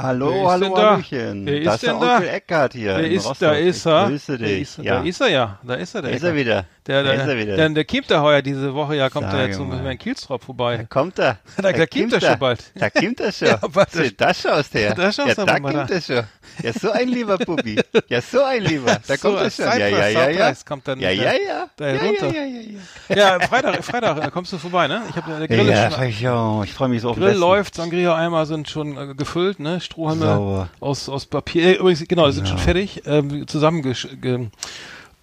Hallo, 0.00 0.30
Wer 0.32 0.42
ist 0.42 0.48
hallo, 0.50 0.76
da? 0.76 0.90
Hallöchen. 0.92 1.46
Wer 1.46 1.58
ist 1.58 1.66
das 1.66 1.74
ist 1.74 1.82
der 1.82 1.92
denn 1.94 2.00
da? 2.00 2.14
Onkel 2.16 2.28
Eckart 2.28 2.72
hier. 2.74 2.98
In 2.98 3.12
ist, 3.12 3.42
da 3.42 3.52
ist 3.52 3.86
er. 3.86 4.06
Grüße 4.08 4.38
Da 4.38 4.44
dich. 4.44 4.60
ist, 4.62 4.78
ja. 4.78 4.98
Da 5.00 5.02
ist 5.04 5.20
er 5.20 5.28
ja. 5.28 5.58
Da 5.64 5.74
ist 5.74 5.94
er, 5.94 6.02
der 6.02 6.10
Da 6.10 6.16
ist 6.16 6.22
er 6.22 6.28
Eckart. 6.30 6.40
wieder. 6.40 6.64
Der, 6.88 7.02
Da 7.04 7.12
der, 7.26 7.36
er. 7.36 7.56
Der, 7.56 7.68
der 7.68 7.84
kommt 7.84 8.10
da 8.10 8.22
heuer 8.22 8.40
diese 8.40 8.72
Woche, 8.74 8.96
ja, 8.96 9.10
kommt 9.10 9.26
er 9.26 9.32
Sage 9.32 9.44
jetzt 9.48 9.56
so 9.58 9.64
mal. 9.64 9.84
in 9.92 9.98
Kielstrop 9.98 10.40
Da 10.40 10.46
vorbei. 10.46 10.86
kommt 10.88 11.18
er. 11.18 11.38
Da- 11.58 11.70
da 11.72 11.86
kommt 11.86 12.12
er 12.14 12.20
schon 12.22 12.38
bald. 12.38 12.64
Da 12.74 12.88
kommt 12.90 13.20
er 13.20 13.30
schon. 13.30 13.48
Ja. 13.48 13.58
So, 13.90 14.02
da 14.16 14.32
schaust 14.34 14.74
du 14.74 14.78
her. 14.78 14.94
Da 14.94 15.12
schaust 15.12 15.36
ja, 15.36 15.44
da 15.44 15.60
kommt 15.60 15.74
da. 15.74 15.94
er 15.94 16.00
schon. 16.00 16.24
Ja, 16.62 16.72
so 16.72 16.90
ein 16.90 17.08
lieber 17.08 17.36
Bubi. 17.38 17.78
Ja, 18.08 18.22
so 18.22 18.42
ein 18.42 18.62
lieber. 18.64 18.98
Da 19.06 19.16
So, 19.16 19.28
kommt 19.28 19.42
er 19.42 19.50
schon. 19.50 19.64
Ja, 19.66 19.86
ja, 19.86 20.08
ja, 20.08 20.28
ja. 20.30 20.52
Kommt 20.66 20.88
dann 20.88 20.98
Ja, 20.98 21.10
ja, 21.10 21.32
ja. 21.32 21.68
der 21.78 21.94
ja, 21.94 22.00
runter. 22.02 22.26
Ja, 22.26 22.32
ja, 22.32 22.46
ja, 22.46 23.16
ja. 23.16 23.38
Ja, 23.38 23.46
Freitag, 23.46 23.84
Freitag 23.84 24.26
äh, 24.26 24.30
kommst 24.30 24.52
du 24.54 24.58
vorbei, 24.58 24.88
ne? 24.88 25.02
Ich 25.10 25.16
habe 25.16 25.30
der 25.30 25.40
Ja, 25.40 25.46
Grill 25.46 25.68
ja, 25.70 25.90
schon, 25.90 26.04
ich, 26.06 26.26
oh, 26.26 26.62
ich 26.64 26.72
freue 26.72 26.88
mich 26.88 27.02
so 27.02 27.10
auf 27.10 27.16
Grill 27.18 27.36
läuft, 27.36 27.74
Sangria-Eimer 27.74 28.46
sind 28.46 28.68
schon 28.68 28.96
äh, 28.96 29.14
gefüllt, 29.14 29.60
ne? 29.60 29.80
Strohhalme 29.82 30.68
aus 30.80 31.08
aus 31.10 31.26
Papier. 31.26 31.64
Äh, 31.64 31.72
übrigens, 31.74 32.02
genau, 32.08 32.30
sind 32.30 32.48
schon 32.48 32.58
fertig, 32.58 33.02
ähm, 33.06 33.46
zusammengesch 33.46 34.08
ge 34.20 34.46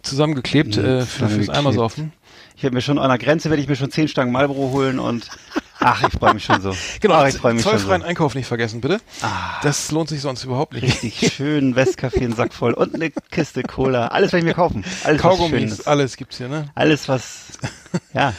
zusammengeklebt 0.06 0.78
äh, 0.78 1.02
für, 1.06 1.28
fürs. 1.30 1.50
Eimersaufen. 1.50 2.14
Ich 2.56 2.64
werde 2.64 2.76
mir 2.76 2.82
schon 2.82 3.00
an 3.00 3.10
der 3.10 3.18
Grenze 3.18 3.50
werde 3.50 3.62
ich 3.62 3.68
mir 3.68 3.76
schon 3.76 3.92
zehn 3.92 4.08
Stangen 4.08 4.32
Marlboro 4.32 4.72
holen 4.72 4.98
und 5.00 5.30
ach, 5.80 6.04
ich 6.08 6.14
freue 6.18 6.34
mich 6.34 6.46
schon 6.46 6.62
so. 6.62 6.74
Genau, 7.02 7.16
Ach, 7.16 7.28
ich 7.28 7.36
freue 7.36 7.54
mich 7.54 7.64
schon 7.64 7.74
so. 7.74 7.78
zollfreien 7.80 8.02
Einkauf 8.04 8.34
nicht 8.34 8.48
vergessen, 8.48 8.80
bitte. 8.82 9.00
Ah. 9.22 9.60
Das 9.62 9.92
lohnt 9.92 10.08
sich 10.10 10.22
sonst 10.22 10.44
überhaupt 10.46 10.74
nicht. 10.74 10.84
Richtig 10.84 11.34
schön 11.34 11.76
Westcafé, 11.76 12.22
einen 12.24 12.34
Sack 12.34 12.54
voll 12.54 12.74
und 12.74 12.96
eine 12.96 13.12
Kiste 13.12 13.64
Cola. 13.64 14.08
Alles 14.08 14.32
werde 14.32 14.46
ich 14.46 14.50
mir 14.50 14.56
kaufen. 14.56 14.86
Alles 15.04 15.22
Kaugummis, 15.22 15.82
alles 15.82 16.16
gibt's 16.16 16.38
hier, 16.38 16.48
ne? 16.48 16.70
Alles 16.76 17.10
was, 17.10 17.48
ja. 18.14 18.34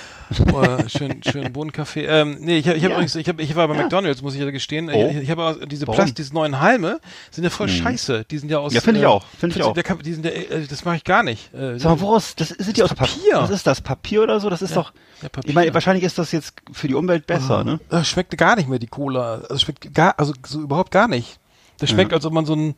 Oh, 0.52 0.64
schön, 0.88 1.22
schön 1.22 1.52
Bohnenkaffee. 1.52 2.04
Ähm, 2.06 2.38
nee, 2.40 2.58
ich, 2.58 2.68
hab- 2.68 2.74
ich 2.76 2.82
habe 2.82 2.90
Ja. 2.92 2.96
übrigens, 2.98 3.14
ich, 3.14 3.28
hab, 3.28 3.40
ich 3.40 3.54
war 3.54 3.68
bei 3.68 3.74
McDonalds, 3.74 4.22
muss 4.22 4.34
ich 4.34 4.40
ja 4.40 4.50
gestehen. 4.50 4.90
Oh. 4.92 5.08
Ich, 5.10 5.16
ich 5.18 5.30
habe 5.30 5.66
diese 5.66 5.86
Warum? 5.86 5.96
Plast, 5.96 6.18
diese 6.18 6.34
neuen 6.34 6.58
Halme, 6.60 7.00
sind 7.30 7.44
ja 7.44 7.50
voll 7.50 7.68
scheiße. 7.68 8.24
Die 8.30 8.38
sind 8.38 8.50
ja 8.50 8.58
aus. 8.58 8.72
Ja, 8.74 8.80
finde 8.80 9.00
ich 9.00 9.04
äh, 9.04 9.08
auch, 9.08 9.24
finde 9.38 9.56
ich 9.56 9.62
auch. 9.62 9.72
Der, 9.74 9.84
die 9.96 10.12
sind 10.12 10.24
ja, 10.24 10.32
äh, 10.32 10.66
das 10.68 10.84
mache 10.84 10.96
ich 10.96 11.04
gar 11.04 11.22
nicht. 11.22 11.54
Äh, 11.54 11.78
Sag 11.78 11.90
mal, 11.92 12.00
woraus, 12.00 12.34
das 12.34 12.48
sind 12.48 12.76
die 12.76 12.82
aus 12.82 12.94
Papier. 12.94 13.34
Was 13.34 13.50
ist 13.50 13.66
das? 13.66 13.80
Papier 13.80 14.22
oder 14.22 14.40
so? 14.40 14.50
Das 14.50 14.62
ist 14.62 14.74
doch, 14.76 14.92
ja, 15.22 15.28
Papier. 15.28 15.48
ich 15.50 15.54
meine, 15.54 15.72
wahrscheinlich 15.74 16.04
ist 16.04 16.18
das 16.18 16.32
jetzt 16.32 16.54
für 16.72 16.88
die 16.88 16.94
Umwelt 16.94 17.26
besser, 17.26 17.62
ne? 17.64 17.78
Das 17.88 18.08
schmeckt 18.08 18.36
gar 18.36 18.56
nicht 18.56 18.68
mehr, 18.68 18.78
die 18.78 18.88
Cola. 18.88 19.42
Also 19.48 19.58
schmeckt 19.58 19.94
gar, 19.94 20.18
also 20.18 20.32
so 20.44 20.60
überhaupt 20.60 20.90
gar 20.90 21.08
nicht. 21.08 21.38
Das 21.78 21.90
schmeckt, 21.90 22.12
als 22.12 22.24
ob 22.24 22.32
man 22.32 22.46
so 22.46 22.54
ein, 22.54 22.74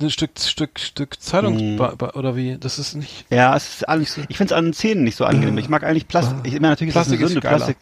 ein 0.00 0.10
Stück, 0.10 0.38
Stück, 0.38 0.78
Stück 0.78 1.20
Zeitung, 1.20 1.76
ba- 1.76 2.10
oder 2.14 2.36
wie, 2.36 2.58
das 2.58 2.78
ist 2.78 2.94
nicht, 2.94 3.24
Ja, 3.30 3.56
es 3.56 3.76
ist 3.76 3.88
eigentlich, 3.88 4.10
ich 4.28 4.36
finde 4.36 4.52
es 4.54 4.58
an 4.58 4.64
den 4.66 4.72
Zähnen 4.74 5.04
nicht 5.04 5.16
so 5.16 5.24
angenehm. 5.24 5.56
Ich 5.58 5.68
mag 5.68 5.84
eigentlich 5.84 6.08
Plastik. 6.08 6.36
Ich 6.44 6.52
meine, 6.54 6.68
natürlich 6.68 6.92
Plastik 6.94 7.20
ist 7.20 7.24
das 7.24 7.30
eine 7.30 7.40
Sünde. 7.40 7.48
Plastik. 7.48 7.76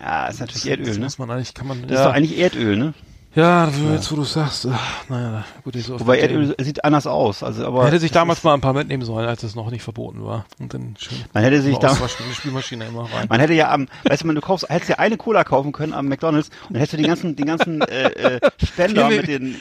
Ja, 0.00 0.26
ist 0.26 0.40
natürlich 0.40 0.66
Erdöl, 0.68 0.86
das 0.86 0.98
ne? 0.98 1.04
muss 1.04 1.18
man 1.18 1.30
eigentlich, 1.30 1.54
kann 1.54 1.66
man, 1.66 1.82
Das 1.86 1.98
ist 1.98 2.04
doch 2.04 2.12
eigentlich 2.12 2.38
Erdöl, 2.38 2.76
ne? 2.76 2.94
ja, 3.34 3.66
jetzt 3.94 4.12
wo 4.12 4.16
du 4.16 4.24
sagst, 4.24 4.66
ach, 4.70 5.08
naja, 5.08 5.44
gut, 5.64 5.74
ich 5.74 5.86
so 5.86 5.98
Wobei 5.98 6.18
Erdöl 6.18 6.54
sieht 6.60 6.84
anders 6.84 7.06
aus. 7.06 7.42
Also, 7.42 7.64
aber 7.66 7.78
Man 7.78 7.86
hätte 7.86 7.98
sich 7.98 8.10
das 8.10 8.20
damals 8.20 8.42
mal 8.44 8.52
ein 8.52 8.60
paar 8.60 8.74
mitnehmen 8.74 9.04
sollen, 9.04 9.26
als 9.26 9.42
es 9.42 9.54
noch 9.54 9.70
nicht 9.70 9.82
verboten 9.82 10.22
war. 10.22 10.44
Und 10.58 10.74
dann 10.74 10.96
schön 10.98 11.16
man 11.32 11.42
hätte 11.42 11.62
sich 11.62 11.72
mal 11.72 11.78
da, 11.80 11.88
auswaschen, 11.92 12.24
in 12.24 12.28
die 12.30 12.34
Spülmaschine 12.36 12.84
immer 12.86 13.04
rein. 13.10 13.26
man 13.30 13.40
hätte 13.40 13.54
ja 13.54 13.70
am, 13.70 13.88
weißt 14.04 14.22
du, 14.22 14.26
man, 14.26 14.34
du 14.36 14.42
kaufst, 14.42 14.68
hättest 14.68 14.90
ja 14.90 14.98
eine 14.98 15.16
Cola 15.16 15.44
kaufen 15.44 15.72
können 15.72 15.94
am 15.94 16.08
McDonalds 16.08 16.50
und 16.68 16.74
dann 16.74 16.80
hättest 16.80 16.92
du 16.92 16.96
die 16.98 17.04
ganzen, 17.04 17.36
die 17.36 17.44
ganzen 17.44 17.80
äh, 17.80 18.08
äh, 18.36 18.40
Spender 18.66 19.08
mit 19.08 19.26
den, 19.28 19.56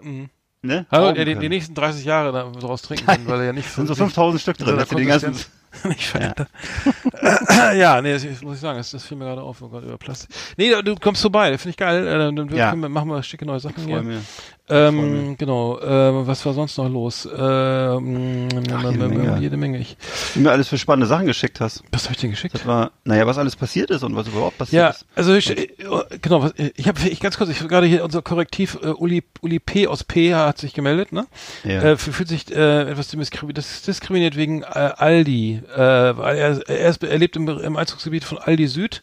Mhm. 0.00 0.28
Ne? 0.62 0.86
Rauben 0.92 1.14
der 1.14 1.24
die, 1.24 1.30
die 1.32 1.36
können. 1.40 1.48
nächsten 1.50 1.74
30 1.74 2.04
Jahre 2.04 2.32
da 2.32 2.50
daraus 2.60 2.82
trinken 2.82 3.06
kann, 3.06 3.26
weil 3.26 3.40
er 3.40 3.46
ja 3.46 3.52
nicht 3.52 3.68
sind 3.72 3.86
so 3.86 3.92
nicht- 3.92 3.98
5000 3.98 4.40
Stück 4.42 4.58
drin. 4.58 4.74
Hättest 4.74 4.92
du 4.92 4.96
die 4.96 5.04
ganzen, 5.04 5.34
nicht 5.84 6.06
verändert. 6.06 6.48
Ja, 7.74 8.00
nee, 8.00 8.12
das 8.12 8.24
muss 8.42 8.54
ich 8.56 8.60
sagen, 8.60 8.78
das, 8.78 8.90
das 8.90 9.04
fiel 9.04 9.16
mir 9.16 9.24
gerade 9.26 9.42
auf, 9.42 9.60
oh 9.62 9.68
Gott, 9.68 9.84
über 9.84 9.98
Plastik. 9.98 10.30
Nee, 10.56 10.70
du 10.82 10.94
kommst 10.96 11.22
vorbei, 11.22 11.56
finde 11.58 11.70
ich 11.70 11.76
geil. 11.76 12.06
Äh, 12.06 12.34
Dann 12.34 12.48
Ja. 12.54 12.70
können 12.70 12.82
wir, 12.82 12.88
machen 12.88 13.08
wir 13.08 13.22
schicke 13.22 13.44
neue 13.46 13.60
Sachen 13.60 13.78
ich 13.78 13.84
hier. 13.86 14.02
mich. 14.02 14.18
Ähm, 14.68 15.36
genau, 15.38 15.78
äh, 15.78 16.26
was 16.26 16.44
war 16.44 16.52
sonst 16.52 16.76
noch 16.76 16.88
los? 16.88 17.26
Ähm, 17.26 18.48
Ach, 18.72 18.90
jede 18.90 19.08
Menge. 19.08 19.38
jede 19.40 19.56
Menge. 19.56 19.78
Ich, 19.78 19.96
Du 20.34 20.40
mir 20.40 20.50
alles 20.50 20.68
für 20.68 20.76
spannende 20.78 21.06
Sachen 21.06 21.26
geschickt 21.26 21.60
hast. 21.60 21.82
was 21.92 22.04
habe 22.04 22.14
ich 22.14 22.20
denn 22.20 22.30
geschickt? 22.30 22.54
Das 22.54 22.66
war, 22.66 22.90
naja, 23.04 23.26
was 23.26 23.38
alles 23.38 23.54
passiert 23.56 23.90
ist 23.90 24.02
und 24.02 24.16
was 24.16 24.26
überhaupt 24.28 24.58
passiert 24.58 24.80
Ja, 24.82 24.88
ist. 24.90 25.06
also 25.14 25.34
ich, 25.34 25.50
äh, 25.56 25.68
genau, 26.20 26.42
was, 26.42 26.52
äh, 26.52 26.72
ich 26.76 26.88
habe 26.88 27.00
ich 27.08 27.20
ganz 27.20 27.38
kurz, 27.38 27.50
ich 27.50 27.58
gerade 27.66 27.86
hier 27.86 28.04
unser 28.04 28.22
Korrektiv 28.22 28.78
äh, 28.82 28.88
Uli, 28.88 29.22
Uli 29.40 29.58
P 29.60 29.86
aus 29.86 30.04
P 30.04 30.34
hat 30.34 30.58
sich 30.58 30.74
gemeldet, 30.74 31.12
ne? 31.12 31.26
Ja. 31.64 31.82
Äh, 31.82 31.96
fühlt 31.96 32.28
sich 32.28 32.50
äh, 32.50 32.90
etwas 32.90 33.08
diskriminiert 33.86 34.36
wegen 34.36 34.62
äh, 34.62 34.66
Aldi, 34.66 35.62
äh, 35.74 35.78
weil 35.78 36.36
er, 36.36 36.68
er, 36.68 36.88
ist, 36.88 37.02
er 37.02 37.18
lebt 37.18 37.36
im, 37.36 37.48
im 37.48 37.76
Einzugsgebiet 37.76 38.24
von 38.24 38.38
Aldi 38.38 38.66
Süd. 38.66 39.02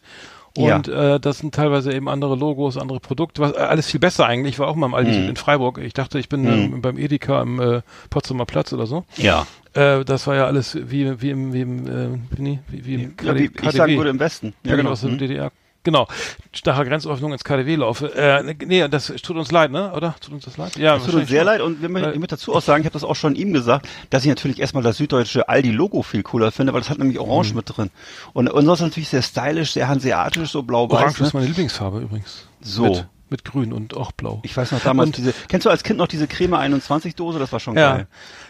Ja. 0.56 0.76
Und 0.76 0.88
äh, 0.88 1.18
das 1.18 1.38
sind 1.38 1.54
teilweise 1.54 1.92
eben 1.92 2.08
andere 2.08 2.36
Logos, 2.36 2.76
andere 2.76 3.00
Produkte, 3.00 3.42
was 3.42 3.52
äh, 3.52 3.56
alles 3.56 3.86
viel 3.90 3.98
besser 4.00 4.26
eigentlich. 4.26 4.54
Ich 4.54 4.58
war 4.60 4.68
auch 4.68 4.76
mal 4.76 4.86
im 4.86 4.94
Aldi 4.94 5.10
Mhm. 5.18 5.28
In 5.30 5.36
Freiburg. 5.36 5.78
Ich 5.78 5.94
dachte, 5.94 6.18
ich 6.18 6.28
bin 6.28 6.42
Mhm. 6.42 6.48
ähm, 6.74 6.80
beim 6.82 6.96
Edeka 6.98 7.40
am 7.40 7.60
äh, 7.60 7.80
Potsdamer 8.10 8.46
Platz 8.46 8.72
oder 8.72 8.86
so. 8.86 9.04
ja. 9.16 9.46
Äh, 9.74 10.04
das 10.04 10.28
war 10.28 10.36
ja 10.36 10.46
alles 10.46 10.78
wie 10.88 11.20
wie 11.20 11.30
im 11.30 11.52
wie 11.52 11.60
im 11.62 11.86
äh, 11.88 12.18
wie, 12.38 12.86
wie, 12.86 12.94
im 12.94 13.14
ja 13.20 13.34
wie 13.34 13.50
ich 13.60 13.70
sagen 13.72 13.96
würde, 13.96 14.10
im 14.10 14.20
Westen. 14.20 14.54
ja, 14.64 14.76
genau, 14.76 14.90
aus 14.90 15.00
der 15.00 15.10
Mhm. 15.10 15.18
DDR. 15.18 15.50
Genau. 15.84 16.08
Starre 16.52 16.84
Grenzöffnung 16.84 17.32
ins 17.32 17.44
KDW 17.44 17.76
laufe. 17.76 18.12
Äh, 18.14 18.54
nee, 18.66 18.88
das 18.88 19.06
tut 19.22 19.36
uns 19.36 19.52
leid, 19.52 19.70
ne? 19.70 19.92
Oder? 19.92 20.16
Tut 20.20 20.32
uns 20.34 20.44
das 20.44 20.56
leid? 20.56 20.76
Ja, 20.76 20.94
Das 20.96 21.04
tut 21.04 21.14
uns 21.14 21.28
sehr 21.28 21.40
schon. 21.40 21.46
leid 21.46 21.60
und 21.60 21.80
wir 21.82 21.88
möchten, 21.88 22.18
möchte 22.18 22.34
dazu 22.36 22.54
auch 22.54 22.62
sagen, 22.62 22.80
ich 22.82 22.86
habe 22.86 22.94
das 22.94 23.04
auch 23.04 23.14
schon 23.16 23.36
ihm 23.36 23.52
gesagt, 23.52 23.86
dass 24.10 24.22
ich 24.24 24.28
natürlich 24.30 24.60
erstmal 24.60 24.82
das 24.82 24.96
süddeutsche 24.96 25.48
Aldi-Logo 25.48 26.02
viel 26.02 26.22
cooler 26.22 26.50
finde, 26.52 26.72
weil 26.72 26.80
das 26.80 26.90
hat 26.90 26.98
nämlich 26.98 27.18
Orange 27.20 27.50
Mhm. 27.50 27.56
mit 27.56 27.76
drin. 27.76 27.90
Und, 28.32 28.48
und 28.50 28.64
sonst 28.66 28.80
natürlich 28.80 29.08
sehr 29.10 29.22
stylisch, 29.22 29.72
sehr 29.72 29.86
hanseatisch, 29.88 30.50
so 30.50 30.62
blau-weiß. 30.62 31.00
Orange 31.02 31.20
Ne? 31.20 31.26
ist 31.28 31.34
meine 31.34 31.46
Lieblingsfarbe 31.46 32.00
übrigens. 32.00 32.46
So. 32.60 32.84
Mit, 32.84 33.06
mit 33.34 33.44
grün 33.44 33.72
und 33.72 33.96
auch 33.96 34.12
blau. 34.12 34.38
Ich 34.44 34.56
weiß 34.56 34.70
noch 34.70 34.80
damals 34.80 35.08
Und- 35.08 35.16
diese, 35.16 35.34
kennst 35.48 35.66
du 35.66 35.70
als 35.70 35.82
Kind 35.82 35.98
noch 35.98 36.06
diese 36.06 36.28
Creme 36.28 36.54
21 36.54 37.16
Dose? 37.16 37.40
Das 37.40 37.52
war 37.52 37.58
schon 37.58 37.76
Ja. 37.76 37.96
geil. 37.96 38.06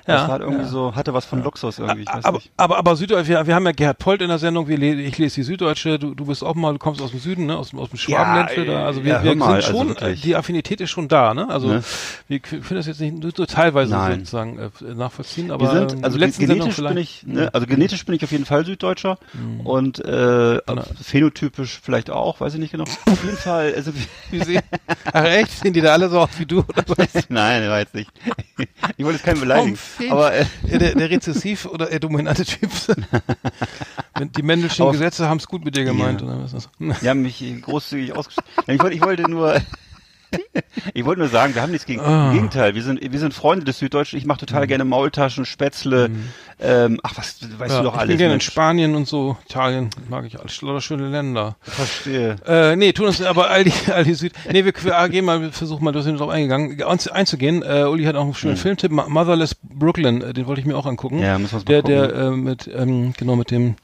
Das 0.07 0.21
Ja, 0.23 0.29
war 0.29 0.41
irgendwie 0.41 0.65
ja. 0.65 0.69
so, 0.69 0.95
hatte 0.95 1.15
was 1.15 1.25
von 1.25 1.43
Luxus 1.43 1.79
irgendwie, 1.79 2.07
aber, 2.07 2.33
nicht. 2.33 2.51
aber, 2.59 2.77
aber 2.77 2.95
Süddeutsche, 2.97 3.29
wir, 3.29 3.47
wir 3.47 3.55
haben 3.55 3.65
ja 3.65 3.73
Gerhard 3.73 3.99
Polt 3.99 4.21
in 4.21 4.29
der 4.29 4.39
Sendung, 4.39 4.69
wir, 4.69 4.79
ich 4.83 5.17
lese 5.17 5.37
die 5.37 5.43
Süddeutsche, 5.45 5.99
du, 5.99 6.15
du 6.15 6.27
bist 6.27 6.45
auch 6.45 6.55
mal, 6.55 6.73
du 6.75 6.79
kommst 6.79 7.01
aus 7.01 7.13
dem 7.13 7.21
Süden, 7.21 7.47
ne, 7.47 7.57
aus, 7.57 7.71
dem- 7.71 7.79
aus 7.79 7.89
dem 7.89 7.99
Schwabenländle 7.99 8.67
da, 8.67 8.85
also 8.85 9.03
wir, 9.03 9.15
ja, 9.15 9.25
wir 9.25 9.35
mal, 9.35 9.47
sind 9.47 9.55
also 9.55 9.71
schon, 9.79 9.89
wirklich. 9.89 10.21
die 10.21 10.37
Affinität 10.37 10.83
ist 10.83 10.91
schon 10.91 11.09
da, 11.09 11.33
ne, 11.33 11.49
also 11.49 11.69
Ne? 11.69 11.83
wir 12.29 12.39
können 12.41 12.63
das 12.69 12.87
jetzt 12.87 13.01
nicht 13.01 13.17
nur 13.23 13.33
so 13.35 13.47
teilweise 13.47 13.93
Nein. 13.93 14.19
sozusagen 14.21 14.59
äh, 14.59 14.71
nachvollziehen, 14.95 15.51
aber 15.51 15.73
Wir 15.73 15.81
sind, 15.81 15.93
ähm, 15.95 16.05
also 16.05 16.19
letzten 16.19 16.47
genetisch 16.49 16.77
bin 16.77 16.91
Mhm. 16.93 16.97
ich, 16.99 17.23
ne, 17.27 17.49
also 17.55 17.67
genetisch 17.67 18.05
bin 18.05 18.15
ich 18.15 18.23
auf 18.25 18.31
jeden 18.33 18.45
Fall 18.45 18.67
Süddeutscher 18.67 19.17
und 19.65 20.05
äh, 20.05 20.59
phänotypisch 21.03 21.81
vielleicht 21.83 22.11
auch, 22.11 22.41
weiß 22.41 22.53
ich 22.55 22.61
nicht 22.61 22.73
genau. 22.73 22.85
Auf 22.85 23.25
jeden 23.25 23.37
Fall, 23.39 23.73
also 23.75 23.93
Wie 24.31 24.43
sehen, 24.45 24.63
ach 25.13 25.25
echt, 25.25 25.51
sehen 25.53 25.73
die 25.73 25.81
da 25.81 25.93
alle 25.93 26.09
so 26.09 26.21
aus 26.21 26.31
wie 26.39 26.47
du, 26.47 26.61
oder 26.61 26.85
was? 26.87 27.09
nein, 27.29 27.63
jetzt 27.63 27.95
nicht. 27.95 28.11
Ich 28.97 29.05
wollte 29.05 29.17
jetzt 29.19 29.25
keinen 29.25 29.41
beleidigen, 29.41 29.79
aber 30.11 30.35
äh, 30.35 30.45
der, 30.65 30.95
der 30.95 31.11
rezessiv 31.11 31.67
oder 31.67 31.87
der 31.87 32.01
dominante 32.01 32.45
Typ. 32.45 32.71
Die 34.37 34.43
Mendelschen 34.43 34.91
Gesetze 34.93 35.29
haben 35.29 35.39
es 35.39 35.49
gut 35.49 35.65
mit 35.65 35.77
dir 35.77 35.85
gemeint. 35.85 36.21
Ja. 36.21 36.29
Oder 36.29 36.39
was 36.39 36.53
ist 36.53 36.69
das? 36.79 37.01
Die 37.01 37.09
haben 37.09 37.23
mich 37.23 37.43
großzügig 37.63 38.15
ausgestattet. 38.15 38.53
Ich 38.69 38.81
wollte, 38.81 38.95
ich 38.97 39.03
wollte 39.03 39.23
nur, 39.29 39.61
ich 40.95 41.05
wollte 41.05 41.21
nur 41.21 41.29
sagen, 41.29 41.55
wir 41.55 41.63
haben 41.63 41.73
nichts 41.73 41.87
gegen, 41.87 42.01
Ah. 42.01 42.29
im 42.29 42.35
Gegenteil, 42.35 42.75
wir 42.75 42.83
sind, 42.83 43.01
wir 43.01 43.19
sind 43.19 43.35
Freunde 43.35 43.65
des 43.65 43.79
Süddeutschen. 43.79 44.19
Ich 44.19 44.27
mache 44.27 44.41
total 44.41 44.67
gerne 44.67 44.85
Maultaschen, 44.85 45.45
Spätzle, 45.45 46.11
ähm, 46.61 47.01
ach 47.03 47.13
was, 47.17 47.37
weißt 47.59 47.73
Ja, 47.73 47.79
du 47.79 47.85
doch 47.85 47.95
ich 47.95 48.01
alles. 48.01 48.09
bin 48.09 48.19
gerne 48.19 48.33
in 48.35 48.37
Mensch. 48.37 48.47
Spanien 48.47 48.95
und 48.95 49.07
so, 49.09 49.37
Italien, 49.49 49.91
mag 50.09 50.25
ich 50.27 50.39
alles, 50.39 50.61
lauter 50.63 50.81
schöne 50.81 51.09
Länder. 51.09 51.57
Verstehe. 51.63 52.37
Äh, 52.47 52.77
nee, 52.77 52.93
tun 52.93 53.07
uns 53.07 53.21
aber 53.23 53.51
all 53.51 53.65
die, 53.65 53.73
all 53.95 54.05
die 54.05 54.15
Süd. 54.15 54.33
Nee, 54.51 54.65
wir, 54.65 54.73
wir 54.83 55.09
gehen 55.09 55.25
mal, 55.25 55.41
wir 55.41 55.53
versuchen 55.53 55.85
mal, 55.85 55.93
du 55.93 55.99
hast 55.99 56.07
drauf 56.19 56.29
eingegangen, 56.31 56.81
einzugehen. 57.13 57.63
Äh, 57.63 57.85
Uli 57.85 58.05
hat 58.05 58.17
auch 58.17 58.25
einen 58.25 58.35
schönen 58.35 58.57
Filmtipp, 58.57 58.91
Mo- 58.93 59.09
Motherless 59.09 59.55
Brooklyn, 59.63 60.23
äh, 60.23 60.33
den 60.33 60.47
wollte 60.47 60.61
ich 60.61 60.67
mir 60.67 60.77
auch 60.77 60.87
angucken. 60.87 61.19
Ja, 61.19 61.39
müssen 61.39 61.53
wir 61.53 61.57
uns 61.59 61.65
mal 61.67 61.83
Der, 61.83 61.83
gucken. 61.83 62.19
der, 62.19 62.27
äh, 62.27 62.31
mit, 62.31 62.71
ähm, 62.75 63.15
genau, 63.17 63.37
mit 63.37 63.51
dem, 63.51 63.77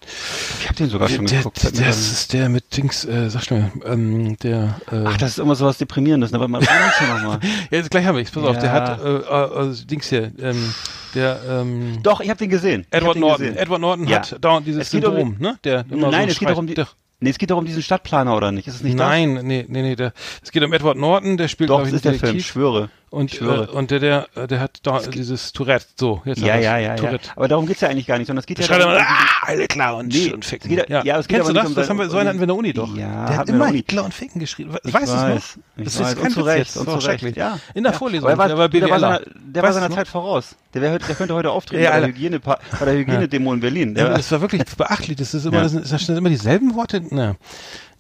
Ich 0.61 0.67
habe 0.67 0.77
den 0.77 0.89
sogar 0.89 1.09
schon 1.09 1.27
der, 1.27 1.39
geguckt. 1.39 1.63
der, 1.63 1.87
das 1.87 1.99
ist 2.13 2.33
der 2.33 2.49
mit 2.49 2.77
Dings, 2.77 3.05
äh, 3.05 3.29
sag 3.31 3.43
schnell, 3.45 3.71
ähm, 3.85 4.37
der, 4.39 4.81
äh, 4.91 5.05
Ach, 5.07 5.17
das 5.17 5.31
ist 5.33 5.39
immer 5.39 5.55
so 5.55 5.67
was 5.67 5.79
Deprimierendes, 5.79 6.31
ne? 6.33 6.40
Aber 6.41 6.49
mal, 6.49 6.61
noch 6.61 7.23
mal. 7.23 7.41
Ja, 7.71 7.79
jetzt 7.79 7.91
gleich 7.91 8.07
haben 8.07 8.17
wir 8.17 8.25
Pass 8.25 8.37
auf, 8.39 8.57
der 8.59 8.65
Ja. 8.65 8.73
hat 8.73 9.01
äh, 9.05 9.67
äh, 9.67 9.71
äh, 9.71 9.75
Dings 9.87 10.09
hier, 10.09 10.33
ähm, 10.41 10.73
der 11.15 11.41
ähm, 11.49 11.99
Doch, 12.03 12.21
ich 12.21 12.31
habe 12.31 12.39
den 12.39 12.49
gesehen. 12.49 12.87
Ich 12.91 12.97
Edward 12.97 13.15
den 13.17 13.21
Norton. 13.21 13.47
gesehen. 13.47 13.57
Edward 13.59 13.81
Norton 13.81 14.09
Ja. 14.09 14.19
hat 14.21 14.37
dauernd 14.43 14.67
dieses 14.67 14.87
Es 14.87 14.91
geht 14.91 15.05
um 15.05 15.15
Syndrom, 15.15 15.37
ne? 15.39 15.59
Der 15.65 15.85
immer 15.91 16.11
Nein, 16.11 16.23
so 16.29 16.33
es 16.33 16.39
geht 16.39 16.47
schreit. 16.49 16.55
doch 16.55 16.59
um 16.59 16.67
die, 16.67 16.75
Der, 16.75 16.89
nee, 17.21 17.31
es 17.31 17.37
geht 17.39 17.51
doch 17.51 17.59
um 17.59 17.67
diesen 17.67 17.83
Stadtplaner, 17.83 18.35
oder 18.37 18.53
nicht? 18.53 18.69
Ist 18.69 18.77
es 18.77 18.83
nicht 18.83 18.97
nein, 18.97 19.35
nee, 19.43 19.67
nee, 19.69 19.83
nee, 19.83 19.97
der, 19.97 20.13
es 20.43 20.51
geht 20.51 20.63
um 20.63 20.73
Edward 20.73 20.97
Norton, 20.97 21.37
der 21.37 21.49
spielt, 21.49 21.69
das? 21.69 21.77
Doch, 21.77 21.83
glaube 21.83 21.91
das 21.91 22.01
ich, 22.01 22.13
ist 22.13 22.21
der 22.23 22.29
Film, 22.29 22.39
ich 22.39 22.47
schwöre. 22.47 22.89
Und, 23.11 23.41
äh, 23.41 23.45
und 23.45 23.91
der, 23.91 23.99
der, 23.99 24.29
äh, 24.37 24.47
der 24.47 24.61
hat 24.61 24.79
da 24.85 25.01
dieses 25.01 25.53
Tourette, 25.53 25.85
so, 25.97 26.23
jetzt 26.25 26.41
Ja, 26.41 26.55
ja, 26.57 26.79
ja, 26.79 26.91
ja. 26.91 26.95
Tourette. 26.95 27.31
Aber 27.35 27.49
darum 27.49 27.67
geht's 27.67 27.81
ja 27.81 27.89
eigentlich 27.89 28.07
gar 28.07 28.19
nicht, 28.19 28.29
sondern 28.29 28.41
es 28.41 28.47
geht 28.47 28.61
ja 28.61 28.69
darum, 28.69 28.93
um 28.93 28.99
diesen- 28.99 29.07
ah, 29.09 29.47
alle 29.47 29.67
klar 29.67 29.97
und, 29.97 30.09
Nee, 30.15 30.33
und 30.33 30.45
ficken. 30.45 30.69
geht 30.71 30.89
ja- 30.89 31.03
ja, 31.05 31.19
es 31.19 31.27
geht 31.27 31.39
Kennst 31.39 31.51
du 31.51 31.55
das? 31.55 31.67
um 31.67 31.75
das 31.75 31.91
haben 31.91 31.99
wir, 31.99 32.09
so 32.09 32.19
einen 32.19 32.29
hatten 32.29 32.39
wir 32.39 32.45
in 32.45 32.49
der 32.49 32.57
Uni 32.57 32.73
doch. 32.73 32.97
Ja, 32.97 33.27
der 33.27 33.37
hat 33.37 33.49
immer 33.49 33.65
Uni. 33.67 33.79
Hitler 33.79 34.05
und 34.05 34.15
Ficken 34.15 34.39
geschrieben. 34.41 34.77
Ich 34.85 34.95
weißt 34.95 35.09
du 35.13 35.17
es 35.17 35.23
weiß, 35.23 35.57
noch? 35.77 35.85
Das 35.85 35.95
ist 35.95 36.01
und 36.01 36.23
kein 36.23 36.37
Witz 36.37 36.57
jetzt, 36.57 36.77
und 36.77 36.89
Recht, 36.89 37.03
schrecklich. 37.03 37.37
ja. 37.37 37.59
In 37.75 37.83
der 37.83 37.93
Ja. 37.93 37.99
Vorlesung, 37.99 38.31
Aber 38.31 38.45
er 38.49 38.57
war, 38.59 38.69
der 38.69 38.89
war 38.89 39.01
seiner, 39.01 39.21
der 39.35 39.63
war 39.65 39.73
seiner? 39.73 39.91
Zeit 39.91 40.07
voraus. 40.07 40.55
Der, 40.73 40.81
wär, 40.83 40.99
der 41.01 41.15
könnte 41.17 41.35
heute 41.35 41.51
auftreten 41.51 41.83
Ja, 41.83 41.91
bei 41.91 41.99
der. 42.01 42.09
Hygiene, 42.11 42.39
bei 42.39 42.57
der 42.81 42.95
Hygienedemo 42.95 43.53
in 43.55 43.59
Berlin. 43.59 43.97
Ja, 43.99 44.11
das 44.11 44.31
war 44.31 44.41
wirklich 44.41 44.63
beachtlich. 44.77 45.17
Das 45.17 45.35
ist 45.35 45.45
immer, 45.47 45.65
Ja. 45.65 45.69
das 45.69 46.07
sind 46.07 46.17
immer 46.17 46.29
dieselben 46.29 46.77
Worte. 46.77 47.03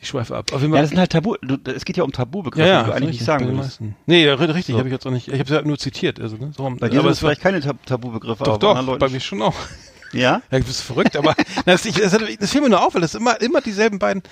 Ich 0.03 0.09
schweife 0.09 0.35
ab. 0.35 0.53
Auf 0.53 0.63
jeden 0.63 0.73
Fall. 0.73 0.79
Ja, 0.79 0.83
das 0.83 0.91
sind 0.91 0.99
halt 0.99 1.13
Tabu. 1.13 1.37
Du, 1.43 1.59
es 1.71 1.85
geht 1.85 1.99
ja 1.99 2.05
um 2.05 2.13
Tabubegriffe, 2.13 2.67
ja, 2.67 2.75
ja, 2.75 2.83
die 2.83 2.89
du 2.89 2.97
eigentlich 2.97 3.11
nicht 3.13 3.25
sagen 3.25 3.59
willst. 3.59 3.81
Nee, 4.07 4.29
richtig, 4.29 4.73
so. 4.73 4.79
habe 4.79 4.89
ich 4.89 4.93
jetzt 4.93 5.07
auch 5.07 5.11
nicht. 5.11 5.29
Ich 5.29 5.35
habe 5.35 5.45
es 5.45 5.51
ja 5.51 5.63
nur 5.63 5.79
zitiert. 5.79 6.19
Also, 6.19 6.37
ne, 6.37 6.53
so, 6.57 6.69
bei 6.79 6.89
dir 6.89 7.01
aber 7.01 7.11
es 7.11 7.19
vielleicht 7.19 7.43
keine 7.43 7.61
Tabubegriffe. 7.61 8.45
Doch, 8.45 8.57
doch, 8.57 8.99
bei 8.99 9.09
mir 9.09 9.21
schon 9.21 9.43
auch. 9.43 9.55
Ja? 10.13 10.43
Ja, 10.51 10.59
du 10.59 10.65
bist 10.65 10.83
verrückt, 10.83 11.17
aber 11.17 11.37
das, 11.67 11.85
ich, 11.85 11.95
das, 11.95 12.11
das 12.11 12.51
fiel 12.51 12.63
mir 12.63 12.69
nur 12.69 12.85
auf, 12.85 12.95
weil 12.95 13.01
das 13.01 13.15
immer, 13.15 13.41
immer 13.41 13.61
dieselben 13.61 14.01
beiden. 14.01 14.25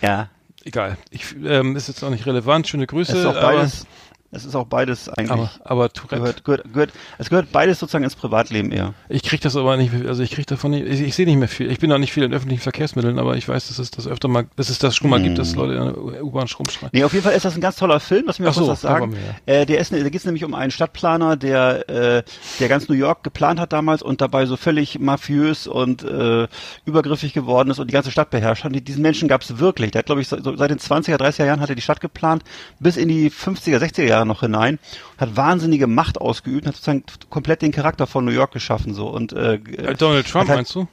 Ja. 0.00 0.30
Egal. 0.64 0.96
Ich, 1.10 1.36
ähm, 1.44 1.76
ist 1.76 1.88
jetzt 1.88 2.02
auch 2.02 2.08
nicht 2.10 2.24
relevant. 2.24 2.66
Schöne 2.66 2.86
Grüße. 2.86 3.16
Ist 3.16 3.26
auch 3.26 3.34
beides, 3.34 3.86
es 4.36 4.44
ist 4.44 4.54
auch 4.54 4.66
beides 4.66 5.08
eigentlich. 5.08 5.30
Aber, 5.30 5.50
aber 5.64 5.92
Tourette. 5.92 6.16
Gehört, 6.20 6.44
gehört, 6.44 6.72
gehört, 6.72 6.92
es 7.18 7.28
gehört 7.30 7.52
beides 7.52 7.78
sozusagen 7.78 8.04
ins 8.04 8.14
Privatleben 8.14 8.70
eher. 8.70 8.94
Ich 9.08 9.22
kriege 9.22 9.42
das 9.42 9.56
aber 9.56 9.76
nicht, 9.76 9.92
also 10.06 10.22
ich 10.22 10.30
kriege 10.30 10.46
davon 10.46 10.70
nicht, 10.70 10.86
ich, 10.86 11.00
ich 11.00 11.14
sehe 11.14 11.26
nicht 11.26 11.38
mehr 11.38 11.48
viel. 11.48 11.70
Ich 11.70 11.78
bin 11.78 11.92
auch 11.92 11.98
nicht 11.98 12.12
viel 12.12 12.22
in 12.22 12.32
öffentlichen 12.32 12.62
Verkehrsmitteln, 12.62 13.18
aber 13.18 13.36
ich 13.36 13.48
weiß, 13.48 13.68
dass 13.68 13.78
es 13.78 13.90
das 13.90 14.06
öfter 14.06 14.28
mal, 14.28 14.46
dass 14.56 14.68
es 14.68 14.78
das 14.78 14.94
schon 14.94 15.10
mal 15.10 15.18
hm. 15.18 15.24
gibt, 15.24 15.38
dass 15.38 15.52
hm. 15.52 15.58
Leute 15.58 15.74
in 15.74 16.12
der 16.12 16.24
U-Bahn 16.24 16.46
rumschreien. 16.58 16.90
Nee, 16.92 17.04
auf 17.04 17.12
jeden 17.12 17.24
Fall 17.24 17.34
ist 17.34 17.44
das 17.44 17.54
ein 17.54 17.60
ganz 17.60 17.76
toller 17.76 18.00
Film, 18.00 18.24
was 18.26 18.38
mir 18.38 18.50
auch 18.50 18.54
so, 18.54 18.66
was 18.66 18.80
sagen. 18.82 19.16
Äh, 19.46 19.66
der 19.66 19.78
ist, 19.78 19.92
da 19.92 19.98
geht 19.98 20.14
es 20.14 20.24
nämlich 20.24 20.44
um 20.44 20.54
einen 20.54 20.70
Stadtplaner, 20.70 21.36
der, 21.36 21.88
äh, 21.88 22.22
der 22.60 22.68
ganz 22.68 22.88
New 22.88 22.94
York 22.94 23.24
geplant 23.24 23.58
hat 23.60 23.72
damals 23.72 24.02
und 24.02 24.20
dabei 24.20 24.46
so 24.46 24.56
völlig 24.56 24.98
mafiös 24.98 25.66
und 25.66 26.02
äh, 26.02 26.48
übergriffig 26.84 27.32
geworden 27.32 27.70
ist 27.70 27.78
und 27.78 27.88
die 27.88 27.94
ganze 27.94 28.10
Stadt 28.10 28.30
beherrscht 28.30 28.64
hat. 28.64 28.72
Und 28.72 28.88
diesen 28.88 29.02
Menschen 29.02 29.28
gab 29.28 29.42
es 29.42 29.58
wirklich. 29.58 29.90
Der 29.92 30.00
hat, 30.00 30.06
glaube 30.06 30.20
ich, 30.20 30.28
so, 30.28 30.36
seit 30.56 30.70
den 30.70 30.78
20er, 30.78 31.16
30er 31.16 31.46
Jahren 31.46 31.60
hat 31.60 31.68
er 31.68 31.74
die 31.74 31.82
Stadt 31.82 32.00
geplant, 32.00 32.42
bis 32.78 32.96
in 32.96 33.08
die 33.08 33.30
50er, 33.30 33.78
60er 33.78 34.04
Jahre 34.04 34.25
noch 34.26 34.40
hinein 34.40 34.78
hat 35.18 35.36
wahnsinnige 35.36 35.86
Macht 35.86 36.20
ausgeübt, 36.20 36.66
hat 36.66 36.74
sozusagen 36.74 37.04
komplett 37.30 37.62
den 37.62 37.72
Charakter 37.72 38.06
von 38.06 38.24
New 38.24 38.32
York 38.32 38.52
geschaffen 38.52 38.94
so 38.94 39.08
und 39.08 39.32
äh, 39.32 39.54
äh 39.54 39.94
Donald 39.94 40.28
Trump 40.28 40.48
halt, 40.48 40.58
meinst 40.58 40.74
du? 40.74 40.86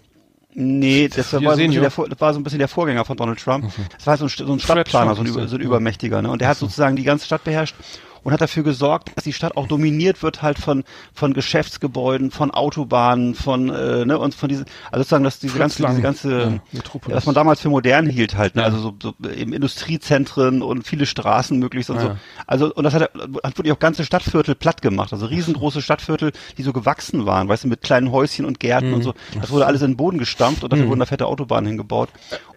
Nee, 0.56 1.08
das 1.08 1.34
war, 1.34 1.58
so 1.58 1.68
der, 1.68 1.92
war, 2.20 2.34
so 2.34 2.40
ein 2.40 2.44
bisschen 2.44 2.60
der 2.60 2.68
Vorgänger 2.68 3.06
von 3.06 3.18
Donald 3.18 3.40
Trump. 3.40 3.72
Das 3.98 4.06
war 4.06 4.18
so 4.18 4.26
ein, 4.26 4.30
so 4.30 4.54
ein 4.54 4.60
Stadtplaner, 4.60 5.16
so 5.16 5.24
ein, 5.24 5.48
so 5.48 5.56
ein 5.56 5.62
Übermächtiger, 5.62 6.22
ne? 6.22 6.30
Und 6.30 6.42
der 6.42 6.50
hat 6.50 6.58
sozusagen 6.58 6.96
die 6.96 7.04
ganze 7.04 7.26
Stadt 7.26 7.44
beherrscht 7.44 7.76
und 8.24 8.34
hat 8.34 8.42
dafür 8.42 8.64
gesorgt, 8.64 9.12
dass 9.16 9.24
die 9.24 9.34
Stadt 9.34 9.58
auch 9.58 9.68
dominiert 9.68 10.24
wird 10.24 10.42
halt 10.42 10.60
von 10.60 10.84
von 11.14 11.34
Geschäftsgebäuden, 11.34 12.32
von 12.32 12.52
Autobahnen, 12.52 13.36
von 13.36 13.70
äh, 13.70 14.06
ne 14.06 14.18
und 14.18 14.36
von 14.36 14.50
diesen 14.50 14.66
also 14.92 15.04
sozusagen 15.04 15.24
dass 15.24 15.40
diese 15.40 15.58
ganze 15.58 15.86
diese 15.86 16.02
ganze 16.02 16.30
ja, 16.32 16.82
ja, 17.08 17.16
was 17.16 17.26
man 17.26 17.36
damals 17.36 17.62
für 17.62 17.70
modern 17.70 18.08
hielt 18.08 18.38
halt, 18.38 18.56
ne? 18.56 18.62
Ja. 18.62 18.68
also 18.68 18.80
so, 18.80 18.94
so 19.02 19.30
eben 19.30 19.54
Industriezentren 19.54 20.62
und 20.62 20.88
viele 20.88 21.06
Straßen 21.06 21.58
möglichst 21.58 21.90
und 21.90 22.00
so. 22.00 22.16
Also 22.48 22.74
und 22.74 22.84
das 22.84 22.94
hat 22.94 23.04
hat 23.04 23.58
wirklich 23.58 23.72
auch 23.72 23.80
ganze 23.80 24.06
Stadtviertel 24.06 24.56
platt 24.56 24.82
gemacht, 24.82 25.14
also 25.14 25.26
riesengroße 25.26 25.82
Stadtviertel, 25.82 26.32
die 26.58 26.64
so 26.64 26.74
gewachsen 26.74 27.26
waren, 27.26 27.48
weißt 27.48 27.66
du, 27.66 27.68
mit 27.68 27.82
kleinen 27.82 28.12
Häuschen 28.12 28.46
und 28.46 28.60
Gärten 28.60 28.90
mhm. 28.90 28.94
und 28.96 29.04
so. 29.04 29.14
Das 29.40 29.52
wurde 29.52 29.66
alles 29.66 29.82
in 29.82 29.92
den 29.92 29.98
Boden 29.98 30.18
gestampft 30.18 30.64
und 30.64 30.72
dafür 30.72 30.86
mhm. 30.86 30.90
wurden 30.90 31.00
da 31.00 31.06
fette 31.06 31.26
Autobahnen 31.26 31.68
hingebaut. 31.68 32.10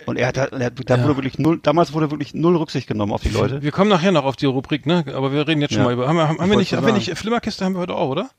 Und 0.06 0.16
er 0.16 0.28
hat, 0.28 0.36
er 0.36 0.66
hat 0.66 0.72
da 0.86 1.02
wurde 1.02 1.16
wirklich 1.16 1.38
null, 1.38 1.58
damals 1.62 1.92
wurde 1.92 2.10
wirklich 2.10 2.34
null 2.34 2.56
Rücksicht 2.56 2.86
genommen 2.86 3.12
auf 3.12 3.22
die 3.22 3.28
Leute. 3.28 3.62
Wir 3.62 3.72
kommen 3.72 3.90
nachher 3.90 4.12
noch 4.12 4.24
auf 4.24 4.36
die 4.36 4.46
Rubrik, 4.46 4.86
ne? 4.86 5.04
Aber 5.14 5.32
wir 5.32 5.46
reden 5.46 5.60
jetzt 5.60 5.74
schon 5.74 5.82
ja. 5.82 5.86
mal 5.86 5.92
über. 5.92 6.08
Haben, 6.08 6.18
haben, 6.18 6.38
haben 6.38 6.50
wir 6.50 6.56
nicht, 6.56 6.72
haben 6.72 6.86
wir 6.86 6.92
nicht 6.92 7.16
Flimmerkiste 7.16 7.64
haben 7.64 7.74
wir 7.74 7.80
heute 7.80 7.94
auch, 7.94 8.10
oder? 8.10 8.30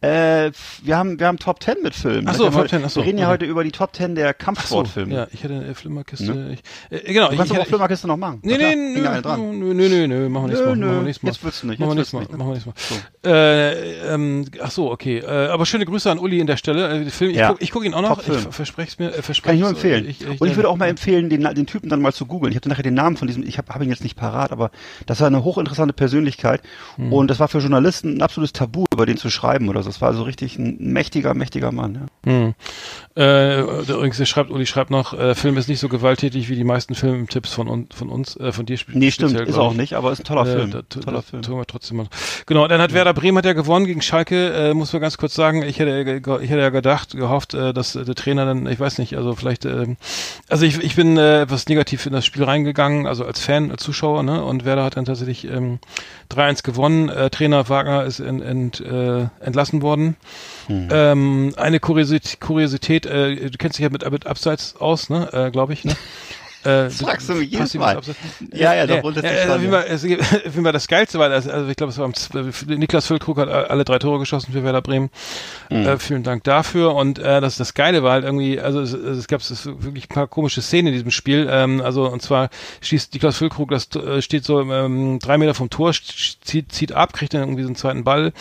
Äh, 0.00 0.52
wir 0.82 0.96
haben 0.96 1.18
wir 1.18 1.26
haben 1.26 1.38
Top 1.38 1.62
10 1.62 1.76
mit 1.82 1.94
Filmen. 1.94 2.28
Achso, 2.28 2.50
Top 2.50 2.68
10, 2.68 2.84
achso. 2.84 3.00
Wir 3.00 3.06
reden 3.06 3.18
ja 3.18 3.26
okay. 3.26 3.32
heute 3.32 3.46
über 3.46 3.64
die 3.64 3.72
Top 3.72 3.94
10 3.94 4.14
der 4.14 4.34
Kampfsportfilme. 4.34 5.14
Ja, 5.14 5.26
ich 5.32 5.42
hätte 5.42 5.54
eine 5.54 5.74
Flimmerkiste. 5.74 6.34
Ne? 6.34 6.52
Ich, 6.54 6.60
äh, 6.90 7.12
genau, 7.12 7.30
du 7.30 7.36
kannst 7.36 7.52
ich, 7.52 7.58
aber 7.58 7.66
Flimmerkiste 7.66 8.06
noch 8.06 8.16
machen. 8.16 8.40
Nee, 8.42 8.56
nee, 8.56 8.74
nö, 8.74 9.02
nö, 9.02 9.74
nö, 9.74 9.88
nö, 9.88 10.06
nö, 10.06 10.28
machen 10.28 10.44
wir 10.44 10.48
nächstes 10.48 10.66
Mal. 10.66 10.76
Nö, 10.76 10.86
machen 10.86 10.96
wir 10.96 11.02
nächstes 11.02 11.22
Mal. 11.22 11.48
Jetzt 11.50 11.62
du 11.62 11.66
nicht. 11.66 11.78
Machen 11.80 11.90
wir 11.90 11.94
nächstes 11.94 12.12
Mal. 12.12 12.36
Machen 12.36 12.38
wir 12.38 12.54
nächstes 12.54 12.90
Mal. 12.90 12.98
So. 13.22 13.28
Äh, 13.28 14.14
ähm, 14.14 14.46
ach 14.62 14.70
so, 14.70 14.90
okay. 14.90 15.18
Äh, 15.18 15.48
aber 15.48 15.66
schöne 15.66 15.86
Grüße 15.86 16.10
an 16.10 16.18
Uli 16.18 16.38
in 16.38 16.46
der 16.46 16.56
Stelle. 16.56 17.00
Äh, 17.00 17.10
Film, 17.10 17.30
ich 17.30 17.36
ja. 17.36 17.48
gucke 17.48 17.66
guck 17.80 17.84
ihn 17.84 17.94
auch 17.94 18.02
noch. 18.02 18.26
Ich 18.26 18.38
verspreche 18.54 18.88
es 18.88 18.98
mir. 18.98 19.08
Äh, 19.08 19.22
versprech's, 19.22 19.42
Kann 19.42 19.54
ich 19.54 19.60
nur 19.60 19.70
empfehlen. 19.70 20.08
Ich, 20.08 20.20
ich, 20.20 20.40
Und 20.40 20.48
ich 20.48 20.56
würde 20.56 20.68
auch 20.68 20.76
mal 20.76 20.88
empfehlen, 20.88 21.28
den, 21.30 21.42
den 21.42 21.66
Typen 21.66 21.88
dann 21.88 22.00
mal 22.00 22.12
zu 22.12 22.26
googeln. 22.26 22.52
Ich 22.52 22.56
habe 22.56 22.68
nachher 22.68 22.82
den 22.82 22.94
Namen 22.94 23.16
von 23.16 23.26
diesem, 23.26 23.42
ich 23.42 23.58
habe 23.58 23.72
hab 23.72 23.82
ihn 23.82 23.88
jetzt 23.88 24.02
nicht 24.02 24.16
parat, 24.16 24.52
aber 24.52 24.70
das 25.06 25.20
war 25.20 25.26
eine 25.26 25.44
hochinteressante 25.44 25.92
Persönlichkeit. 25.92 26.62
Hm. 26.96 27.12
Und 27.12 27.28
das 27.28 27.40
war 27.40 27.48
für 27.48 27.58
Journalisten 27.58 28.16
ein 28.16 28.22
absolutes 28.22 28.52
Tabu, 28.52 28.84
über 28.92 29.06
den 29.06 29.16
zu 29.16 29.30
schreiben 29.30 29.59
oder 29.68 29.82
so. 29.82 29.88
Das 29.88 30.00
war 30.00 30.08
also 30.08 30.22
richtig 30.22 30.58
ein 30.58 30.76
mächtiger, 30.78 31.34
mächtiger 31.34 31.72
Mann. 31.72 32.08
Ja. 32.24 32.32
Hm. 32.32 32.54
Äh, 33.16 33.60
übrigens, 33.60 34.28
schreibt, 34.28 34.50
Uli 34.50 34.66
schreibt 34.66 34.90
noch, 34.90 35.12
äh, 35.12 35.34
Film 35.34 35.56
ist 35.56 35.68
nicht 35.68 35.80
so 35.80 35.88
gewalttätig 35.88 36.48
wie 36.48 36.54
die 36.54 36.64
meisten 36.64 36.94
Filmtipps 36.94 37.52
von, 37.52 37.88
von 37.92 38.08
uns, 38.08 38.36
äh, 38.36 38.52
von 38.52 38.66
dir 38.66 38.78
Nee, 38.92 39.10
stimmt, 39.10 39.38
ist 39.40 39.58
auch 39.58 39.74
nicht, 39.74 39.94
aber 39.94 40.12
ist 40.12 40.20
ein 40.20 40.24
toller 40.24 40.46
äh, 40.46 40.56
Film. 40.56 40.70
Da, 40.70 40.82
toller 40.82 41.18
da, 41.18 41.22
Film. 41.22 41.42
Tun 41.42 41.58
wir 41.58 41.66
trotzdem 41.66 41.98
mal. 41.98 42.06
Genau, 42.46 42.68
dann 42.68 42.80
hat 42.80 42.90
ja. 42.90 42.96
Werder 42.96 43.12
Bremen 43.12 43.36
hat 43.38 43.44
ja 43.44 43.52
gewonnen 43.52 43.86
gegen 43.86 44.00
Schalke, 44.00 44.52
äh, 44.52 44.74
muss 44.74 44.92
man 44.92 45.02
ganz 45.02 45.18
kurz 45.18 45.34
sagen. 45.34 45.62
Ich 45.62 45.80
hätte, 45.80 46.00
ich 46.00 46.50
hätte 46.50 46.60
ja 46.60 46.70
gedacht, 46.70 47.16
gehofft, 47.16 47.54
äh, 47.54 47.74
dass 47.74 47.92
der 47.94 48.14
Trainer 48.14 48.46
dann, 48.46 48.66
ich 48.66 48.78
weiß 48.78 48.98
nicht, 48.98 49.16
also 49.16 49.34
vielleicht, 49.34 49.64
äh, 49.64 49.96
also 50.48 50.64
ich, 50.64 50.78
ich 50.78 50.94
bin 50.94 51.18
etwas 51.18 51.68
negativ 51.68 52.06
in 52.06 52.12
das 52.12 52.24
Spiel 52.24 52.44
reingegangen, 52.44 53.06
also 53.06 53.24
als 53.24 53.40
Fan, 53.40 53.70
als 53.70 53.82
Zuschauer, 53.82 54.22
ne? 54.22 54.44
Und 54.44 54.64
Werder 54.64 54.84
hat 54.84 54.96
dann 54.96 55.04
tatsächlich 55.04 55.46
ähm, 55.46 55.80
3-1 56.30 56.62
gewonnen. 56.62 57.10
Trainer 57.30 57.68
Wagner 57.68 58.04
ist 58.04 58.20
ent, 58.20 58.42
ent, 58.42 58.80
äh, 58.80 59.26
entlassen 59.50 59.82
worden. 59.82 60.16
Hm. 60.66 60.88
Ähm, 60.90 61.52
eine 61.56 61.80
Kuriosität, 61.80 62.40
Kuriosität 62.40 63.06
äh, 63.06 63.50
du 63.50 63.58
kennst 63.58 63.78
dich 63.78 63.84
ja 63.84 63.90
mit, 63.90 64.08
mit 64.10 64.26
Abseits 64.26 64.76
aus, 64.76 65.10
ne, 65.10 65.28
äh, 65.32 65.50
glaube 65.50 65.72
ich, 65.72 65.84
ne? 65.84 65.96
Äh, 66.64 66.90
Fragst 66.90 67.28
du 67.28 67.34
mich 67.34 67.50
jedes 67.50 67.74
Mal. 67.74 68.00
Ja, 68.52 68.74
ja, 68.74 68.86
doch, 68.86 69.16
ja, 69.16 69.22
ja, 69.22 69.46
ja, 69.46 69.62
wie, 69.62 69.68
man, 69.68 69.82
es, 69.84 70.04
wie 70.04 70.60
man 70.60 70.72
das 70.72 70.88
Geilste 70.88 71.18
war, 71.18 71.28
das, 71.28 71.48
also 71.48 71.68
ich 71.70 71.76
glaube, 71.76 71.90
es 71.90 71.98
war 71.98 72.10
Niklas 72.76 73.06
Füllkrug 73.06 73.38
hat 73.38 73.48
alle 73.48 73.84
drei 73.84 73.98
Tore 73.98 74.18
geschossen 74.18 74.52
für 74.52 74.62
Werder 74.62 74.82
Bremen. 74.82 75.10
Mhm. 75.70 75.86
Äh, 75.86 75.98
vielen 75.98 76.22
Dank 76.22 76.44
dafür. 76.44 76.94
Und 76.94 77.18
äh, 77.18 77.40
das, 77.40 77.56
das 77.56 77.72
Geile 77.72 78.02
war 78.02 78.12
halt 78.12 78.24
irgendwie, 78.24 78.60
also 78.60 78.80
es, 78.80 78.92
es 78.92 79.26
gab 79.26 79.40
es 79.40 79.66
wirklich 79.66 80.04
ein 80.04 80.14
paar 80.14 80.26
komische 80.26 80.60
Szenen 80.60 80.88
in 80.88 80.92
diesem 80.94 81.10
Spiel. 81.10 81.48
Ähm, 81.50 81.80
also 81.80 82.08
und 82.08 82.20
zwar 82.20 82.50
schießt 82.82 83.14
Niklas 83.14 83.38
Füllkrug, 83.38 83.70
das 83.70 83.88
äh, 83.96 84.20
steht 84.20 84.44
so 84.44 84.60
ähm, 84.60 85.18
drei 85.18 85.38
Meter 85.38 85.54
vom 85.54 85.70
Tor, 85.70 85.92
zieht, 85.92 86.72
zieht 86.72 86.92
ab, 86.92 87.14
kriegt 87.14 87.32
dann 87.32 87.40
irgendwie 87.40 87.62
so 87.62 87.68
einen 87.68 87.76
zweiten 87.76 88.04
Ball, 88.04 88.32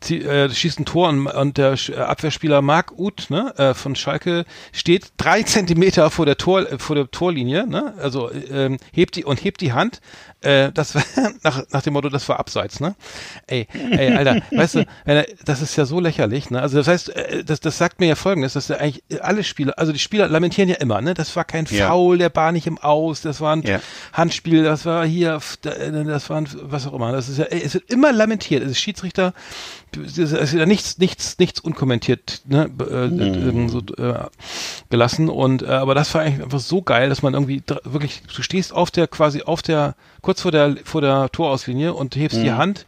zieht, 0.00 0.24
äh, 0.24 0.50
schießt 0.50 0.80
ein 0.80 0.84
Tor 0.86 1.08
und, 1.08 1.26
und 1.26 1.56
der 1.56 1.76
Abwehrspieler 1.98 2.62
Marc 2.62 2.98
Uth 2.98 3.30
ne, 3.30 3.54
äh, 3.56 3.74
von 3.74 3.94
Schalke 3.94 4.44
steht 4.72 5.12
drei 5.16 5.42
Zentimeter 5.42 6.10
vor 6.10 6.26
der 6.26 6.36
Tor, 6.36 6.60
äh, 6.60 6.78
vor 6.78 6.96
der 6.96 7.10
Torlinie 7.10 7.59
ne? 7.66 7.94
Also 7.98 8.30
ähm, 8.32 8.78
hebt 8.92 9.16
die 9.16 9.24
und 9.24 9.42
hebt 9.44 9.60
die 9.60 9.72
Hand. 9.72 10.00
Äh, 10.42 10.72
das 10.72 10.94
war 10.94 11.02
nach, 11.42 11.64
nach 11.70 11.82
dem 11.82 11.92
Motto, 11.92 12.08
das 12.08 12.28
war 12.28 12.38
abseits, 12.38 12.80
ne? 12.80 12.94
Ey, 13.46 13.66
ey, 13.72 14.14
Alter, 14.14 14.40
weißt 14.50 14.74
du, 14.76 14.86
das 15.44 15.60
ist 15.60 15.76
ja 15.76 15.84
so 15.84 16.00
lächerlich, 16.00 16.50
ne? 16.50 16.62
Also 16.62 16.78
das 16.78 16.88
heißt, 16.88 17.08
äh, 17.10 17.44
das, 17.44 17.60
das 17.60 17.76
sagt 17.76 18.00
mir 18.00 18.06
ja 18.06 18.14
folgendes, 18.14 18.54
dass 18.54 18.68
ja 18.68 18.76
eigentlich 18.76 19.02
alle 19.20 19.44
Spieler, 19.44 19.78
also 19.78 19.92
die 19.92 19.98
Spieler 19.98 20.28
lamentieren 20.28 20.68
ja 20.68 20.76
immer, 20.76 21.00
ne? 21.00 21.14
Das 21.14 21.34
war 21.36 21.44
kein 21.44 21.66
Foul, 21.66 22.18
der 22.18 22.30
Bar 22.30 22.52
nicht 22.52 22.66
im 22.66 22.78
Aus, 22.78 23.20
das 23.20 23.40
war 23.40 23.54
ein 23.54 23.62
ja. 23.62 23.80
Handspiel, 24.12 24.64
das 24.64 24.86
war 24.86 25.06
hier, 25.06 25.40
das 25.62 26.30
war 26.30 26.36
ein, 26.38 26.48
was 26.62 26.86
auch 26.86 26.94
immer. 26.94 27.12
Das 27.12 27.28
ist 27.28 27.38
ja, 27.38 27.44
ey, 27.44 27.62
es 27.62 27.74
wird 27.74 27.90
immer 27.90 28.12
lamentiert. 28.12 28.62
Also 28.62 28.74
Schiedsrichter 28.74 29.34
es 29.96 30.18
ist 30.18 30.52
ja 30.52 30.66
nichts, 30.66 30.98
nichts, 30.98 31.38
nichts 31.38 31.60
unkommentiert 31.60 32.42
ne, 32.46 32.70
äh, 32.90 33.08
mhm. 33.08 33.68
so, 33.68 33.80
äh, 33.96 34.26
gelassen. 34.88 35.28
Und 35.28 35.62
äh, 35.62 35.66
aber 35.66 35.94
das 35.94 36.14
war 36.14 36.22
eigentlich 36.22 36.42
einfach 36.44 36.60
so 36.60 36.82
geil, 36.82 37.08
dass 37.08 37.22
man 37.22 37.34
irgendwie 37.34 37.62
wirklich, 37.84 38.22
du 38.34 38.42
stehst 38.42 38.72
auf 38.72 38.90
der 38.90 39.08
quasi 39.08 39.42
auf 39.42 39.62
der 39.62 39.94
kurz 40.20 40.42
vor 40.42 40.52
der 40.52 40.76
vor 40.84 41.00
der 41.00 41.30
Torauslinie 41.30 41.94
und 41.94 42.16
hebst 42.16 42.38
mhm. 42.38 42.44
die 42.44 42.52
Hand 42.52 42.86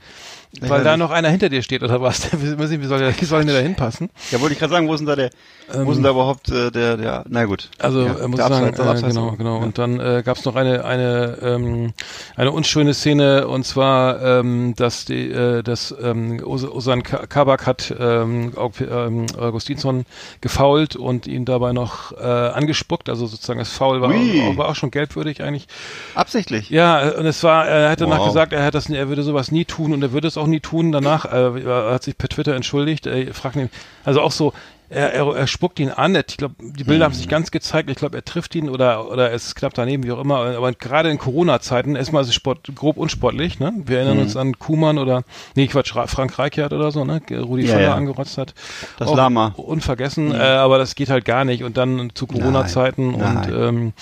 weil 0.60 0.84
da 0.84 0.96
noch 0.96 1.10
einer 1.10 1.30
hinter 1.30 1.48
dir 1.48 1.62
steht 1.62 1.82
oder 1.82 2.00
was? 2.00 2.28
wie 2.42 2.86
soll 2.86 2.98
der, 2.98 3.18
wie 3.18 3.24
soll 3.24 3.44
der 3.44 3.54
da 3.54 3.60
hinpassen? 3.60 4.10
Ja, 4.30 4.40
wollte 4.40 4.52
ich 4.52 4.58
gerade 4.58 4.72
sagen, 4.72 4.86
wo 4.86 4.94
ist 4.94 5.00
denn 5.00 5.06
da 5.06 5.16
der, 5.16 5.30
ähm, 5.72 5.86
wo 5.86 5.90
ist 5.90 5.96
denn 5.96 6.04
da 6.04 6.10
überhaupt 6.10 6.50
äh, 6.50 6.70
der, 6.70 6.96
der, 6.96 7.24
na 7.28 7.44
gut. 7.46 7.70
Also 7.78 8.02
ja, 8.02 8.18
äh, 8.18 8.28
muss 8.28 8.38
sagen, 8.38 8.54
Abseits, 8.54 8.78
äh, 8.78 8.82
Abseits 8.82 9.14
genau, 9.14 9.32
genau. 9.32 9.58
Ja. 9.58 9.64
Und 9.64 9.78
dann 9.78 9.98
äh, 9.98 10.22
gab 10.24 10.36
es 10.36 10.44
noch 10.44 10.54
eine, 10.54 10.84
eine, 10.84 11.38
ähm, 11.42 11.92
eine 12.36 12.52
unschöne 12.52 12.92
Szene 12.92 13.48
und 13.48 13.64
zwar, 13.64 14.22
ähm, 14.22 14.74
dass 14.76 15.06
die, 15.06 15.30
äh, 15.30 15.62
dass 15.62 15.94
ähm, 16.02 16.42
Osan 16.44 17.02
Kabak 17.02 17.66
hat 17.66 17.94
ähm, 17.98 18.52
ähm, 18.80 19.26
Augustinsson 19.38 20.04
gefault 20.42 20.96
und 20.96 21.26
ihn 21.26 21.46
dabei 21.46 21.72
noch 21.72 22.12
äh, 22.12 22.24
angespuckt, 22.24 23.08
also 23.08 23.26
sozusagen 23.26 23.58
das 23.58 23.72
Foul 23.72 24.02
war, 24.02 24.10
auch, 24.10 24.56
war 24.56 24.68
auch 24.68 24.76
schon 24.76 24.90
gelbwürdig 24.90 25.42
eigentlich. 25.42 25.66
Absichtlich? 26.14 26.68
Ja, 26.70 27.10
und 27.12 27.26
es 27.26 27.42
war, 27.42 27.66
er 27.66 27.90
hat 27.90 28.00
danach 28.00 28.18
wow. 28.18 28.26
gesagt, 28.26 28.52
er 28.52 28.64
hat 28.64 28.74
das, 28.74 28.90
er 28.90 29.08
würde 29.08 29.22
sowas 29.22 29.50
nie 29.50 29.64
tun 29.64 29.92
und 29.92 30.02
er 30.02 30.12
würde 30.12 30.28
es 30.28 30.36
auch 30.36 30.41
nie 30.46 30.60
tun. 30.60 30.92
Danach 30.92 31.24
äh, 31.24 31.64
hat 31.64 32.02
sich 32.02 32.16
per 32.16 32.28
Twitter 32.28 32.54
entschuldigt. 32.54 33.06
Äh, 33.06 33.32
fragt 33.32 33.56
ihn, 33.56 33.70
also 34.04 34.20
auch 34.20 34.32
so, 34.32 34.52
er, 34.92 35.12
er, 35.12 35.36
er 35.36 35.46
spuckt 35.46 35.80
ihn 35.80 35.90
an. 35.90 36.14
Ich 36.14 36.36
glaube, 36.36 36.54
die 36.60 36.84
Bilder 36.84 37.06
mhm. 37.06 37.12
haben 37.12 37.14
sich 37.14 37.28
ganz 37.28 37.50
gezeigt. 37.50 37.90
Ich 37.90 37.96
glaube, 37.96 38.16
er 38.16 38.24
trifft 38.24 38.54
ihn 38.54 38.68
oder 38.68 39.10
oder 39.10 39.32
es 39.32 39.54
klappt 39.54 39.78
daneben, 39.78 40.04
wie 40.04 40.12
auch 40.12 40.20
immer. 40.20 40.38
Aber 40.38 40.72
gerade 40.72 41.10
in 41.10 41.18
Corona-Zeiten 41.18 41.96
erstmal 41.96 42.22
ist 42.22 42.28
es 42.28 42.34
Sport, 42.34 42.70
grob 42.74 42.96
unsportlich. 42.96 43.58
Ne? 43.58 43.72
Wir 43.84 43.98
erinnern 43.98 44.16
mhm. 44.16 44.22
uns 44.22 44.36
an 44.36 44.58
Kuhmann 44.58 44.98
oder 44.98 45.24
nee, 45.56 45.66
Quatsch, 45.66 45.92
Frank 45.92 46.38
Reichert 46.38 46.72
oder 46.72 46.90
so, 46.90 47.04
ne? 47.04 47.20
Rudi 47.30 47.64
ja, 47.64 47.74
Völler 47.74 47.82
ja. 47.88 47.94
angerotzt 47.94 48.38
hat. 48.38 48.54
Das 48.98 49.08
Auch 49.08 49.16
Lama. 49.16 49.52
Unvergessen, 49.56 50.28
mhm. 50.28 50.34
äh, 50.34 50.42
aber 50.42 50.78
das 50.78 50.94
geht 50.94 51.10
halt 51.10 51.24
gar 51.24 51.44
nicht. 51.44 51.64
Und 51.64 51.76
dann 51.76 52.10
zu 52.14 52.26
Corona-Zeiten 52.26 53.14
und 53.14 53.48
ähm, 53.48 53.92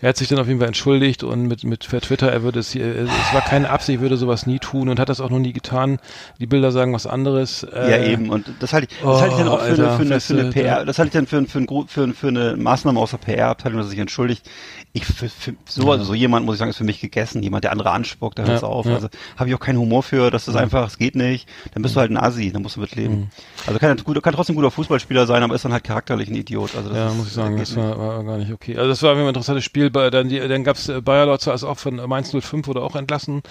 er 0.00 0.10
hat 0.10 0.16
sich 0.16 0.28
dann 0.28 0.38
auf 0.38 0.46
jeden 0.46 0.58
Fall 0.58 0.68
entschuldigt 0.68 1.22
und 1.22 1.46
mit 1.46 1.64
mit 1.64 1.88
per 1.88 2.00
Twitter, 2.00 2.30
er 2.30 2.42
würde 2.42 2.60
es 2.60 2.72
hier, 2.72 2.84
es 2.84 3.08
war 3.32 3.40
keine 3.40 3.70
Absicht, 3.70 4.00
würde 4.00 4.16
sowas 4.16 4.46
nie 4.46 4.58
tun 4.58 4.88
und 4.88 4.98
hat 5.00 5.08
das 5.08 5.20
auch 5.20 5.30
noch 5.30 5.38
nie 5.38 5.52
getan. 5.52 5.98
Die 6.40 6.46
Bilder 6.46 6.72
sagen 6.72 6.92
was 6.92 7.06
anderes. 7.06 7.62
Äh, 7.62 7.90
ja 7.90 8.04
eben 8.04 8.30
und 8.30 8.46
das 8.60 8.72
halte 8.72 8.88
ich, 8.90 9.00
das 9.00 9.20
halte 9.20 9.34
ich 9.34 9.38
dann 9.38 9.48
auch 9.48 9.60
für, 9.60 9.66
oh, 9.66 9.70
Alter, 9.70 9.84
eine, 9.84 9.96
für, 9.96 10.02
eine, 10.02 10.20
für 10.20 10.33
für 10.34 10.40
eine 10.40 10.50
PR, 10.50 10.84
das 10.84 10.98
halte 10.98 11.08
ich 11.08 11.12
dann 11.14 11.26
für, 11.26 11.44
für, 11.46 11.66
für, 11.66 11.86
für, 11.88 12.14
für 12.14 12.28
eine 12.28 12.56
Maßnahme 12.56 12.98
aus 12.98 13.10
der 13.10 13.18
PR-Abteilung, 13.18 13.78
dass 13.78 13.90
sich 13.90 13.98
entschuldigt. 13.98 14.48
Ich 14.92 15.04
für, 15.04 15.28
für 15.28 15.54
so, 15.68 15.90
also 15.90 16.04
so 16.04 16.14
jemand 16.14 16.46
muss 16.46 16.54
ich 16.54 16.58
sagen, 16.58 16.70
ist 16.70 16.76
für 16.76 16.84
mich 16.84 17.00
gegessen. 17.00 17.42
Jemand, 17.42 17.64
der 17.64 17.72
andere 17.72 17.90
anspuckt, 17.90 18.38
der 18.38 18.46
hört 18.46 18.62
ja, 18.62 18.68
auf. 18.68 18.86
Ja. 18.86 18.94
Also 18.94 19.08
habe 19.36 19.48
ich 19.48 19.54
auch 19.54 19.60
keinen 19.60 19.78
Humor 19.78 20.02
für, 20.02 20.30
das 20.30 20.46
ist 20.46 20.54
einfach, 20.54 20.86
es 20.86 20.98
geht 20.98 21.16
nicht. 21.16 21.48
Dann 21.72 21.82
bist 21.82 21.96
du 21.96 22.00
halt 22.00 22.10
ein 22.10 22.16
Asi, 22.16 22.52
dann 22.52 22.62
musst 22.62 22.76
du 22.76 22.80
mitleben. 22.80 23.16
Mhm. 23.16 23.28
Also 23.66 23.78
kann, 23.80 23.96
kann 23.96 24.34
trotzdem 24.34 24.54
ein 24.54 24.56
guter 24.56 24.70
Fußballspieler 24.70 25.26
sein, 25.26 25.42
aber 25.42 25.54
ist 25.54 25.64
dann 25.64 25.72
halt 25.72 25.84
charakterlich 25.84 26.28
ein 26.28 26.36
Idiot. 26.36 26.76
Also 26.76 26.90
das 26.90 26.98
ja, 26.98 27.08
ist, 27.08 27.16
muss 27.16 27.26
ich 27.28 27.32
sagen, 27.32 27.56
das 27.56 27.76
war, 27.76 27.98
war, 27.98 28.24
gar 28.24 28.38
nicht 28.38 28.52
okay. 28.52 28.76
Also 28.76 28.88
das 28.88 29.02
war 29.02 29.16
ein 29.16 29.26
interessantes 29.26 29.64
Spiel. 29.64 29.90
Dann, 29.90 30.28
die, 30.28 30.38
dann 30.38 30.64
gab 30.64 30.76
es 30.76 30.88
äh, 30.88 31.00
Bayer 31.00 31.26
Lotzer, 31.26 31.52
also 31.52 31.68
auch 31.68 31.78
von 31.78 31.96
Mainz 31.96 32.30
05 32.30 32.66
wurde 32.66 32.82
auch 32.82 32.94
entlassen 32.96 33.42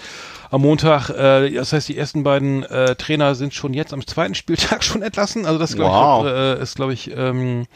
am 0.50 0.62
Montag. 0.62 1.10
Äh, 1.10 1.52
das 1.52 1.72
heißt, 1.72 1.88
die 1.88 1.98
ersten 1.98 2.22
beiden 2.22 2.62
äh, 2.62 2.94
Trainer 2.96 3.34
sind 3.34 3.54
schon 3.54 3.74
jetzt 3.74 3.92
am 3.92 4.06
zweiten 4.06 4.34
Spieltag 4.34 4.84
schon 4.84 5.02
entlassen. 5.02 5.46
Also 5.46 5.58
das 5.58 5.74
glaub 5.74 5.90
wow. 5.90 6.26
ich, 6.26 6.32
äh, 6.32 6.62
ist, 6.62 6.73
glaube 6.74 6.92
ich, 6.92 7.10
ähm, 7.16 7.66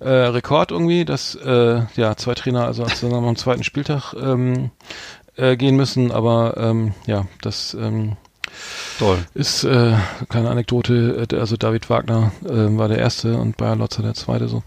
äh, 0.00 0.08
Rekord 0.08 0.70
irgendwie, 0.70 1.04
dass 1.04 1.34
äh, 1.34 1.82
ja 1.96 2.16
zwei 2.16 2.34
Trainer 2.34 2.66
also 2.66 2.84
zusammen 2.86 3.26
am 3.26 3.36
zweiten 3.36 3.64
Spieltag 3.64 4.14
ähm, 4.14 4.70
äh, 5.36 5.56
gehen 5.56 5.76
müssen. 5.76 6.12
Aber 6.12 6.56
ähm, 6.56 6.94
ja, 7.06 7.26
das 7.42 7.74
ähm, 7.74 8.16
Toll. 8.98 9.18
Ist 9.34 9.64
äh, 9.64 9.94
kleine 10.28 10.50
Anekdote, 10.50 11.26
also 11.32 11.56
David 11.56 11.88
Wagner 11.90 12.32
äh, 12.44 12.76
war 12.76 12.88
der 12.88 12.98
erste 12.98 13.36
und 13.36 13.56
Bayer 13.56 13.76
Lotzer 13.76 14.02
der 14.02 14.14
zweite 14.14 14.48
so. 14.48 14.62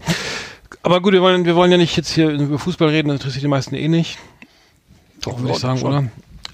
Aber 0.82 1.00
gut, 1.00 1.12
wir 1.12 1.22
wollen, 1.22 1.44
wir 1.44 1.54
wollen 1.54 1.70
ja 1.70 1.76
nicht 1.76 1.96
jetzt 1.96 2.10
hier 2.10 2.30
über 2.30 2.58
Fußball 2.58 2.88
reden, 2.88 3.08
das 3.08 3.16
interessiert 3.16 3.44
die 3.44 3.48
meisten 3.48 3.74
eh 3.74 3.88
nicht. 3.88 4.18
Doch, 5.22 5.38
würde 5.38 5.52
ich 5.52 5.58
sagen, 5.58 5.78
schon. 5.78 5.88
oder? 5.88 6.04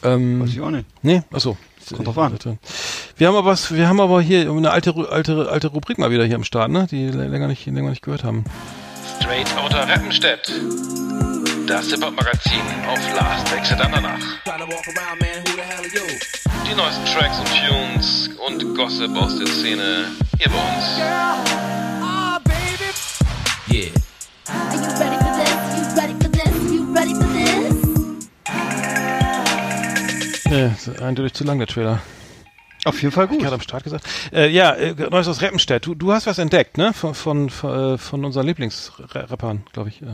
Ähm, 0.02 0.42
Weiß 0.42 0.50
ich 0.50 0.60
auch 0.60 0.70
nicht. 0.70 0.86
Nee, 1.02 1.22
achso. 1.30 1.56
Kommt 1.94 2.06
drauf 2.06 2.18
an. 2.18 2.38
Wir 3.18 3.26
haben 3.26 3.34
aber 3.34 3.50
was, 3.50 3.74
wir 3.74 3.88
haben 3.88 4.00
aber 4.00 4.22
hier 4.22 4.48
eine 4.48 4.70
alte, 4.70 4.94
alte, 5.10 5.48
alte 5.50 5.66
Rubrik 5.66 5.98
mal 5.98 6.12
wieder 6.12 6.24
hier 6.24 6.36
am 6.36 6.44
Start, 6.44 6.70
ne? 6.70 6.86
Die 6.88 7.08
länger 7.08 7.48
nicht, 7.48 7.66
länger 7.66 7.90
nicht 7.90 8.02
gehört 8.02 8.22
haben. 8.22 8.44
Straight 9.20 9.48
Outer 9.58 9.88
Rappenstedt. 9.88 10.52
Das 11.66 11.90
Hip-Hop-Magazin 11.90 12.60
auf 12.88 13.00
Last 13.16 13.52
Exit 13.56 13.80
Andernach. 13.80 14.20
Die 16.64 16.74
neuesten 16.76 17.04
Tracks 17.06 17.40
und 17.40 17.48
Tunes 17.48 18.30
und 18.46 18.76
Gossip 18.76 19.10
aus 19.16 19.36
der 19.36 19.48
Szene 19.48 20.04
hier 20.38 20.50
bei 20.50 20.76
uns. 20.76 20.98
Yeah. 23.68 23.90
Are 24.48 24.76
you 24.76 24.88
ready 25.00 25.16
for 25.18 25.32
this? 25.34 25.74
You 25.74 25.82
ready 26.00 26.14
for 26.14 26.30
this? 26.30 26.54
You 26.72 26.94
ready 26.94 27.14
for 27.14 27.26
this? 27.34 27.74
Nee, 30.48 30.70
eindeutig 31.04 31.34
zu 31.34 31.42
lang 31.42 31.58
der 31.58 31.66
Trailer. 31.66 32.00
Auf 32.88 33.02
jeden 33.02 33.12
Fall 33.12 33.26
gut. 33.26 33.36
Ich 33.36 33.42
gerade 33.42 33.54
am 33.54 33.60
Start 33.60 33.84
gesagt. 33.84 34.04
Äh, 34.32 34.48
ja, 34.48 34.72
äh, 34.72 34.94
Neues 35.10 35.28
aus 35.28 35.40
Reppenstedt. 35.40 35.86
Du, 35.86 35.94
du 35.94 36.12
hast 36.12 36.26
was 36.26 36.38
entdeckt, 36.38 36.78
ne? 36.78 36.92
Von, 36.92 37.14
von, 37.14 37.50
von, 37.50 38.00
äh, 38.22 38.26
unseren 38.26 38.46
Lieblingsrappern, 38.46 39.62
glaube 39.72 39.90
ich. 39.90 40.02
Äh, 40.02 40.06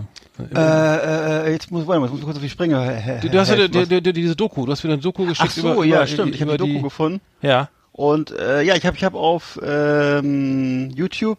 äh, 0.55 1.49
äh, 1.49 1.53
jetzt 1.53 1.71
muss, 1.71 1.87
warte 1.87 2.01
mal, 2.01 2.07
jetzt 2.07 2.13
muss 2.13 2.21
ich 2.21 2.25
kurz 2.25 2.37
auf 2.37 2.43
die 2.43 2.51
Sprünge. 2.51 3.21
Du, 3.23 3.31
du 3.31 3.39
hast 3.39 3.51
ja 3.51 3.69
die, 3.69 3.87
die, 3.87 4.03
die, 4.03 4.13
diese 4.13 4.37
Doku, 4.37 4.67
du 4.67 4.73
hast 4.73 4.83
wieder 4.83 4.95
eine 4.95 5.03
Doku 5.03 5.25
geschickt 5.25 5.51
Ach 5.51 5.55
so, 5.55 5.73
über, 5.73 5.85
ja, 5.85 5.99
über, 5.99 6.07
stimmt. 6.07 6.35
Ich 6.35 6.41
habe 6.41 6.53
die 6.53 6.59
Doku 6.59 6.83
gefunden. 6.83 7.21
Ja. 7.43 7.69
Und 7.93 8.33
äh, 8.33 8.63
ja, 8.63 8.75
ich 8.75 8.85
habe 8.87 8.97
ich 8.97 9.05
hab 9.05 9.15
auf 9.15 9.61
ähm, 9.65 10.91
YouTube 10.91 11.39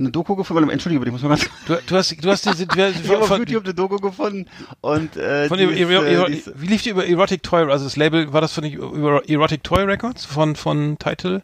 eine 0.00 0.10
Doku 0.10 0.34
gefunden. 0.34 0.68
Entschuldige, 0.70 1.04
ich 1.04 1.12
muss 1.12 1.22
mal 1.22 1.28
ganz. 1.28 1.48
Du, 1.66 1.76
du 1.86 1.96
hast, 1.96 2.24
du 2.24 2.30
hast 2.30 2.46
diese. 2.46 2.66
Du, 2.66 2.78
ich 2.88 3.08
habe 3.08 3.22
auf 3.22 3.38
YouTube 3.38 3.64
eine 3.64 3.74
Doku 3.74 3.96
gefunden 3.96 4.46
und 4.80 5.16
äh, 5.16 5.48
von 5.48 5.58
die 5.58 5.64
ist, 5.64 5.80
äh, 5.80 6.52
wie 6.56 6.66
lief 6.66 6.82
die 6.82 6.90
über 6.90 7.06
Erotic 7.06 7.42
Toy? 7.42 7.70
Also 7.70 7.84
das 7.84 7.96
Label 7.96 8.32
war 8.32 8.40
das 8.40 8.52
von 8.52 8.64
über 8.64 9.28
Erotic 9.28 9.62
Toy 9.62 9.84
Records 9.84 10.24
von 10.24 10.56
von 10.56 10.98
Title 10.98 11.42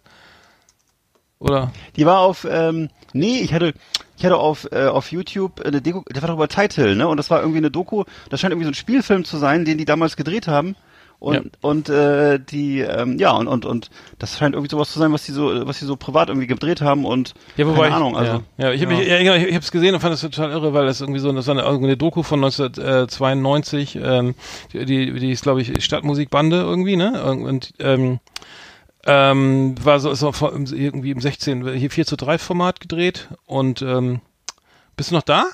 oder? 1.39 1.73
Die 1.97 2.07
war 2.07 2.21
auf. 2.21 2.47
Ähm, 2.51 2.89
nee, 3.13 3.41
ich 3.41 3.53
hatte 3.53 3.75
ich 4.17 4.25
hatte 4.25 4.37
auf 4.37 4.69
äh, 4.73 4.87
auf 4.87 5.13
YouTube 5.13 5.61
eine 5.61 5.83
Doku. 5.83 6.03
Das 6.09 6.23
war 6.23 6.29
doch 6.29 6.37
über 6.37 6.49
Title, 6.49 6.97
ne? 6.97 7.07
Und 7.09 7.19
das 7.19 7.31
war 7.31 7.41
irgendwie 7.41 7.59
eine 7.59 7.71
Doku. 7.71 8.05
Das 8.31 8.41
scheint 8.41 8.53
irgendwie 8.53 8.67
so 8.67 8.71
ein 8.71 8.75
Spielfilm 8.75 9.25
zu 9.25 9.37
sein, 9.37 9.65
den 9.65 9.79
die 9.79 9.85
damals 9.85 10.17
gedreht 10.17 10.49
haben 10.49 10.77
und 11.19 11.35
ja. 11.35 11.43
und 11.63 11.89
äh, 11.89 12.39
die 12.39 12.81
ähm, 12.81 13.19
ja 13.19 13.33
und 13.33 13.49
und 13.49 13.65
und 13.65 13.91
das 14.19 14.39
scheint 14.39 14.55
irgendwie 14.55 14.71
sowas 14.71 14.91
zu 14.91 14.99
sein, 14.99 15.13
was 15.13 15.25
die 15.25 15.33
so 15.33 15.67
was 15.67 15.79
die 15.79 15.85
so 15.85 15.97
privat 15.97 16.29
irgendwie 16.29 16.47
gedreht 16.47 16.81
haben 16.81 17.05
und 17.05 17.35
ja, 17.57 17.67
wobei 17.67 17.89
keine 17.89 17.97
Ahnung, 17.97 18.13
ich, 18.13 18.19
also 18.19 18.33
ja, 18.59 18.67
ja 18.67 18.73
ich 18.73 18.83
habe 18.83 18.95
ja. 18.95 19.01
ich, 19.01 19.09
ich, 19.09 19.49
ich 19.49 19.55
habe 19.55 19.65
es 19.65 19.71
gesehen 19.71 19.95
und 19.95 20.01
fand 20.01 20.13
das 20.13 20.21
total 20.21 20.51
irre, 20.51 20.75
weil 20.75 20.87
das 20.87 21.01
irgendwie 21.01 21.21
so 21.21 21.33
das 21.33 21.47
war 21.47 21.59
eine, 21.59 21.67
eine 21.67 21.97
Doku 21.97 22.23
von 22.23 22.45
1992, 22.45 23.99
ähm, 24.03 24.35
die 24.73 24.85
die, 24.85 25.13
die 25.15 25.31
ist 25.31 25.43
glaube 25.43 25.63
ich 25.63 25.85
Stadtmusikbande 25.85 26.57
irgendwie, 26.61 26.97
ne? 26.97 27.23
Und 27.25 27.73
ähm, 27.79 28.21
ähm, 29.07 29.75
war 29.83 30.01
so, 30.01 30.13
so 30.15 30.33
irgendwie 30.53 31.13
im 31.13 31.21
16 31.21 31.75
hier 31.75 31.91
4 31.91 32.07
zu 32.07 32.17
3 32.17 32.39
Format 32.39 32.81
gedreht 32.81 33.29
und 33.47 33.81
ähm, 33.83 34.21
bist 34.97 35.11
du 35.11 35.15
noch 35.15 35.23
da? 35.23 35.45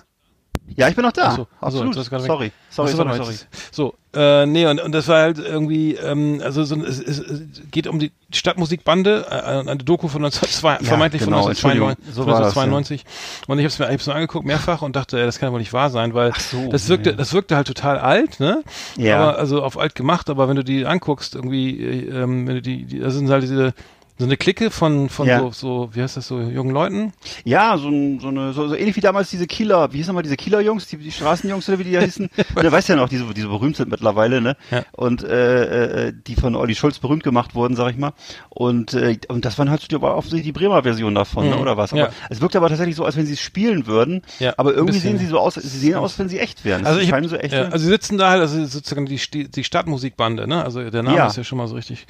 Ja, 0.76 0.88
ich 0.88 0.96
bin 0.96 1.04
noch 1.04 1.12
da. 1.12 1.28
Ach 1.28 1.36
so, 1.36 1.46
Absolut. 1.60 1.96
Also, 1.96 2.18
sorry. 2.18 2.52
Sorry, 2.70 2.92
sorry, 2.92 3.16
sorry. 3.16 3.34
So, 3.70 3.94
äh, 4.14 4.46
nee, 4.46 4.66
und, 4.66 4.80
und 4.80 4.92
das 4.92 5.08
war 5.08 5.22
halt 5.22 5.38
irgendwie, 5.38 5.94
ähm, 5.94 6.40
also 6.42 6.64
so, 6.64 6.76
es, 6.82 6.98
es, 6.98 7.18
es 7.18 7.42
geht 7.70 7.86
um 7.86 7.98
die 7.98 8.12
Stadtmusikbande, 8.32 9.26
äh, 9.30 9.34
eine 9.34 9.76
Doku 9.76 10.08
von 10.08 10.24
1992, 10.24 10.86
ja, 10.86 10.88
vermeintlich 10.88 11.22
genau, 11.22 11.42
von 11.42 11.50
1992. 11.50 12.14
So 12.14 12.22
1992. 12.22 13.04
Das, 13.04 13.12
ja. 13.12 13.52
Und 13.52 13.58
ich 13.58 13.64
habe 13.64 13.68
es 13.68 13.78
mir, 13.78 13.86
ich 13.86 13.92
hab's 13.92 14.06
mir 14.06 14.14
angeguckt, 14.14 14.46
mehrfach, 14.46 14.82
und 14.82 14.96
dachte, 14.96 15.18
ey, 15.18 15.26
das 15.26 15.38
kann 15.38 15.48
ja 15.48 15.52
wohl 15.52 15.60
nicht 15.60 15.72
wahr 15.72 15.90
sein, 15.90 16.14
weil 16.14 16.32
so, 16.34 16.68
das 16.68 16.88
wirkte, 16.88 17.10
ja. 17.10 17.16
das 17.16 17.32
wirkte 17.32 17.56
halt 17.56 17.66
total 17.66 17.98
alt, 17.98 18.40
ne? 18.40 18.62
Ja. 18.96 19.20
Aber, 19.20 19.38
also 19.38 19.62
auf 19.62 19.78
alt 19.78 19.94
gemacht, 19.94 20.30
aber 20.30 20.48
wenn 20.48 20.56
du 20.56 20.64
die 20.64 20.86
anguckst, 20.86 21.34
irgendwie, 21.34 21.80
äh, 21.80 22.22
ähm, 22.22 22.46
wenn 22.46 22.56
du 22.56 22.62
die, 22.62 22.84
die, 22.84 23.00
das 23.00 23.14
sind 23.14 23.28
halt 23.30 23.42
diese 23.42 23.74
so 24.22 24.26
eine 24.26 24.36
Clique 24.36 24.70
von, 24.70 25.08
von 25.08 25.26
ja. 25.26 25.40
so, 25.40 25.50
so, 25.50 25.90
wie 25.92 26.00
heißt 26.00 26.16
das, 26.16 26.28
so 26.28 26.38
jungen 26.40 26.70
Leuten? 26.70 27.12
Ja, 27.42 27.76
so, 27.76 27.90
so 28.20 28.28
eine, 28.28 28.52
so, 28.52 28.68
so 28.68 28.74
ähnlich 28.76 28.94
wie 28.94 29.00
damals 29.00 29.30
diese 29.30 29.48
Kieler, 29.48 29.92
wie 29.92 29.96
hießen 29.96 30.14
mal 30.14 30.22
diese 30.22 30.36
Kieler-Jungs, 30.36 30.86
die, 30.86 30.96
die 30.96 31.10
Straßenjungs 31.10 31.68
oder 31.68 31.80
wie 31.80 31.84
die 31.84 31.92
da 31.92 32.00
hießen? 32.02 32.30
der 32.62 32.70
weiß 32.70 32.86
ja 32.86 32.94
noch, 32.94 33.08
die 33.08 33.16
so, 33.16 33.32
die 33.32 33.40
so 33.40 33.48
berühmt 33.48 33.76
sind 33.76 33.90
mittlerweile, 33.90 34.40
ne? 34.40 34.56
Ja. 34.70 34.84
Und 34.92 35.24
äh, 35.24 36.06
äh, 36.06 36.12
die 36.26 36.36
von 36.36 36.54
Olli 36.54 36.76
Schulz 36.76 37.00
berühmt 37.00 37.24
gemacht 37.24 37.56
wurden, 37.56 37.74
sag 37.74 37.90
ich 37.90 37.96
mal. 37.96 38.12
Und, 38.48 38.94
äh, 38.94 39.18
und 39.26 39.44
das 39.44 39.58
waren 39.58 39.70
halt 39.70 39.84
so, 39.90 39.96
aber 39.96 40.16
offensichtlich 40.16 40.44
die 40.44 40.52
Bremer 40.52 40.84
Version 40.84 41.16
davon, 41.16 41.46
ne, 41.46 41.50
mhm. 41.50 41.56
ne? 41.56 41.62
oder 41.62 41.76
was? 41.76 41.92
Aber 41.92 42.02
ja. 42.02 42.10
es 42.30 42.40
wirkt 42.40 42.54
aber 42.54 42.68
tatsächlich 42.68 42.94
so, 42.94 43.04
als 43.04 43.16
wenn 43.16 43.26
sie 43.26 43.32
es 43.32 43.40
spielen 43.40 43.88
würden. 43.88 44.22
Ja, 44.38 44.54
aber 44.56 44.72
irgendwie 44.72 45.00
sehen 45.00 45.18
sie 45.18 45.26
so 45.26 45.40
aus, 45.40 45.54
sie 45.54 45.66
sehen 45.66 45.96
aus, 45.96 46.16
wenn 46.20 46.28
sie 46.28 46.38
echt 46.38 46.64
wären. 46.64 46.86
Also, 46.86 47.00
ich 47.00 47.12
so 47.28 47.36
echt 47.36 47.52
ja, 47.52 47.64
also 47.64 47.78
sie 47.78 47.90
sitzen 47.90 48.18
da 48.18 48.30
halt, 48.30 48.40
also 48.40 48.64
sozusagen 48.66 49.06
die, 49.06 49.18
die 49.50 49.64
Stadtmusikbande, 49.64 50.46
ne? 50.46 50.64
Also 50.64 50.88
der 50.90 51.02
Name 51.02 51.26
ist 51.26 51.36
ja 51.36 51.42
schon 51.42 51.58
mal 51.58 51.66
so 51.66 51.74
richtig. 51.74 52.06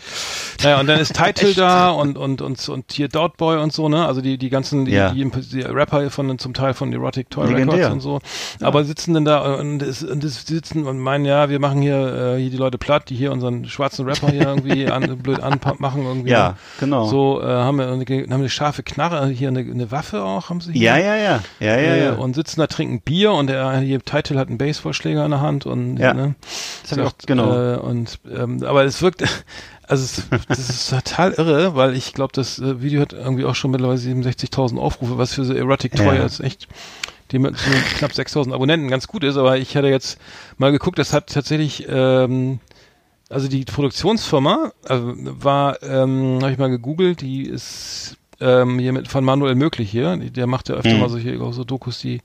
Naja, 0.62 0.78
und 0.78 0.86
dann 0.86 1.00
ist 1.00 1.14
Title 1.14 1.54
da 1.54 1.90
und, 2.02 2.18
und, 2.18 2.42
und, 2.42 2.68
und 2.68 2.92
hier 2.92 3.08
Doubtboy 3.08 3.58
und 3.58 3.72
so, 3.72 3.88
ne? 3.88 4.06
Also 4.06 4.20
die, 4.20 4.38
die 4.38 4.50
ganzen, 4.50 4.84
die, 4.84 4.92
ja. 4.92 5.10
die, 5.10 5.28
die, 5.30 5.62
Rapper 5.62 6.10
von 6.10 6.38
zum 6.38 6.54
Teil 6.54 6.74
von 6.74 6.92
Erotic 6.92 7.30
Toy 7.30 7.46
Legendär. 7.46 7.76
Records 7.76 7.92
und 7.92 8.00
so. 8.00 8.20
Ja. 8.60 8.66
Aber 8.66 8.84
sitzen 8.84 9.14
denn 9.14 9.24
da 9.24 9.56
und, 9.56 9.82
es, 9.82 10.02
und 10.02 10.22
es 10.24 10.46
sitzen 10.46 10.86
und 10.86 10.98
meinen, 10.98 11.24
ja, 11.24 11.48
wir 11.48 11.58
machen 11.60 11.80
hier, 11.80 12.34
äh, 12.36 12.40
hier 12.40 12.50
die 12.50 12.56
Leute 12.56 12.78
platt, 12.78 13.08
die 13.08 13.14
hier 13.14 13.32
unseren 13.32 13.64
schwarzen 13.66 14.06
Rapper 14.06 14.30
hier 14.30 14.42
irgendwie 14.42 14.86
an, 14.90 15.18
blöd 15.18 15.40
anmachen 15.40 16.04
irgendwie. 16.04 16.30
Ja, 16.30 16.56
genau. 16.80 17.04
So 17.04 17.40
äh, 17.40 17.46
haben 17.46 17.78
wir 17.78 17.88
eine, 17.88 18.04
haben 18.04 18.32
eine 18.32 18.48
scharfe 18.48 18.82
Knarre, 18.82 19.28
hier 19.28 19.48
eine, 19.48 19.60
eine 19.60 19.90
Waffe 19.90 20.22
auch, 20.22 20.50
haben 20.50 20.60
sie 20.60 20.72
hier. 20.72 20.82
Ja, 20.82 20.98
ja, 20.98 21.16
ja. 21.16 21.40
Ja, 21.60 21.66
ja, 21.66 21.76
äh, 21.76 22.04
ja. 22.04 22.12
Und 22.14 22.34
sitzen 22.34 22.60
da, 22.60 22.66
trinken 22.66 23.00
Bier 23.00 23.32
und 23.32 23.48
der 23.48 23.78
hier 23.78 24.00
Titel 24.02 24.36
hat 24.36 24.48
einen 24.48 24.58
Baseballschläger 24.58 25.24
in 25.24 25.30
der 25.30 25.40
Hand 25.40 25.66
und 25.66 25.98
ja. 25.98 26.14
ne? 26.14 26.34
Das 26.82 26.90
so, 26.90 27.02
auch, 27.02 27.12
genau. 27.26 27.74
Äh, 27.74 27.76
und 27.76 28.18
ähm, 28.30 28.62
aber 28.64 28.84
es 28.84 29.02
wirkt 29.02 29.24
also 29.86 30.22
das 30.48 30.58
ist 30.58 30.90
total 30.90 31.32
irre, 31.32 31.74
weil 31.74 31.96
ich 31.96 32.12
glaube, 32.12 32.32
das 32.34 32.58
äh, 32.58 32.80
Video 32.80 33.00
hat 33.00 33.12
irgendwie 33.12 33.44
auch 33.44 33.54
schon 33.54 33.70
mittlerweile 33.70 33.98
67.000 33.98 34.78
Aufrufe, 34.78 35.18
was 35.18 35.34
für 35.34 35.44
so 35.44 35.54
Erotic 35.54 35.96
Toy 35.96 36.16
ja. 36.16 36.24
ist 36.24 36.40
echt 36.40 36.68
die 37.30 37.38
mit 37.38 37.56
so 37.56 37.70
knapp 37.96 38.12
6.000 38.12 38.52
Abonnenten 38.52 38.88
ganz 38.88 39.08
gut 39.08 39.24
ist. 39.24 39.36
Aber 39.36 39.56
ich 39.56 39.76
hatte 39.76 39.88
jetzt 39.88 40.18
mal 40.58 40.70
geguckt, 40.70 40.98
das 40.98 41.12
hat 41.12 41.32
tatsächlich 41.32 41.86
ähm, 41.88 42.60
also 43.30 43.48
die 43.48 43.64
Produktionsfirma 43.64 44.72
also 44.86 45.14
war, 45.16 45.82
ähm, 45.82 46.38
habe 46.42 46.52
ich 46.52 46.58
mal 46.58 46.68
gegoogelt, 46.68 47.22
die 47.22 47.44
ist 47.44 48.16
ähm, 48.40 48.78
hier 48.78 48.92
mit 48.92 49.08
von 49.08 49.24
Manuel 49.24 49.54
Möglich 49.54 49.90
hier, 49.90 50.16
der 50.16 50.46
macht 50.46 50.68
ja 50.68 50.74
öfter 50.74 50.94
mhm. 50.94 51.00
mal 51.00 51.08
solche 51.08 51.38
so 51.52 51.64
Dokus, 51.64 51.98
die 52.00 52.20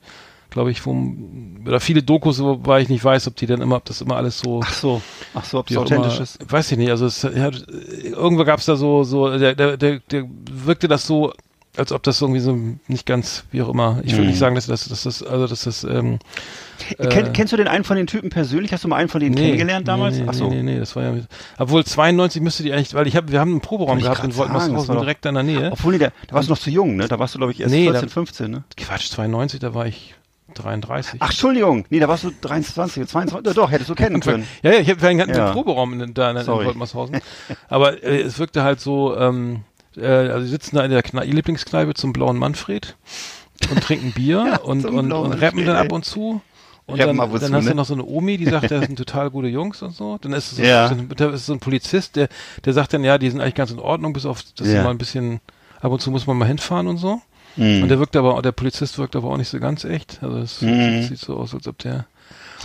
glaube 0.57 0.71
ich, 0.71 0.81
vom, 0.81 1.61
oder 1.67 1.79
viele 1.79 2.01
Dokus, 2.01 2.41
wobei 2.41 2.81
ich 2.81 2.89
nicht 2.89 3.03
weiß, 3.03 3.27
ob 3.27 3.35
die 3.35 3.45
dann 3.45 3.61
immer, 3.61 3.75
ob 3.75 3.85
das 3.85 4.01
immer 4.01 4.15
alles 4.15 4.39
so. 4.39 4.61
Ach 4.63 4.73
so, 4.73 5.01
ach 5.35 5.45
so, 5.45 5.59
ob 5.59 5.69
es 5.69 5.77
authentisch 5.77 6.15
immer, 6.15 6.23
ist. 6.23 6.51
Weiß 6.51 6.71
ich 6.71 6.79
nicht, 6.79 6.89
also 6.89 7.05
es, 7.05 7.21
ja, 7.21 7.51
irgendwo 8.03 8.43
gab 8.43 8.59
es 8.59 8.65
da 8.65 8.75
so, 8.75 9.03
so, 9.03 9.37
der, 9.37 9.53
der, 9.53 9.77
der, 9.77 9.99
der 9.99 10.25
wirkte 10.49 10.87
das 10.87 11.05
so, 11.05 11.31
als 11.77 11.91
ob 11.91 12.01
das 12.01 12.19
irgendwie 12.21 12.39
so 12.39 12.57
nicht 12.87 13.05
ganz, 13.05 13.43
wie 13.51 13.61
auch 13.61 13.69
immer. 13.69 14.01
Ich 14.03 14.13
würde 14.13 14.23
mhm. 14.23 14.29
nicht 14.29 14.39
sagen, 14.39 14.55
dass 14.55 14.65
das, 14.65 14.89
dass 14.89 15.03
das, 15.03 15.21
also 15.21 15.45
dass 15.45 15.65
das, 15.65 15.83
ähm, 15.83 16.17
äh, 16.97 17.07
Kenn, 17.07 17.33
kennst 17.33 17.53
du 17.53 17.57
den 17.57 17.67
einen 17.67 17.83
von 17.83 17.97
den 17.97 18.07
Typen 18.07 18.31
persönlich? 18.31 18.73
Hast 18.73 18.83
du 18.83 18.87
mal 18.87 18.95
einen 18.95 19.09
von 19.09 19.19
denen 19.19 19.35
nee, 19.35 19.41
kennengelernt 19.41 19.87
damals? 19.87 20.15
Nee, 20.15 20.23
nee, 20.23 20.29
Ach 20.29 20.33
so. 20.33 20.49
nee, 20.49 20.63
nee, 20.63 20.79
das 20.79 20.95
war 20.95 21.03
ja, 21.03 21.13
obwohl 21.59 21.85
92 21.85 22.41
müsste 22.41 22.63
die 22.63 22.73
eigentlich, 22.73 22.95
weil 22.95 23.05
ich 23.05 23.15
habe, 23.15 23.31
wir 23.31 23.39
haben 23.39 23.51
einen 23.51 23.61
Proberaum 23.61 23.99
gehabt 23.99 24.23
in 24.23 24.35
Wolkenhausen 24.35 24.97
direkt 24.97 25.25
in 25.27 25.35
der 25.35 25.43
Nähe. 25.43 25.71
Obwohl, 25.71 25.93
nee, 25.93 25.99
da, 25.99 26.11
da 26.27 26.35
warst 26.35 26.49
du 26.49 26.53
noch 26.53 26.59
zu 26.59 26.71
jung, 26.71 26.95
ne? 26.95 27.07
Da 27.07 27.19
warst 27.19 27.35
du, 27.35 27.37
glaube 27.37 27.51
ich, 27.51 27.61
erst 27.61 27.71
nee, 27.71 27.83
14, 27.83 28.01
da, 28.01 28.07
15, 28.07 28.51
ne? 28.51 28.63
Quatsch, 28.75 29.09
92, 29.09 29.59
da 29.59 29.73
war 29.73 29.85
ich 29.85 30.15
33. 30.57 31.19
Ach, 31.21 31.29
Entschuldigung. 31.29 31.85
Nee, 31.89 31.99
da 31.99 32.07
warst 32.07 32.23
du 32.23 32.31
23, 32.41 33.07
22. 33.07 33.55
Doch, 33.55 33.71
hättest 33.71 33.89
du 33.89 33.95
kennen 33.95 34.19
können. 34.21 34.47
ja, 34.61 34.73
ja, 34.73 34.79
ich 34.79 34.89
habe 34.89 35.05
einen 35.07 35.19
ganzen 35.19 35.37
ja. 35.37 35.51
Proberaum 35.51 35.99
in, 35.99 36.13
da 36.13 36.31
in, 36.31 36.37
in 36.37 36.47
Woltmershausen. 36.47 37.19
Aber 37.69 38.03
äh, 38.03 38.21
es 38.21 38.39
wirkte 38.39 38.63
halt 38.63 38.79
so, 38.79 39.15
ähm, 39.17 39.61
äh, 39.95 40.05
also 40.05 40.45
sie 40.45 40.51
sitzen 40.51 40.75
da 40.75 40.83
in 40.83 40.91
der 40.91 41.03
Kne 41.03 41.23
Lieblingskneipe 41.23 41.93
zum 41.93 42.13
blauen 42.13 42.37
Manfred. 42.37 42.95
und 43.69 43.83
trinken 43.83 44.11
Bier 44.11 44.45
ja, 44.51 44.57
und, 44.59 44.85
und, 44.85 45.11
und 45.11 45.33
rappen 45.33 45.65
dann 45.65 45.77
ab 45.77 45.91
und 45.91 46.05
zu. 46.05 46.41
Und 46.87 47.01
dann, 47.01 47.17
dann 47.17 47.31
hast 47.33 47.65
ne? 47.65 47.71
du 47.71 47.75
noch 47.75 47.85
so 47.85 47.93
eine 47.93 48.05
Omi, 48.05 48.37
die 48.37 48.45
sagt, 48.45 48.71
das 48.71 48.85
sind 48.87 48.95
total 48.95 49.29
gute 49.29 49.49
Jungs 49.49 49.81
und 49.81 49.91
so. 49.91 50.17
Dann 50.19 50.31
ist 50.31 50.53
es 50.53 50.57
so, 50.57 50.63
ja. 50.63 50.89
so, 51.17 51.29
ist 51.29 51.45
so 51.45 51.53
ein 51.53 51.59
Polizist, 51.59 52.15
der, 52.15 52.29
der 52.63 52.73
sagt 52.73 52.93
dann, 52.93 53.03
ja, 53.03 53.17
die 53.17 53.29
sind 53.29 53.41
eigentlich 53.41 53.55
ganz 53.55 53.71
in 53.71 53.79
Ordnung, 53.79 54.13
bis 54.13 54.25
auf, 54.25 54.41
dass 54.55 54.67
ja. 54.67 54.83
mal 54.83 54.91
ein 54.91 54.97
bisschen, 54.97 55.41
ab 55.81 55.91
und 55.91 56.01
zu 56.01 56.11
muss 56.11 56.27
man 56.27 56.37
mal 56.37 56.47
hinfahren 56.47 56.87
und 56.87 56.97
so. 56.97 57.21
Mhm. 57.57 57.83
Und 57.83 57.89
der 57.89 57.99
wirkt 57.99 58.15
aber, 58.15 58.41
der 58.41 58.51
Polizist 58.51 58.97
wirkt 58.97 59.15
aber 59.15 59.29
auch 59.29 59.37
nicht 59.37 59.49
so 59.49 59.59
ganz 59.59 59.83
echt. 59.83 60.19
Also 60.21 60.37
es 60.37 60.61
mhm. 60.61 61.03
sieht 61.03 61.19
so 61.19 61.37
aus, 61.37 61.53
als 61.53 61.67
ob 61.67 61.77
der 61.79 62.05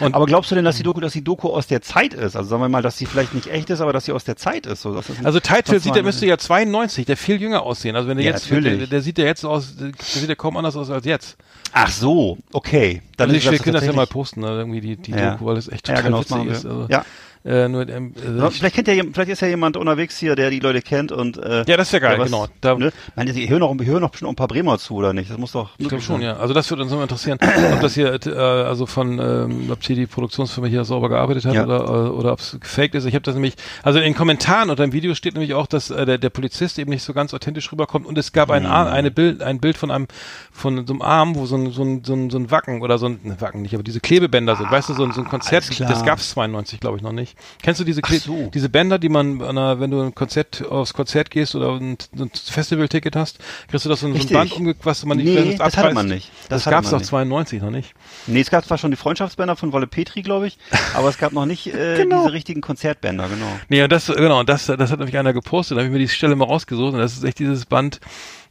und 0.00 0.14
aber 0.14 0.26
glaubst 0.26 0.50
du 0.50 0.54
denn, 0.54 0.64
dass 0.64 0.76
die 0.76 0.82
Doku, 0.82 1.00
dass 1.00 1.12
die 1.12 1.22
Doku 1.22 1.48
aus 1.48 1.66
der 1.66 1.82
Zeit 1.82 2.14
ist? 2.14 2.34
Also 2.34 2.48
sagen 2.48 2.62
wir 2.62 2.68
mal, 2.68 2.82
dass 2.82 2.96
sie 2.96 3.06
vielleicht 3.06 3.34
nicht 3.34 3.48
echt 3.48 3.68
ist, 3.70 3.80
aber 3.80 3.92
dass 3.92 4.06
sie 4.06 4.12
aus 4.12 4.24
der 4.24 4.36
Zeit 4.36 4.66
ist. 4.66 4.82
So, 4.82 4.98
also 5.22 5.40
Title 5.40 5.80
sieht, 5.80 5.94
der 5.94 6.02
müsste 6.02 6.26
ja 6.26 6.38
92, 6.38 7.04
der 7.04 7.16
viel 7.16 7.40
jünger 7.40 7.62
aussehen. 7.62 7.94
Also 7.94 8.08
wenn 8.08 8.16
der 8.16 8.26
ja, 8.26 8.32
jetzt, 8.32 8.50
der, 8.50 8.86
der, 8.86 9.02
sieht 9.02 9.18
ja 9.18 9.24
jetzt 9.24 9.44
aus, 9.44 9.76
der 9.76 9.92
sieht 9.98 10.28
ja 10.28 10.34
kaum 10.34 10.56
anders 10.56 10.76
aus 10.76 10.90
als 10.90 11.04
jetzt. 11.04 11.36
Ach 11.72 11.90
so, 11.90 12.38
okay. 12.52 13.02
Dann 13.16 13.30
also 13.30 13.50
ich 13.50 13.62
können 13.62 13.74
das 13.74 13.84
ja 13.84 13.92
mal 13.92 14.06
posten, 14.06 14.40
ne, 14.40 14.48
irgendwie 14.48 14.80
die, 14.80 14.96
die 14.96 15.10
ja. 15.12 15.32
Doku, 15.32 15.46
weil 15.46 15.56
das 15.56 15.68
echt 15.68 15.86
total 15.86 16.02
ja, 16.02 16.08
genau, 16.08 16.20
witzig 16.20 16.46
ist. 16.46 16.66
Also. 16.66 16.86
Ja. 16.88 17.04
Äh, 17.44 17.68
nur, 17.68 17.88
ähm, 17.88 18.14
äh, 18.16 18.50
vielleicht 18.50 18.76
kennt 18.76 18.86
ja, 18.88 19.02
vielleicht 19.12 19.30
ist 19.30 19.42
ja 19.42 19.48
jemand 19.48 19.76
unterwegs 19.76 20.16
hier, 20.18 20.36
der 20.36 20.50
die 20.50 20.60
Leute 20.60 20.80
kennt 20.80 21.10
und 21.10 21.38
äh, 21.38 21.64
ja, 21.66 21.76
das 21.76 21.92
wäre 21.92 22.00
geil, 22.00 22.18
was, 22.18 22.26
genau. 22.26 22.46
Da, 22.60 22.76
ne? 22.76 22.92
Meine, 23.16 23.32
ich 23.32 23.50
höre 23.50 23.58
noch, 23.58 23.74
ich 23.80 23.86
höre 23.86 23.98
noch 23.98 24.10
bestimmt 24.10 24.30
ein 24.30 24.36
paar 24.36 24.46
Bremer 24.48 24.78
zu 24.78 24.94
oder 24.94 25.12
nicht? 25.12 25.28
Das 25.30 25.38
muss 25.38 25.52
doch. 25.52 25.70
Ich 25.78 25.88
glaube 25.88 26.02
schon, 26.02 26.22
ja. 26.22 26.36
Also 26.36 26.54
das 26.54 26.70
würde 26.70 26.84
uns 26.84 26.92
immer 26.92 27.02
interessieren, 27.02 27.38
ob 27.72 27.80
das 27.80 27.94
hier, 27.94 28.14
äh, 28.26 28.30
also 28.30 28.86
von, 28.86 29.18
ähm, 29.18 29.70
ob 29.70 29.82
hier 29.82 29.96
die 29.96 30.06
Produktionsfirma 30.06 30.68
hier 30.68 30.84
sauber 30.84 31.08
gearbeitet 31.08 31.44
hat 31.44 31.54
ja. 31.54 31.64
oder 31.64 31.80
äh, 31.80 32.10
oder 32.10 32.32
ob 32.32 32.38
es 32.38 32.58
gefaked 32.60 32.94
ist. 32.94 33.06
Ich 33.06 33.14
habe 33.14 33.22
das 33.22 33.34
nämlich, 33.34 33.54
also 33.82 33.98
in 33.98 34.04
den 34.04 34.14
Kommentaren 34.14 34.70
unter 34.70 34.84
dem 34.84 34.92
Video 34.92 35.14
steht 35.14 35.34
nämlich 35.34 35.54
auch, 35.54 35.66
dass 35.66 35.90
äh, 35.90 36.06
der, 36.06 36.18
der 36.18 36.30
Polizist 36.30 36.78
eben 36.78 36.90
nicht 36.90 37.02
so 37.02 37.12
ganz 37.12 37.34
authentisch 37.34 37.72
rüberkommt 37.72 38.06
und 38.06 38.16
es 38.18 38.32
gab 38.32 38.50
ein, 38.50 38.62
mhm. 38.62 38.70
eine 38.70 39.10
Bild, 39.10 39.42
ein 39.42 39.58
Bild 39.58 39.76
von 39.76 39.90
einem 39.90 40.06
von 40.52 40.86
so 40.86 40.92
einem 40.92 41.02
Arm, 41.02 41.34
wo 41.34 41.46
so 41.46 41.56
ein 41.56 41.72
so 41.72 41.82
ein 41.82 42.04
so 42.04 42.14
ein, 42.14 42.30
so 42.30 42.38
ein 42.38 42.50
Wacken 42.52 42.82
oder 42.82 42.98
so 42.98 43.06
ein 43.06 43.20
ne, 43.24 43.40
Wacken 43.40 43.62
nicht, 43.62 43.74
aber 43.74 43.82
diese 43.82 44.00
Klebebänder 44.00 44.54
sind, 44.54 44.66
ah, 44.66 44.72
weißt 44.72 44.90
du, 44.90 44.94
so 44.94 45.04
ein, 45.04 45.12
so 45.12 45.22
ein 45.22 45.28
Konzert, 45.28 45.68
das 45.80 46.04
gab's 46.04 46.30
92, 46.30 46.78
glaube 46.78 46.96
ich 46.96 47.02
noch 47.02 47.12
nicht. 47.12 47.31
Kennst 47.62 47.80
du 47.80 47.84
diese 47.84 48.00
so. 48.18 48.50
diese 48.52 48.68
Bänder, 48.68 48.98
die 48.98 49.08
man, 49.08 49.42
einer, 49.42 49.80
wenn 49.80 49.90
du 49.90 50.00
ein 50.00 50.14
Konzert 50.14 50.64
aufs 50.66 50.92
Konzert 50.92 51.30
gehst 51.30 51.54
oder 51.54 51.72
ein, 51.72 51.96
ein 52.18 52.30
Festivalticket 52.34 53.16
hast, 53.16 53.38
kriegst 53.68 53.84
du 53.84 53.88
das 53.88 54.00
so, 54.00 54.12
so 54.12 54.18
ein 54.18 54.28
Band 54.28 54.52
umge, 54.52 54.74
was 54.82 55.04
man 55.04 55.18
nicht, 55.18 55.26
nee, 55.26 55.56
das 55.56 55.76
hatte 55.76 55.94
man 55.94 56.06
nicht. 56.06 56.30
Das, 56.48 56.64
das 56.64 56.70
gab 56.70 56.84
es 56.84 56.90
doch 56.90 57.02
92 57.02 57.62
noch 57.62 57.70
nicht. 57.70 57.94
Nee, 58.26 58.40
es 58.40 58.50
gab 58.50 58.64
zwar 58.64 58.78
schon 58.78 58.90
die 58.90 58.96
Freundschaftsbänder 58.96 59.56
von 59.56 59.72
Wolle 59.72 59.86
Petri, 59.86 60.22
glaube 60.22 60.46
ich, 60.46 60.58
aber 60.94 61.08
es 61.08 61.18
gab 61.18 61.32
noch 61.32 61.46
nicht 61.46 61.66
äh, 61.66 61.96
genau. 61.96 62.22
diese 62.22 62.32
richtigen 62.32 62.60
Konzertbänder, 62.60 63.28
genau. 63.28 63.52
Nee, 63.68 63.82
und 63.82 63.92
das, 63.92 64.06
genau, 64.06 64.40
und 64.40 64.48
das, 64.48 64.66
das 64.66 64.90
hat 64.90 64.98
nämlich 64.98 65.18
einer 65.18 65.32
gepostet, 65.32 65.76
da 65.76 65.80
habe 65.80 65.88
ich 65.88 65.92
mir 65.92 65.98
die 65.98 66.08
Stelle 66.08 66.36
mal 66.36 66.46
rausgesucht 66.46 66.94
und 66.94 66.98
das 66.98 67.14
ist 67.14 67.24
echt 67.24 67.38
dieses 67.38 67.66
Band, 67.66 68.00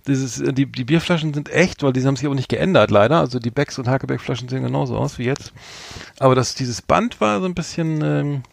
dieses, 0.08 0.40
äh, 0.40 0.54
die, 0.54 0.66
die 0.66 0.84
Bierflaschen 0.84 1.34
sind 1.34 1.50
echt, 1.50 1.84
weil 1.84 1.94
die 1.94 2.06
haben 2.06 2.16
sich 2.16 2.26
aber 2.26 2.36
nicht 2.36 2.50
geändert, 2.50 2.92
leider. 2.92 3.20
Also 3.20 3.40
die 3.40 3.52
Becks 3.52 3.78
und 3.80 3.88
Hakebeck-Flaschen 3.88 4.50
sehen 4.50 4.64
genauso 4.64 4.98
aus 4.98 5.18
wie 5.20 5.26
jetzt. 5.26 5.54
Aber 6.20 6.36
das, 6.36 6.56
dieses 6.56 6.82
Band 6.82 7.22
war 7.22 7.40
so 7.40 7.46
ein 7.46 7.56
bisschen, 7.56 8.02
ähm, 8.04 8.44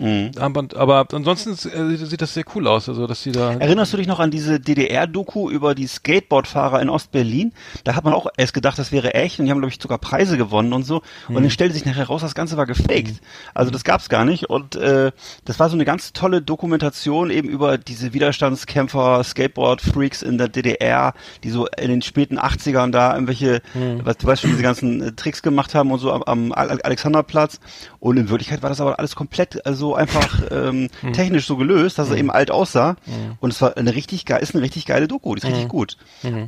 Mhm. 0.00 0.30
Armband, 0.38 0.76
aber 0.76 1.06
ansonsten 1.12 1.52
äh, 1.68 1.96
sieht 1.96 2.22
das 2.22 2.32
sehr 2.32 2.44
cool 2.54 2.66
aus, 2.66 2.88
also 2.88 3.06
dass 3.06 3.22
sie 3.22 3.32
da. 3.32 3.52
Erinnerst 3.52 3.92
du 3.92 3.98
dich 3.98 4.06
noch 4.06 4.18
an 4.18 4.30
diese 4.30 4.58
DDR-Doku 4.58 5.50
über 5.50 5.74
die 5.74 5.86
Skateboardfahrer 5.86 6.80
in 6.80 6.88
Ostberlin? 6.88 7.52
Da 7.84 7.94
hat 7.94 8.04
man 8.04 8.14
auch 8.14 8.26
erst 8.36 8.54
gedacht, 8.54 8.78
das 8.78 8.92
wäre 8.92 9.14
echt 9.14 9.38
und 9.38 9.44
die 9.44 9.50
haben 9.50 9.58
glaube 9.58 9.72
ich 9.72 9.80
sogar 9.80 9.98
Preise 9.98 10.38
gewonnen 10.38 10.72
und 10.72 10.84
so. 10.84 11.02
Mhm. 11.28 11.36
Und 11.36 11.42
dann 11.42 11.50
stellte 11.50 11.74
sich 11.74 11.84
nachher 11.84 12.06
raus, 12.06 12.22
das 12.22 12.34
Ganze 12.34 12.56
war 12.56 12.66
gefaked. 12.66 13.12
Mhm. 13.12 13.26
Also 13.52 13.70
das 13.70 13.84
gab's 13.84 14.08
gar 14.08 14.24
nicht 14.24 14.48
und 14.48 14.76
äh, 14.76 15.12
das 15.44 15.58
war 15.60 15.68
so 15.68 15.76
eine 15.76 15.84
ganz 15.84 16.14
tolle 16.14 16.40
Dokumentation 16.40 17.30
eben 17.30 17.48
über 17.48 17.76
diese 17.76 18.14
Widerstandskämpfer, 18.14 19.22
Skateboard-Freaks 19.22 20.22
in 20.22 20.38
der 20.38 20.48
DDR, 20.48 21.12
die 21.44 21.50
so 21.50 21.66
in 21.66 21.88
den 21.88 22.02
späten 22.02 22.38
80ern 22.38 22.90
da 22.90 23.12
irgendwelche, 23.12 23.60
mhm. 23.74 24.00
was 24.04 24.16
du 24.16 24.26
weißt 24.26 24.42
schon, 24.42 24.50
diese 24.50 24.62
ganzen 24.62 25.02
äh, 25.02 25.12
Tricks 25.12 25.42
gemacht 25.42 25.74
haben 25.74 25.90
und 25.90 25.98
so 25.98 26.12
am, 26.12 26.22
am 26.22 26.52
Alexanderplatz. 26.52 27.60
Und 27.98 28.16
in 28.16 28.30
Wirklichkeit 28.30 28.62
war 28.62 28.70
das 28.70 28.80
aber 28.80 28.98
alles 28.98 29.14
komplett 29.14 29.66
also 29.66 29.89
einfach 29.94 30.42
ähm, 30.50 30.88
mhm. 31.02 31.12
technisch 31.12 31.46
so 31.46 31.56
gelöst, 31.56 31.98
dass 31.98 32.08
er 32.08 32.14
mhm. 32.14 32.20
eben 32.20 32.30
alt 32.30 32.50
aussah. 32.50 32.96
Mhm. 33.06 33.36
Und 33.40 33.52
es 33.52 33.60
war 33.62 33.76
eine 33.76 33.94
richtig 33.94 34.26
geil, 34.26 34.42
ist 34.42 34.54
eine 34.54 34.62
richtig 34.62 34.86
geile 34.86 35.08
Doku, 35.08 35.34
die 35.34 35.40
ist 35.40 35.46
richtig 35.46 35.68
gut. 35.68 35.96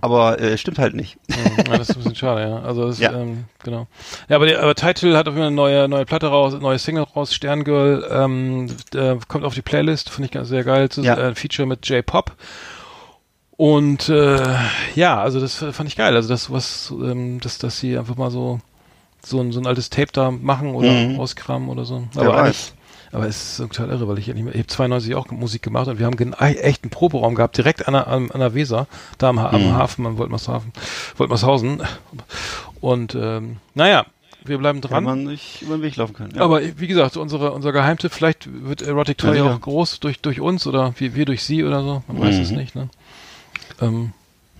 Aber 0.01 0.41
äh, 0.41 0.57
stimmt 0.59 0.79
halt 0.79 0.95
nicht. 0.95 1.19
Ja, 1.29 1.77
das 1.77 1.91
ist 1.91 1.97
ein 1.97 1.99
bisschen 1.99 2.15
schade, 2.15 2.43
ja. 2.43 2.61
Also 2.61 2.87
das, 2.87 2.99
ja. 2.99 3.13
Ähm, 3.13 3.45
genau. 3.63 3.87
Ja, 4.29 4.37
aber, 4.37 4.47
aber 4.59 4.75
Title 4.75 5.17
hat 5.17 5.29
auf 5.29 5.35
jeden 5.35 5.43
Fall 5.43 5.47
eine 5.49 5.57
neue, 5.57 5.89
neue 5.89 6.05
Platte 6.05 6.27
raus, 6.27 6.55
neue 6.61 6.79
Single 6.79 7.05
raus, 7.05 7.35
Sterngirl, 7.35 8.09
ähm, 8.11 8.69
kommt 9.29 9.45
auf 9.45 9.55
die 9.55 9.63
Playlist, 9.63 10.11
finde 10.11 10.27
ich 10.27 10.33
ganz 10.33 10.49
sehr 10.49 10.65
geil. 10.65 10.89
Das 10.89 10.99
ist 10.99 11.05
ja. 11.05 11.17
ein 11.17 11.35
Feature 11.35 11.67
mit 11.67 11.89
J-Pop. 11.89 12.33
Und 13.57 14.09
äh, 14.09 14.55
ja, 14.95 15.21
also 15.21 15.39
das 15.39 15.57
fand 15.57 15.89
ich 15.89 15.97
geil. 15.97 16.17
Also 16.17 16.29
das, 16.29 16.51
was, 16.51 16.91
ähm, 16.91 17.41
dass, 17.41 17.59
dass 17.59 17.79
sie 17.79 17.97
einfach 17.97 18.17
mal 18.17 18.31
so 18.31 18.61
so 19.25 19.41
ein, 19.41 19.53
so 19.53 19.61
ein 19.61 19.67
altes 19.67 19.91
Tape 19.91 20.13
da 20.13 20.31
machen 20.31 20.75
oder 20.75 20.91
mhm. 20.91 21.21
auskramen 21.21 21.69
oder 21.69 21.85
so. 21.85 22.05
Aber 22.17 22.35
alles, 22.37 22.75
aber 23.13 23.27
es 23.27 23.53
ist 23.53 23.57
total 23.59 23.91
irre, 23.91 24.09
weil 24.09 24.19
ich 24.19 24.27
ja 24.27 24.35
nicht 24.35 24.45
mehr, 24.45 24.55
ich 24.55 24.61
habe 24.61 24.69
92 24.69 25.15
auch 25.15 25.31
Musik 25.31 25.63
gemacht 25.63 25.87
und 25.87 25.99
wir 25.99 26.07
haben 26.07 26.33
echt 26.35 26.83
einen 26.83 26.91
Proberaum 26.91 27.35
gehabt, 27.35 27.57
direkt 27.57 27.87
an 27.87 27.93
der, 27.93 28.07
an, 28.09 28.31
an 28.31 28.41
der 28.41 28.55
Weser, 28.55 28.87
da 29.19 29.29
am, 29.29 29.39
am 29.39 29.63
mhm. 29.63 29.73
Hafen, 29.75 30.07
am 30.07 30.17
Woltmershafen, 30.17 30.73
Woltmershausen. 31.19 31.83
Und 32.81 33.15
ähm, 33.15 33.59
naja, 33.75 34.07
wir 34.45 34.59
bleiben 34.59 34.81
dran. 34.81 35.05
Kann 35.05 35.05
man 35.05 35.25
nicht 35.25 35.63
über 35.63 35.77
den 35.77 35.83
Weg 35.83 35.97
laufen 35.97 36.15
können. 36.15 36.35
Ja. 36.35 36.43
Aber 36.43 36.61
wie 36.63 36.87
gesagt, 36.87 37.17
unsere, 37.17 37.53
unser 37.53 37.73
Geheimtipp, 37.73 38.13
vielleicht 38.13 38.49
wird 38.51 38.83
Erotic 38.83 39.19
Toy 39.19 39.37
ja, 39.37 39.45
auch 39.45 39.61
groß 39.61 40.01
durch, 40.01 40.21
durch 40.21 40.41
uns 40.41 40.67
oder 40.67 40.95
wir, 40.97 41.15
wir 41.15 41.27
durch 41.27 41.45
sie 41.45 41.65
oder 41.65 41.83
so. 41.83 42.03
Man 42.09 42.17
mhm. 42.17 42.23
weiß 42.23 42.39
es 42.39 42.51
nicht. 42.51 42.75
Ne? 42.75 42.89
Ähm, 43.81 44.13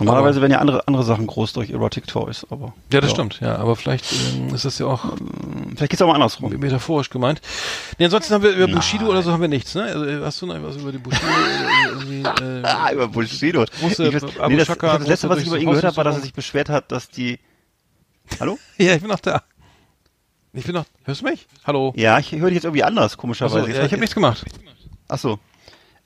Normalerweise 0.05 0.41
werden 0.41 0.53
ja 0.53 0.59
andere, 0.59 0.87
andere 0.87 1.05
Sachen 1.05 1.27
groß 1.27 1.53
durch 1.53 1.71
Erotic 1.71 2.07
Toys, 2.07 2.47
aber. 2.51 2.75
Ja, 2.93 3.01
das 3.01 3.11
ja. 3.11 3.17
stimmt, 3.17 3.41
ja. 3.41 3.57
Aber 3.57 3.77
vielleicht 3.77 4.05
ähm, 4.13 4.55
ist 4.55 4.65
das 4.65 4.79
ja 4.79 4.87
auch. 4.87 5.05
Ähm, 5.05 5.75
vielleicht 5.77 5.91
geht's 5.91 6.03
auch 6.03 6.07
mal 6.07 6.15
andersrum. 6.15 6.51
Metaphorisch 6.59 7.11
gemeint. 7.11 7.41
Nee, 7.99 8.07
ansonsten 8.07 8.35
haben 8.35 8.43
wir 8.43 8.51
über 8.53 8.67
Nein. 8.67 8.77
Bushido 8.77 9.07
oder 9.07 9.23
so 9.23 9.33
haben 9.33 9.41
wir 9.41 9.49
nichts, 9.49 9.75
ne? 9.75 9.85
Also, 9.85 10.05
äh, 10.05 10.21
hast 10.23 10.41
du 10.43 10.47
noch 10.47 10.63
was 10.63 10.77
über 10.77 10.93
die 10.93 10.99
Bushido? 10.99 11.27
irgendwie, 11.89 12.23
äh, 12.23 12.63
ah, 12.65 12.93
über 12.93 13.09
Bushido. 13.09 13.65
Große, 13.81 14.09
ich 14.09 14.15
weiß, 14.15 14.23
nee, 14.49 14.57
das, 14.57 14.67
Chaka, 14.67 14.99
das 14.99 15.09
letzte, 15.09 15.29
was 15.29 15.39
ich 15.39 15.47
über 15.47 15.59
ihn 15.59 15.67
gehört 15.67 15.85
habe, 15.85 15.97
war, 15.97 16.05
dass 16.05 16.17
er 16.17 16.23
sich 16.23 16.35
beschwert 16.35 16.69
hat, 16.69 16.91
dass 16.93 17.09
die. 17.09 17.39
Hallo? 18.41 18.59
ja, 18.79 18.95
ich 18.95 19.01
bin 19.01 19.11
noch 19.11 19.21
da. 19.21 19.43
Ich 20.53 20.65
bin 20.65 20.75
noch. 20.75 20.85
Hörst 21.05 21.23
du 21.23 21.25
mich? 21.27 21.47
Hallo? 21.65 21.93
Ja, 21.97 22.19
ich 22.19 22.33
höre 22.33 22.49
dich 22.49 22.57
jetzt 22.57 22.65
irgendwie 22.65 22.85
anders, 22.85 23.17
komischerweise. 23.17 23.65
So, 23.65 23.79
ja, 23.79 23.85
ich 23.85 23.93
habe 23.93 24.01
nichts 24.01 24.15
gemacht. 24.15 24.45
Ach 25.09 25.19
so. 25.19 25.39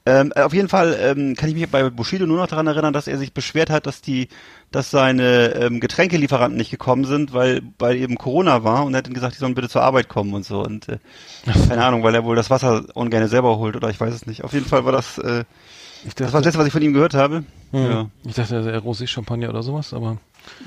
Ähm, 0.07 0.33
auf 0.35 0.55
jeden 0.55 0.69
Fall 0.69 0.97
ähm, 1.01 1.35
kann 1.35 1.49
ich 1.49 1.57
mich 1.57 1.69
bei 1.69 1.91
Bushido 1.91 2.27
nur 2.27 2.37
noch 2.37 2.47
daran 2.47 2.69
erinnern, 2.69 2.93
dass 2.93 3.09
er 3.09 3.19
sich 3.19 3.33
beschwert 3.33 3.71
hat, 3.71 3.87
dass 3.87 4.01
die, 4.01 4.29
dass 4.71 4.93
seine 4.93 5.55
ähm, 5.55 5.81
Getränkelieferanten 5.81 6.57
nicht 6.57 6.71
gekommen 6.71 7.05
sind, 7.05 7.33
weil 7.33 7.63
weil 7.79 7.97
eben 7.97 8.17
Corona 8.17 8.63
war 8.63 8.85
und 8.85 8.95
er 8.95 8.99
hat 8.99 9.07
dann 9.07 9.15
gesagt, 9.15 9.35
die 9.35 9.41
sollen 9.41 9.57
bitte 9.57 9.69
zur 9.69 9.83
Arbeit 9.83 10.09
kommen 10.09 10.33
und 10.33 10.45
so 10.45 10.63
und 10.63 10.89
äh, 10.89 10.99
keine 11.69 11.85
Ahnung, 11.85 12.05
weil 12.05 12.15
er 12.15 12.25
wohl 12.25 12.37
das 12.37 12.51
Wasser 12.51 12.85
ungern 12.95 13.27
selber 13.27 13.59
holt 13.59 13.75
oder 13.75 13.91
ich 13.91 14.01
weiß 14.01 14.15
es 14.15 14.27
nicht. 14.27 14.45
Auf 14.45 14.53
jeden 14.53 14.67
Fall 14.67 14.85
war 14.85 14.93
das, 14.93 15.19
äh, 15.19 15.45
dachte, 16.05 16.25
das 16.25 16.33
war 16.33 16.41
das 16.41 16.47
letzte, 16.47 16.59
was 16.61 16.67
ich 16.67 16.73
von 16.73 16.83
ihm 16.83 16.93
gehört 16.93 17.15
habe. 17.15 17.45
Hm. 17.73 17.91
Ja. 17.91 18.11
Ich 18.25 18.35
dachte, 18.35 18.57
er 18.57 18.83
Rosé 18.83 19.07
Champagner 19.07 19.49
oder 19.49 19.63
sowas, 19.63 19.93
aber 19.93 20.19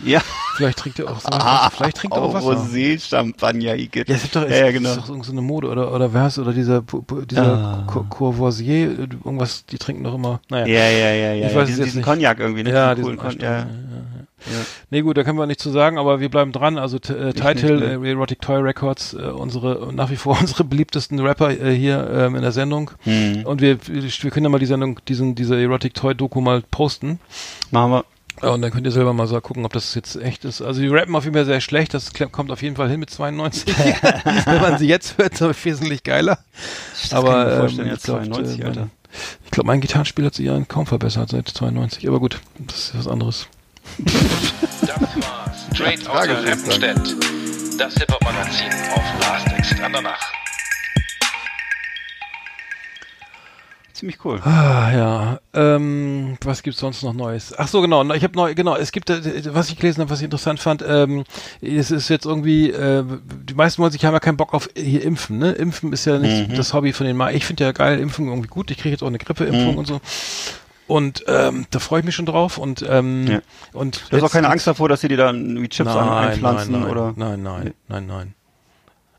ja. 0.04 0.22
Vielleicht 0.56 0.80
trinkt 0.80 1.00
er 1.00 1.10
auch 1.10 1.20
so 1.20 1.30
ah, 1.32 1.70
Vielleicht 1.70 1.98
trinkt 1.98 2.16
er 2.16 2.24
auch 2.24 2.34
Wasser. 2.34 2.48
Rosé 2.48 3.00
Champagner, 3.00 3.76
Igitt. 3.76 4.10
Ja, 4.10 4.16
es 4.16 4.26
ist 4.26 4.36
doch, 4.36 4.44
ja, 4.50 4.66
ja, 4.66 4.72
genau. 4.72 4.90
ist 4.90 5.10
doch 5.10 5.24
so 5.24 5.32
eine 5.32 5.42
Mode 5.42 5.70
oder 5.70 5.94
oder 5.94 6.14
wer 6.14 6.32
oder 6.38 6.54
dieser 6.54 6.84
dieser 7.30 7.86
ah. 7.88 7.88
Courvoisier 8.10 9.00
irgendwas, 9.00 9.66
die 9.66 9.78
trinken 9.78 10.04
doch 10.04 10.16
immer. 10.16 10.42
Naja. 10.50 10.66
Ja, 10.66 10.90
ja, 10.90 11.12
ja, 11.12 11.34
ja. 11.34 11.48
Ich 11.48 11.56
weiß 11.56 11.68
diesen, 11.68 11.86
diesen 11.86 12.02
Cognac 12.02 12.40
irgendwie, 12.40 12.64
ne? 12.64 12.72
Ja, 12.72 12.96
diesen, 12.96 13.18
diesen 13.18 13.42
ja. 13.42 13.60
ja. 13.60 13.68
Ja. 14.46 14.66
Nee, 14.90 15.02
gut, 15.02 15.18
da 15.18 15.24
können 15.24 15.38
wir 15.38 15.46
nicht 15.46 15.60
zu 15.60 15.70
sagen, 15.70 15.98
aber 15.98 16.20
wir 16.20 16.30
bleiben 16.30 16.52
dran. 16.52 16.78
Also 16.78 16.98
äh, 16.98 17.34
Title, 17.34 18.02
äh, 18.02 18.10
Erotic 18.10 18.42
Toy 18.42 18.62
Records, 18.62 19.14
äh, 19.14 19.18
unsere 19.18 19.94
nach 19.94 20.10
wie 20.10 20.16
vor 20.16 20.38
unsere 20.40 20.64
beliebtesten 20.64 21.20
Rapper 21.20 21.52
äh, 21.52 21.76
hier 21.76 22.10
ähm, 22.12 22.36
in 22.36 22.42
der 22.42 22.52
Sendung. 22.52 22.92
Hm. 23.02 23.46
Und 23.46 23.62
wir, 23.62 23.78
wir 23.88 24.32
können 24.32 24.46
ja 24.46 24.50
mal 24.50 24.60
die 24.60 24.66
Sendung, 24.66 25.00
diesen, 25.08 25.36
diese 25.36 25.60
Erotic 25.60 25.94
Toy 25.94 26.16
Doku 26.16 26.42
mal 26.42 26.62
posten. 26.72 27.20
Machen 27.72 27.92
wir. 27.92 28.06
Ja, 28.42 28.50
und 28.50 28.62
dann 28.62 28.72
könnt 28.72 28.86
ihr 28.86 28.92
selber 28.92 29.14
mal 29.14 29.28
so 29.28 29.40
gucken, 29.42 29.66
ob 29.66 29.74
das 29.74 29.94
jetzt 29.96 30.16
echt 30.16 30.46
ist. 30.46 30.62
Also 30.62 30.82
die 30.82 30.88
rappen 30.88 31.16
auf 31.16 31.26
jeden 31.26 31.36
Fall 31.36 31.46
sehr 31.46 31.62
schlecht, 31.62 31.94
das 31.94 32.12
kommt 32.32 32.52
auf 32.52 32.62
jeden 32.62 32.76
Fall 32.76 32.90
hin 32.90 33.00
mit 33.00 33.10
92. 33.10 33.68
Wenn 34.46 34.62
man 34.62 34.78
sie 34.78 34.88
jetzt 34.88 35.18
hört, 35.18 35.34
ist 35.34 35.42
es 35.42 35.66
wesentlich 35.66 36.04
geiler. 36.04 36.40
Das 37.02 37.14
Aber 37.14 37.68
ähm, 37.70 37.86
jetzt 37.86 38.06
92, 38.06 38.60
glaub, 38.62 38.78
äh, 38.78 38.88
Ich 39.46 39.52
glaube, 39.52 39.68
mein 39.68 39.82
Gitarrenspiel 39.82 40.26
hat 40.26 40.36
sich 40.36 40.46
ja 40.46 40.60
kaum 40.68 40.86
verbessert 40.86 41.30
seit 41.30 41.48
92. 41.50 42.08
Aber 42.08 42.20
gut, 42.20 42.40
das 42.60 42.78
ist 42.78 42.98
was 42.98 43.08
anderes. 43.08 43.48
Das 43.98 44.90
war 44.90 45.54
Straight 45.74 46.08
aus 46.08 46.26
der 46.26 46.44
Rempenstedt. 46.44 47.16
Das 47.78 47.94
Hip-Hop-Magazin 47.96 48.68
auf 48.94 49.04
Last 49.22 49.48
Exit 49.58 49.82
an 49.82 49.94
der 49.94 50.02
Nacht. 50.02 50.39
Ziemlich 54.00 54.24
cool. 54.26 54.40
Ah, 54.44 54.92
ja. 54.94 55.40
Ähm, 55.54 56.38
was 56.44 56.64
gibt's 56.64 56.80
sonst 56.80 57.04
noch 57.04 57.14
Neues? 57.14 57.54
Ach 57.58 57.68
so, 57.68 57.82
genau. 57.82 58.04
Ich 58.14 58.24
habe 58.24 58.36
neu, 58.36 58.56
genau. 58.56 58.76
Es 58.76 58.92
gibt, 58.92 59.10
äh, 59.10 59.54
was 59.54 59.70
ich 59.70 59.78
gelesen 59.78 60.02
habe, 60.02 60.10
was 60.10 60.20
ich 60.20 60.26
interessant 60.26 60.60
fand. 60.60 60.84
Ähm, 60.88 61.26
es 61.62 61.92
ist 61.92 62.10
jetzt 62.10 62.26
irgendwie, 62.26 62.70
äh, 62.72 63.04
die 63.44 63.54
meisten 63.54 63.82
wollen 63.82 63.92
sich 63.92 64.04
haben 64.06 64.14
ja 64.14 64.20
keinen 64.20 64.38
Bock 64.38 64.54
auf 64.54 64.70
hier 64.76 65.04
impfen. 65.04 65.38
Ne? 65.38 65.52
Impfen 65.52 65.94
ist 65.94 66.06
ja 66.06 66.18
nicht 66.18 66.50
mhm. 66.50 66.56
das 66.56 66.74
Hobby 66.74 66.94
von 66.94 67.06
den. 67.06 67.18
Ma 67.18 67.32
ich 67.32 67.46
finde 67.46 67.66
ja 67.66 67.72
geil, 67.72 68.00
Impfung 68.00 68.30
irgendwie 68.30 68.50
gut. 68.50 68.72
Ich 68.72 68.78
kriege 68.78 68.92
jetzt 68.92 69.04
auch 69.04 69.08
eine 69.08 69.18
Grippeimpfung 69.18 69.74
mhm. 69.74 69.78
und 69.78 69.86
so. 69.86 70.02
Und 70.88 71.24
ähm, 71.28 71.68
da 71.70 71.80
freue 71.80 72.00
ich 72.00 72.06
mich 72.06 72.16
schon 72.16 72.26
drauf. 72.26 72.58
Und 72.58 72.84
ähm, 72.88 73.28
ja. 73.28 73.40
und 73.74 74.06
du 74.10 74.18
hast 74.18 74.24
auch 74.24 74.32
keine 74.32 74.50
Angst 74.50 74.66
davor, 74.66 74.90
dass 74.90 75.02
sie 75.02 75.08
dir 75.08 75.18
dann 75.18 75.62
wie 75.62 75.70
Chips 75.70 75.94
nein, 75.94 76.10
einpflanzen 76.10 76.72
nein, 76.72 76.82
nein, 76.82 76.92
oder? 76.92 77.14
Nein, 77.16 77.44
nein, 77.44 77.74
nein, 77.88 78.08
nein. 78.08 78.34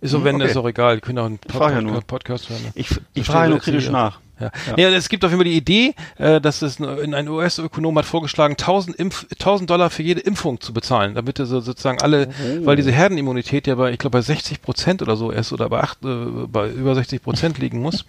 Ist 0.00 0.12
so, 0.12 0.18
hm, 0.18 0.24
wenn, 0.24 0.36
okay. 0.36 0.46
ist 0.46 0.56
auch 0.56 0.66
egal. 0.66 0.96
Die 0.96 1.00
können 1.02 1.18
auch 1.18 1.26
einen 1.26 1.38
Pod 1.38 1.60
ja 1.60 2.00
Podcast 2.06 2.48
hören. 2.48 2.62
Ich, 2.74 2.88
ich 3.12 3.26
frage 3.26 3.50
nur 3.50 3.58
kritisch 3.58 3.90
nach. 3.90 4.20
Ja. 4.40 4.50
Ja. 4.76 4.88
ja, 4.88 4.96
es 4.96 5.08
gibt 5.08 5.24
auf 5.24 5.30
jeden 5.30 5.40
Fall 5.40 5.50
die 5.50 5.56
Idee, 5.56 5.94
äh, 6.18 6.40
dass 6.40 6.62
es 6.62 6.80
ein, 6.80 7.14
ein 7.14 7.28
US-Ökonom 7.28 7.98
hat 7.98 8.06
vorgeschlagen, 8.06 8.54
1000, 8.54 8.96
Impf, 8.96 9.26
1000 9.32 9.68
Dollar 9.68 9.90
für 9.90 10.02
jede 10.02 10.20
Impfung 10.20 10.60
zu 10.60 10.72
bezahlen, 10.72 11.14
damit 11.14 11.38
er 11.38 11.46
so, 11.46 11.60
sozusagen 11.60 12.00
alle, 12.00 12.28
oh. 12.28 12.66
weil 12.66 12.76
diese 12.76 12.92
Herdenimmunität 12.92 13.66
ja 13.66 13.74
bei, 13.74 13.92
ich 13.92 13.98
glaube, 13.98 14.18
bei 14.18 14.22
60 14.22 14.62
Prozent 14.62 15.02
oder 15.02 15.16
so 15.16 15.30
ist 15.30 15.52
oder 15.52 15.68
bei, 15.68 15.80
acht, 15.80 16.04
äh, 16.04 16.24
bei 16.46 16.68
über 16.68 16.94
60 16.94 17.22
Prozent 17.22 17.58
liegen 17.60 17.80
muss. 17.80 18.04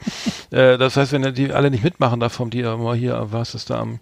äh, 0.51 0.77
das 0.77 0.97
heißt, 0.97 1.11
wenn 1.11 1.33
die 1.33 1.51
alle 1.51 1.71
nicht 1.71 1.83
mitmachen 1.83 2.19
davon, 2.19 2.49
die 2.49 2.63
aber 2.63 2.95
hier, 2.95 3.27
was 3.31 3.55
ist 3.55 3.69
da 3.69 3.79
am 3.79 3.99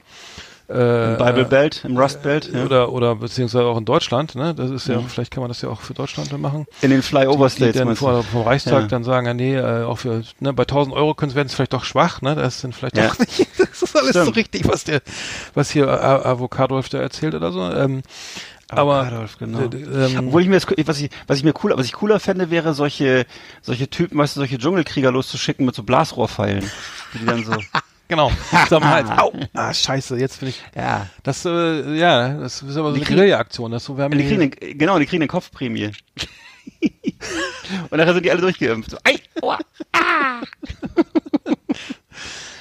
äh, 0.69 1.13
Im 1.13 1.17
Bible 1.17 1.45
Belt, 1.45 1.83
im 1.83 1.97
Rust 1.97 2.21
Belt. 2.21 2.49
Ja. 2.53 2.63
Oder, 2.63 2.91
oder 2.91 3.15
beziehungsweise 3.15 3.65
auch 3.65 3.77
in 3.77 3.85
Deutschland, 3.85 4.35
ne? 4.35 4.53
Das 4.53 4.69
ist 4.69 4.87
ja, 4.87 4.99
mhm. 4.99 5.07
vielleicht 5.07 5.31
kann 5.31 5.41
man 5.41 5.49
das 5.49 5.61
ja 5.61 5.69
auch 5.69 5.81
für 5.81 5.95
Deutschland 5.95 6.37
machen. 6.39 6.67
In 6.81 6.91
den 6.91 7.01
Flyover 7.01 7.49
States. 7.49 7.73
Die 7.73 7.79
dann 7.79 7.95
vor, 7.95 8.23
vom 8.23 8.43
Reichstag 8.43 8.81
ja. 8.81 8.87
dann 8.87 9.03
sagen, 9.03 9.25
ja, 9.25 9.33
nee, 9.33 9.55
äh, 9.55 9.83
auch 9.83 9.97
für, 9.97 10.21
ne, 10.39 10.53
bei 10.53 10.63
1000 10.63 10.95
Euro 10.95 11.15
können 11.15 11.33
werden 11.33 11.47
es 11.47 11.55
vielleicht 11.55 11.73
doch 11.73 11.85
schwach, 11.85 12.21
ne? 12.21 12.35
Das 12.35 12.61
sind 12.61 12.75
vielleicht 12.75 12.97
ja. 12.97 13.07
doch 13.07 13.17
nicht, 13.17 13.47
das 13.57 13.81
ist 13.81 13.95
alles 13.95 14.11
Stimmt. 14.11 14.25
so 14.25 14.31
richtig, 14.31 14.67
was 14.67 14.83
der, 14.83 15.01
was 15.55 15.71
hier 15.71 15.87
Avocado 15.89 16.79
da 16.81 16.99
erzählt 16.99 17.33
oder 17.33 17.51
so. 17.51 17.61
Ähm, 17.71 18.03
aber 18.69 19.01
Adolf, 19.01 19.37
genau. 19.39 19.61
Ähm, 19.61 20.27
obwohl 20.27 20.43
ich 20.43 20.47
mir 20.47 20.59
das, 20.59 20.67
was 20.85 21.01
ich 21.01 21.09
was 21.25 21.37
ich 21.39 21.43
mir 21.43 21.53
cooler 21.53 21.75
was 21.79 21.87
ich 21.87 21.93
cooler 21.93 22.19
fände 22.19 22.51
wäre 22.51 22.75
solche 22.75 23.25
solche 23.63 23.89
Typen 23.89 24.19
weißt 24.19 24.35
du 24.35 24.41
solche 24.41 24.59
Dschungelkrieger 24.59 25.11
loszuschicken 25.11 25.65
mit 25.65 25.73
so 25.73 25.81
Blasrohrpfeilen 25.81 26.69
die 27.15 27.25
dann 27.25 27.43
so 27.43 27.53
Genau. 28.09 28.31
Zum 28.69 28.83
Hals. 28.83 29.09
Au. 29.09 29.31
Ah, 29.53 29.73
scheiße, 29.73 30.17
jetzt 30.17 30.39
bin 30.39 30.49
ich. 30.49 30.61
Ja. 30.75 31.07
Das, 31.23 31.45
äh, 31.45 31.95
ja, 31.95 32.33
das 32.39 32.61
ist 32.63 32.75
aber 32.75 32.89
so 32.89 32.95
die 32.95 33.05
eine 33.05 33.15
Guerilla-Aktion. 33.15 33.71
Das 33.71 33.85
so, 33.85 33.95
wir 33.97 34.03
haben 34.03 34.17
die 34.17 34.25
kriegen 34.25 34.41
eine, 34.41 34.49
genau, 34.49 34.99
die 34.99 35.05
kriegen 35.05 35.21
eine 35.21 35.27
Kopfprämie. 35.27 35.91
Und 37.89 37.97
nachher 37.97 38.13
sind 38.13 38.25
die 38.25 38.31
alle 38.31 38.41
durchgeimpft. 38.41 38.91
So, 38.91 38.97
ei, 39.03 39.19
oh, 39.41 39.53
ah. 39.93 40.41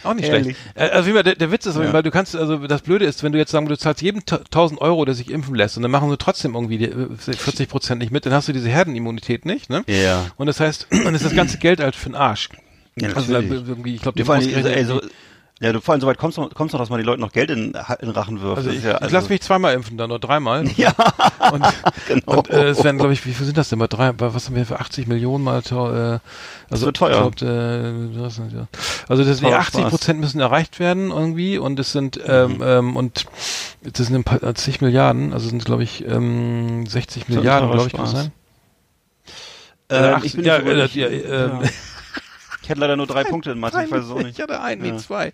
Auch 0.05 0.15
nicht 0.15 0.29
Ehrlich. 0.29 0.57
schlecht. 0.57 0.59
Äh, 0.75 0.95
also 0.95 1.09
wie 1.09 1.23
der, 1.23 1.35
der 1.35 1.51
Witz 1.51 1.65
ist, 1.67 1.77
ja. 1.77 1.93
weil 1.93 2.03
du 2.03 2.11
kannst, 2.11 2.37
also 2.37 2.59
das 2.67 2.83
Blöde 2.83 3.07
ist, 3.07 3.23
wenn 3.23 3.33
du 3.33 3.39
jetzt 3.39 3.51
sagen, 3.51 3.67
du 3.67 3.77
zahlst 3.77 4.03
jedem 4.03 4.21
1000 4.21 4.81
Euro, 4.81 5.05
der 5.07 5.15
sich 5.15 5.31
impfen 5.31 5.55
lässt 5.55 5.77
und 5.77 5.83
dann 5.83 5.91
machen 5.91 6.11
sie 6.11 6.19
trotzdem 6.19 6.55
irgendwie 6.55 6.79
die 6.79 6.89
40 6.89 7.61
äh, 7.61 7.67
Prozent 7.67 8.01
nicht 8.01 8.13
mit, 8.13 8.27
dann 8.27 8.35
hast 8.35 8.49
du 8.49 8.53
diese 8.53 8.69
Herdenimmunität 8.69 9.47
nicht, 9.47 9.71
ne? 9.71 9.83
Ja. 9.87 10.27
Und 10.37 10.47
das 10.47 10.61
heißt, 10.61 10.89
dann 11.05 11.15
ist 11.15 11.25
das 11.25 11.35
ganze 11.35 11.57
Geld 11.59 11.81
halt 11.81 11.97
für 11.97 12.11
den 12.11 12.17
Arsch. 12.17 12.51
Ja, 12.97 13.13
also 13.13 13.33
irgendwie, 13.33 13.95
ich 13.95 14.03
glaube, 14.03 14.23
die 14.23 14.29
ey, 14.29 14.85
so, 14.85 15.01
ja, 15.61 15.73
du 15.73 15.81
vor 15.81 15.93
allem 15.93 16.01
soweit 16.01 16.19
kommst, 16.19 16.39
kommst 16.55 16.73
noch, 16.73 16.81
dass 16.81 16.89
man 16.89 17.01
die 17.01 17.05
Leute 17.05 17.21
noch 17.21 17.33
Geld 17.33 17.51
in, 17.51 17.77
in 18.01 18.11
Rachen 18.11 18.41
wirft. 18.41 18.59
Also 18.59 18.71
ich, 18.71 18.85
ja, 18.85 18.93
also 18.93 19.07
ich 19.07 19.13
lasse 19.13 19.29
mich 19.29 19.41
zweimal 19.41 19.75
impfen, 19.75 19.97
dann 19.97 20.09
nur 20.09 20.19
dreimal. 20.21 20.65
Ja. 20.77 20.93
Und, 21.51 21.65
genau. 22.07 22.39
und 22.39 22.51
äh, 22.51 22.69
es 22.69 22.85
werden, 22.85 22.99
glaube 22.99 23.13
ich, 23.13 23.27
wie 23.27 23.33
viel 23.33 23.45
sind 23.45 23.59
das 23.59 23.69
denn? 23.69 23.81
Bei 23.81 23.89
drei, 23.89 24.13
bei, 24.13 24.33
was 24.33 24.47
haben 24.47 24.55
wir 24.55 24.65
für 24.65 24.79
80 24.79 25.09
Millionen 25.09 25.43
mal 25.43 25.59
äh, 25.59 25.61
also 25.61 26.21
das 26.71 26.83
wird 26.83 26.97
teuer. 26.97 27.31
Glaub, 27.33 27.43
äh, 27.43 27.93
das, 28.17 28.39
ja. 28.39 28.69
Also 29.09 29.25
das, 29.25 29.41
die 29.41 29.47
80 29.47 29.87
Prozent 29.89 30.21
müssen 30.21 30.41
erreicht 30.41 30.79
werden 30.79 31.11
irgendwie 31.11 31.59
und 31.59 31.81
es 31.81 31.91
sind 31.91 32.21
ähm, 32.25 32.59
mhm. 32.59 32.63
ähm, 32.63 32.97
und 32.97 33.27
das 33.83 34.07
sind 34.07 34.15
ein 34.15 34.25
paar, 34.25 34.55
zig 34.55 34.81
Milliarden, 34.81 35.33
also 35.33 35.49
sind 35.49 35.65
glaube 35.65 35.83
ich 35.83 36.07
ähm, 36.07 36.87
60 36.87 37.29
Milliarden, 37.29 37.71
glaube 37.73 37.89
ich, 37.89 37.93
kann 37.95 38.07
sein. 38.07 38.33
Äh, 39.91 39.97
äh, 39.97 40.13
80, 40.13 40.25
ich 40.27 40.37
bin 40.37 40.45
ja, 40.45 40.57
äh, 40.57 40.87
ja, 40.87 41.07
äh, 41.07 41.49
ja. 41.49 41.61
Ich 42.69 42.71
hatte 42.71 42.83
leider 42.83 42.97
nur 42.97 43.07
drei 43.07 43.25
Punkte 43.25 43.53
in 43.53 43.59
Mathe, 43.59 43.83
ich 43.83 43.91
weiß 43.91 44.05
es 44.05 44.11
auch 44.11 44.19
nicht. 44.19 44.37
Ich 44.37 44.43
hatte 44.43 44.61
einen, 44.61 44.85
ja. 44.85 44.93
nee, 44.93 44.99
zwei. 44.99 45.33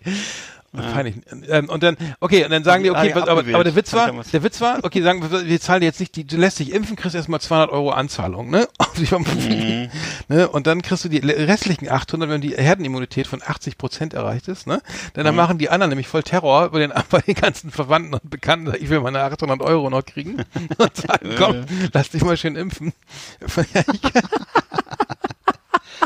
Ja. 0.73 1.03
Ähm, 1.49 1.67
und 1.67 1.83
dann, 1.83 1.97
okay, 2.21 2.45
und 2.45 2.51
dann 2.51 2.63
sagen 2.63 2.83
die, 2.83 2.91
okay, 2.91 3.11
aber, 3.11 3.29
aber, 3.29 3.41
aber 3.41 3.63
der 3.65 3.75
Witz 3.75 3.91
war, 3.91 4.09
der 4.11 4.43
Witz 4.43 4.61
war, 4.61 4.79
okay, 4.83 5.01
sagen 5.01 5.21
wir, 5.21 5.45
wir 5.45 5.59
zahlen 5.59 5.83
jetzt 5.83 5.99
nicht, 5.99 6.15
die, 6.15 6.25
du 6.25 6.37
lässt 6.37 6.59
dich 6.59 6.71
impfen, 6.71 6.95
kriegst 6.95 7.13
erstmal 7.13 7.41
200 7.41 7.71
Euro 7.71 7.91
Anzahlung, 7.91 8.49
ne? 8.49 8.69
Mhm. 8.95 9.89
ne? 10.29 10.47
Und 10.47 10.67
dann 10.67 10.81
kriegst 10.81 11.03
du 11.03 11.09
die 11.09 11.17
restlichen 11.17 11.89
800, 11.89 12.29
wenn 12.29 12.39
die 12.39 12.55
Herdenimmunität 12.55 13.27
von 13.27 13.41
80 13.45 13.77
Prozent 13.77 14.13
erreicht 14.13 14.47
ist, 14.47 14.67
ne? 14.67 14.81
Denn 15.15 15.25
dann 15.25 15.33
mhm. 15.33 15.41
machen 15.41 15.57
die 15.57 15.69
anderen 15.69 15.89
nämlich 15.89 16.07
voll 16.07 16.23
Terror 16.23 16.69
bei 16.69 16.79
den, 16.79 16.93
bei 17.09 17.19
den 17.19 17.35
ganzen 17.35 17.71
Verwandten 17.71 18.13
und 18.13 18.29
Bekannten, 18.29 18.73
ich 18.79 18.89
will 18.89 19.01
meine 19.01 19.19
800 19.21 19.61
Euro 19.61 19.89
noch 19.89 20.05
kriegen 20.05 20.37
und 20.77 20.95
sagen, 20.95 21.35
komm, 21.37 21.65
lass 21.91 22.09
dich 22.09 22.23
mal 22.23 22.37
schön 22.37 22.55
impfen. 22.55 22.93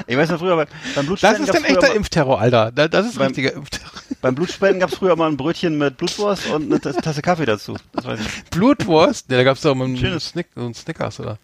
Ich 0.09 0.17
weiß 0.17 0.29
noch 0.31 0.39
früher 0.39 0.55
beim, 0.55 0.67
beim 0.95 1.05
Blutspenden. 1.05 1.45
Das 1.45 1.55
ist 1.55 1.63
ein 1.63 1.75
echter 1.75 1.93
Impfterror, 1.93 2.41
Alter. 2.41 2.71
Das 2.71 3.05
ist 3.05 3.19
ein 3.19 3.27
richtiger 3.27 3.53
Impfterror. 3.53 3.91
Beim 4.21 4.35
Blutspenden 4.35 4.81
gab 4.81 4.89
es 4.89 4.97
früher 4.97 5.15
mal 5.15 5.29
ein 5.29 5.37
Brötchen 5.37 5.77
mit 5.77 5.95
Blutwurst 5.95 6.47
und 6.47 6.63
eine 6.63 6.81
Tasse 6.81 7.21
Kaffee 7.21 7.45
dazu. 7.45 7.77
Das 7.93 8.05
weiß 8.05 8.19
ich. 8.19 8.43
Blutwurst? 8.49 9.31
Ja, 9.31 9.37
da 9.37 9.43
gab 9.45 9.55
es 9.55 9.61
doch 9.61 9.73
mal 9.75 9.85
einen 9.85 10.19
Snick, 10.19 10.47
so 10.55 10.61
einen 10.61 10.73
Snickers, 10.73 11.21
oder? 11.21 11.37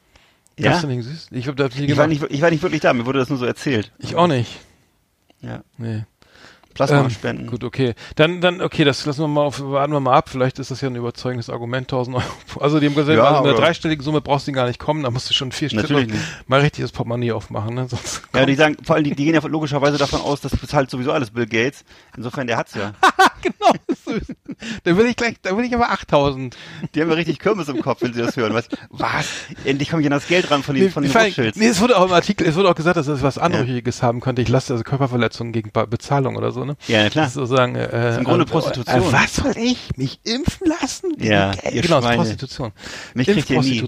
Ja? 0.58 0.78
Ich, 1.32 1.48
ich, 1.48 1.48
ich, 1.80 1.96
war 1.96 2.08
nicht, 2.08 2.24
ich 2.28 2.42
war 2.42 2.50
nicht 2.50 2.64
wirklich 2.64 2.82
da, 2.82 2.92
mir 2.92 3.06
wurde 3.06 3.20
das 3.20 3.30
nur 3.30 3.38
so 3.38 3.46
erzählt. 3.46 3.92
Ich 4.00 4.16
auch 4.16 4.28
nicht. 4.28 4.60
Ja. 5.42 5.62
Nee. 5.78 6.04
Plasma 6.76 7.00
ähm, 7.00 7.10
spenden. 7.10 7.48
Gut, 7.48 7.64
okay. 7.64 7.96
Dann, 8.16 8.42
dann, 8.42 8.62
okay, 8.62 8.84
das 8.84 9.06
lassen 9.06 9.22
wir 9.22 9.28
mal 9.30 9.44
auf, 9.44 9.62
warten 9.62 9.94
wir 9.94 10.02
mal 10.02 10.14
ab. 10.14 10.28
Vielleicht 10.28 10.60
ist 10.60 10.72
das 10.72 10.82
ja 10.82 10.90
ein 10.90 10.96
überzeugendes 10.98 11.50
Argument, 11.50 11.86
1000 11.86 12.18
Euro. 12.18 12.26
Also, 12.60 12.82
die 12.82 12.88
haben 12.88 12.96
gesagt, 12.96 13.18
ja, 13.18 13.42
mit 13.42 13.50
einer 13.50 13.58
dreistelligen 13.58 14.04
Summe 14.04 14.20
brauchst 14.20 14.48
du 14.48 14.52
gar 14.52 14.68
nicht 14.68 14.78
kommen, 14.78 15.02
da 15.02 15.10
musst 15.10 15.30
du 15.30 15.34
schon 15.34 15.54
vier 15.54 15.70
Stück 15.70 15.90
mal 16.48 16.60
richtig 16.60 16.84
das 16.84 16.92
Portemonnaie 16.92 17.32
aufmachen, 17.32 17.76
ne? 17.76 17.88
Sonst 17.88 18.24
ja, 18.36 18.46
die 18.46 18.56
sagen, 18.56 18.76
vor 18.84 18.96
allem, 18.96 19.06
die, 19.06 19.16
die 19.16 19.24
gehen 19.24 19.34
ja 19.34 19.42
logischerweise 19.48 19.98
davon 19.98 20.20
aus, 20.20 20.42
das 20.42 20.56
bezahlt 20.56 20.90
sowieso 20.90 21.14
alles 21.14 21.32
Bill 21.32 21.48
Gates. 21.48 21.86
Insofern, 22.18 22.46
der 22.46 22.58
hat's 22.58 22.76
ja. 22.76 22.92
genau. 23.46 23.72
da 24.84 24.98
will 24.98 25.06
ich 25.06 25.16
gleich, 25.16 25.36
da 25.42 25.56
will 25.56 25.66
ich 25.66 25.74
aber 25.74 25.92
8000. 25.92 26.56
Die 26.94 27.02
haben 27.02 27.10
ja 27.10 27.16
richtig 27.16 27.40
Kirmes 27.40 27.68
im 27.68 27.82
Kopf, 27.82 28.02
wenn 28.02 28.14
sie 28.14 28.22
das 28.22 28.36
hören. 28.36 28.54
Was? 28.54 28.68
Was? 28.90 29.28
Endlich 29.64 29.90
komme 29.90 30.02
ich 30.02 30.08
an 30.08 30.12
das 30.12 30.28
Geld 30.28 30.50
ran 30.52 30.64
von 30.64 30.76
den, 30.76 30.86
nee, 30.86 30.90
von 30.90 31.04
den 31.04 31.12
Rothschilds. 31.12 31.58
Nee, 31.58 31.68
es 31.68 31.80
wurde 31.82 31.98
auch 31.98 32.06
im 32.06 32.12
Artikel, 32.12 32.48
es 32.48 32.56
wurde 32.56 32.70
auch 32.70 32.76
gesagt, 32.76 32.98
dass 32.98 33.08
es 33.08 33.22
was 33.22 33.38
Anrüchiges 33.38 34.00
ja. 34.00 34.08
haben 34.08 34.22
könnte. 34.22 34.42
Ich 34.42 34.50
lasse 34.50 34.74
also 34.74 34.84
Körperverletzungen 34.84 35.54
gegen 35.54 35.72
Bezahlung 35.72 36.36
oder 36.36 36.52
so, 36.52 36.66
ne? 36.66 36.76
Ja, 36.88 37.10
klar. 37.10 37.30
Sozusagen, 37.30 37.76
äh, 37.76 37.90
das 37.92 38.14
ist 38.14 38.18
im 38.20 38.24
Grunde 38.26 38.46
äh, 38.46 38.50
Prostitution. 38.50 39.02
Äh, 39.02 39.12
was 39.12 39.36
soll 39.36 39.58
ich? 39.58 39.98
Mich 39.98 40.20
impfen 40.24 40.68
lassen? 40.68 41.12
Ja, 41.20 41.52
genau, 41.52 42.02
das 42.02 42.12
ist 42.12 42.16
Prostitution. 42.16 42.72
Mich 43.14 43.28
kriegt 43.28 43.50
ihr 43.50 43.62
nie. 43.62 43.88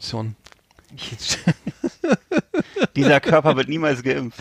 Dieser 2.96 3.20
Körper 3.20 3.56
wird 3.56 3.70
niemals 3.70 4.04
geimpft. 4.04 4.40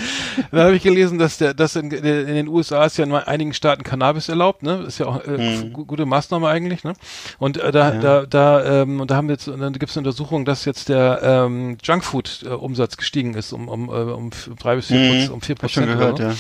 Da 0.50 0.64
habe 0.64 0.76
ich 0.76 0.82
gelesen, 0.82 1.18
dass 1.18 1.38
der, 1.38 1.54
dass 1.54 1.76
in, 1.76 1.90
in, 1.90 2.02
den 2.02 2.48
USA 2.48 2.84
ist 2.84 2.96
ja 2.96 3.04
in 3.04 3.12
einigen 3.12 3.52
Staaten 3.52 3.82
Cannabis 3.82 4.28
erlaubt, 4.28 4.62
ne? 4.62 4.84
Ist 4.86 4.98
ja 4.98 5.06
auch 5.06 5.24
äh, 5.24 5.58
mhm. 5.58 5.72
gute 5.72 6.06
Maßnahme 6.06 6.48
eigentlich, 6.48 6.84
ne? 6.84 6.94
Und 7.38 7.58
äh, 7.58 7.72
da, 7.72 7.94
ja. 7.94 8.00
da, 8.00 8.26
da, 8.26 8.82
ähm, 8.82 9.00
und 9.00 9.10
da 9.10 9.16
haben 9.16 9.28
wir 9.28 9.34
jetzt, 9.34 9.48
dann 9.48 9.72
gibt 9.72 9.90
es 9.90 9.96
eine 9.96 10.06
Untersuchung, 10.06 10.44
dass 10.44 10.64
jetzt 10.64 10.88
der 10.88 11.20
ähm, 11.22 11.76
Junkfood-Umsatz 11.82 12.94
äh, 12.94 12.96
gestiegen 12.96 13.34
ist 13.34 13.52
um, 13.52 13.68
um, 13.68 13.88
äh, 13.88 13.92
um 13.92 14.30
drei 14.58 14.76
bis 14.76 14.86
vier 14.86 14.98
mhm. 14.98 15.08
Prozent, 15.08 15.30
um 15.30 15.40
vier 15.42 15.54
Prozent. 15.54 15.86
Gehört, 15.86 16.18
ja. 16.18 16.30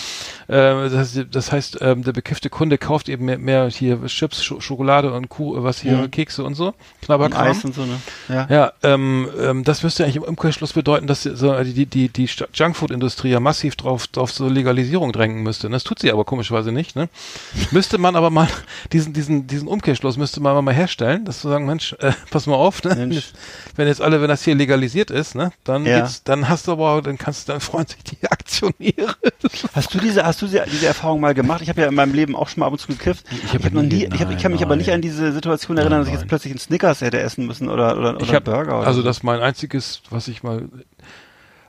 Äh, 0.48 0.90
das, 0.90 0.94
heißt, 0.94 1.26
das 1.30 1.52
heißt, 1.52 1.78
ähm, 1.80 2.02
der 2.02 2.12
bekiffte 2.12 2.50
Kunde 2.50 2.78
kauft 2.78 3.08
eben 3.08 3.24
mehr, 3.26 3.38
mehr 3.38 3.68
hier 3.68 4.04
Chips, 4.06 4.42
Sch 4.42 4.54
Schokolade 4.60 5.12
und 5.12 5.28
Kuh, 5.28 5.62
was 5.62 5.80
hier, 5.80 5.96
mhm. 5.96 6.10
Kekse 6.10 6.44
und 6.44 6.54
so, 6.54 6.74
Knabberkram. 7.02 7.42
Und 7.42 7.48
Eis 7.48 7.64
und 7.64 7.74
so, 7.74 7.84
ne? 7.84 8.00
Ja, 8.28 8.46
ja 8.48 8.72
ähm, 8.82 9.28
ähm, 9.38 9.64
das 9.64 9.82
müsste 9.82 10.04
eigentlich 10.04 10.16
im 10.16 10.22
Umkehrschluss 10.22 10.72
bedeuten, 10.72 10.95
dass 11.00 11.22
so, 11.22 11.62
die, 11.62 11.86
die, 11.86 12.08
die 12.08 12.28
Junkfood-Industrie 12.54 13.30
ja 13.30 13.40
massiv 13.40 13.76
drauf, 13.76 14.06
drauf 14.06 14.30
so 14.30 14.48
Legalisierung 14.48 15.12
drängen 15.12 15.42
müsste. 15.42 15.68
Das 15.68 15.84
tut 15.84 15.98
sie 15.98 16.12
aber 16.12 16.24
komischerweise 16.24 16.72
nicht. 16.72 16.96
Ne? 16.96 17.08
müsste 17.70 17.98
man 17.98 18.16
aber 18.16 18.30
mal 18.30 18.48
diesen, 18.92 19.12
diesen, 19.12 19.46
diesen 19.46 19.68
Umkehrschluss 19.68 20.16
müsste 20.16 20.40
man 20.40 20.64
mal 20.64 20.74
herstellen, 20.74 21.24
dass 21.24 21.40
zu 21.40 21.48
sagen, 21.48 21.66
Mensch, 21.66 21.94
äh, 21.98 22.12
pass 22.30 22.46
mal 22.46 22.54
auf, 22.54 22.82
ne? 22.84 22.94
Mensch. 22.94 23.32
wenn 23.76 23.88
jetzt 23.88 24.00
alle, 24.00 24.20
wenn 24.20 24.28
das 24.28 24.44
hier 24.44 24.54
legalisiert 24.54 25.10
ist, 25.10 25.34
ne, 25.34 25.52
dann 25.64 25.84
ja. 25.84 26.08
dann 26.24 26.48
hast 26.48 26.68
du 26.68 26.72
aber, 26.72 27.02
dann 27.02 27.18
kannst 27.18 27.48
du, 27.48 27.52
dann 27.52 27.60
freuen 27.60 27.86
sich 27.86 28.02
die 28.04 28.30
Aktionäre. 28.30 29.16
Hast 29.74 29.94
du 29.94 29.98
diese, 29.98 30.24
hast 30.24 30.42
du 30.42 30.46
diese, 30.46 30.64
diese 30.70 30.86
Erfahrung 30.86 31.20
mal 31.20 31.34
gemacht? 31.34 31.62
Ich 31.62 31.68
habe 31.68 31.80
ja 31.80 31.88
in 31.88 31.94
meinem 31.94 32.14
Leben 32.14 32.36
auch 32.36 32.48
schon 32.48 32.60
mal 32.60 32.66
ab 32.66 32.72
und 32.72 32.78
zu 32.78 32.88
gekifft. 32.88 33.24
Ich, 33.30 33.54
hab 33.54 33.60
ich, 33.60 33.66
hab 33.66 33.72
noch 33.72 33.82
nie, 33.82 34.04
ich, 34.04 34.20
hab, 34.20 34.30
ich 34.30 34.38
kann 34.38 34.52
mich 34.52 34.60
nein. 34.60 34.68
aber 34.68 34.76
nicht 34.76 34.92
an 34.92 35.00
diese 35.00 35.32
Situation 35.32 35.76
erinnern, 35.76 35.98
nein, 35.98 36.06
dass 36.06 36.08
ich 36.08 36.20
jetzt 36.20 36.28
plötzlich 36.28 36.52
einen 36.52 36.60
Snickers 36.60 37.00
hätte 37.00 37.20
essen 37.20 37.46
müssen 37.46 37.68
oder 37.68 37.86
oder, 37.96 38.14
oder 38.14 38.20
ich 38.20 38.34
hab, 38.34 38.44
Burger. 38.44 38.78
Oder 38.78 38.86
also 38.86 39.00
so. 39.00 39.06
das 39.06 39.22
mein 39.22 39.40
einziges, 39.40 40.02
was 40.10 40.28
ich 40.28 40.42
mal 40.42 40.68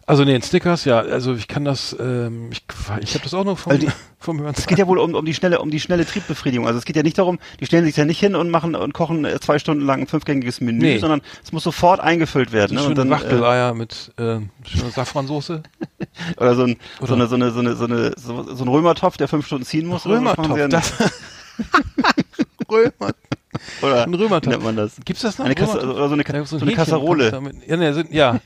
also 0.08 0.24
nee, 0.24 0.36
in 0.36 0.41
Snickers, 0.41 0.86
ja, 0.86 1.00
also 1.00 1.36
ich 1.36 1.50
kann 1.50 1.65
das, 1.65 1.93
ähm, 2.00 2.50
ich, 2.50 2.63
ich 3.02 3.13
habe 3.13 3.24
das 3.24 3.34
auch 3.34 3.43
nur 3.43 3.58
vom, 3.58 3.74
also 3.74 3.88
die, 3.88 3.93
vom 4.20 4.39
Hören. 4.39 4.56
Es 4.58 4.65
geht 4.65 4.80
ja 4.80 4.88
wohl 4.88 5.00
um, 5.00 5.13
um 5.13 5.26
die 5.26 5.34
schnelle, 5.34 5.60
um 5.60 5.70
die 5.70 5.82
schnelle 5.82 6.06
Triebbefriedigung. 6.06 6.65
Also 6.65 6.80
es 6.80 6.86
geht 6.86 6.96
ja 6.96 7.04
nicht 7.04 7.17
darum, 7.17 7.39
die 7.60 7.65
stellen 7.65 7.84
sich 7.84 7.98
ja 7.98 8.06
nicht 8.06 8.17
hin 8.17 8.34
und 8.34 8.50
machen 8.50 8.74
und 8.74 8.93
kochen 8.93 9.26
äh, 9.26 9.38
zwei 9.41 9.60
Stunden 9.60 9.86
lang 9.86 10.00
ein 10.00 10.08
fünfgängiges 10.08 10.62
Menü, 10.62 10.80
nee. 10.80 10.98
sondern 11.00 11.22
es 11.43 11.52
muss 11.52 11.63
sofort 11.63 12.00
eingefüllt 12.00 12.54
werden. 12.54 12.78
Ne? 12.78 12.84
Und 12.84 12.98
dann 12.98 13.10
Wachteleier 13.10 13.72
äh, 13.72 13.74
mit 13.74 14.13
äh, 14.15 14.39
schöner 14.65 14.91
Safransoße. 14.96 15.63
oder 16.38 16.56
so 16.56 16.63
ein 16.63 16.78
oder? 17.02 17.08
so 17.08 17.13
eine 17.15 17.28
so 17.28 17.36
eine 17.36 17.52
so 17.52 17.60
eine 17.60 17.76
so 17.76 17.84
eine 17.84 18.13
so, 18.15 18.56
so 18.56 18.63
ein 18.63 18.67
Römertopf, 18.70 19.17
der 19.17 19.28
fünf 19.28 19.46
Stunden 19.46 19.65
ziehen 19.65 19.88
muss. 19.88 20.06
Römertopf, 20.06 20.58
das 20.70 20.93
Römer. 22.72 23.13
Oder 23.82 24.04
ein 24.04 24.13
Römertopf. 24.13 24.52
nennt 24.52 24.63
man 24.63 24.76
das? 24.78 24.98
Gibt's 25.04 25.22
das 25.22 25.38
noch? 25.38 25.46
Eine 25.46 25.56
Kasse, 25.56 25.80
oder 25.80 26.08
so 26.08 26.13
eine, 26.13 26.46
so, 26.46 26.58
eine 26.58 26.74
Kasserole. 26.74 27.32
Ja, 27.67 27.78
ne, 27.78 28.06
ja. 28.12 28.39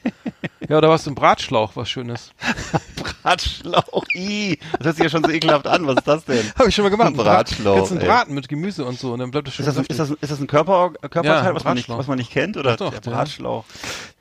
Ja, 0.71 0.77
oder 0.77 0.89
was, 0.89 1.05
ein 1.05 1.15
Bratschlauch, 1.15 1.75
was 1.75 1.89
Schönes. 1.89 2.31
Bratschlauch, 3.23 4.05
i. 4.15 4.57
Das 4.77 4.85
hört 4.85 4.95
sich 4.95 5.03
ja 5.03 5.09
schon 5.09 5.21
so 5.21 5.29
ekelhaft 5.29 5.67
an. 5.67 5.85
Was 5.85 5.97
ist 5.97 6.07
das 6.07 6.23
denn? 6.23 6.49
Habe 6.57 6.69
ich 6.69 6.75
schon 6.75 6.83
mal 6.83 6.89
gemacht. 6.89 7.13
Bratschlauch. 7.13 7.75
Jetzt 7.75 7.91
ein 7.91 7.99
Braten 7.99 8.33
mit 8.33 8.47
Gemüse 8.47 8.85
und 8.85 8.97
so 8.97 9.11
und 9.11 9.19
dann 9.19 9.31
bleibt 9.31 9.47
das 9.47 9.55
schön. 9.55 9.67
Ist 9.67 9.77
das, 9.77 9.85
ist 9.85 9.99
das, 9.99 10.11
ist 10.11 10.31
das 10.31 10.39
ein 10.39 10.47
Körper, 10.47 10.93
Körperteil, 11.01 11.43
ja, 11.43 11.55
was, 11.55 11.65
man 11.65 11.75
nicht, 11.75 11.89
was 11.89 12.07
man 12.07 12.17
nicht 12.17 12.31
kennt? 12.31 12.55
Oder 12.55 12.77
doch, 12.77 12.97
der 12.97 13.01
Bratschlauch? 13.01 13.65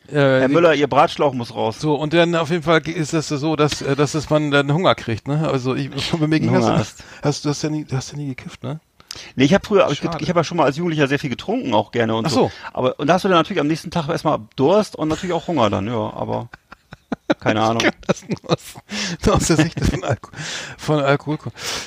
Äh, 0.09 0.15
Herr 0.17 0.49
Müller, 0.49 0.75
Ihr 0.75 0.89
Bratschlauch 0.89 1.35
muss 1.35 1.55
raus. 1.55 1.79
So, 1.79 1.95
und 1.95 2.15
dann 2.15 2.35
auf 2.35 2.51
jeden 2.51 2.65
Fall 2.65 2.81
ist 2.89 3.13
das 3.13 3.29
so, 3.29 3.55
dass, 3.55 3.81
äh, 3.81 3.95
dass, 3.95 4.29
man 4.29 4.51
dann 4.51 4.73
Hunger 4.75 4.97
kriegt, 4.97 5.29
ne? 5.29 5.49
Also 5.49 5.77
ich, 5.77 5.89
bei 6.11 6.27
mir 6.27 6.41
ging 6.41 6.53
das, 6.53 6.67
hast, 6.67 7.05
hast, 7.23 7.45
du 7.45 7.51
hast 7.51 7.63
ja 7.63 7.71
nie, 7.71 7.85
du 7.85 7.97
hast 7.97 8.11
ja 8.11 8.19
nie 8.19 8.27
gekifft, 8.27 8.65
ne? 8.65 8.81
Nee, 9.35 9.45
ich 9.45 9.55
habe 9.55 9.67
früher, 9.67 9.89
ich, 9.91 10.03
ich 10.03 10.29
habe 10.29 10.41
ja 10.41 10.45
schon 10.45 10.57
mal 10.57 10.65
als 10.65 10.77
Jugendlicher 10.77 11.09
sehr 11.09 11.19
viel 11.19 11.31
getrunken 11.31 11.75
auch 11.75 11.91
gerne 11.93 12.15
und 12.15 12.27
Ach 12.27 12.31
so. 12.31 12.41
so. 12.45 12.53
Aber 12.73 12.99
und 12.99 13.07
da 13.07 13.15
hast 13.15 13.25
du 13.25 13.29
dann 13.29 13.39
natürlich 13.39 13.61
am 13.61 13.67
nächsten 13.67 13.91
Tag 13.91 14.09
erstmal 14.09 14.39
Durst 14.57 14.97
und 14.97 15.09
natürlich 15.09 15.33
auch 15.35 15.49
Hunger 15.49 15.71
dann, 15.71 15.87
ja, 15.87 16.13
aber 16.15 16.49
keine 17.41 17.63
Ahnung. 17.63 17.83
Ich 17.85 17.91
das 18.07 18.23
nur 18.29 18.51
aus, 18.51 18.75
nur 19.25 19.37
aus 19.37 19.47
der 19.47 19.57
Sicht 19.57 19.81
von, 19.81 20.05
Alko 20.05 20.31
von 20.79 21.01
Alkohol. 21.01 21.39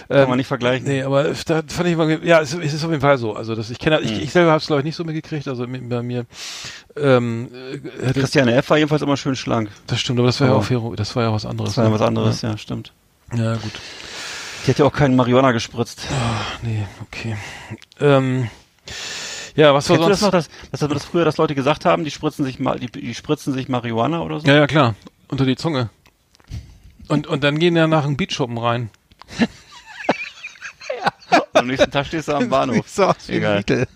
Ähm, 0.10 0.18
Kann 0.18 0.30
man 0.30 0.38
nicht 0.38 0.48
vergleichen. 0.48 0.88
Nee, 0.88 1.04
aber 1.04 1.34
da 1.46 1.62
fand 1.68 1.90
ich 1.90 1.98
mal, 1.98 2.24
ja, 2.26 2.42
es, 2.42 2.54
es 2.54 2.74
ist 2.74 2.84
auf 2.84 2.92
jeden 2.92 3.02
Fall 3.02 3.18
so. 3.18 3.34
Also 3.34 3.56
das, 3.56 3.70
ich 3.70 3.80
kenne, 3.80 4.00
ich, 4.02 4.12
hm. 4.12 4.22
ich 4.22 4.32
selber 4.32 4.52
habe 4.52 4.60
es 4.60 4.68
glaube 4.68 4.82
ich 4.82 4.86
nicht 4.86 4.96
so 4.96 5.04
mitgekriegt. 5.04 5.48
Also 5.48 5.68
mit, 5.68 5.88
bei 5.90 6.02
mir. 6.02 6.26
Ähm, 6.96 7.50
äh, 8.02 8.14
Christiane 8.14 8.56
F. 8.56 8.70
war 8.70 8.78
jedenfalls 8.78 9.02
immer 9.02 9.18
schön 9.18 9.36
schlank. 9.36 9.70
Das 9.88 10.00
stimmt, 10.00 10.20
aber 10.20 10.28
das 10.28 10.40
war 10.42 10.48
oh. 10.50 10.64
ja 10.70 10.78
auch 10.78 10.96
das 10.96 11.16
war 11.16 11.24
ja 11.24 11.34
was 11.34 11.46
anderes. 11.46 11.72
Das 11.72 11.78
war 11.78 11.86
ja 11.86 11.90
ne? 11.90 11.96
was 11.96 12.02
anderes, 12.02 12.42
ja, 12.42 12.52
ja 12.52 12.58
stimmt. 12.58 12.94
Ja, 13.34 13.56
gut. 13.56 13.72
Die 14.66 14.72
hat 14.72 14.80
ja 14.80 14.86
auch 14.86 14.94
keinen 14.94 15.16
Marihuana 15.16 15.52
gespritzt. 15.52 16.08
Oh, 16.10 16.66
nee, 16.66 16.86
okay. 17.02 17.36
Ähm, 18.00 18.50
ja, 19.56 19.74
was 19.74 19.90
war 19.90 19.98
sonst? 19.98 20.06
Du 20.06 20.10
das 20.10 20.22
noch, 20.22 20.32
dass, 20.32 20.50
dass 20.72 20.80
das 20.80 21.06
früher, 21.06 21.26
dass 21.26 21.38
Leute 21.38 21.54
gesagt 21.54 21.86
haben, 21.86 22.04
die 22.06 22.12
spritzen 22.12 22.46
sich 22.46 22.58
die, 22.58 22.88
die 22.88 23.14
spritzen 23.14 23.54
sich 23.54 23.68
Marihuana 23.68 24.22
oder 24.22 24.40
so? 24.40 24.48
Ja, 24.48 24.56
ja, 24.56 24.68
klar. 24.68 24.96
Unter 25.28 25.46
die 25.46 25.56
Zunge. 25.56 25.90
Und, 27.10 27.28
und 27.28 27.44
dann 27.44 27.60
gehen 27.60 27.76
ja 27.76 27.88
nach 27.88 28.06
einem 28.06 28.18
Beatschuppen 28.18 28.58
rein. 28.58 28.90
ja. 29.40 31.38
Und 31.52 31.60
am 31.60 31.68
nächsten 31.68 31.92
Tag 31.92 32.08
stehst 32.08 32.30
du 32.30 32.34
am 32.34 32.50
Bahnhof. 32.50 32.88
So 32.88 33.06
aus 33.06 33.28
Egal. 33.28 33.64
genau, 33.66 33.88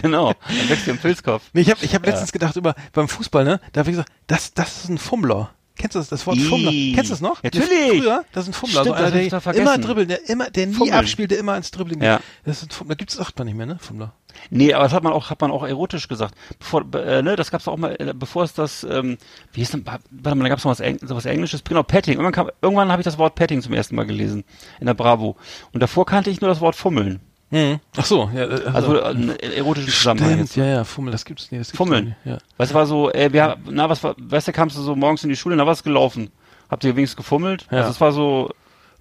genau. 0.00 0.32
Dann 0.32 0.68
wächst 0.68 0.86
dir 0.86 0.92
im 0.92 0.98
Filzkopf. 0.98 1.42
Nee, 1.52 1.60
ich 1.60 1.70
habe 1.70 1.84
ich 1.84 1.94
hab 1.94 2.04
ja. 2.04 2.12
letztens 2.12 2.32
gedacht 2.32 2.56
über 2.56 2.74
beim 2.92 3.08
Fußball, 3.08 3.44
ne? 3.44 3.60
Da 3.72 3.80
habe 3.80 3.90
ich 3.90 3.94
gesagt, 3.96 4.10
das, 4.26 4.54
das 4.54 4.84
ist 4.84 4.88
ein 4.88 4.98
Fummler. 4.98 5.50
Kennst 5.80 5.94
du 5.94 5.98
das, 5.98 6.08
das 6.10 6.26
Wort 6.26 6.36
Ii. 6.36 6.44
Fummler? 6.44 6.70
Kennst 6.70 7.10
du 7.10 7.14
das 7.14 7.20
noch? 7.22 7.42
Natürlich. 7.42 8.02
Früher, 8.02 8.24
das 8.32 8.44
ist 8.44 8.50
ein 8.50 8.52
Fummler. 8.52 8.80
Stimmt, 8.82 8.98
so 8.98 9.02
einer, 9.02 9.10
der 9.10 9.54
immer 9.54 9.78
dribbelt, 9.78 10.10
der 10.10 10.28
immer, 10.28 10.50
der 10.50 10.66
nie 10.66 10.74
Fummeln. 10.74 10.98
abspielt, 10.98 11.30
der 11.30 11.38
immer 11.38 11.56
ins 11.56 11.70
Dribbling 11.70 12.02
ja. 12.02 12.20
Das 12.44 12.58
ist 12.58 12.64
ein 12.64 12.70
Fummler. 12.70 12.94
Da 12.94 12.98
gibt's 12.98 13.14
sagt 13.14 13.38
man 13.38 13.46
nicht 13.46 13.56
mehr, 13.56 13.64
ne? 13.64 13.78
Fummler. 13.80 14.12
Nee, 14.50 14.74
aber 14.74 14.84
das 14.84 14.92
hat 14.92 15.02
man 15.02 15.12
auch, 15.12 15.30
hat 15.30 15.40
man 15.40 15.50
auch 15.50 15.66
erotisch 15.66 16.06
gesagt. 16.06 16.34
Bevor, 16.58 16.84
äh, 16.94 17.22
ne, 17.22 17.34
das 17.36 17.50
gab's 17.50 17.66
auch 17.66 17.76
mal, 17.76 17.96
äh, 17.98 18.12
bevor 18.14 18.44
es 18.44 18.52
das, 18.52 18.84
ähm, 18.84 19.16
wie 19.52 19.60
hieß 19.60 19.70
denn, 19.70 19.86
warte 19.86 20.36
mal, 20.36 20.44
da 20.44 20.48
gab's 20.50 20.64
noch 20.64 20.70
was, 20.70 20.80
Eng 20.80 20.98
was 21.00 21.24
Englisches, 21.24 21.64
genau, 21.64 21.82
Petting. 21.82 22.14
Irgendwann, 22.14 22.32
kam, 22.32 22.50
irgendwann 22.60 22.92
habe 22.92 23.00
ich 23.00 23.04
das 23.04 23.18
Wort 23.18 23.34
Petting 23.34 23.62
zum 23.62 23.72
ersten 23.72 23.96
Mal 23.96 24.06
gelesen 24.06 24.44
in 24.80 24.86
der 24.86 24.94
Bravo. 24.94 25.36
Und 25.72 25.80
davor 25.80 26.04
kannte 26.06 26.30
ich 26.30 26.40
nur 26.40 26.48
das 26.48 26.60
Wort 26.60 26.76
Fummeln. 26.76 27.20
Hm. 27.50 27.80
Ach 27.96 28.04
so, 28.04 28.30
ja. 28.34 28.44
Also, 28.44 28.72
also 28.72 29.02
einen 29.02 29.30
erotischen 29.40 29.90
Zusammenhang 29.90 30.38
jetzt. 30.38 30.54
Ja, 30.56 30.64
ja, 30.64 30.84
Fummel, 30.84 31.10
das 31.10 31.24
gibt's 31.24 31.50
nicht. 31.50 31.60
Das 31.60 31.68
gibt's 31.68 31.76
Fummeln. 31.76 32.04
Nicht, 32.04 32.16
ja. 32.24 32.38
Weißt 32.58 32.70
du, 32.70 32.74
war 32.76 32.86
so, 32.86 33.10
äh, 33.10 33.32
wir, 33.32 33.56
na, 33.68 33.88
was 33.88 34.04
war, 34.04 34.14
weißt 34.18 34.48
du, 34.48 34.52
kamst 34.52 34.76
du 34.76 34.82
so 34.82 34.94
morgens 34.94 35.24
in 35.24 35.30
die 35.30 35.36
Schule, 35.36 35.56
na, 35.56 35.66
was 35.66 35.82
gelaufen? 35.82 36.30
Habt 36.70 36.84
ihr 36.84 36.94
wenigstens 36.94 37.16
gefummelt? 37.16 37.66
Ja. 37.70 37.78
Also 37.78 37.90
es 37.90 38.00
war 38.00 38.12
so, 38.12 38.50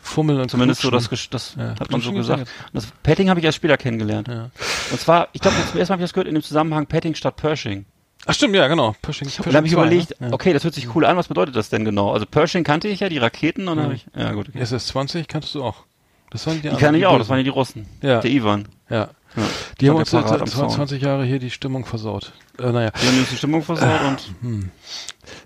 Fummeln 0.01 0.39
und 0.39 0.49
Zumindest 0.49 0.81
so, 0.81 0.89
das, 0.89 1.09
das 1.29 1.55
ja, 1.55 1.75
hat 1.79 1.91
man 1.91 2.01
so 2.01 2.11
gesagt. 2.13 2.39
Und 2.39 2.47
das 2.73 2.87
Petting 3.03 3.29
habe 3.29 3.39
ich 3.39 3.45
erst 3.45 3.57
später 3.57 3.77
kennengelernt. 3.77 4.27
Ja. 4.27 4.49
Und 4.91 4.99
zwar, 4.99 5.27
ich 5.33 5.41
glaube, 5.41 5.57
zum 5.69 5.79
ersten 5.79 5.91
Mal 5.91 5.95
habe 5.95 6.01
ich 6.01 6.09
das 6.09 6.13
gehört 6.13 6.27
in 6.27 6.35
dem 6.35 6.43
Zusammenhang 6.43 6.85
Petting 6.87 7.15
statt 7.15 7.35
Pershing. 7.35 7.85
Ach 8.25 8.33
stimmt, 8.33 8.55
ja, 8.55 8.67
genau. 8.67 8.95
Pershing. 9.01 9.27
Und 9.27 9.47
dann 9.47 9.55
habe 9.57 9.67
ich 9.67 9.73
überlegt, 9.73 10.19
ne? 10.19 10.29
okay, 10.31 10.53
das 10.53 10.63
hört 10.63 10.73
sich 10.73 10.93
cool 10.95 11.05
an, 11.05 11.15
was 11.17 11.27
bedeutet 11.27 11.55
das 11.55 11.69
denn 11.69 11.85
genau? 11.85 12.11
Also 12.11 12.25
Pershing 12.25 12.63
kannte 12.63 12.87
ich 12.87 13.01
ja, 13.01 13.09
die 13.09 13.17
Raketen, 13.17 13.67
und 13.67 13.77
dann 13.77 13.77
mhm. 13.77 13.83
habe 13.83 13.95
ich, 13.95 14.05
ja 14.15 14.31
gut. 14.31 14.49
Okay. 14.49 14.61
SS-20 14.61 15.25
kanntest 15.25 15.55
du 15.55 15.63
auch. 15.63 15.85
Das 16.31 16.45
waren 16.45 16.61
die, 16.61 16.69
die 16.69 16.75
kann 16.75 16.95
ich 16.95 17.05
auch, 17.05 17.17
das 17.17 17.29
waren 17.29 17.37
ja 17.37 17.43
die 17.43 17.49
Russen. 17.49 17.85
Ja. 18.01 18.21
Der 18.21 18.29
Ivan. 18.29 18.67
Ja. 18.89 19.09
ja. 19.35 19.43
Die 19.79 19.89
haben 19.89 19.97
uns 19.97 20.11
seit 20.11 20.47
20 20.47 21.01
Jahre 21.01 21.25
hier 21.25 21.39
die 21.39 21.49
Stimmung 21.49 21.85
versaut. 21.85 22.33
Äh, 22.59 22.71
naja. 22.71 22.91
Die 22.91 23.07
haben 23.07 23.19
uns 23.19 23.29
die 23.29 23.37
Stimmung 23.37 23.63
versaut 23.63 23.87
äh, 23.87 24.07
und. 24.07 24.35
Hm. 24.41 24.71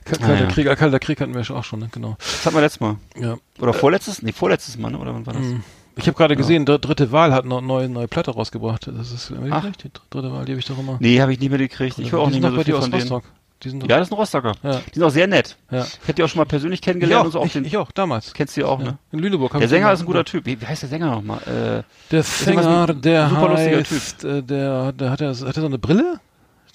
Kalter 0.05 0.27
naja. 0.27 0.45
Krieg, 0.47 0.67
äh, 0.67 0.75
Kalter 0.75 0.99
Krieg 0.99 1.21
hatten 1.21 1.33
wir 1.33 1.55
auch 1.55 1.63
schon, 1.63 1.79
ne? 1.79 1.89
Genau. 1.91 2.15
Das 2.19 2.45
hatten 2.45 2.55
wir 2.55 2.61
letztes 2.61 2.81
Mal. 2.81 2.97
Ja. 3.19 3.37
Oder 3.59 3.73
vorletztes? 3.73 4.21
Nee, 4.21 4.33
vorletztes 4.33 4.77
Mal, 4.77 4.91
ne? 4.91 4.99
Oder 4.99 5.13
wann 5.13 5.25
war 5.25 5.33
das? 5.33 5.43
Hm. 5.43 5.63
Ich 5.95 6.07
habe 6.07 6.17
gerade 6.17 6.35
gesehen, 6.35 6.65
ja. 6.67 6.77
dritte 6.79 7.11
Wahl 7.11 7.33
hat 7.33 7.45
noch 7.45 7.59
eine 7.59 7.67
neue, 7.67 7.87
neue 7.87 8.07
Platte 8.07 8.31
rausgebracht. 8.31 8.87
Das 8.87 9.11
ist 9.11 9.29
die 9.29 9.91
dritte 10.09 10.31
Wahl, 10.31 10.45
die 10.45 10.53
habe 10.53 10.59
ich 10.59 10.65
doch 10.65 10.79
immer. 10.79 10.97
Nee, 10.99 11.21
habe 11.21 11.33
ich 11.33 11.39
nicht 11.39 11.49
mehr 11.49 11.59
gekriegt. 11.59 11.99
Ich 11.99 12.11
höre 12.11 12.21
auch 12.21 12.29
nicht 12.29 12.41
mehr 12.41 12.51
so 12.51 12.63
viel 12.63 12.73
von 12.73 12.89
denen. 12.89 13.01
Rostock. 13.01 13.23
Die 13.63 13.69
sind 13.69 13.81
ja, 13.83 13.97
das 13.97 14.07
ist 14.07 14.11
ein 14.11 14.15
Rostocker. 14.15 14.53
Ja. 14.61 14.81
Die 14.89 14.95
sind 14.95 15.03
auch 15.03 15.09
sehr 15.09 15.27
nett. 15.27 15.57
Ja. 15.71 15.83
Ich 15.83 15.99
hätte 16.03 16.13
die 16.15 16.23
auch 16.23 16.27
schon 16.27 16.39
mal 16.39 16.45
persönlich 16.45 16.81
kennengelernt 16.81 17.21
auch, 17.21 17.25
und 17.25 17.31
so. 17.31 17.39
Auch 17.39 17.45
ich, 17.45 17.53
den, 17.53 17.65
ich 17.65 17.77
auch, 17.77 17.91
damals. 17.91 18.33
Kennst 18.33 18.57
du 18.57 18.61
die 18.61 18.65
auch, 18.65 18.79
ja. 18.79 18.85
ne? 18.85 18.97
In 19.11 19.19
Lüneburg. 19.19 19.57
Der 19.57 19.67
Sänger 19.67 19.91
ist 19.93 20.01
ein 20.01 20.05
guter 20.05 20.25
Typ. 20.25 20.45
Wie, 20.45 20.59
wie 20.59 20.65
heißt 20.65 20.81
der 20.81 20.89
Sänger 20.89 21.11
nochmal? 21.11 21.39
Äh, 21.43 21.83
der 22.11 22.23
Sänger, 22.23 22.87
der 22.87 23.29
super 23.29 23.57
heißt, 23.57 24.19
Typ. 24.19 24.31
Äh, 24.31 24.41
der, 24.41 24.91
der 24.91 25.11
hat, 25.11 25.19
der, 25.19 25.29
hat 25.29 25.57
er 25.57 25.61
so 25.61 25.65
eine 25.65 25.79
Brille? 25.79 26.19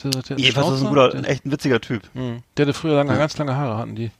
Der, 0.04 0.10
der 0.10 0.38
Jedenfalls 0.38 0.76
ist 0.76 0.82
ein 0.82 0.88
guter, 0.88 1.12
ein 1.12 1.24
echt 1.24 1.44
ein 1.44 1.50
witziger 1.50 1.80
Typ. 1.80 2.02
Mhm. 2.14 2.44
Der 2.56 2.66
hatte 2.66 2.72
früher 2.72 2.94
lange, 2.94 3.10
ja. 3.10 3.18
ganz 3.18 3.36
lange 3.36 3.56
Haare 3.56 3.78
hatten 3.78 3.96
die. 3.96 4.12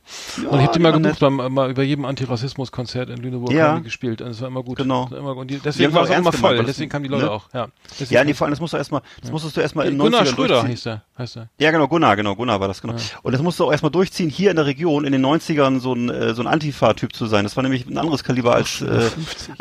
Ja, 0.43 0.49
und 0.49 0.59
ich 0.59 0.67
hab 0.67 0.73
die 0.73 0.81
mal 0.81 0.91
gebucht, 0.91 1.21
beim, 1.21 1.37
mal 1.37 1.71
über 1.71 1.85
jedem 1.85 2.05
Antirassismus-Konzert 2.05 3.11
in 3.11 3.19
Lüneburg 3.19 3.53
ja. 3.53 3.69
haben 3.69 3.79
die 3.79 3.85
gespielt. 3.85 4.21
Und 4.21 4.31
es 4.31 4.41
war 4.41 4.49
immer 4.49 4.65
gut. 4.65 4.77
Genau. 4.77 5.09
Immer, 5.17 5.37
und 5.37 5.49
die, 5.49 5.61
deswegen 5.61 5.93
war 5.95 6.03
es 6.03 6.11
auch 6.11 6.19
immer 6.19 6.33
voll. 6.33 6.55
Gemacht, 6.55 6.69
deswegen 6.69 6.91
kamen 6.91 7.05
die 7.05 7.11
Leute 7.11 7.27
ne? 7.27 7.31
auch. 7.31 7.49
Ja, 7.55 7.69
deswegen 7.93 8.15
ja 8.15 8.25
nee, 8.25 8.35
vor 8.35 8.47
allem, 8.47 8.53
das 8.53 8.61
musst 8.61 8.73
du 8.73 8.77
erstmal, 8.77 9.03
das 9.21 9.31
musstest 9.31 9.57
du 9.57 9.61
erstmal 9.61 9.87
in 9.87 9.99
Gunnar 9.99 10.27
Schröder 10.27 10.67
hieß 10.67 10.83
der, 10.83 11.05
heißt 11.17 11.37
er. 11.37 11.49
Ja, 11.61 11.71
genau, 11.71 11.87
Gunnar, 11.87 12.17
genau, 12.17 12.35
Gunnar 12.35 12.59
war 12.59 12.67
das, 12.67 12.83
genau. 12.83 12.95
Ja. 12.95 13.01
Und 13.23 13.31
das 13.31 13.41
musst 13.41 13.61
du 13.61 13.67
auch 13.67 13.71
erstmal 13.71 13.93
durchziehen, 13.93 14.31
hier 14.31 14.51
in 14.51 14.57
der 14.57 14.67
Region 14.67 15.05
in 15.05 15.13
den 15.13 15.25
90ern 15.25 15.79
so 15.79 15.93
ein, 15.93 16.09
äh, 16.09 16.35
so 16.35 16.43
ein 16.43 16.49
Antifa-Typ 16.49 17.15
zu 17.15 17.27
sein. 17.27 17.45
Das 17.45 17.55
war 17.57 17.63
nämlich 17.63 17.87
ein 17.87 17.99
anderes 17.99 18.25
Kaliber 18.25 18.53
als, 18.53 18.83
äh, 18.83 19.11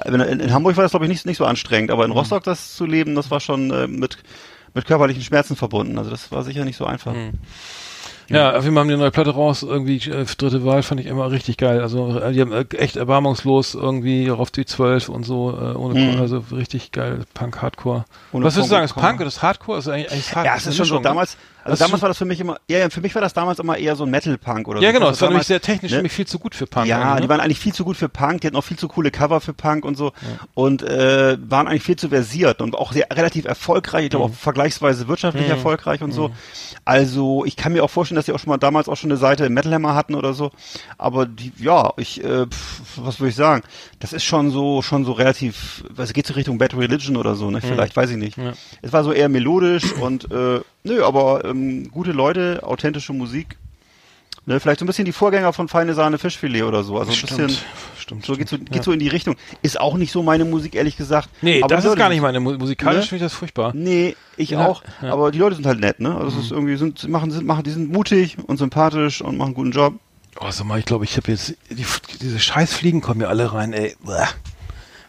in, 0.05 0.19
in 0.19 0.51
Hamburg 0.51 0.77
war 0.77 0.83
das 0.83 0.93
glaube 0.93 1.05
ich 1.05 1.09
nicht, 1.09 1.27
nicht 1.27 1.37
so 1.37 1.45
anstrengend, 1.45 1.91
aber 1.91 2.05
in 2.05 2.09
mhm. 2.09 2.17
Rostock 2.17 2.43
das 2.43 2.75
zu 2.75 2.87
leben, 2.87 3.13
das 3.13 3.29
war 3.29 3.39
schon 3.39 3.69
äh, 3.69 3.85
mit 3.85 4.17
mit 4.77 4.85
körperlichen 4.85 5.23
Schmerzen 5.23 5.55
verbunden. 5.55 5.97
Also 5.97 6.11
das 6.11 6.31
war 6.31 6.43
sicher 6.43 6.63
nicht 6.63 6.77
so 6.77 6.85
einfach. 6.85 7.13
Mhm. 7.13 7.33
Ja, 8.29 8.57
auf 8.57 8.63
jeden 8.63 8.75
Fall 8.75 8.81
haben 8.81 8.87
die 8.89 8.93
eine 8.93 9.03
neue 9.03 9.11
Platte 9.11 9.29
raus, 9.31 9.63
irgendwie 9.63 9.95
äh, 10.09 10.25
dritte 10.25 10.65
Wahl 10.65 10.83
fand 10.83 10.99
ich 10.99 11.07
immer 11.07 11.31
richtig 11.31 11.57
geil. 11.57 11.81
Also 11.81 12.19
äh, 12.19 12.33
die 12.33 12.41
haben 12.41 12.51
äh, 12.51 12.65
echt 12.75 12.97
erbarmungslos 12.97 13.73
irgendwie 13.73 14.29
auf 14.29 14.51
die 14.51 14.65
12 14.65 15.09
und 15.09 15.23
so, 15.23 15.51
äh, 15.51 15.75
ohne 15.75 15.99
mhm. 15.99 16.19
also 16.19 16.43
richtig 16.51 16.91
geil, 16.91 17.21
Punk, 17.33 17.61
Hardcore. 17.61 18.05
Ohne 18.33 18.45
Was 18.45 18.55
würdest 18.55 18.69
du 18.69 18.75
sagen, 18.75 18.85
ist 18.85 18.93
Punk 18.93 19.19
oder 19.19 19.27
ist 19.27 19.41
Hardcore? 19.41 19.79
Ist 19.79 19.87
eigentlich, 19.87 20.11
eigentlich 20.11 20.35
Hardcore? 20.35 20.45
Ja, 20.45 20.55
es 20.57 20.67
ist 20.67 20.75
schon 20.75 20.85
so, 20.85 20.99
damals, 20.99 21.37
also 21.71 21.83
damals 21.83 22.01
war 22.01 22.09
das 22.09 22.17
für 22.17 22.25
mich 22.25 22.39
immer, 22.39 22.57
ja, 22.67 22.79
ja, 22.79 22.89
für 22.89 23.01
mich 23.01 23.13
war 23.15 23.21
das 23.21 23.33
damals 23.33 23.59
immer 23.59 23.77
eher 23.77 23.95
so 23.95 24.03
ein 24.03 24.09
Metal-Punk 24.09 24.67
oder 24.67 24.79
ja, 24.79 24.81
so. 24.81 24.85
Ja, 24.85 24.99
genau, 24.99 25.09
es 25.11 25.21
war 25.21 25.29
nämlich 25.29 25.47
sehr 25.47 25.61
technisch 25.61 25.91
ne? 25.91 25.97
nämlich 25.97 26.13
viel 26.13 26.27
zu 26.27 26.39
gut 26.39 26.55
für 26.55 26.67
Punk. 26.67 26.87
Ja, 26.87 27.15
ne? 27.15 27.21
die 27.21 27.29
waren 27.29 27.39
eigentlich 27.39 27.59
viel 27.59 27.73
zu 27.73 27.83
gut 27.83 27.97
für 27.97 28.09
Punk, 28.09 28.41
die 28.41 28.47
hatten 28.47 28.55
auch 28.55 28.63
viel 28.63 28.77
zu 28.77 28.87
coole 28.87 29.11
Cover 29.11 29.41
für 29.41 29.53
Punk 29.53 29.85
und 29.85 29.95
so 29.95 30.07
ja. 30.07 30.47
und 30.53 30.81
äh, 30.83 31.37
waren 31.41 31.67
eigentlich 31.67 31.83
viel 31.83 31.95
zu 31.95 32.09
versiert 32.09 32.61
und 32.61 32.75
auch 32.75 32.91
sehr 32.91 33.07
relativ 33.11 33.45
erfolgreich, 33.45 34.05
ich 34.05 34.09
glaube 34.09 34.27
mhm. 34.27 34.33
auch 34.33 34.37
vergleichsweise 34.37 35.07
wirtschaftlich 35.07 35.45
mhm. 35.45 35.51
erfolgreich 35.51 36.01
und 36.01 36.11
so. 36.11 36.29
Mhm. 36.29 36.33
Also 36.85 37.45
ich 37.45 37.55
kann 37.55 37.73
mir 37.73 37.83
auch 37.83 37.89
vorstellen, 37.89 38.15
dass 38.15 38.25
sie 38.25 38.33
auch 38.33 38.39
schon 38.39 38.49
mal 38.49 38.57
damals 38.57 38.87
auch 38.87 38.95
schon 38.95 39.11
eine 39.11 39.17
Seite 39.17 39.45
im 39.45 39.53
Metal 39.53 39.73
Hammer 39.73 39.95
hatten 39.95 40.15
oder 40.15 40.33
so. 40.33 40.51
Aber 40.97 41.25
die, 41.25 41.51
ja, 41.57 41.93
ich, 41.97 42.23
äh, 42.23 42.45
pf, 42.47 42.81
was 42.97 43.19
würde 43.19 43.29
ich 43.29 43.35
sagen? 43.35 43.63
Das 43.99 44.13
ist 44.13 44.23
schon 44.23 44.51
so, 44.51 44.81
schon 44.81 45.05
so 45.05 45.11
relativ, 45.11 45.83
was 45.89 46.13
geht 46.13 46.27
so 46.27 46.33
Richtung 46.33 46.57
Bad 46.57 46.75
Religion 46.75 47.17
oder 47.17 47.35
so, 47.35 47.51
ne? 47.51 47.57
Mhm. 47.57 47.67
Vielleicht, 47.67 47.95
weiß 47.95 48.11
ich 48.11 48.17
nicht. 48.17 48.37
Ja. 48.37 48.53
Es 48.81 48.93
war 48.93 49.03
so 49.03 49.11
eher 49.11 49.29
melodisch 49.29 49.91
und 49.93 50.31
äh, 50.31 50.61
nö, 50.83 51.03
aber 51.03 51.45
ähm, 51.45 51.89
gute 51.91 52.11
Leute, 52.11 52.61
authentische 52.63 53.13
Musik. 53.13 53.57
Ne, 54.47 54.61
vielleicht 54.61 54.79
so 54.79 54.85
ein 54.85 54.87
bisschen 54.87 55.03
die 55.03 55.11
Vorgänger 55.11 55.51
von 55.51 55.67
Feine 55.67 55.93
Sahne 55.93 56.17
Fischfilet 56.17 56.63
oder 56.63 56.81
so. 56.81 56.97
Also 56.97 57.11
ein 57.11 57.17
stimmt, 57.17 57.47
bisschen, 57.47 57.65
stimmt, 57.99 58.25
so 58.25 58.37
geht, 58.37 58.47
so, 58.47 58.57
geht 58.57 58.77
ja. 58.77 58.83
so 58.83 58.93
in 58.93 58.99
die 58.99 59.09
Richtung. 59.09 59.35
Ist 59.61 59.77
auch 59.77 59.97
nicht 59.97 60.13
so 60.13 60.23
meine 60.23 60.45
Musik, 60.45 60.73
ehrlich 60.73 60.95
gesagt. 60.95 61.27
Nee, 61.41 61.61
aber 61.61 61.75
das 61.75 61.83
ist 61.83 61.97
gar 61.97 62.07
nicht 62.07 62.21
meine 62.21 62.39
Musik. 62.39 62.61
Musikalisch 62.61 63.01
ne? 63.01 63.07
finde 63.09 63.25
ich 63.25 63.31
das 63.31 63.37
furchtbar. 63.37 63.73
Nee, 63.75 64.15
ich 64.37 64.51
ja, 64.51 64.65
auch. 64.65 64.83
Ja. 65.01 65.11
Aber 65.11 65.31
die 65.31 65.39
Leute 65.39 65.57
sind 65.57 65.65
halt 65.65 65.81
nett, 65.81 65.99
ne? 65.99 66.15
Also 66.15 66.31
mhm. 66.31 66.39
es 66.39 66.45
ist 66.45 66.51
irgendwie, 66.51 66.77
sind, 66.77 67.09
machen, 67.09 67.29
sind, 67.29 67.45
machen, 67.45 67.63
die 67.63 67.71
sind 67.71 67.91
mutig 67.91 68.37
und 68.47 68.55
sympathisch 68.55 69.21
und 69.21 69.35
machen 69.35 69.47
einen 69.47 69.55
guten 69.55 69.71
Job. 69.71 69.95
Oh, 70.39 70.49
sag 70.49 70.65
mal, 70.65 70.79
ich 70.79 70.85
glaube, 70.85 71.03
ich 71.03 71.17
habe 71.17 71.29
jetzt, 71.29 71.55
die, 71.69 71.85
diese 72.21 72.39
scheiß 72.39 72.73
Fliegen 72.73 73.01
kommen 73.01 73.19
ja 73.19 73.27
alle 73.27 73.51
rein, 73.51 73.73
ey. 73.73 73.97
Bäh. 74.05 74.27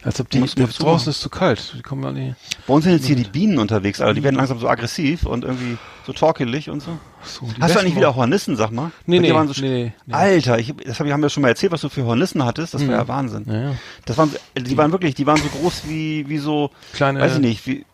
Als 0.03 0.19
ob 0.21 0.29
die, 0.29 0.41
die 0.41 0.65
draußen 0.65 1.09
ist 1.09 1.19
zu 1.19 1.29
kalt. 1.29 1.73
Die 1.77 1.81
kommen 1.81 2.05
alle 2.05 2.35
Bei 2.65 2.73
uns 2.73 2.85
sind 2.85 2.93
jetzt 2.93 3.05
hier 3.05 3.17
die 3.17 3.25
Bienen 3.25 3.57
unterwegs, 3.57 3.99
also 3.99 4.13
die 4.13 4.23
werden 4.23 4.37
langsam 4.37 4.57
so 4.57 4.69
aggressiv 4.69 5.25
und 5.25 5.43
irgendwie 5.43 5.77
so 6.05 6.13
torkelig 6.13 6.69
und 6.69 6.81
so. 6.81 6.97
so 7.21 7.47
Hast 7.59 7.75
du 7.75 7.79
eigentlich 7.79 7.97
wieder 7.97 8.15
Hornissen, 8.15 8.55
sag 8.55 8.71
mal? 8.71 8.91
Nee, 9.05 9.19
nee, 9.19 9.29
so 9.29 9.61
nee, 9.61 9.91
nee, 10.05 10.13
Alter, 10.13 10.57
ich, 10.57 10.73
das 10.85 10.99
hab, 10.99 11.07
haben 11.07 11.21
wir 11.21 11.29
schon 11.29 11.41
mal 11.41 11.49
erzählt, 11.49 11.73
was 11.73 11.81
du 11.81 11.89
für 11.89 12.05
Hornissen 12.05 12.45
hattest. 12.45 12.73
Das 12.73 12.87
war 12.87 12.95
ja 12.95 13.03
mhm. 13.03 13.07
Wahnsinn. 13.09 13.45
Ja, 13.47 13.61
ja. 13.61 13.75
Das 14.05 14.17
waren, 14.17 14.33
die 14.57 14.77
waren 14.77 14.93
wirklich, 14.93 15.15
die 15.15 15.27
waren 15.27 15.37
so 15.37 15.49
groß 15.49 15.83
wie, 15.87 16.29
wie 16.29 16.37
so, 16.37 16.71
kleine, 16.93 17.19
weiß 17.19 17.35
ich 17.35 17.41
nicht, 17.41 17.67
wie, 17.67 17.85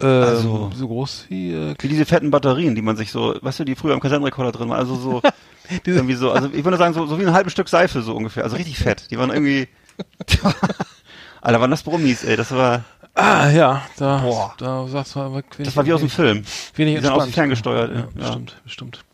äh, 0.00 0.06
also, 0.06 0.70
so 0.74 0.86
groß 0.86 1.26
wie, 1.28 1.52
äh, 1.52 1.74
wie 1.80 1.88
diese 1.88 2.04
fetten 2.04 2.30
Batterien, 2.30 2.74
die 2.74 2.82
man 2.82 2.96
sich 2.96 3.10
so, 3.10 3.36
weißt 3.40 3.60
du, 3.60 3.64
die 3.64 3.74
früher 3.74 3.94
im 3.94 4.00
Kassettenrekorder 4.00 4.52
drin 4.52 4.68
waren, 4.68 4.78
also 4.78 4.96
so, 4.96 5.22
irgendwie 5.84 6.14
so, 6.14 6.30
also 6.30 6.50
ich 6.52 6.64
würde 6.64 6.76
sagen, 6.76 6.94
so, 6.94 7.06
so 7.06 7.18
wie 7.18 7.26
ein 7.26 7.32
halbes 7.32 7.52
Stück 7.52 7.68
Seife 7.68 8.02
so 8.02 8.14
ungefähr, 8.14 8.44
also 8.44 8.56
richtig 8.56 8.78
fett. 8.78 9.10
Die 9.10 9.18
waren 9.18 9.30
irgendwie, 9.30 9.66
Alter, 11.40 11.60
waren 11.60 11.70
das 11.70 11.82
Brummis, 11.82 12.24
ey, 12.24 12.36
das 12.36 12.52
war. 12.52 12.84
Ah, 13.14 13.48
ja, 13.50 13.82
da, 13.96 14.18
Boah. 14.18 14.54
da 14.58 14.86
sagst 14.86 15.14
du 15.16 15.20
aber 15.20 15.42
Das 15.58 15.76
war 15.76 15.84
wie 15.86 15.92
aus 15.92 16.00
dem 16.00 16.10
Film. 16.10 16.44
Wenig 16.76 16.96
Die 16.96 17.00
sind 17.02 17.10
aus 17.12 17.24
dem 17.24 17.32
ferngesteuert, 17.32 17.90
ja. 17.90 17.96
ja. 18.00 18.06
Bestimmt, 18.14 18.56
bestimmt. 18.64 19.04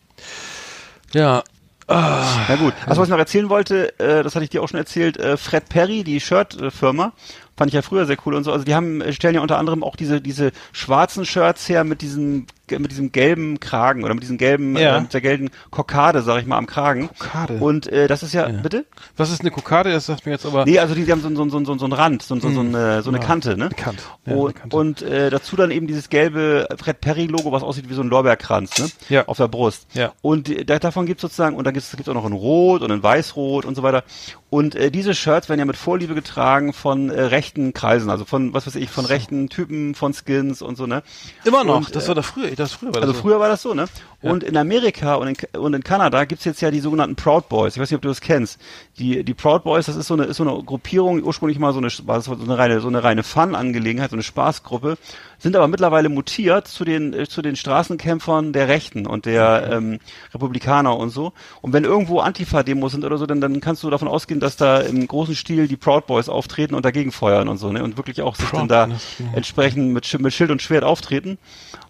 Ja, 1.13 1.43
Ah, 1.87 2.25
Na 2.49 2.57
gut. 2.57 2.73
Also 2.87 3.03
was 3.03 3.09
ich 3.09 3.13
noch 3.13 3.19
erzählen 3.19 3.51
wollte, 3.51 3.99
äh, 3.99 4.23
das 4.23 4.35
hatte 4.35 4.45
ich 4.45 4.51
dir 4.51 4.63
auch 4.63 4.69
schon 4.69 4.79
erzählt, 4.79 5.19
äh, 5.19 5.37
Fred 5.37 5.69
Perry, 5.69 6.03
die 6.03 6.19
Shirt-Firma, 6.19 7.13
fand 7.57 7.69
ich 7.69 7.75
ja 7.75 7.83
früher 7.83 8.07
sehr 8.07 8.17
cool 8.27 8.35
und 8.35 8.45
so. 8.45 8.53
Also 8.53 8.65
die 8.65 8.75
haben 8.75 9.03
stellen 9.13 9.35
ja 9.35 9.41
unter 9.41 9.59
anderem 9.59 9.83
auch 9.83 9.97
diese 9.97 10.21
diese 10.21 10.53
schwarzen 10.73 11.25
Shirts 11.25 11.69
her 11.69 11.85
mit 11.85 12.03
diesem 12.03 12.47
mit 12.71 12.91
diesem 12.91 13.13
gelben 13.13 13.61
Kragen 13.61 14.05
oder 14.05 14.15
mit 14.15 14.23
diesem 14.23 14.39
gelben 14.39 14.77
ja. 14.77 14.97
äh, 14.97 15.01
mit 15.03 15.13
der 15.13 15.21
gelben 15.21 15.51
Kokade, 15.71 16.23
sag 16.23 16.41
ich 16.41 16.47
mal, 16.47 16.57
am 16.57 16.67
Kragen. 16.67 17.09
Kokade. 17.09 17.59
Und 17.59 17.87
äh, 17.89 18.09
das 18.09 18.23
ist 18.23 18.33
ja, 18.33 18.49
ja, 18.49 18.57
bitte? 18.61 18.87
Was 19.17 19.31
ist 19.31 19.43
eine 19.43 19.51
Kokade? 19.51 19.93
Das 19.93 20.07
sagt 20.07 20.25
mir 20.25 20.33
jetzt 20.33 20.47
aber. 20.47 20.65
Nee, 20.65 20.79
also 20.79 20.95
die, 20.95 21.05
die 21.05 21.13
haben 21.13 21.21
so, 21.21 21.29
so, 21.29 21.49
so, 21.49 21.65
so, 21.65 21.79
so 21.79 21.85
einen 21.85 21.93
Rand, 21.93 22.23
so, 22.23 22.35
so, 22.37 22.51
so, 22.51 22.61
hm. 22.61 22.75
eine, 22.75 23.03
so 23.03 23.11
eine 23.11 23.21
Kante, 23.21 23.59
ne? 23.59 23.69
Kant. 23.77 23.99
Ja, 24.25 24.35
und, 24.35 24.55
Kante. 24.55 24.77
und 24.77 25.03
äh, 25.03 25.29
dazu 25.29 25.57
dann 25.57 25.71
eben 25.71 25.87
dieses 25.87 26.09
gelbe 26.09 26.67
Fred 26.79 27.01
Perry 27.01 27.27
Logo, 27.27 27.53
was 27.53 27.63
aussieht 27.63 27.91
wie 27.91 27.95
so 27.95 28.03
ein 28.03 28.09
Lorbeerkranz, 28.09 28.79
ne? 28.79 28.89
Ja. 29.11 29.27
Auf 29.27 29.37
der 29.37 29.49
Brust. 29.49 29.87
Ja. 29.93 30.13
Und 30.23 30.49
äh, 30.49 30.65
davon 30.65 31.05
gibt's 31.05 31.23
sozusagen, 31.23 31.57
und 31.57 31.65
da 31.65 31.71
gibt's 31.71 31.93
gibt's 31.95 32.09
auch 32.09 32.15
noch 32.15 32.27
in 32.27 32.33
Rot 32.33 32.81
und 32.81 32.91
in 32.91 33.03
Weißrot 33.03 33.67
und 33.67 33.75
so 33.75 33.83
weiter. 33.83 34.05
Und 34.49 34.75
äh, 34.75 34.91
diese 34.91 35.15
Shirts 35.15 35.49
werden 35.49 35.59
ja 35.59 35.67
mit 35.67 35.77
Vorliebe 35.77 36.15
getragen 36.15 36.73
von 36.73 37.11
äh, 37.11 37.23
rechten 37.45 37.75
Kreisen, 37.75 38.09
also 38.11 38.25
von, 38.25 38.55
was 38.55 38.67
weiß 38.67 38.77
ich, 38.77 38.89
von 38.89 39.05
rechten 39.05 39.49
Typen, 39.49 39.95
von 39.95 40.15
Skins 40.15 40.63
und 40.63 40.77
so, 40.77 40.87
ne? 40.87 41.03
Immer 41.45 41.63
noch, 41.65 41.77
und, 41.77 41.95
das 41.95 42.09
war 42.09 42.15
da 42.15 42.23
früher, 42.23 42.51
das 42.53 42.73
früher 42.73 42.95
war 42.95 43.01
das 43.01 43.03
Also 43.03 43.13
so. 43.15 43.21
früher 43.21 43.41
war 43.41 43.49
das 43.49 43.63
so, 43.63 43.75
ne? 43.75 43.87
Ja. 44.23 44.31
Und 44.31 44.43
in 44.43 44.57
Amerika 44.57 45.17
und 45.17 45.29
in, 45.29 45.61
und 45.61 45.75
in 45.75 45.85
Kanada 45.85 46.25
gibt's 46.25 46.45
jetzt 46.45 46.63
ja 46.63 46.71
die 46.71 46.81
sogenannten 46.81 47.17
Proud 47.17 47.49
Boys. 47.51 47.75
Ich 47.77 47.83
weiß 47.83 47.91
nicht, 47.91 47.97
ob 47.97 48.03
du 48.03 48.09
das 48.09 48.23
kennst. 48.23 48.59
Die, 48.99 49.23
die 49.23 49.35
Proud 49.35 49.65
Boys, 49.65 49.87
das 49.87 49.97
ist 49.97 50.07
so 50.07 50.15
eine, 50.15 50.25
ist 50.25 50.39
so 50.39 50.49
eine 50.49 50.63
Gruppierung, 50.65 51.23
ursprünglich 51.23 51.59
mal 51.59 51.73
so 51.75 51.79
eine, 51.79 51.89
war 52.07 52.23
so 52.23 52.33
eine 52.33 52.57
reine, 52.57 52.81
so 52.81 52.89
eine 52.89 53.05
reine 53.05 53.23
Fun-Angelegenheit, 53.23 54.11
so 54.11 54.17
eine 54.17 54.23
Spaßgruppe, 54.23 54.97
sind 55.39 55.57
aber 55.57 55.69
mittlerweile 55.69 56.09
mutiert 56.09 56.67
zu 56.69 56.85
den, 56.85 57.13
äh, 57.13 57.29
zu 57.29 57.43
den 57.43 57.57
Straßenkämpfern 57.57 58.55
der 58.55 58.69
Rechten 58.69 59.07
und 59.07 59.27
der 59.27 59.69
ähm, 59.71 59.99
Republikaner 60.33 60.97
und 60.97 61.11
so. 61.11 61.33
Und 61.61 61.75
wenn 61.75 61.85
irgendwo 61.85 62.21
Antifa-Demos 62.21 62.93
sind 62.93 63.05
oder 63.05 63.19
so, 63.19 63.27
dann, 63.27 63.43
dann 63.43 63.61
kannst 63.61 63.83
du 63.83 63.91
davon 63.91 64.09
ausgehen, 64.09 64.41
dass 64.41 64.57
da 64.57 64.81
im 64.81 65.07
großen 65.07 65.35
Stil 65.35 65.69
die 65.69 65.77
Proud 65.77 66.07
Boys 66.07 66.31
auftreten 66.31 66.75
und 66.75 66.85
dagegen 66.85 67.13
feuern 67.13 67.34
und 67.43 67.59
so, 67.59 67.73
ne? 67.73 67.83
Und 67.83 67.97
wirklich 67.97 68.23
auch 68.23 68.37
sich 68.37 68.49
dann 68.51 68.69
da 68.69 68.89
entsprechend 69.35 69.93
mit, 69.93 70.21
mit 70.21 70.33
Schild 70.33 70.51
und 70.51 70.63
Schwert 70.63 70.85
auftreten. 70.85 71.39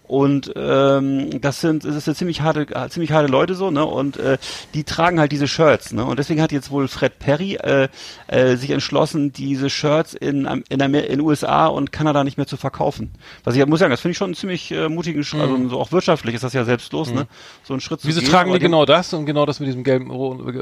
Und 0.07 0.53
ähm, 0.55 1.41
das 1.41 1.61
sind, 1.61 1.83
das 1.83 1.95
ist 1.95 2.07
eine 2.07 2.15
ziemlich 2.15 2.41
harte, 2.41 2.67
ziemlich 2.89 3.11
harte 3.11 3.27
Leute 3.27 3.55
so, 3.55 3.71
ne? 3.71 3.85
Und 3.85 4.17
äh, 4.17 4.37
die 4.73 4.83
tragen 4.83 5.19
halt 5.19 5.31
diese 5.31 5.47
Shirts, 5.47 5.93
ne? 5.93 6.05
Und 6.05 6.19
deswegen 6.19 6.41
hat 6.41 6.51
jetzt 6.51 6.69
wohl 6.69 6.87
Fred 6.87 7.17
Perry 7.17 7.55
äh, 7.55 7.87
äh, 8.27 8.55
sich 8.55 8.69
entschlossen, 8.69 9.33
diese 9.33 9.69
Shirts 9.69 10.13
in 10.13 10.45
in, 10.69 10.81
Amer 10.81 11.05
in 11.05 11.21
USA 11.21 11.65
und 11.67 11.91
Kanada 11.91 12.23
nicht 12.23 12.37
mehr 12.37 12.45
zu 12.45 12.57
verkaufen. 12.57 13.11
Was 13.43 13.55
ich 13.55 13.65
muss 13.65 13.79
sagen, 13.79 13.91
das 13.91 14.01
finde 14.01 14.11
ich 14.11 14.17
schon 14.17 14.27
einen 14.27 14.35
ziemlich 14.35 14.71
äh, 14.71 14.89
mutigen, 14.89 15.23
Schritt, 15.23 15.41
also 15.41 15.57
mhm. 15.57 15.69
so 15.69 15.79
auch 15.79 15.91
wirtschaftlich 15.91 16.35
ist 16.35 16.43
das 16.43 16.53
ja 16.53 16.65
selbstlos, 16.65 17.09
mhm. 17.09 17.15
ne? 17.15 17.27
So 17.63 17.73
ein 17.73 17.81
Schritt 17.81 18.01
zu 18.01 18.07
Wieso 18.07 18.21
gehen, 18.21 18.29
tragen 18.29 18.53
die 18.53 18.59
genau 18.59 18.85
das 18.85 19.11
und 19.13 19.25
genau 19.25 19.45
das 19.47 19.59
mit 19.59 19.67
diesem 19.67 19.83
gelben, 19.83 20.11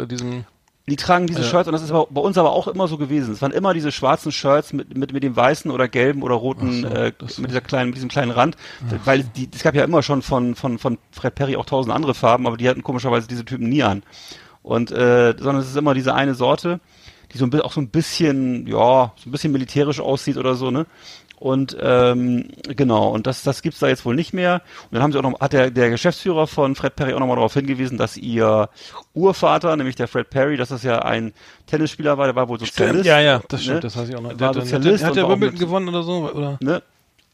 diesem 0.07 0.45
die 0.89 0.97
tragen 0.97 1.27
diese 1.27 1.41
ja. 1.41 1.47
Shirts 1.47 1.67
und 1.67 1.73
das 1.73 1.81
ist 1.81 1.91
aber 1.91 2.07
bei 2.09 2.19
uns 2.19 2.37
aber 2.37 2.51
auch 2.51 2.67
immer 2.67 2.89
so 2.89 2.97
gewesen. 2.97 3.33
Es 3.33 3.41
waren 3.41 3.53
immer 3.53 3.73
diese 3.73 3.91
schwarzen 3.91 4.33
Shirts 4.33 4.73
mit 4.73 4.97
mit 4.97 5.13
mit 5.13 5.23
dem 5.23 5.35
weißen 5.35 5.71
oder 5.71 5.87
gelben 5.87 6.23
oder 6.23 6.35
roten 6.35 6.81
so, 6.81 6.87
äh, 6.87 7.13
mit 7.37 7.49
dieser 7.49 7.61
kleinen 7.61 7.89
mit 7.89 7.95
diesem 7.95 8.09
kleinen 8.09 8.31
Rand, 8.31 8.57
Ach. 8.87 9.05
weil 9.05 9.23
die 9.23 9.49
es 9.53 9.63
gab 9.63 9.75
ja 9.75 9.85
immer 9.85 10.03
schon 10.03 10.21
von 10.21 10.55
von 10.55 10.77
von 10.79 10.97
Fred 11.11 11.35
Perry 11.35 11.55
auch 11.55 11.65
tausend 11.65 11.93
andere 11.95 12.13
Farben, 12.13 12.47
aber 12.47 12.57
die 12.57 12.67
hatten 12.67 12.83
komischerweise 12.83 13.27
diese 13.27 13.45
Typen 13.45 13.69
nie 13.69 13.83
an. 13.83 14.03
Und 14.61 14.91
äh, 14.91 15.35
sondern 15.37 15.61
es 15.61 15.69
ist 15.69 15.77
immer 15.77 15.93
diese 15.93 16.13
eine 16.15 16.35
Sorte, 16.35 16.81
die 17.31 17.37
so 17.37 17.45
ein 17.45 17.61
auch 17.61 17.71
so 17.71 17.81
ein 17.81 17.89
bisschen 17.89 18.67
ja, 18.67 19.13
so 19.15 19.29
ein 19.29 19.31
bisschen 19.31 19.53
militärisch 19.53 20.01
aussieht 20.01 20.37
oder 20.37 20.55
so, 20.55 20.69
ne? 20.69 20.85
Und 21.43 21.75
ähm, 21.81 22.47
genau, 22.63 23.09
und 23.09 23.27
das, 23.27 23.43
das 23.43 23.61
gibt's 23.61 23.79
da 23.79 23.89
jetzt 23.89 24.05
wohl 24.05 24.15
nicht 24.15 24.31
mehr. 24.33 24.61
Und 24.83 24.93
dann 24.93 25.03
haben 25.03 25.11
sie 25.11 25.17
auch 25.17 25.23
noch, 25.23 25.41
hat 25.41 25.51
der, 25.51 25.71
der 25.71 25.89
Geschäftsführer 25.89 26.47
von 26.47 26.73
Fred 26.73 26.95
Perry 26.95 27.13
auch 27.13 27.19
nochmal 27.19 27.35
darauf 27.35 27.53
hingewiesen, 27.53 27.97
dass 27.97 28.15
ihr 28.15 28.69
Urvater, 29.13 29.75
nämlich 29.75 29.97
der 29.97 30.07
Fred 30.07 30.29
Perry, 30.29 30.55
dass 30.55 30.69
das 30.69 30.83
ja 30.83 30.99
ein 30.99 31.33
Tennisspieler 31.67 32.17
war, 32.17 32.27
der 32.27 32.35
war 32.37 32.47
wohl 32.47 32.59
Sozialist. 32.59 32.93
Stimmt, 33.01 33.05
ja, 33.07 33.19
ja, 33.19 33.41
das 33.49 33.61
stimmt, 33.61 33.75
ne? 33.75 33.81
das 33.81 33.97
weiß 33.97 34.07
ich 34.07 34.15
auch 34.15 34.21
noch. 34.21 34.37
Der 34.37 34.47
war 34.47 34.53
Sozialist. 34.53 35.03
Hat 35.03 35.17
der 35.17 35.27
Wimbledon 35.27 35.59
gewonnen 35.59 35.89
oder 35.89 36.03
so? 36.03 36.31
Oder? 36.31 36.57
Ne? 36.61 36.81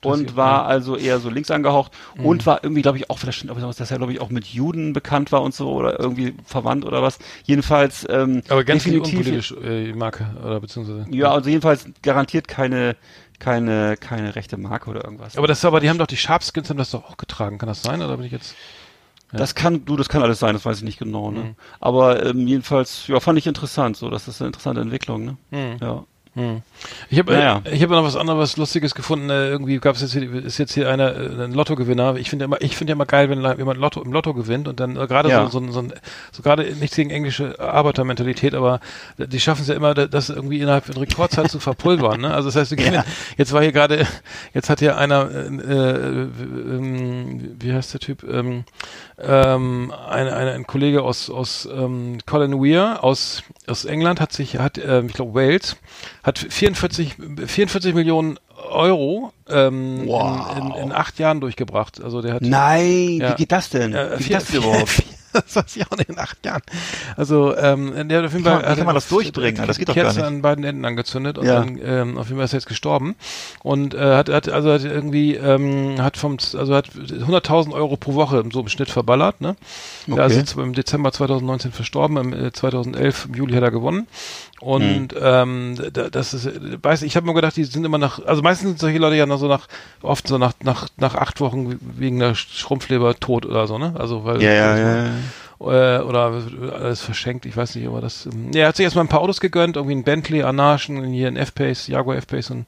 und 0.04 0.36
war 0.36 0.66
also 0.66 0.96
eher 0.96 1.20
so 1.20 1.30
links 1.30 1.52
angehaucht 1.52 1.92
mhm. 2.16 2.26
und 2.26 2.46
war 2.46 2.64
irgendwie, 2.64 2.82
glaube 2.82 2.98
ich, 2.98 3.10
auch 3.10 3.20
vielleicht, 3.20 3.48
dass 3.50 3.92
er, 3.92 3.98
glaube 3.98 4.14
ich, 4.14 4.22
auch 4.22 4.30
mit 4.30 4.46
Juden 4.46 4.94
bekannt 4.94 5.32
war 5.32 5.42
und 5.42 5.54
so 5.54 5.72
oder 5.74 6.00
irgendwie 6.00 6.36
verwandt 6.46 6.86
oder 6.86 7.02
was. 7.02 7.20
Jedenfalls 7.44 8.08
ähm, 8.10 8.42
Aber 8.48 8.64
ganz 8.64 8.84
definitiv 8.84 9.18
unpolitisch 9.20 9.54
äh, 9.62 9.94
Marke 9.94 10.26
oder 10.42 10.62
beziehungsweise. 10.62 11.06
Ja, 11.12 11.32
also 11.32 11.50
jedenfalls 11.50 11.86
garantiert 12.02 12.48
keine 12.48 12.96
keine, 13.40 13.98
keine 13.98 14.36
rechte 14.36 14.58
Marke 14.58 14.90
oder 14.90 15.04
irgendwas. 15.04 15.38
Aber 15.38 15.48
das 15.48 15.64
aber, 15.66 15.80
die 15.80 15.90
haben 15.90 15.98
doch 15.98 16.08
die 16.08 16.18
Sharpskins 16.18 16.70
haben 16.70 16.78
das 16.78 16.92
doch 16.92 17.10
auch 17.10 17.18
getragen, 17.18 17.58
kann 17.58 17.68
das 17.68 17.82
sein? 17.82 18.02
Oder 18.02 18.18
bin 18.18 18.26
ich 18.26 18.32
jetzt. 18.32 18.56
Ja. 19.32 19.40
Das 19.40 19.56
kann, 19.56 19.86
du, 19.86 19.96
das 19.96 20.10
kann 20.10 20.24
alles 20.24 20.40
sein, 20.40 20.54
das 20.54 20.66
weiß 20.66 20.78
ich 20.78 20.84
nicht 20.84 21.00
genau, 21.00 21.32
ne? 21.32 21.40
Mhm. 21.40 21.56
Aber 21.80 22.26
ähm, 22.26 22.48
jedenfalls, 22.48 23.08
ja, 23.08 23.20
fand 23.20 23.38
ich 23.38 23.48
interessant, 23.48 23.96
so, 23.96 24.10
das 24.10 24.28
ist 24.28 24.42
eine 24.42 24.48
interessante 24.48 24.82
Entwicklung, 24.82 25.26
ne? 25.26 25.38
Mhm. 25.52 25.78
Ja. 25.82 26.06
Hm. 26.40 26.62
Ich 27.10 27.20
habe 27.20 27.34
naja. 27.34 27.62
äh, 27.66 27.76
ich 27.76 27.84
habe 27.84 27.94
noch 27.94 28.06
was 28.06 28.16
anderes 28.16 28.56
Lustiges 28.56 28.96
gefunden. 28.96 29.30
Äh, 29.30 29.50
irgendwie 29.50 29.78
gab 29.80 29.96
es 29.96 30.02
jetzt 30.02 30.14
hier, 30.14 30.34
ist 30.34 30.58
jetzt 30.58 30.74
hier 30.74 30.90
einer 30.90 31.14
äh, 31.14 31.44
ein 31.44 31.54
Lottogewinner. 31.54 32.16
Ich 32.16 32.30
finde 32.30 32.46
immer 32.46 32.62
ich 32.62 32.78
finde 32.78 32.92
ja 32.92 32.96
immer 32.96 33.06
geil, 33.06 33.30
wenn 33.30 33.42
jemand 33.58 33.78
Lotto 33.78 34.02
im 34.02 34.14
Lotto 34.14 34.34
gewinnt 34.34 34.70
und 34.70 34.80
dann 34.80 34.96
äh, 34.96 35.06
gerade 35.06 35.30
ja. 35.30 35.50
so, 35.50 35.60
so, 35.60 35.72
so, 35.72 35.88
so 36.32 36.42
gerade 36.42 36.64
nichts 36.76 36.96
gegen 36.96 37.10
englische 37.10 37.60
Arbeitermentalität, 37.60 38.56
aber 38.56 38.80
die 39.18 39.40
schaffen 39.42 39.64
es 39.64 39.68
ja 39.68 39.76
immer, 39.76 39.94
das 39.94 40.30
irgendwie 40.30 40.62
innerhalb 40.62 40.86
von 40.86 40.96
Rekordzeit 40.96 41.52
zu 41.52 41.60
verpulvern. 41.60 42.22
Ne? 42.22 42.34
Also 42.34 42.50
das 42.50 42.56
heißt, 42.56 42.72
ja. 42.80 43.04
jetzt 43.36 43.52
war 43.52 43.62
hier 43.62 43.74
gerade 43.74 44.08
jetzt 44.54 44.70
hat 44.70 44.80
hier 44.80 44.98
einer 44.98 45.30
äh, 45.30 45.48
äh, 45.48 46.24
äh, 46.24 47.40
wie 47.60 47.74
heißt 47.74 47.94
der 47.94 48.00
Typ 48.00 48.24
ähm, 48.24 48.64
ähm, 49.18 49.94
ein, 50.10 50.28
ein, 50.30 50.48
ein 50.48 50.68
Kollege 50.68 51.04
aus 51.04 51.30
aus 51.30 51.68
ähm, 51.70 52.20
Colin 52.26 52.62
Weir 52.64 53.04
aus 53.04 53.44
aus 53.68 53.84
England 53.84 54.22
hat 54.22 54.32
sich 54.32 54.58
hat 54.58 54.78
äh, 54.78 55.02
ich 55.02 55.14
glaube 55.14 55.34
Wales 55.34 55.76
hat 56.24 56.29
44, 56.38 57.16
44 57.48 57.96
Millionen 57.96 58.38
Euro 58.70 59.34
ähm, 59.50 60.04
wow. 60.06 60.56
in, 60.58 60.68
in, 60.68 60.84
in, 60.84 60.92
acht 60.92 61.18
Jahren 61.18 61.42
durchgebracht. 61.42 62.04
Also 62.04 62.22
der 62.22 62.36
hat. 62.36 62.42
Nein, 62.42 63.20
ja, 63.22 63.32
wie 63.32 63.36
geht 63.36 63.52
das 63.52 63.70
denn? 63.70 63.94
Äh, 63.94 64.20
wie 64.20 64.24
geht 64.26 64.36
das 64.36 64.54
überhaupt? 64.54 65.04
das 65.34 65.56
weiß 65.56 65.76
ich 65.76 65.86
auch 65.88 65.98
nicht 65.98 66.10
in 66.10 66.18
acht 66.18 66.44
Jahren. 66.46 66.62
Also 67.16 67.56
ähm, 67.56 68.08
der 68.10 68.20
hat 68.20 68.26
auf 68.26 68.34
jeden 68.34 68.46
Fall. 68.46 68.62
Wie 68.62 68.76
kann 68.76 68.86
man 68.86 68.96
das 68.96 69.08
durchbringen? 69.08 69.66
Das 69.66 69.78
geht 69.78 69.90
doch 69.90 69.94
Kerze 69.94 70.20
gar 70.20 70.30
nicht. 70.30 70.38
an 70.38 70.42
beiden 70.42 70.64
Enden 70.64 70.86
angezündet 70.86 71.38
und 71.38 71.46
ja. 71.46 71.60
dann 71.60 71.80
ähm, 71.82 72.18
auf 72.18 72.28
jeden 72.28 72.38
Fall 72.38 72.46
ist 72.46 72.54
er 72.54 72.60
jetzt 72.60 72.68
gestorben 72.68 73.16
und 73.64 73.94
äh, 73.94 74.00
hat, 74.00 74.30
hat 74.30 74.50
also 74.50 74.72
hat 74.72 74.84
irgendwie 74.84 75.36
ähm, 75.36 76.02
hat 76.02 76.18
vom 76.18 76.38
also 76.54 76.76
hat 76.76 76.90
100.000 76.90 77.74
Euro 77.74 77.98
pro 77.98 78.14
Woche 78.16 78.44
so 78.52 78.62
im 78.62 78.68
Schnitt 78.68 78.90
verballert. 78.90 79.42
Ne? 79.42 79.56
Okay. 80.08 80.18
Da 80.18 80.26
ist 80.26 80.36
jetzt 80.36 80.58
im 80.58 80.74
Dezember 80.74 81.12
2019 81.12 81.72
verstorben. 81.72 82.18
Im 82.18 82.34
äh, 82.34 82.52
2011 82.52 83.28
im 83.28 83.34
Juli 83.36 83.54
hat 83.54 83.64
er 83.64 83.72
gewonnen 83.72 84.08
und 84.62 85.14
hm. 85.14 85.20
ähm, 85.22 85.78
das 86.12 86.34
ist, 86.34 86.50
weiß 86.84 87.04
ich 87.04 87.16
habe 87.16 87.26
mir 87.26 87.34
gedacht, 87.34 87.56
die 87.56 87.64
sind 87.64 87.86
immer 87.86 87.98
nach, 87.98 88.26
also 88.26 88.42
meistens 88.42 88.70
sind 88.70 88.80
solche 88.80 89.00
Leute 89.00 89.16
ja 89.16 89.26
noch 89.26 89.40
so 89.40 89.48
nach, 89.48 89.68
oft 90.02 90.28
so 90.28 90.38
nach 90.38 90.54
nach 90.62 90.88
nach 90.98 91.16
acht 91.16 91.40
Wochen 91.40 91.80
wegen 91.80 92.20
der 92.20 92.36
Schrumpfleber 92.36 93.16
tot 93.16 93.46
oder 93.46 93.68
so, 93.68 93.78
ne? 93.78 93.94
Also 93.98 94.26
weil 94.26 94.42
ja, 94.42 94.52
ja, 94.52 94.78
ja, 94.78 95.04
ja. 95.06 95.12
Äh, 95.62 96.02
oder 96.02 96.42
alles 96.74 97.02
verschenkt, 97.02 97.46
ich 97.46 97.58
weiß 97.58 97.76
nicht, 97.76 97.86
aber 97.86 98.00
das. 98.00 98.26
Ähm, 98.26 98.52
ja, 98.54 98.62
er 98.62 98.68
hat 98.70 98.78
sich 98.78 98.86
erstmal 98.86 99.04
ein 99.04 99.10
paar 99.10 99.20
Autos 99.20 99.42
gegönnt, 99.42 99.76
irgendwie 99.76 99.96
ein 99.96 100.06
Bentley, 100.06 100.44
Anarchen, 100.44 101.04
hier 101.12 101.28
ein 101.28 101.36
F-Pace, 101.36 101.88
Jaguar 101.88 102.16
F-Pace 102.16 102.52
und 102.52 102.66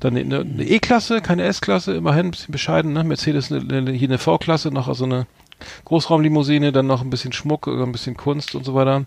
dann 0.00 0.16
eine, 0.16 0.40
eine 0.40 0.64
E-Klasse, 0.64 1.20
keine 1.20 1.44
S-Klasse, 1.44 1.94
immerhin 1.94 2.26
ein 2.26 2.30
bisschen 2.32 2.50
bescheiden, 2.50 2.92
ne? 2.92 3.04
Mercedes 3.04 3.52
eine, 3.52 3.60
eine, 3.76 3.92
hier 3.92 4.08
eine 4.08 4.18
V-Klasse, 4.18 4.72
noch 4.72 4.88
also 4.88 5.04
eine 5.04 5.26
Großraumlimousine, 5.84 6.72
dann 6.72 6.86
noch 6.86 7.02
ein 7.02 7.10
bisschen 7.10 7.32
Schmuck, 7.32 7.66
ein 7.66 7.92
bisschen 7.92 8.16
Kunst 8.16 8.54
und 8.54 8.64
so 8.64 8.74
weiter. 8.74 9.06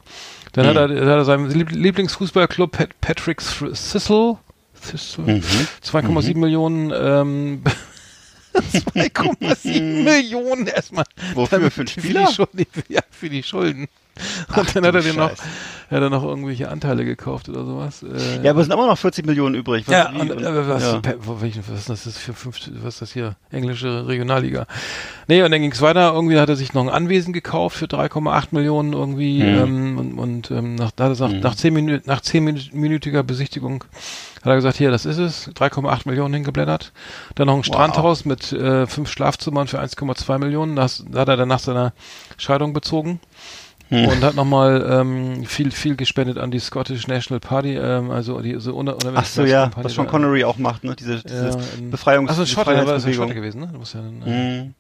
Dann 0.53 0.65
mhm. 0.65 0.69
hat, 0.69 0.91
er, 0.91 1.01
hat 1.01 1.07
er 1.07 1.25
seinen 1.25 1.49
Lieblingsfußballclub 1.49 2.71
Pat 2.71 3.01
Patrick 3.01 3.39
Thistle, 3.39 4.37
Thistle 4.81 5.25
mhm. 5.25 5.43
2,7 5.83 6.33
mhm. 6.33 6.39
Millionen 6.39 6.91
ähm, 6.95 7.63
2,7 8.53 9.81
Millionen 10.03 10.67
erstmal. 10.67 11.05
Wofür? 11.33 11.71
Für 11.71 11.85
den 11.85 11.87
Spieler? 11.87 12.27
Für 12.27 12.47
die, 12.53 12.65
Schulden, 12.65 12.83
ja, 12.89 13.01
für 13.11 13.29
die 13.29 13.43
Schulden. 13.43 13.87
Und 14.47 14.57
Ach, 14.57 14.73
dann 14.73 14.85
hat 14.85 14.95
er 14.95 15.01
den 15.01 15.15
noch, 15.15 15.31
hat 15.31 15.37
er 15.89 16.09
noch 16.09 16.23
irgendwelche 16.23 16.69
Anteile 16.69 17.05
gekauft 17.05 17.47
oder 17.49 17.65
sowas. 17.65 18.03
Äh, 18.03 18.43
ja, 18.43 18.51
aber 18.51 18.61
es 18.61 18.67
sind 18.67 18.73
immer 18.73 18.87
noch 18.87 18.97
40 18.97 19.25
Millionen 19.25 19.55
übrig. 19.55 19.87
Was, 19.87 19.93
ja, 19.93 20.09
und, 20.09 20.31
und, 20.31 20.41
äh, 20.41 20.67
was, 20.67 20.83
ja. 20.83 21.01
was, 21.03 21.89
ist 21.89 22.05
das 22.05 22.17
für 22.17 22.33
fünf, 22.33 22.59
was 22.83 22.95
ist 22.95 23.01
das 23.01 23.13
hier? 23.13 23.35
Englische 23.51 24.07
Regionalliga. 24.07 24.67
Nee, 25.27 25.41
und 25.43 25.51
dann 25.51 25.61
ging 25.61 25.71
es 25.71 25.81
weiter. 25.81 26.13
Irgendwie 26.13 26.37
hat 26.37 26.49
er 26.49 26.55
sich 26.55 26.73
noch 26.73 26.83
ein 26.83 26.89
Anwesen 26.89 27.31
gekauft 27.33 27.77
für 27.77 27.85
3,8 27.85 28.47
Millionen 28.51 28.93
irgendwie. 28.93 29.41
Mhm. 29.41 29.59
Ähm, 29.59 29.97
und 29.97 30.19
und 30.19 30.51
ähm, 30.51 30.75
nach, 30.75 30.91
da 30.91 31.09
hat 31.09 31.19
er 31.19 31.27
mhm. 31.27 31.39
nach, 31.39 31.55
10 31.55 31.73
Minuten, 31.73 32.03
nach 32.05 32.21
10-minütiger 32.21 33.23
Besichtigung 33.23 33.83
hat 34.41 34.47
er 34.47 34.55
gesagt, 34.55 34.77
hier, 34.77 34.89
das 34.89 35.05
ist 35.05 35.17
es. 35.17 35.49
3,8 35.49 36.01
Millionen 36.05 36.33
hingeblättert. 36.33 36.93
Dann 37.35 37.47
noch 37.47 37.55
ein 37.55 37.59
wow. 37.59 37.65
Strandhaus 37.65 38.23
mit 38.23 38.53
äh, 38.53 38.87
fünf 38.87 39.09
Schlafzimmern 39.11 39.67
für 39.67 39.81
1,2 39.81 40.37
Millionen. 40.37 40.75
Das, 40.75 41.03
das 41.09 41.19
hat 41.19 41.27
er 41.27 41.37
dann 41.37 41.49
nach 41.49 41.59
seiner 41.59 41.93
Scheidung 42.37 42.71
bezogen. 42.71 43.19
Hm. 43.89 44.05
Und 44.05 44.23
hat 44.23 44.35
nochmal 44.35 44.87
ähm, 44.87 45.45
viel, 45.45 45.71
viel 45.71 45.95
gespendet 45.95 46.37
an 46.37 46.51
die 46.51 46.59
Scottish 46.59 47.07
National 47.07 47.39
Party, 47.39 47.75
ähm, 47.75 48.11
also 48.11 48.39
die 48.39 48.59
so 48.59 48.75
unter, 48.75 48.93
unter 48.93 49.13
Ach 49.15 49.25
so, 49.25 49.43
ja, 49.43 49.67
Party 49.67 49.85
was 49.85 49.93
Sean 49.95 50.07
Connery 50.07 50.43
auch 50.43 50.57
macht, 50.57 50.83
ne? 50.83 50.95
Diese, 50.95 51.23
diese 51.23 51.49
ja, 51.49 51.57
Befreiungs 51.89 52.29
Also 52.29 52.45
Schotter, 52.45 52.75
war 52.75 52.85
das 52.85 53.11
Schotter 53.11 53.33
gewesen, 53.33 53.61
ne? 53.61 53.69
Du 53.71 53.79
musst 53.79 53.95
ja 53.95 54.01
dann, 54.01 54.21
äh, 54.21 54.59
hm. 54.59 54.73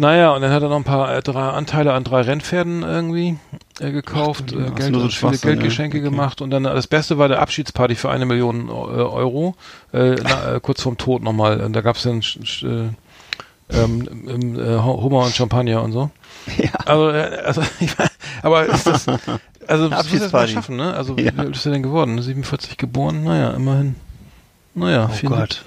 Naja, 0.00 0.30
und 0.30 0.42
dann 0.42 0.52
hat 0.52 0.62
er 0.62 0.68
noch 0.68 0.76
ein 0.76 0.84
paar 0.84 1.12
äh, 1.12 1.22
drei 1.22 1.48
Anteile 1.48 1.92
an 1.92 2.04
drei 2.04 2.20
Rennpferden 2.20 2.84
irgendwie 2.84 3.36
äh, 3.80 3.90
gekauft, 3.90 4.54
Ach, 4.54 4.68
äh, 4.68 4.70
Geld, 4.70 4.94
so 4.94 5.08
viele 5.08 5.38
Geldgeschenke 5.38 5.98
okay. 5.98 6.04
gemacht 6.04 6.40
und 6.40 6.50
dann 6.50 6.62
das 6.62 6.86
Beste 6.86 7.18
war 7.18 7.26
der 7.26 7.40
Abschiedsparty 7.40 7.96
für 7.96 8.08
eine 8.08 8.24
Million 8.24 8.68
äh, 8.68 8.72
Euro, 8.72 9.56
äh, 9.92 10.14
na, 10.22 10.54
äh, 10.54 10.60
kurz 10.60 10.82
vorm 10.82 10.98
Tod 10.98 11.24
nochmal. 11.24 11.62
Und 11.62 11.72
da 11.72 11.80
gab 11.80 11.96
es 11.96 12.04
dann 12.04 12.20
äh, 12.20 12.90
ähm, 13.70 14.58
äh, 14.58 14.78
Hummer 14.78 15.24
und 15.24 15.34
Champagner 15.34 15.82
und 15.82 15.92
so. 15.92 16.10
Ja. 16.56 16.70
Also, 16.86 17.10
äh, 17.10 17.42
also 17.44 17.62
ich 17.80 17.98
mein, 17.98 18.08
aber 18.42 18.64
ist 18.66 18.86
das, 18.86 19.06
also 19.66 19.88
das 19.90 20.10
muss 20.10 20.20
das 20.20 20.32
mal 20.32 20.48
schaffen, 20.48 20.76
ne? 20.76 20.94
Also 20.94 21.16
ja. 21.18 21.34
wie 21.34 21.38
alt 21.38 21.56
ist 21.56 21.66
er 21.66 21.72
denn 21.72 21.82
geworden? 21.82 22.20
47 22.20 22.78
geboren? 22.78 23.24
Naja, 23.24 23.50
immerhin. 23.50 23.96
Naja, 24.74 25.10
oh 25.10 25.14
74. 25.14 25.28
Gott. 25.28 25.64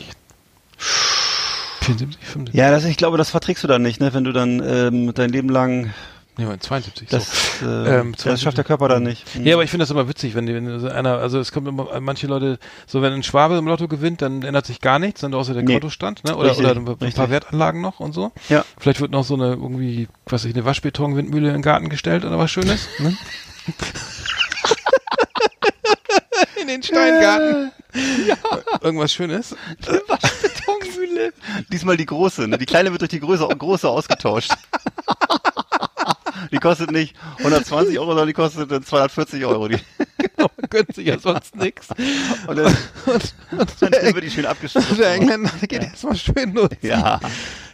74, 1.82 2.26
75. 2.26 2.56
Ja, 2.56 2.72
das, 2.72 2.86
ich 2.86 2.98
glaube, 2.98 3.18
das 3.18 3.30
verträgst 3.30 3.64
du 3.64 3.68
dann 3.68 3.84
nicht, 3.84 4.00
ne? 4.00 4.14
Wenn 4.14 4.24
du 4.24 4.32
dann 4.32 4.62
ähm, 4.66 5.14
dein 5.14 5.30
Leben 5.30 5.50
lang 5.50 5.94
Nee, 6.38 6.46
72. 6.60 7.10
Das, 7.10 7.60
so. 7.60 7.66
äh, 7.66 8.00
ähm, 8.00 8.16
das 8.24 8.42
schafft 8.42 8.58
der 8.58 8.64
Körper 8.64 8.88
dann 8.88 9.04
nicht. 9.04 9.26
Ja, 9.44 9.56
aber 9.56 9.64
ich 9.64 9.70
finde 9.70 9.84
das 9.84 9.92
immer 9.92 10.08
witzig, 10.08 10.34
wenn, 10.34 10.48
wenn 10.48 10.88
einer, 10.88 11.18
also 11.18 11.40
es 11.40 11.52
kommt 11.52 11.68
immer, 11.68 12.00
manche 12.00 12.28
Leute, 12.28 12.58
so 12.88 13.02
wenn 13.02 13.12
ein 13.12 13.24
Schwabe 13.24 13.58
im 13.58 13.68
Lotto 13.68 13.90
gewinnt, 13.90 14.22
dann 14.22 14.42
ändert 14.42 14.66
sich 14.66 14.80
gar 14.80 14.98
nichts, 14.98 15.22
dann 15.22 15.34
außer 15.34 15.54
der 15.54 15.64
nee. 15.64 15.74
Kontostand, 15.74 16.24
ne? 16.24 16.36
Oder, 16.36 16.52
richtig, 16.52 16.66
oder 16.66 16.80
ein 16.80 16.86
paar 16.86 17.02
richtig. 17.02 17.30
Wertanlagen 17.30 17.82
noch 17.82 18.00
und 18.00 18.14
so. 18.14 18.32
Ja. 18.48 18.64
Vielleicht 18.80 19.02
wird 19.02 19.12
noch 19.12 19.26
so 19.26 19.34
eine, 19.34 19.50
irgendwie, 19.50 20.08
was 20.26 20.46
ich, 20.46 20.54
eine 20.54 20.64
Waschbetonwindmühle 20.64 21.50
in 21.50 21.56
den 21.56 21.62
Garten 21.62 21.90
gestellt 21.90 22.24
oder 22.24 22.40
was 22.40 22.50
Schönes, 22.50 22.88
ne? 23.00 23.18
in 26.62 26.68
den 26.68 26.82
Steingarten. 26.82 27.72
Ja. 28.26 28.38
Irgendwas 28.82 29.14
Schönes. 29.14 29.56
Eine 29.86 30.02
Waschbetonmühle. 30.08 31.34
Diesmal 31.72 31.98
die 31.98 32.06
große, 32.06 32.48
ne? 32.48 32.58
Die 32.58 32.66
kleine 32.66 32.92
wird 32.92 33.02
durch 33.02 33.10
die 33.10 33.20
große, 33.20 33.48
große 33.48 33.90
ausgetauscht. 33.90 34.52
Die 36.52 36.58
kostet 36.58 36.92
nicht 36.92 37.16
120 37.40 37.98
Euro, 37.98 38.12
sondern 38.12 38.28
die 38.28 38.34
kostet 38.34 38.70
240 38.70 39.46
Euro. 39.46 39.68
Die 39.68 39.80
genau, 40.18 40.50
gönnt 40.70 40.94
sich 40.94 41.08
ja 41.08 41.18
sonst 41.18 41.56
nichts. 41.56 41.88
Und 42.48 42.58
dann, 42.58 42.78
und, 43.06 43.36
und 43.52 43.82
dann 43.82 43.92
wird 43.92 44.24
die 44.24 44.32
schön 44.32 44.46
abgeschlossen. 44.46 44.98
Der 44.98 45.14
Engländer 45.14 45.52
geht 45.62 45.84
ja. 45.84 45.90
erstmal 45.90 46.16
schön 46.16 46.54
los. 46.54 46.70
Ja. 46.82 47.20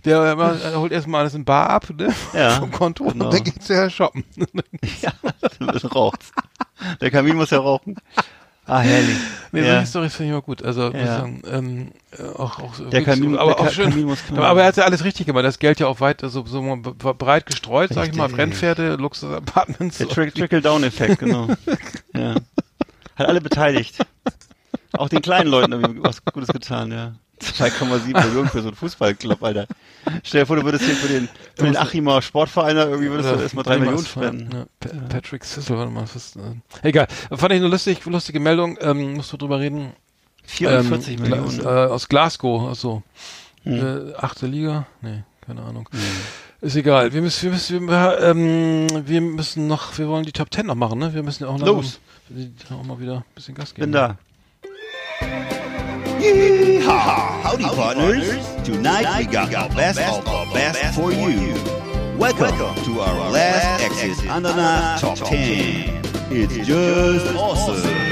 Der, 0.05 0.35
der 0.35 0.79
holt 0.79 0.91
erstmal 0.91 1.21
alles 1.21 1.33
in 1.33 1.43
Bar 1.43 1.69
ab, 1.69 1.87
ne? 1.89 2.13
Ja. 2.33 2.51
Vom 2.59 2.71
Konto 2.71 3.05
genau. 3.05 3.25
und 3.25 3.33
dann 3.33 3.43
geht's 3.43 3.67
ja 3.67 3.89
shoppen. 3.89 4.23
ja, 5.01 5.11
dann 5.59 5.69
raucht. 5.69 6.21
Der 7.01 7.11
Kamin 7.11 7.35
muss 7.35 7.49
ja 7.49 7.59
rauchen. 7.59 7.95
Ah, 8.67 8.79
herrlich. 8.79 9.17
Nee, 9.53 9.61
ja. 9.61 9.75
solche 9.75 9.87
Storys 9.87 10.15
finde 10.15 10.25
ich 10.25 10.31
immer 10.31 10.41
gut. 10.41 10.61
Also, 10.61 10.91
ja. 10.91 11.05
sagen, 11.05 11.41
ähm, 11.49 11.91
äh, 12.11 12.23
auch, 12.23 12.59
auch 12.59 12.89
der 12.89 13.03
Kamin, 13.03 13.37
aber 13.37 13.53
der 13.53 13.61
auch 13.61 13.71
schön. 13.71 13.89
Kamin 13.89 14.17
aber 14.35 14.61
er 14.61 14.67
hat 14.67 14.77
ja 14.77 14.83
alles 14.83 15.05
richtig 15.05 15.25
gemacht. 15.25 15.45
Das 15.45 15.57
Geld 15.59 15.79
ja 15.79 15.87
auch 15.87 16.01
weit, 16.01 16.21
so, 16.21 16.45
so 16.45 16.61
breit 16.81 17.45
gestreut, 17.45 17.91
richtig. 17.91 17.95
sag 17.95 18.09
ich 18.09 18.15
mal. 18.15 18.27
Rennpferde, 18.27 18.95
Luxus-Apartments. 18.95 19.99
Der 19.99 20.09
Tri 20.09 20.31
Trickle-Down-Effekt, 20.31 21.19
genau. 21.19 21.47
ja. 22.13 22.35
Hat 23.15 23.27
alle 23.27 23.39
beteiligt. 23.39 24.05
Auch 24.93 25.09
den 25.09 25.21
kleinen 25.21 25.49
Leuten 25.49 25.71
irgendwie 25.71 26.03
was 26.03 26.23
Gutes 26.25 26.49
getan, 26.49 26.91
ja. 26.91 27.15
2,7 27.41 28.25
Millionen 28.25 28.49
für 28.49 28.61
so 28.61 28.69
einen 28.69 28.75
Fußballclub, 28.75 29.43
Alter. 29.43 29.67
Stell 30.23 30.41
dir 30.41 30.45
vor, 30.45 30.55
du 30.55 30.63
würdest 30.63 30.85
hier 30.85 30.95
für 30.95 31.07
den, 31.07 31.29
für 31.55 31.65
den 31.65 31.77
Achimar 31.77 32.21
Sportverein 32.21 32.77
irgendwie 32.77 33.09
würdest 33.09 33.29
du 33.29 33.41
erstmal 33.41 33.63
3 33.63 33.79
Millionen 33.79 34.05
spenden. 34.05 34.49
Ja, 34.51 34.65
pa 34.79 34.89
Patrick 35.09 35.43
Sissel, 35.43 35.77
warte 35.77 35.91
mal, 35.91 36.03
was, 36.13 36.35
äh, 36.35 36.87
egal. 36.87 37.07
Fand 37.31 37.53
ich 37.53 37.59
eine 37.59 37.67
lustig, 37.67 38.03
lustige 38.05 38.39
Meldung, 38.39 38.77
ähm, 38.81 39.13
musst 39.13 39.31
du 39.33 39.37
drüber 39.37 39.59
reden. 39.59 39.93
44 40.45 41.15
ähm, 41.15 41.21
Millionen. 41.21 41.59
Äh, 41.59 41.67
aus 41.67 42.07
Glasgow, 42.07 42.67
also, 42.67 43.03
hm. 43.63 44.11
äh, 44.11 44.13
achte 44.15 44.47
Liga? 44.47 44.87
Nee, 45.01 45.23
keine 45.45 45.61
Ahnung. 45.61 45.89
Hm. 45.91 45.99
Ist 46.61 46.75
egal. 46.75 47.13
Wir 47.13 47.21
müssen, 47.21 47.43
wir 47.43 47.51
müssen, 47.51 47.87
wir, 47.87 48.19
ähm, 48.21 48.87
wir 49.05 49.21
müssen 49.21 49.67
noch, 49.67 49.95
wir 49.97 50.07
wollen 50.07 50.25
die 50.25 50.31
Top 50.31 50.51
10 50.51 50.65
noch 50.65 50.75
machen, 50.75 50.97
ne? 50.97 51.13
Wir 51.13 51.21
müssen 51.21 51.43
auch 51.45 51.57
noch, 51.57 51.67
Los. 51.67 51.99
auch 52.71 52.83
mal 52.83 52.99
wieder 52.99 53.17
ein 53.17 53.23
bisschen 53.35 53.53
Gas 53.53 53.75
geben. 53.75 53.91
Bin 53.91 53.91
da. 53.91 54.17
Yeehaw! 56.27 57.41
Howdy, 57.41 57.63
partners. 57.63 58.45
Tonight 58.63 59.19
we 59.19 59.25
got 59.31 59.49
the 59.49 59.75
best 59.75 59.99
of 59.99 60.25
the 60.25 60.53
best 60.53 60.95
for 60.95 61.11
you. 61.11 61.53
Welcome 62.17 62.75
to 62.83 62.99
our 62.99 63.31
last 63.31 63.83
exit 63.83 64.29
on 64.29 64.43
the 64.43 64.51
Top 64.51 65.17
10. 65.17 66.01
It's 66.29 66.67
just 66.67 67.33
awesome. 67.35 68.06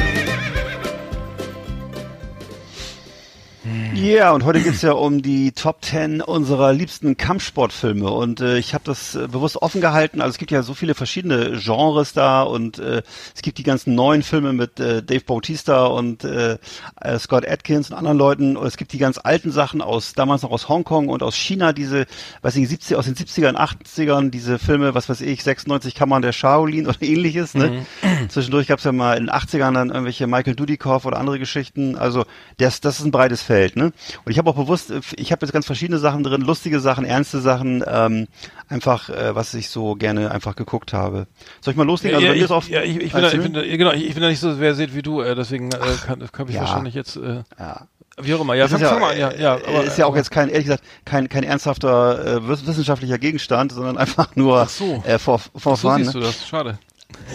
Ja, 3.95 4.03
yeah, 4.03 4.31
und 4.33 4.43
heute 4.43 4.59
geht's 4.59 4.81
ja 4.81 4.91
um 4.91 5.21
die 5.21 5.53
Top 5.53 5.83
10 5.85 6.21
unserer 6.21 6.73
liebsten 6.73 7.15
Kampfsportfilme. 7.15 8.11
Und 8.11 8.41
äh, 8.41 8.57
ich 8.57 8.73
habe 8.73 8.83
das 8.83 9.15
äh, 9.15 9.29
bewusst 9.29 9.61
offen 9.61 9.79
gehalten. 9.79 10.19
Also 10.19 10.31
es 10.31 10.37
gibt 10.37 10.51
ja 10.51 10.63
so 10.63 10.73
viele 10.73 10.95
verschiedene 10.95 11.57
Genres 11.63 12.11
da 12.11 12.43
und 12.43 12.77
äh, 12.77 13.03
es 13.33 13.41
gibt 13.41 13.57
die 13.57 13.63
ganzen 13.63 13.95
neuen 13.95 14.21
Filme 14.21 14.51
mit 14.51 14.81
äh, 14.81 15.01
Dave 15.01 15.23
Bautista 15.23 15.85
und 15.85 16.25
äh, 16.25 16.57
äh, 16.99 17.19
Scott 17.19 17.47
Atkins 17.47 17.89
und 17.89 17.95
anderen 17.95 18.17
Leuten. 18.17 18.57
Und 18.57 18.67
es 18.67 18.75
gibt 18.75 18.91
die 18.91 18.97
ganz 18.97 19.17
alten 19.17 19.49
Sachen 19.49 19.81
aus 19.81 20.13
damals 20.13 20.41
noch 20.41 20.51
aus 20.51 20.67
Hongkong 20.67 21.07
und 21.07 21.23
aus 21.23 21.35
China, 21.37 21.71
diese, 21.71 22.05
weiß 22.41 22.57
ich, 22.57 22.67
70, 22.67 22.97
aus 22.97 23.05
den 23.05 23.15
70ern, 23.15 23.55
80ern, 23.55 24.29
diese 24.29 24.59
Filme, 24.59 24.93
was 24.93 25.07
weiß 25.07 25.21
ich, 25.21 25.41
96 25.41 25.95
Kammern 25.95 26.21
der 26.21 26.33
Shaolin 26.33 26.85
oder 26.87 27.01
ähnliches. 27.01 27.53
Ne? 27.53 27.85
Mhm. 28.01 28.29
Zwischendurch 28.29 28.67
gab's 28.67 28.83
ja 28.83 28.91
mal 28.91 29.17
in 29.17 29.27
den 29.27 29.33
80ern 29.33 29.73
dann 29.73 29.87
irgendwelche 29.87 30.27
Michael 30.27 30.55
Dudikoff 30.55 31.05
oder 31.05 31.17
andere 31.17 31.39
Geschichten. 31.39 31.95
Also 31.97 32.25
das, 32.57 32.81
das 32.81 32.99
ist 32.99 33.05
ein 33.05 33.11
breites 33.11 33.41
Feld. 33.41 33.77
Ne? 33.77 33.84
Ne? 33.85 33.93
Und 34.25 34.31
ich 34.31 34.37
habe 34.37 34.49
auch 34.49 34.55
bewusst, 34.55 34.91
ich 35.15 35.31
habe 35.31 35.45
jetzt 35.45 35.53
ganz 35.53 35.65
verschiedene 35.65 35.99
Sachen 35.99 36.23
drin, 36.23 36.41
lustige 36.41 36.79
Sachen, 36.79 37.05
ernste 37.05 37.39
Sachen, 37.39 37.83
ähm, 37.87 38.27
einfach, 38.69 39.09
äh, 39.09 39.35
was 39.35 39.53
ich 39.53 39.69
so 39.69 39.95
gerne 39.95 40.31
einfach 40.31 40.55
geguckt 40.55 40.93
habe. 40.93 41.27
Soll 41.61 41.71
ich 41.73 41.77
mal 41.77 41.85
loslegen? 41.85 42.17
Also 42.17 42.27
ja, 42.27 42.33
ich, 42.33 42.69
ja, 42.69 42.81
ich, 42.81 42.97
ich, 42.97 43.13
bin 43.13 43.21
da, 43.21 43.31
ich, 43.31 43.41
bin 43.41 43.53
da, 43.53 43.61
genau, 43.61 43.91
ich, 43.91 44.07
ich 44.07 44.13
bin 44.13 44.23
da 44.23 44.29
nicht 44.29 44.39
so 44.39 44.55
versiert 44.55 44.95
wie 44.95 45.01
du, 45.01 45.21
äh, 45.21 45.35
deswegen 45.35 45.71
äh, 45.71 45.79
kann, 46.05 46.23
kann 46.31 46.47
ich 46.47 46.55
ja. 46.55 46.61
wahrscheinlich 46.61 46.93
jetzt. 46.93 47.15
Äh, 47.15 47.43
ja. 47.59 47.87
Wie 48.17 48.33
auch 48.33 48.39
immer, 48.39 48.53
ja, 48.53 48.69
fang, 48.69 48.79
ja, 48.79 48.89
fang 48.89 49.01
mal, 49.01 49.17
ja, 49.17 49.33
ja. 49.33 49.55
Aber, 49.55 49.83
ist 49.83 49.97
ja 49.97 50.05
auch 50.05 50.15
jetzt 50.15 50.31
kein, 50.31 50.47
ehrlich 50.47 50.65
gesagt, 50.65 50.83
kein, 51.03 51.27
kein 51.27 51.43
ernsthafter 51.43 52.37
äh, 52.37 52.47
wissenschaftlicher 52.47 53.17
Gegenstand, 53.17 53.73
sondern 53.73 53.97
einfach 53.97 54.35
nur 54.37 54.61
Ach 54.61 54.69
so. 54.69 55.03
äh, 55.05 55.19
vor, 55.19 55.39
vor 55.39 55.75
so 55.75 55.93
siehst 55.95 56.13
ne? 56.13 56.21
du 56.21 56.25
das, 56.25 56.47
schade. 56.47 56.79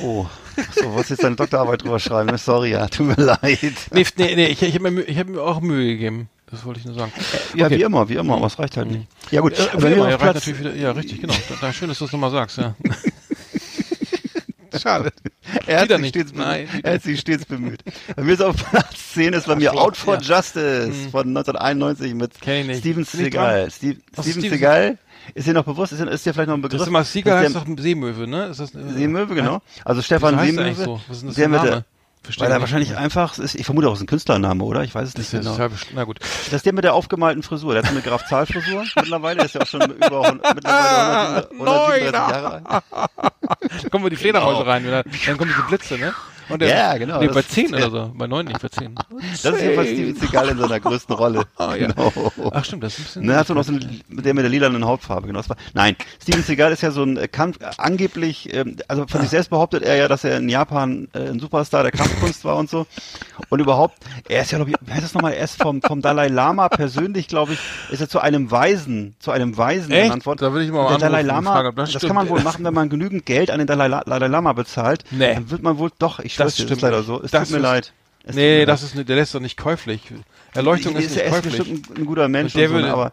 Oh, 0.02 0.26
so, 0.74 0.94
was 0.94 1.08
jetzt 1.10 1.22
deine 1.22 1.36
Doktorarbeit 1.36 1.82
drüber 1.82 1.98
schreiben? 1.98 2.36
Sorry, 2.38 2.70
ja, 2.70 2.86
tut 2.88 3.06
mir 3.06 3.22
leid. 3.22 3.58
Nee, 3.92 4.06
nee, 4.16 4.36
nee 4.36 4.46
ich, 4.46 4.62
ich 4.62 4.74
habe 4.74 4.90
mir, 4.90 5.02
hab 5.02 5.28
mir 5.28 5.42
auch 5.42 5.60
Mühe 5.60 5.86
gegeben. 5.86 6.28
Das 6.50 6.64
wollte 6.64 6.80
ich 6.80 6.86
nur 6.86 6.94
sagen. 6.94 7.12
Ja, 7.54 7.66
okay. 7.66 7.78
wie 7.78 7.82
immer, 7.82 8.08
wie 8.08 8.14
immer, 8.14 8.36
aber 8.36 8.46
es 8.46 8.58
reicht 8.58 8.76
halt 8.76 8.90
nicht. 8.90 9.06
Ja 9.30 9.40
gut, 9.40 9.52
äh, 9.58 9.68
wie 9.74 9.92
immer, 9.92 10.10
ja, 10.10 10.16
reicht 10.16 10.34
natürlich 10.34 10.58
wieder, 10.58 10.74
ja, 10.74 10.90
richtig, 10.92 11.20
genau. 11.20 11.34
Da, 11.48 11.54
da, 11.60 11.72
schön, 11.72 11.88
dass 11.88 11.98
du 11.98 12.06
es 12.06 12.12
nochmal 12.12 12.30
sagst, 12.30 12.58
ja. 12.58 12.74
Schade. 14.78 15.12
Er 15.66 15.80
hat, 15.80 15.88
sich 15.88 16.08
stets, 16.08 16.32
Nein, 16.32 16.68
er 16.82 16.94
hat 16.94 17.02
sich 17.02 17.18
stets 17.20 17.44
bemüht. 17.44 17.82
Bei 18.14 18.22
mir 18.22 18.32
ist 18.34 18.42
auf 18.42 18.56
Platz 18.56 19.14
10 19.14 19.32
ist 19.32 19.46
bei 19.46 19.56
mir 19.56 19.74
Out 19.74 19.96
for 19.96 20.14
ja. 20.14 20.20
Justice 20.20 20.86
hm. 20.86 21.10
von 21.10 21.26
1991 21.28 22.14
mit 22.14 22.34
Steven 22.36 23.04
Seagal. 23.04 23.68
Steve, 23.70 23.98
Steven 24.12 24.42
Seagal 24.42 24.98
ist 25.34 25.46
dir 25.46 25.54
noch 25.54 25.64
bewusst? 25.64 25.92
Ist 25.92 26.00
dir, 26.00 26.08
ist 26.08 26.24
dir 26.24 26.32
vielleicht 26.32 26.48
noch 26.48 26.54
ein 26.56 26.62
Begriff? 26.62 26.78
Das 26.78 26.86
ist 26.86 26.88
immer 26.88 27.04
Seagal 27.04 27.44
heißt 27.44 27.56
doch 27.56 27.66
Seemöwe, 27.78 28.26
ne? 28.26 28.46
Ist 28.46 28.60
das, 28.60 28.74
äh, 28.74 28.78
Seemöwe, 28.94 29.34
genau. 29.34 29.60
Also 29.84 30.02
Stefan 30.02 30.38
Seemöwe. 30.38 30.74
So? 30.74 31.00
Was 31.08 31.16
ist 31.16 31.22
denn 31.22 31.28
das 31.28 31.36
für 31.36 31.44
ein 31.44 31.50
Name? 31.50 31.84
Verstehe 32.22 32.44
Weil 32.44 32.52
er 32.52 32.60
wahrscheinlich 32.60 32.96
einfach 32.96 33.38
ist, 33.38 33.54
ich 33.54 33.64
vermute 33.64 33.88
auch, 33.88 33.92
es 33.92 34.00
ist 34.00 34.04
ein 34.04 34.06
Künstlername, 34.06 34.62
oder? 34.62 34.84
Ich 34.84 34.94
weiß 34.94 35.08
es 35.08 35.16
nicht 35.16 35.30
genau. 35.30 35.56
Halb, 35.56 35.72
na 35.94 36.04
gut. 36.04 36.18
Das 36.20 36.52
ist 36.52 36.66
der 36.66 36.74
mit 36.74 36.84
der 36.84 36.92
aufgemalten 36.94 37.42
Frisur. 37.42 37.72
Der 37.72 37.82
hat 37.82 37.88
so 37.88 37.96
eine 37.96 38.02
Graf 38.02 38.26
Zahl 38.26 38.44
Frisur 38.44 38.84
mittlerweile. 38.96 39.36
Der 39.36 39.46
ist 39.46 39.54
ja 39.54 39.62
auch 39.62 39.66
schon 39.66 39.90
über 39.90 40.26
100, 40.26 40.54
mittlerweile 40.54 41.50
137 41.50 42.12
Jahre 42.12 42.52
alt. 42.52 42.84
da 42.90 43.88
kommen 43.90 44.04
wir 44.04 44.10
die 44.10 44.16
Fledermäuse 44.16 44.66
rein. 44.66 44.84
Dann 44.84 45.38
kommen 45.38 45.50
diese 45.50 45.62
Blitze, 45.68 45.96
ne? 45.96 46.12
Und 46.50 46.62
der, 46.62 46.68
ja, 46.68 46.96
genau. 46.96 47.20
Nee, 47.20 47.28
bei 47.28 47.42
10 47.42 47.74
oder 47.74 47.90
so. 47.90 48.12
Bei 48.14 48.26
9 48.26 48.46
nicht, 48.46 48.60
bei 48.60 48.68
10. 48.68 48.94
Das 49.42 49.54
ist 49.54 49.62
jedenfalls 49.62 49.88
Steven 49.88 50.16
Seagal 50.16 50.48
in 50.48 50.58
seiner 50.58 50.80
größten 50.80 51.14
Rolle. 51.14 51.44
Oh, 51.58 51.62
ja. 51.70 51.76
genau. 51.76 52.12
Ach 52.52 52.64
stimmt, 52.64 52.84
das 52.84 52.94
ist 52.94 52.98
ein 52.98 53.04
bisschen... 53.04 53.26
Ne, 53.26 53.36
hast 53.36 53.50
du 53.50 53.54
noch 53.54 53.64
so 53.64 53.72
einen, 53.72 54.02
der 54.08 54.34
mit 54.34 54.42
der 54.42 54.50
lilanen 54.50 54.84
Hautfarbe, 54.84 55.26
genau. 55.26 55.40
War, 55.48 55.56
nein, 55.74 55.96
Steven 56.22 56.42
Seagal 56.42 56.72
ist 56.72 56.82
ja 56.82 56.90
so 56.90 57.02
ein 57.02 57.16
äh, 57.16 57.28
Kampf, 57.28 57.58
angeblich, 57.78 58.52
ähm, 58.54 58.76
also 58.88 59.06
von 59.06 59.20
sich 59.20 59.30
selbst 59.30 59.50
behauptet 59.50 59.82
er 59.82 59.96
ja, 59.96 60.08
dass 60.08 60.24
er 60.24 60.38
in 60.38 60.48
Japan 60.48 61.08
äh, 61.12 61.28
ein 61.28 61.40
Superstar 61.40 61.82
der 61.82 61.92
Kampfkunst 61.92 62.44
war 62.44 62.56
und 62.56 62.68
so. 62.68 62.86
Und 63.48 63.60
überhaupt, 63.60 63.98
er 64.28 64.42
ist 64.42 64.50
ja, 64.52 64.58
glaube 64.58 64.72
ich, 64.72 64.76
wie 64.80 64.92
heißt 64.92 65.04
das 65.04 65.14
nochmal, 65.14 65.32
er 65.32 65.44
ist 65.44 65.60
vom, 65.60 65.80
vom 65.82 66.02
Dalai 66.02 66.28
Lama 66.28 66.68
persönlich, 66.68 67.28
glaube 67.28 67.54
ich, 67.54 67.58
ist 67.90 68.00
er 68.00 68.08
zu 68.08 68.20
einem 68.20 68.50
Weisen, 68.50 69.14
zu 69.18 69.30
einem 69.30 69.56
Weisen 69.56 69.90
Echt? 69.90 70.04
genannt 70.04 70.26
worden. 70.26 70.38
Da 70.40 70.52
will 70.52 70.62
ich 70.62 70.70
mal 70.70 70.88
der 70.88 70.98
Dalai 70.98 71.22
Lama, 71.22 71.52
fragen, 71.52 71.76
das, 71.76 71.92
das 71.92 72.02
kann 72.02 72.14
man 72.14 72.28
wohl 72.28 72.40
machen, 72.40 72.64
wenn 72.64 72.74
man 72.74 72.88
genügend 72.88 73.26
Geld 73.26 73.50
an 73.50 73.58
den 73.58 73.66
Dalai, 73.66 73.88
Dalai 73.88 74.26
Lama 74.26 74.52
bezahlt. 74.52 75.04
Nee. 75.10 75.34
Dann 75.34 75.50
wird 75.50 75.62
man 75.62 75.78
wohl, 75.78 75.90
doch, 75.98 76.20
ich 76.20 76.34
schwöre, 76.34 76.39
das, 76.40 76.56
das 76.56 76.70
ist 76.70 76.80
leider 76.80 77.02
so 77.02 77.22
es 77.22 77.30
das 77.30 77.48
tut 77.48 77.58
mir 77.58 77.62
leid. 77.62 77.92
Es 78.24 78.36
nee, 78.36 78.66
das 78.66 78.82
ist, 78.82 78.96
der 78.96 79.16
lässt 79.16 79.34
doch 79.34 79.40
nicht 79.40 79.56
käuflich. 79.56 80.02
Erleuchtung 80.52 80.94
ist, 80.96 81.06
ist 81.06 81.16
nicht 81.16 81.30
käuflich. 81.30 81.54
Er 81.54 81.60
ist 81.60 81.68
bestimmt 81.68 81.90
ein, 81.90 82.02
ein 82.02 82.06
guter 82.06 82.28
Mensch, 82.28 82.52
der 82.52 82.70
würde, 82.70 82.88
so, 82.88 82.92
aber 82.92 83.12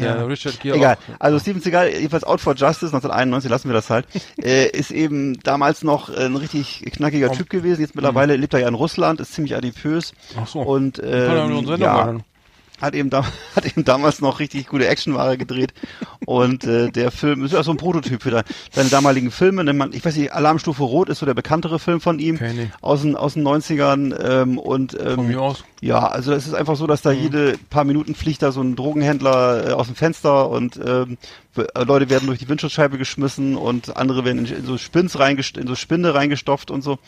ja, 0.00 0.16
ja 0.16 0.24
Richard 0.24 0.60
Gere 0.60 0.76
Egal. 0.76 0.96
Auch. 0.96 1.20
Also 1.20 1.38
Steven 1.38 1.60
Seagal, 1.60 1.92
jedenfalls 1.92 2.24
Out 2.24 2.40
for 2.40 2.54
Justice 2.54 2.86
1991, 2.86 3.50
lassen 3.50 3.68
wir 3.68 3.74
das 3.74 3.90
halt, 3.90 4.06
äh, 4.42 4.68
ist 4.68 4.90
eben 4.90 5.38
damals 5.42 5.82
noch 5.82 6.08
ein 6.08 6.36
richtig 6.36 6.84
knackiger 6.92 7.30
oh. 7.30 7.34
Typ 7.34 7.50
gewesen. 7.50 7.80
Jetzt 7.80 7.94
mittlerweile 7.94 8.34
mhm. 8.34 8.40
lebt 8.40 8.54
er 8.54 8.60
ja 8.60 8.68
in 8.68 8.74
Russland, 8.74 9.20
ist 9.20 9.34
ziemlich 9.34 9.54
adipös. 9.54 10.12
Ach 10.40 10.46
so. 10.46 10.60
Und 10.60 11.00
ähm, 11.04 11.78
ja, 11.78 12.16
hat 12.82 12.94
eben, 12.94 13.08
da, 13.08 13.24
hat 13.56 13.64
eben 13.64 13.84
damals 13.84 14.20
noch 14.20 14.40
richtig 14.40 14.66
gute 14.66 14.88
Actionware 14.88 15.38
gedreht 15.38 15.72
und 16.26 16.64
äh, 16.64 16.90
der 16.90 17.10
Film 17.10 17.44
ist 17.44 17.52
ja 17.52 17.62
so 17.62 17.70
ein 17.70 17.76
Prototyp 17.76 18.22
für 18.22 18.30
da, 18.30 18.42
seine 18.70 18.90
damaligen 18.90 19.30
Filme. 19.30 19.64
Man, 19.72 19.92
ich 19.92 20.04
weiß 20.04 20.16
nicht, 20.16 20.32
Alarmstufe 20.32 20.82
Rot 20.82 21.08
ist 21.08 21.20
so 21.20 21.26
der 21.26 21.34
bekanntere 21.34 21.78
Film 21.78 22.00
von 22.00 22.18
ihm 22.18 22.34
okay, 22.34 22.70
aus, 22.80 23.02
den, 23.02 23.16
aus 23.16 23.34
den 23.34 23.46
90ern 23.46 24.14
ähm, 24.22 24.58
und 24.58 24.98
ähm, 25.00 25.14
von 25.14 25.28
mir 25.28 25.40
aus. 25.40 25.64
ja, 25.80 26.06
also 26.06 26.32
es 26.32 26.46
ist 26.46 26.54
einfach 26.54 26.76
so, 26.76 26.86
dass 26.86 27.02
da 27.02 27.12
mhm. 27.12 27.20
jede 27.20 27.58
paar 27.70 27.84
Minuten 27.84 28.14
fliegt 28.14 28.42
da 28.42 28.52
so 28.52 28.60
ein 28.60 28.76
Drogenhändler 28.76 29.68
äh, 29.68 29.72
aus 29.72 29.86
dem 29.86 29.96
Fenster 29.96 30.50
und 30.50 30.78
ähm, 30.84 31.18
äh, 31.56 31.84
Leute 31.84 32.10
werden 32.10 32.26
durch 32.26 32.40
die 32.40 32.48
Windschutzscheibe 32.48 32.98
geschmissen 32.98 33.56
und 33.56 33.96
andere 33.96 34.24
werden 34.24 34.44
in, 34.44 34.56
in 34.56 34.64
so 34.66 34.76
Spins 34.76 35.18
reingest 35.18 35.56
in 35.56 35.66
so 35.66 35.76
Spinde 35.76 36.14
reingestopft 36.14 36.70
und 36.70 36.82
so. 36.82 36.98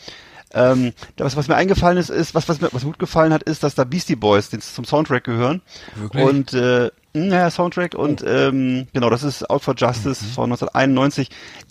Ähm, 0.53 0.93
was, 1.17 1.35
was 1.35 1.47
mir 1.47 1.55
eingefallen 1.55 1.97
ist, 1.97 2.09
ist, 2.09 2.35
was, 2.35 2.47
was 2.47 2.61
mir 2.61 2.69
was 2.71 2.83
gut 2.83 2.99
gefallen 2.99 3.33
hat, 3.33 3.43
ist, 3.43 3.63
dass 3.63 3.75
da 3.75 3.83
Beastie 3.83 4.15
Boys 4.15 4.49
die 4.49 4.59
zum 4.59 4.85
Soundtrack 4.85 5.23
gehören. 5.23 5.61
Wirklich? 5.95 6.23
Und 6.23 6.53
äh, 6.53 6.91
naja, 7.13 7.49
Soundtrack 7.49 7.93
oh. 7.95 8.01
und 8.01 8.23
ähm, 8.27 8.87
genau, 8.93 9.09
das 9.09 9.23
ist 9.23 9.49
Out 9.49 9.63
for 9.63 9.75
Justice 9.75 10.23
mhm. 10.23 10.29
von 10.29 10.43
1991. 10.51 11.29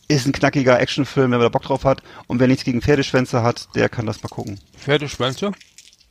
Ist 0.09 0.27
ein 0.27 0.33
knackiger 0.33 0.81
Actionfilm, 0.81 1.31
wenn 1.31 1.39
man 1.39 1.47
da 1.47 1.49
Bock 1.49 1.63
drauf 1.63 1.85
hat. 1.85 2.03
Und 2.27 2.41
wer 2.41 2.49
nichts 2.49 2.65
gegen 2.65 2.83
Pferdeschwänze 2.83 3.43
hat, 3.43 3.69
der 3.75 3.89
kann 3.89 4.07
das 4.07 4.23
mal 4.23 4.29
gucken. 4.29 4.59
Pferdeschwänze? 4.77 5.53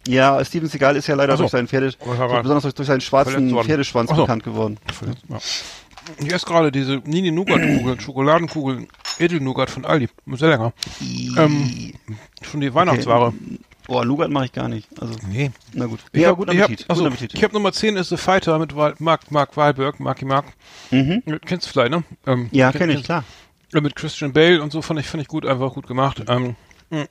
Ja, 0.07 0.43
Steven 0.43 0.67
Seagal 0.67 0.95
ist 0.95 1.07
ja 1.07 1.15
leider 1.15 1.37
so. 1.37 1.43
durch 1.43 1.51
seinen 1.51 1.67
Pferde, 1.67 1.93
besonders 1.99 2.63
durch, 2.63 2.73
durch 2.73 2.87
seinen 2.87 3.01
schwarzen 3.01 3.55
Pferdeschwanz 3.63 4.09
so. 4.09 4.15
bekannt 4.17 4.43
geworden. 4.43 4.77
Ja. 5.29 5.37
Ich 6.19 6.33
esse 6.33 6.45
gerade 6.45 6.71
diese 6.71 7.01
Nini 7.05 7.31
Nougat 7.31 7.61
Kugeln, 7.61 7.99
Schokoladenkugeln, 8.01 8.87
Edelnougat 9.19 9.69
von 9.69 9.85
Aldi. 9.85 10.09
Sehr 10.33 10.49
länger. 10.49 10.73
Ähm, 11.37 11.93
schon 12.41 12.61
die 12.61 12.73
Weihnachtsware. 12.73 13.27
Okay. 13.27 13.59
Boah, 13.85 14.05
Nougat 14.05 14.31
mache 14.31 14.45
ich 14.45 14.53
gar 14.53 14.69
nicht. 14.69 14.87
Also, 15.01 15.15
nee. 15.29 15.51
Na 15.73 15.87
gut. 15.87 15.99
Ich 16.13 16.21
ja, 16.21 16.29
hab, 16.29 16.37
guten 16.37 16.51
Appetit. 16.51 16.81
Ich 16.81 16.89
habe 16.89 17.05
also, 17.05 17.43
hab 17.43 17.53
Nummer 17.53 17.73
10 17.73 17.97
ist 17.97 18.09
The 18.09 18.17
Fighter 18.17 18.57
mit 18.57 18.73
Mark, 18.99 19.29
Mark 19.29 19.57
Wahlberg, 19.57 19.99
Marky 19.99 20.23
Mark. 20.23 20.45
Mhm. 20.89 21.21
Kennst 21.45 21.67
du 21.67 21.71
vielleicht, 21.71 21.91
ne? 21.91 22.03
Ähm, 22.25 22.47
ja, 22.51 22.71
kenne 22.71 22.93
ich, 22.93 23.03
klar. 23.03 23.25
Mit 23.73 23.95
Christian 23.95 24.31
Bale 24.31 24.61
und 24.61 24.71
so 24.71 24.81
fand 24.81 24.99
ich, 24.99 25.07
fand 25.07 25.21
ich 25.21 25.27
gut, 25.27 25.45
einfach 25.45 25.73
gut 25.73 25.87
gemacht. 25.87 26.23
Ähm, 26.27 26.55
hm 26.89 27.07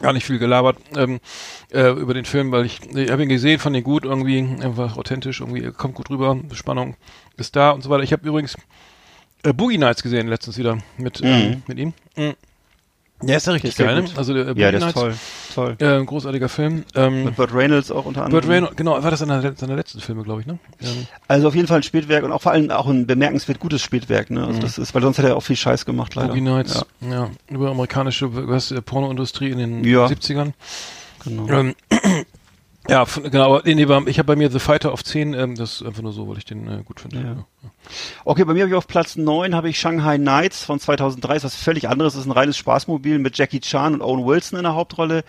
gar 0.00 0.12
nicht 0.12 0.26
viel 0.26 0.38
gelabert 0.38 0.78
ähm, 0.96 1.20
äh, 1.70 1.90
über 1.90 2.14
den 2.14 2.24
Film, 2.24 2.52
weil 2.52 2.66
ich, 2.66 2.80
ich 2.94 3.10
habe 3.10 3.22
ihn 3.22 3.28
gesehen, 3.28 3.58
fand 3.58 3.76
ihn 3.76 3.84
gut, 3.84 4.04
irgendwie 4.04 4.38
einfach 4.38 4.96
authentisch, 4.96 5.40
irgendwie 5.40 5.70
kommt 5.70 5.94
gut 5.94 6.10
rüber, 6.10 6.38
Spannung 6.52 6.96
ist 7.36 7.56
da 7.56 7.70
und 7.70 7.82
so 7.82 7.90
weiter. 7.90 8.02
Ich 8.02 8.12
habe 8.12 8.26
übrigens 8.26 8.56
äh, 9.42 9.52
Boogie 9.52 9.78
Nights 9.78 10.02
gesehen 10.02 10.28
letztens 10.28 10.58
wieder 10.58 10.78
mit, 10.96 11.20
ähm, 11.22 11.28
mhm. 11.28 11.52
ähm, 11.52 11.62
mit 11.66 11.78
ihm. 11.78 11.92
Mhm. 12.16 12.34
Ja, 13.24 13.36
ist 13.36 13.46
ja 13.46 13.52
richtig 13.52 13.76
geil, 13.76 14.02
ne? 14.02 14.08
Also 14.16 14.34
der 14.34 14.48
äh, 14.48 14.60
ja, 14.60 14.72
der 14.72 14.86
ist 14.86 14.94
toll, 14.94 15.14
toll. 15.54 15.76
Äh, 15.78 16.04
großartiger 16.04 16.48
Film. 16.48 16.84
Ähm, 16.94 17.24
Mit 17.24 17.36
Burt 17.36 17.54
Reynolds 17.54 17.90
auch 17.90 18.04
unter 18.04 18.24
anderem. 18.24 18.42
Burt 18.42 18.52
Reynolds, 18.52 18.76
genau, 18.76 19.00
war 19.00 19.10
das 19.10 19.22
einer 19.22 19.54
seiner 19.54 19.76
letzten 19.76 20.00
Filme, 20.00 20.24
glaube 20.24 20.40
ich, 20.40 20.46
ne? 20.46 20.58
Ähm. 20.80 21.06
Also 21.28 21.48
auf 21.48 21.54
jeden 21.54 21.68
Fall 21.68 21.78
ein 21.78 21.82
Spätwerk 21.84 22.24
und 22.24 22.32
auch 22.32 22.42
vor 22.42 22.52
allem 22.52 22.70
auch 22.70 22.88
ein 22.88 23.06
bemerkenswert 23.06 23.60
gutes 23.60 23.80
Spätwerk, 23.80 24.30
ne? 24.30 24.40
Also 24.44 24.58
mhm. 24.58 24.60
das 24.62 24.78
ist, 24.78 24.94
weil 24.94 25.02
sonst 25.02 25.18
hat 25.18 25.24
er 25.24 25.36
auch 25.36 25.42
viel 25.42 25.56
Scheiß 25.56 25.84
gemacht, 25.84 26.14
leider. 26.14 26.28
Boogie 26.28 26.40
Nights, 26.40 26.84
ja. 27.00 27.10
ja. 27.10 27.30
Über 27.48 27.70
amerikanische 27.70 28.48
was, 28.48 28.74
Pornoindustrie 28.84 29.50
in 29.50 29.58
den 29.58 29.84
ja. 29.84 30.06
70ern. 30.06 30.52
Genau. 31.24 31.48
Ähm, 31.48 31.74
ja, 32.88 33.04
genau, 33.04 33.60
nee, 33.64 33.80
ich 34.06 34.18
habe 34.18 34.26
bei 34.26 34.36
mir 34.36 34.50
The 34.50 34.58
Fighter 34.58 34.92
auf 34.92 35.04
10, 35.04 35.34
ähm, 35.34 35.54
das 35.54 35.74
ist 35.74 35.86
einfach 35.86 36.02
nur 36.02 36.12
so, 36.12 36.28
weil 36.28 36.38
ich 36.38 36.44
den 36.44 36.66
äh, 36.66 36.82
gut 36.84 37.00
finde. 37.00 37.16
Ja. 37.18 37.24
Ja. 37.24 37.70
Okay, 38.24 38.44
bei 38.44 38.54
mir 38.54 38.62
habe 38.62 38.70
ich 38.70 38.76
auf 38.76 38.88
Platz 38.88 39.16
9 39.16 39.54
habe 39.54 39.68
ich 39.68 39.78
Shanghai 39.78 40.18
Nights 40.18 40.64
von 40.64 40.80
2003, 40.80 41.36
ist 41.36 41.44
was 41.44 41.54
völlig 41.54 41.88
anderes, 41.88 42.14
das 42.14 42.22
ist 42.22 42.26
ein 42.26 42.32
reines 42.32 42.56
Spaßmobil 42.56 43.20
mit 43.20 43.38
Jackie 43.38 43.60
Chan 43.60 43.94
und 43.94 44.02
Owen 44.02 44.26
Wilson 44.26 44.58
in 44.58 44.64
der 44.64 44.74
Hauptrolle. 44.74 45.22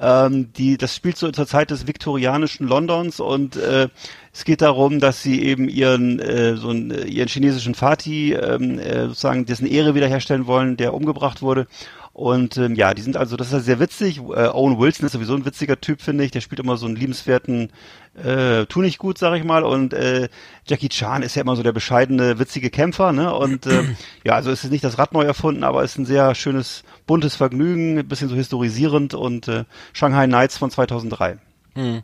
Ähm, 0.00 0.52
die, 0.54 0.78
das 0.78 0.94
spielt 0.96 1.18
so 1.18 1.30
zur 1.30 1.46
Zeit 1.46 1.70
des 1.70 1.86
viktorianischen 1.86 2.66
Londons 2.66 3.20
und 3.20 3.56
äh, 3.56 3.88
es 4.32 4.44
geht 4.44 4.62
darum, 4.62 4.98
dass 4.98 5.22
sie 5.22 5.42
eben 5.42 5.68
ihren 5.68 6.20
äh, 6.20 6.56
so 6.56 6.70
einen, 6.70 7.06
ihren 7.06 7.28
chinesischen 7.28 7.74
Vati 7.74 8.32
ähm, 8.32 8.78
äh, 8.78 9.08
sozusagen 9.08 9.44
dessen 9.44 9.66
Ehre 9.66 9.94
wiederherstellen 9.94 10.46
wollen, 10.46 10.76
der 10.78 10.94
umgebracht 10.94 11.42
wurde 11.42 11.66
und 12.14 12.58
ähm, 12.58 12.76
ja, 12.76 12.94
die 12.94 13.02
sind 13.02 13.16
also, 13.16 13.36
das 13.36 13.48
ist 13.48 13.52
ja 13.52 13.58
sehr 13.58 13.80
witzig. 13.80 14.18
Äh, 14.18 14.46
Owen 14.46 14.78
Wilson 14.78 15.04
ist 15.04 15.12
sowieso 15.12 15.34
ein 15.34 15.44
witziger 15.44 15.80
Typ, 15.80 16.00
finde 16.00 16.22
ich. 16.22 16.30
Der 16.30 16.40
spielt 16.40 16.60
immer 16.60 16.76
so 16.76 16.86
einen 16.86 16.94
liebenswerten, 16.94 17.72
äh, 18.14 18.66
tu 18.66 18.82
nicht 18.82 18.98
gut, 18.98 19.18
sag 19.18 19.34
ich 19.36 19.42
mal. 19.42 19.64
Und 19.64 19.92
äh, 19.94 20.28
Jackie 20.64 20.88
Chan 20.88 21.22
ist 21.22 21.34
ja 21.34 21.42
immer 21.42 21.56
so 21.56 21.64
der 21.64 21.72
bescheidene, 21.72 22.38
witzige 22.38 22.70
Kämpfer. 22.70 23.10
Ne? 23.10 23.34
Und 23.34 23.66
äh, 23.66 23.82
ja, 24.24 24.34
also 24.34 24.52
ist 24.52 24.62
es 24.62 24.70
nicht 24.70 24.84
das 24.84 24.96
Rad 24.96 25.12
neu 25.12 25.24
erfunden, 25.24 25.64
aber 25.64 25.82
ist 25.82 25.98
ein 25.98 26.06
sehr 26.06 26.36
schönes, 26.36 26.84
buntes 27.04 27.34
Vergnügen, 27.34 27.98
ein 27.98 28.06
bisschen 28.06 28.28
so 28.28 28.36
historisierend. 28.36 29.14
Und 29.14 29.48
äh, 29.48 29.64
Shanghai 29.92 30.28
Nights 30.28 30.56
von 30.56 30.70
2003. 30.70 31.38
Hm. 31.74 32.02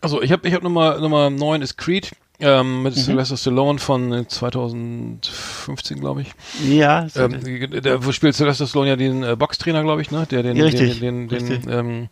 Also 0.00 0.22
ich 0.22 0.32
habe 0.32 0.48
ich 0.48 0.54
hab 0.54 0.62
Nummer 0.62 0.98
Nummer 0.98 1.28
neun 1.28 1.60
ist 1.60 1.76
Creed. 1.76 2.12
Ähm, 2.42 2.82
mit 2.82 2.96
mhm. 2.96 3.00
Sylvester 3.00 3.36
Stallone 3.36 3.78
von 3.78 4.26
2015, 4.28 6.00
glaube 6.00 6.22
ich. 6.22 6.32
Ja. 6.68 7.06
Ähm, 7.14 7.40
der, 7.70 8.04
wo 8.04 8.10
spielt 8.10 8.34
Sylvester 8.34 8.66
Stallone 8.66 8.90
ja 8.90 8.96
den 8.96 9.22
äh, 9.22 9.36
Boxtrainer, 9.36 9.82
glaube 9.82 10.02
ich, 10.02 10.10
ne? 10.10 10.26
Der 10.30 10.42
den, 10.42 10.56
ja, 10.56 10.64
richtig, 10.64 10.98
den, 10.98 11.28
den, 11.28 11.46
den, 11.46 11.70
ähm, 11.70 12.08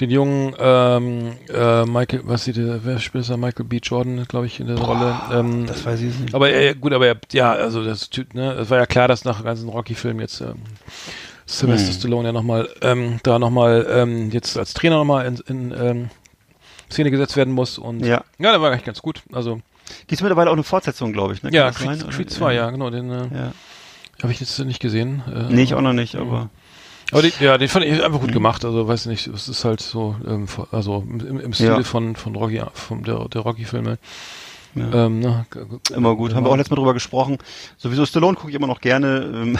den 0.00 0.10
jungen 0.10 0.54
ähm, 0.58 1.32
äh, 1.52 1.84
Michael, 1.84 2.20
was 2.24 2.44
sieht 2.44 2.58
der, 2.58 2.84
wer 2.84 2.98
spielt 2.98 3.28
da? 3.28 3.36
Michael 3.36 3.64
B. 3.64 3.80
Jordan, 3.82 4.24
glaube 4.28 4.46
ich, 4.46 4.60
in 4.60 4.68
der 4.68 4.74
Boah, 4.74 4.86
Rolle. 4.86 5.20
Ähm, 5.32 5.66
das 5.66 5.84
weiß 5.84 6.00
ich 6.00 6.18
nicht. 6.18 6.34
Aber 6.34 6.52
äh, 6.52 6.74
gut, 6.74 6.92
aber 6.92 7.06
er, 7.06 7.16
ja, 7.32 7.52
also 7.52 7.84
das 7.84 8.10
Typ, 8.10 8.34
ne, 8.34 8.52
es 8.52 8.70
war 8.70 8.78
ja 8.78 8.86
klar, 8.86 9.08
dass 9.08 9.24
nach 9.24 9.42
ganzen 9.42 9.68
Rocky-Filmen 9.68 10.20
jetzt 10.20 10.40
ähm, 10.42 10.56
Sylvester 11.46 11.88
hm. 11.88 11.98
Stallone 11.98 12.28
ja 12.28 12.32
nochmal, 12.32 12.68
ähm, 12.82 13.18
da 13.22 13.38
nochmal, 13.38 13.86
ähm, 13.90 14.30
jetzt 14.30 14.58
als 14.58 14.74
Trainer 14.74 14.96
nochmal 14.96 15.26
in, 15.26 15.36
in 15.48 15.74
ähm, 15.76 16.10
Szene 16.96 17.10
gesetzt 17.10 17.36
werden 17.36 17.52
muss 17.52 17.78
und 17.78 18.00
ja, 18.00 18.24
ja 18.38 18.50
der 18.50 18.60
war 18.60 18.70
eigentlich 18.70 18.84
ganz 18.84 19.02
gut. 19.02 19.22
Also 19.32 19.60
Gibt 20.00 20.12
es 20.12 20.20
mittlerweile 20.22 20.50
auch 20.50 20.54
eine 20.54 20.64
Fortsetzung, 20.64 21.12
glaube 21.12 21.34
ich, 21.34 21.42
ne? 21.42 21.50
ja, 21.52 21.70
Creed, 21.70 22.08
Creed 22.10 22.30
2, 22.30 22.54
ja, 22.54 22.70
genau, 22.70 22.90
den 22.90 23.10
äh, 23.10 23.28
ja. 23.32 23.52
habe 24.22 24.32
ich 24.32 24.40
jetzt 24.40 24.58
nicht 24.60 24.80
gesehen. 24.80 25.22
Äh, 25.32 25.52
nee, 25.52 25.62
ich 25.62 25.74
auch 25.74 25.80
noch 25.80 25.92
nicht, 25.92 26.16
aber 26.16 26.50
aber 27.12 27.22
die, 27.22 27.32
ja, 27.38 27.56
den 27.56 27.68
fand 27.68 27.84
ich 27.84 28.02
einfach 28.02 28.18
gut 28.18 28.30
mhm. 28.30 28.34
gemacht. 28.34 28.64
Also 28.64 28.88
weiß 28.88 29.06
nicht, 29.06 29.28
es 29.28 29.48
ist 29.48 29.64
halt 29.64 29.80
so, 29.80 30.16
ähm, 30.26 30.48
also 30.72 31.04
im, 31.08 31.38
im 31.38 31.52
Stile 31.52 31.76
ja. 31.76 31.82
von 31.84 32.16
von 32.16 32.34
Rocky, 32.34 32.60
von 32.74 33.04
der 33.04 33.28
der 33.28 33.42
Rocky-Filme. 33.42 33.98
Ja. 34.74 35.06
Ähm, 35.06 35.20
na, 35.20 35.46
immer 35.94 36.14
gut. 36.16 36.34
Haben 36.34 36.44
wir 36.44 36.50
auch 36.50 36.56
letztes 36.56 36.70
Mal 36.70 36.76
drüber 36.76 36.94
gesprochen. 36.94 37.38
Sowieso 37.78 38.04
Stallone 38.04 38.36
gucke 38.36 38.50
ich 38.50 38.56
immer 38.56 38.66
noch 38.66 38.80
gerne. 38.80 39.30
Ähm. 39.34 39.58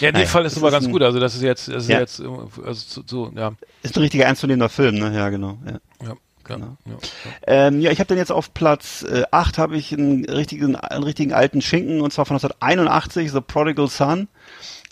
ja, 0.00 0.10
in 0.10 0.14
dem 0.14 0.26
Fall 0.28 0.44
ist 0.44 0.52
es 0.52 0.58
aber 0.58 0.70
ganz 0.70 0.86
ein, 0.86 0.92
gut. 0.92 1.02
Also 1.02 1.18
das 1.18 1.34
ist 1.34 1.42
jetzt, 1.42 1.68
das 1.68 1.84
ist 1.84 1.88
ja. 1.88 1.98
jetzt, 1.98 2.22
also 2.64 3.02
so, 3.04 3.32
ja. 3.34 3.52
Ist 3.82 3.96
ein 3.96 4.02
richtiger 4.02 4.26
ernstzunehmender 4.26 4.68
Film, 4.68 4.96
ne? 4.96 5.12
Ja, 5.12 5.28
genau. 5.30 5.58
Ja. 5.66 6.06
ja. 6.06 6.14
Ja, 6.48 6.92
ja. 6.92 6.98
Ähm, 7.46 7.80
ja, 7.80 7.90
ich 7.90 7.98
habe 8.00 8.08
dann 8.08 8.18
jetzt 8.18 8.32
auf 8.32 8.54
Platz 8.54 9.02
äh, 9.02 9.24
8 9.30 9.58
habe 9.58 9.76
ich 9.76 9.92
einen 9.92 10.24
richtigen, 10.24 10.76
einen 10.76 11.04
richtigen 11.04 11.32
alten 11.32 11.60
Schinken 11.60 12.00
und 12.00 12.12
zwar 12.12 12.26
von 12.26 12.36
1981, 12.36 13.32
The 13.32 13.40
Prodigal 13.40 13.88
Son. 13.88 14.28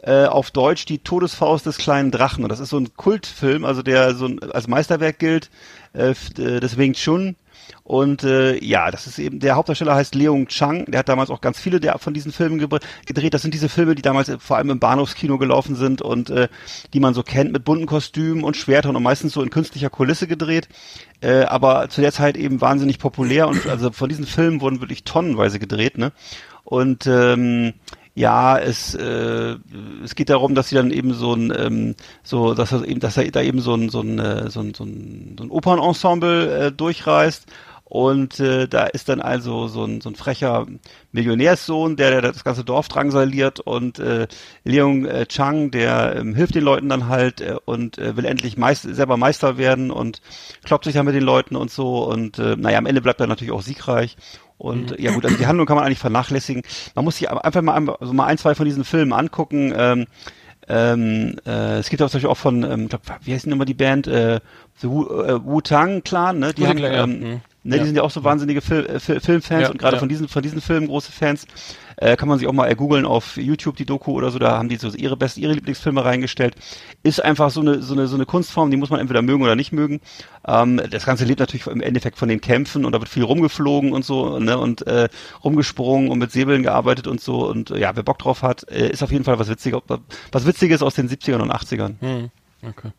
Äh, 0.03 0.27
auf 0.27 0.51
Deutsch 0.51 0.85
die 0.85 0.99
Todesfaust 0.99 1.65
des 1.67 1.79
kleinen 1.79 2.11
Drachen. 2.11 2.45
Und 2.45 2.51
das 2.51 2.61
ist 2.61 2.69
so 2.69 2.79
ein 2.79 2.95
Kultfilm, 2.97 3.65
also 3.65 3.83
der 3.83 4.15
so 4.15 4.27
ein, 4.27 4.41
als 4.53 4.69
Meisterwerk 4.69 5.19
gilt, 5.19 5.51
äh 5.95 6.13
des 6.35 6.77
Wing 6.77 6.93
Chun 6.93 7.35
und 7.83 8.25
äh, 8.25 8.63
ja, 8.65 8.91
das 8.91 9.07
ist 9.07 9.19
eben, 9.19 9.39
der 9.39 9.57
Hauptdarsteller 9.57 9.95
heißt 9.95 10.15
Leung 10.15 10.49
Chang, 10.49 10.87
der 10.87 11.01
hat 11.01 11.09
damals 11.09 11.31
auch 11.31 11.41
ganz 11.41 11.61
viele 11.61 11.81
der, 11.81 11.99
von 11.99 12.15
diesen 12.15 12.33
Filmen 12.33 12.59
gedreht. 12.59 13.35
Das 13.35 13.43
sind 13.43 13.55
diese 13.55 13.69
Filme, 13.69 13.95
die 13.95 14.03
damals 14.03 14.31
vor 14.41 14.57
allem 14.57 14.71
im 14.71 14.81
Bahnhofskino 14.81 15.39
gelaufen 15.39 15.77
sind 15.77 16.03
und 16.03 16.31
äh, 16.31 16.49
die 16.93 17.01
man 17.01 17.15
so 17.15 17.23
kennt 17.23 17.53
mit 17.53 17.65
bunten 17.65 17.87
Kostümen 17.87 18.43
und 18.45 18.57
Schwertern 18.57 18.97
und 18.97 19.03
meistens 19.03 19.33
so 19.33 19.43
in 19.43 19.51
künstlicher 19.51 19.91
Kulisse 19.91 20.27
gedreht. 20.27 20.69
Äh, 21.21 21.45
aber 21.45 21.89
zu 21.89 22.01
der 22.01 22.13
Zeit 22.13 22.37
eben 22.37 22.61
wahnsinnig 22.61 22.99
populär 22.99 23.49
und 23.49 23.67
also 23.67 23.91
von 23.93 24.09
diesen 24.09 24.27
Filmen 24.27 24.61
wurden 24.61 24.81
wirklich 24.81 25.05
tonnenweise 25.05 25.59
gedreht, 25.59 25.97
ne? 25.97 26.13
Und 26.65 27.07
ähm, 27.07 27.75
ja, 28.17 28.59
es, 28.59 28.95
äh, 28.95 29.57
es 30.03 30.15
geht 30.15 30.31
darum, 30.31 30.55
dass 30.55 30.71
sie 30.71 30.75
dann 30.75 30.91
eben 30.91 31.13
so 31.13 31.35
ein, 31.35 31.53
ähm, 31.55 31.95
so, 32.23 32.55
dass 32.55 32.73
er 32.73 32.83
eben, 32.89 32.99
dass 32.99 33.19
er 33.19 33.31
da 33.31 33.43
eben 33.43 33.61
so 33.61 33.75
ein, 33.75 33.91
so 33.91 34.01
ein, 34.01 34.19
äh, 34.19 34.49
so 34.49 34.61
ein, 34.61 34.73
so 34.73 34.85
ein, 34.85 35.37
so 35.39 35.45
ein 35.45 35.51
Opernensemble 35.51 36.67
äh, 36.69 36.73
durchreist. 36.73 37.47
Und 37.85 38.41
äh, 38.41 38.67
da 38.67 38.87
ist 38.87 39.11
dann 39.11 39.21
also 39.21 39.69
so 39.69 39.85
ein, 39.85 40.01
so 40.01 40.09
ein 40.09 40.17
frecher 40.17 40.67
Millionärssohn, 41.13 41.97
der, 41.97 42.11
der 42.11 42.23
das 42.23 42.43
ganze 42.43 42.65
Dorf 42.65 42.89
drangsaliert. 42.89 43.61
Und 43.61 43.99
äh, 43.99 44.27
Leung 44.65 45.05
äh, 45.05 45.27
Chang, 45.27 45.71
der 45.71 46.17
ähm, 46.17 46.35
hilft 46.35 46.55
den 46.55 46.65
Leuten 46.65 46.89
dann 46.89 47.09
halt 47.09 47.43
äh, 47.43 47.57
und 47.67 47.99
äh, 47.99 48.17
will 48.17 48.25
endlich 48.25 48.57
Meister, 48.57 48.95
selber 48.95 49.19
Meister 49.19 49.59
werden 49.59 49.91
und 49.91 50.21
kloppt 50.65 50.87
sich 50.87 50.95
dann 50.95 51.07
mit 51.07 51.15
den 51.15 51.23
Leuten 51.23 51.55
und 51.55 51.71
so. 51.71 52.05
Und 52.11 52.39
äh, 52.39 52.57
naja, 52.57 52.79
am 52.79 52.87
Ende 52.87 53.03
bleibt 53.03 53.21
er 53.21 53.27
natürlich 53.27 53.53
auch 53.53 53.63
siegreich. 53.63 54.17
Und 54.59 54.93
mhm. 54.93 54.97
ja 54.99 55.13
gut, 55.13 55.25
also 55.25 55.37
die 55.37 55.47
Handlung 55.47 55.67
kann 55.67 55.77
man 55.77 55.85
eigentlich 55.85 55.99
vernachlässigen. 55.99 56.63
Man 56.95 57.05
muss 57.05 57.17
sich 57.17 57.31
einfach 57.31 57.63
mal, 57.63 57.89
also 58.01 58.13
mal 58.13 58.27
ein, 58.27 58.39
zwei 58.39 58.55
von 58.55 58.65
diesen 58.65 58.85
Filmen 58.85 59.13
angucken. 59.13 59.73
Ähm, 59.77 60.07
ähm, 60.69 61.37
äh, 61.47 61.79
es 61.79 61.91
gibt 61.91 62.03
auch 62.03 62.11
zum 62.11 62.19
Beispiel 62.19 62.31
auch 62.31 62.37
von, 62.37 62.65
ähm, 62.65 62.89
glaub, 62.89 63.03
wie 63.23 63.33
heißt 63.33 63.47
denn 63.47 63.53
immer 63.53 63.65
die 63.65 63.75
Band? 63.75 64.09
Äh, 64.09 64.41
The 64.79 64.89
Wu, 64.89 65.07
äh, 65.07 65.45
Wu-Tang 65.45 66.03
Clan, 66.03 66.39
ne? 66.39 66.53
Die 66.53 66.67
haben, 66.67 66.79
ähm. 66.83 67.21
Mhm 67.21 67.41
Ne, 67.67 67.77
ja. 67.77 67.83
Die 67.83 67.89
sind 67.89 67.97
ja 67.97 68.03
auch 68.03 68.11
so 68.11 68.23
wahnsinnige 68.23 68.61
Fil 68.61 68.87
äh, 68.87 69.01
Fil 69.01 69.21
Filmfans 69.21 69.63
ja, 69.63 69.71
und 69.71 69.79
gerade 69.79 69.97
ja. 69.97 70.01
von 70.01 70.09
diesen 70.09 70.29
von 70.29 70.43
diesen 70.43 70.61
Filmen 70.61 70.87
große 70.87 71.11
Fans. 71.11 71.47
Äh, 71.99 72.17
kann 72.17 72.29
man 72.29 72.39
sich 72.39 72.47
auch 72.47 72.53
mal 72.53 72.75
googeln 72.77 73.07
auf 73.07 73.39
YouTube 73.39 73.77
die 73.77 73.87
Doku 73.87 74.13
oder 74.13 74.31
so, 74.31 74.39
da 74.39 74.59
haben 74.59 74.69
die 74.69 74.77
so 74.77 74.91
ihre 74.91 75.17
besten, 75.17 75.41
ihre 75.41 75.55
Lieblingsfilme 75.55 76.05
reingestellt. 76.05 76.55
Ist 77.03 77.25
einfach 77.25 77.51
so 77.51 77.63
eine, 77.63 77.81
so 77.81 77.95
eine, 77.95 78.07
so 78.07 78.17
eine 78.17 78.27
Kunstform, 78.27 78.71
die 78.71 78.77
muss 78.77 78.91
man 78.91 79.01
entweder 79.01 79.23
mögen 79.23 79.43
oder 79.43 79.57
nicht 79.57 79.73
mögen. 79.73 80.01
Ähm, 80.47 80.79
das 80.91 81.07
Ganze 81.07 81.25
lebt 81.25 81.41
natürlich 81.41 81.67
im 81.67 81.81
Endeffekt 81.81 82.19
von 82.19 82.29
den 82.29 82.43
Kämpfen 82.43 82.85
und 82.85 82.93
da 82.93 83.01
wird 83.01 83.09
viel 83.09 83.23
rumgeflogen 83.23 83.93
und 83.93 84.05
so, 84.05 84.39
ne, 84.39 84.59
und 84.59 84.87
äh, 84.87 85.09
rumgesprungen 85.43 86.11
und 86.11 86.19
mit 86.19 86.33
Säbeln 86.33 86.63
gearbeitet 86.63 87.07
und 87.07 87.23
so. 87.23 87.49
Und 87.49 87.71
äh, 87.71 87.81
ja, 87.81 87.97
wer 87.97 88.03
Bock 88.03 88.19
drauf 88.19 88.43
hat, 88.43 88.71
äh, 88.71 88.91
ist 88.91 89.03
auf 89.03 89.11
jeden 89.11 89.25
Fall 89.25 89.39
was 89.39 89.49
Witziges, 89.49 89.81
was 90.33 90.47
Witziges 90.47 90.83
aus 90.83 90.95
den 90.95 91.09
70ern 91.09 91.41
und 91.41 91.51
80ern. 91.51 91.95
Hm. 92.01 92.31
Okay. 92.63 92.91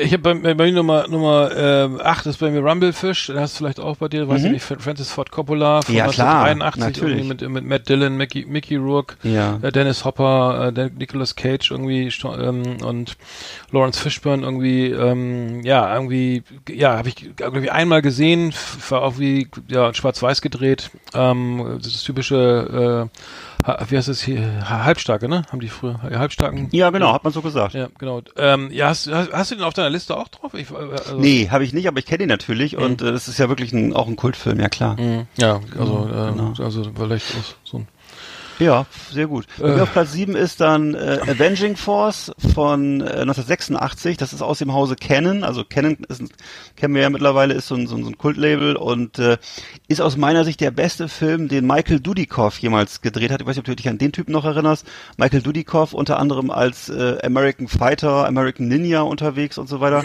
Ich 0.00 0.12
habe 0.12 0.34
bei, 0.34 0.54
bei 0.54 0.66
mir 0.66 0.72
Nummer 0.72 1.06
Nummer 1.08 1.50
äh, 1.56 2.02
8 2.02 2.26
ist 2.26 2.38
bei 2.38 2.50
mir 2.50 2.60
Rumblefish, 2.60 3.28
das 3.28 3.36
hast 3.36 3.54
du 3.54 3.58
vielleicht 3.58 3.78
auch 3.78 3.96
bei 3.96 4.08
dir, 4.08 4.24
mhm. 4.24 4.28
weiß 4.28 4.44
ich 4.44 4.50
nicht, 4.50 4.64
Francis 4.64 5.12
Ford 5.12 5.30
Coppola 5.30 5.82
von 5.82 5.94
ja, 5.94 6.04
1983 6.04 7.04
klar, 7.04 7.24
mit, 7.24 7.48
mit 7.48 7.64
Matt 7.64 7.88
Dillon, 7.88 8.16
Mickey, 8.16 8.44
Mickey 8.44 8.76
Rourke, 8.76 9.14
ja. 9.22 9.58
äh, 9.62 9.70
Dennis 9.70 10.04
Hopper, 10.04 10.72
äh, 10.76 10.90
Nicolas 10.98 11.36
Cage 11.36 11.70
irgendwie 11.70 12.12
ähm, 12.24 12.78
und 12.82 13.16
Lawrence 13.70 14.00
Fishburne 14.00 14.42
irgendwie, 14.42 14.86
ähm, 14.86 15.62
ja, 15.62 15.94
irgendwie, 15.94 16.42
ja, 16.68 16.96
habe 16.96 17.08
ich 17.10 17.30
irgendwie 17.38 17.70
einmal 17.70 18.02
gesehen, 18.02 18.52
war 18.88 19.02
auch 19.02 19.18
wie 19.18 19.48
ja, 19.68 19.94
schwarz-weiß 19.94 20.42
gedreht, 20.42 20.90
ähm, 21.14 21.78
das 21.80 22.02
typische 22.02 23.10
äh, 23.12 23.18
wie 23.88 23.96
heißt 23.96 24.08
es 24.08 24.22
hier? 24.22 24.68
Halbstarke, 24.68 25.28
ne? 25.28 25.44
Haben 25.50 25.60
die 25.60 25.68
früher 25.68 26.02
Halbstarken? 26.02 26.68
Ja, 26.72 26.90
genau, 26.90 27.12
hat 27.12 27.24
man 27.24 27.32
so 27.32 27.42
gesagt. 27.42 27.74
Ja, 27.74 27.88
genau. 27.98 28.22
Ähm, 28.36 28.70
ja, 28.72 28.88
hast, 28.88 29.10
hast, 29.10 29.32
hast, 29.32 29.50
du 29.50 29.56
den 29.56 29.64
auf 29.64 29.74
deiner 29.74 29.90
Liste 29.90 30.16
auch 30.16 30.28
drauf? 30.28 30.54
Ich, 30.54 30.70
also 30.70 31.18
nee, 31.18 31.48
habe 31.50 31.64
ich 31.64 31.72
nicht, 31.72 31.88
aber 31.88 31.98
ich 31.98 32.06
kenne 32.06 32.24
ihn 32.24 32.28
natürlich 32.28 32.76
mhm. 32.76 32.82
und 32.82 33.02
äh, 33.02 33.12
das 33.12 33.28
ist 33.28 33.38
ja 33.38 33.48
wirklich 33.48 33.72
ein, 33.72 33.94
auch 33.94 34.06
ein 34.06 34.16
Kultfilm, 34.16 34.60
ja 34.60 34.68
klar. 34.68 35.00
Mhm. 35.00 35.26
Ja, 35.36 35.60
also, 35.78 36.08
äh, 36.08 36.32
genau. 36.32 36.52
also 36.58 36.84
vielleicht 36.94 37.26
so 37.64 37.78
ein 37.78 37.88
ja, 38.58 38.86
sehr 39.10 39.26
gut. 39.26 39.46
Äh. 39.60 39.80
Auf 39.80 39.92
Platz 39.92 40.12
7 40.12 40.36
ist 40.36 40.60
dann 40.60 40.94
äh, 40.94 41.18
Avenging 41.26 41.76
Force 41.76 42.32
von 42.54 43.00
äh, 43.00 43.04
1986. 43.04 44.16
Das 44.16 44.32
ist 44.32 44.42
aus 44.42 44.58
dem 44.58 44.72
Hause 44.72 44.96
Canon. 44.96 45.44
Also 45.44 45.64
Canon 45.64 45.96
ist, 46.08 46.22
kennen 46.76 46.94
wir 46.94 47.02
ja 47.02 47.10
mittlerweile, 47.10 47.54
ist 47.54 47.68
so 47.68 47.74
ein, 47.74 47.86
so 47.86 47.96
ein, 47.96 48.04
so 48.04 48.10
ein 48.10 48.18
Kultlabel 48.18 48.76
und 48.76 49.18
äh, 49.18 49.38
ist 49.88 50.00
aus 50.00 50.16
meiner 50.16 50.44
Sicht 50.44 50.60
der 50.60 50.70
beste 50.70 51.08
Film, 51.08 51.48
den 51.48 51.66
Michael 51.66 52.00
Dudikoff 52.00 52.58
jemals 52.58 53.00
gedreht 53.00 53.30
hat. 53.30 53.40
Ich 53.40 53.46
weiß 53.46 53.56
nicht, 53.56 53.60
ob 53.60 53.66
du 53.66 53.76
dich 53.76 53.88
an 53.88 53.98
den 53.98 54.12
Typen 54.12 54.32
noch 54.32 54.44
erinnerst. 54.44 54.86
Michael 55.16 55.42
Dudikoff 55.42 55.92
unter 55.92 56.18
anderem 56.18 56.50
als 56.50 56.88
äh, 56.88 57.18
American 57.22 57.68
Fighter, 57.68 58.26
American 58.26 58.68
Ninja 58.68 59.02
unterwegs 59.02 59.58
und 59.58 59.68
so 59.68 59.80
weiter. 59.80 60.04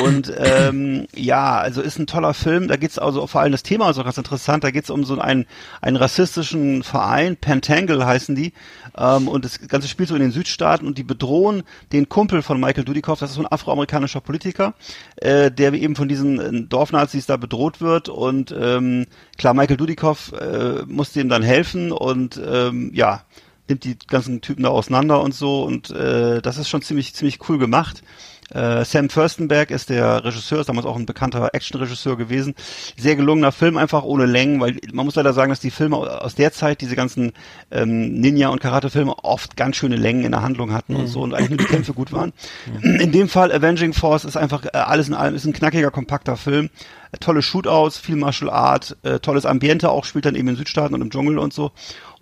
Und 0.00 0.32
ähm, 0.36 1.06
ja, 1.14 1.58
also 1.58 1.80
ist 1.80 1.98
ein 1.98 2.06
toller 2.06 2.34
Film. 2.34 2.68
Da 2.68 2.76
geht's 2.76 2.98
also 2.98 3.26
vor 3.26 3.40
allem 3.40 3.52
das 3.52 3.62
Thema 3.62 3.90
ist 3.90 3.98
auch 3.98 4.04
ganz 4.04 4.18
interessant. 4.18 4.64
Da 4.64 4.70
geht's 4.70 4.90
um 4.90 5.04
so 5.04 5.18
einen, 5.18 5.46
einen 5.80 5.96
rassistischen 5.96 6.82
Verein, 6.82 7.36
Pentangle 7.36 7.85
heißen 7.88 8.34
die. 8.34 8.52
Ähm, 8.96 9.28
und 9.28 9.44
das 9.44 9.60
Ganze 9.68 9.88
spielt 9.88 10.08
so 10.08 10.14
in 10.14 10.22
den 10.22 10.32
Südstaaten 10.32 10.86
und 10.86 10.98
die 10.98 11.04
bedrohen 11.04 11.62
den 11.92 12.08
Kumpel 12.08 12.42
von 12.42 12.60
Michael 12.60 12.84
Dudikoff, 12.84 13.18
das 13.18 13.30
ist 13.30 13.36
so 13.36 13.42
ein 13.42 13.50
afroamerikanischer 13.50 14.20
Politiker, 14.20 14.74
äh, 15.16 15.50
der 15.50 15.72
eben 15.72 15.96
von 15.96 16.08
diesen 16.08 16.40
äh, 16.40 16.62
Dorfnazis 16.62 17.26
da 17.26 17.36
bedroht 17.36 17.80
wird. 17.80 18.08
Und 18.08 18.54
ähm, 18.58 19.06
klar, 19.38 19.54
Michael 19.54 19.76
Dudikoff 19.76 20.32
äh, 20.32 20.82
muss 20.86 21.12
dem 21.12 21.28
dann 21.28 21.42
helfen 21.42 21.92
und 21.92 22.40
ähm, 22.44 22.90
ja, 22.94 23.22
nimmt 23.68 23.84
die 23.84 23.96
ganzen 24.06 24.40
Typen 24.40 24.62
da 24.62 24.70
auseinander 24.70 25.20
und 25.20 25.34
so. 25.34 25.62
Und 25.64 25.90
äh, 25.90 26.40
das 26.42 26.58
ist 26.58 26.68
schon 26.68 26.82
ziemlich, 26.82 27.14
ziemlich 27.14 27.38
cool 27.48 27.58
gemacht. 27.58 28.02
Äh, 28.50 28.84
Sam 28.84 29.10
Furstenberg 29.10 29.70
ist 29.70 29.90
der 29.90 30.24
Regisseur, 30.24 30.60
ist 30.60 30.68
damals 30.68 30.86
auch 30.86 30.96
ein 30.96 31.06
bekannter 31.06 31.50
Actionregisseur 31.52 32.16
gewesen. 32.16 32.54
Sehr 32.96 33.16
gelungener 33.16 33.52
Film, 33.52 33.76
einfach 33.76 34.04
ohne 34.04 34.26
Längen, 34.26 34.60
weil 34.60 34.76
man 34.92 35.04
muss 35.04 35.16
leider 35.16 35.32
sagen, 35.32 35.50
dass 35.50 35.60
die 35.60 35.70
Filme 35.70 35.96
aus 35.96 36.34
der 36.36 36.52
Zeit, 36.52 36.80
diese 36.80 36.94
ganzen 36.94 37.32
ähm, 37.70 38.20
Ninja- 38.20 38.48
und 38.48 38.60
Karate-Filme, 38.60 39.24
oft 39.24 39.56
ganz 39.56 39.76
schöne 39.76 39.96
Längen 39.96 40.24
in 40.24 40.32
der 40.32 40.42
Handlung 40.42 40.72
hatten 40.72 40.94
mhm. 40.94 41.00
und 41.00 41.06
so 41.08 41.22
und 41.22 41.34
eigentlich 41.34 41.50
nur 41.50 41.58
die 41.58 41.64
Kämpfe 41.64 41.92
gut 41.92 42.12
waren. 42.12 42.32
Mhm. 42.80 43.00
In 43.00 43.12
dem 43.12 43.28
Fall 43.28 43.52
Avenging 43.52 43.92
Force 43.92 44.24
ist 44.24 44.36
einfach 44.36 44.64
äh, 44.64 44.78
alles 44.78 45.08
in 45.08 45.14
allem, 45.14 45.34
ist 45.34 45.44
ein 45.44 45.52
knackiger, 45.52 45.90
kompakter 45.90 46.36
Film. 46.36 46.70
Äh, 47.12 47.18
tolle 47.18 47.42
Shootouts, 47.42 47.98
viel 47.98 48.16
Martial 48.16 48.50
Art, 48.50 48.96
äh, 49.02 49.18
tolles 49.18 49.46
Ambiente 49.46 49.90
auch, 49.90 50.04
spielt 50.04 50.24
dann 50.24 50.36
eben 50.36 50.48
in 50.48 50.56
Südstaaten 50.56 50.94
und 50.94 51.00
im 51.00 51.10
Dschungel 51.10 51.38
und 51.38 51.52
so. 51.52 51.72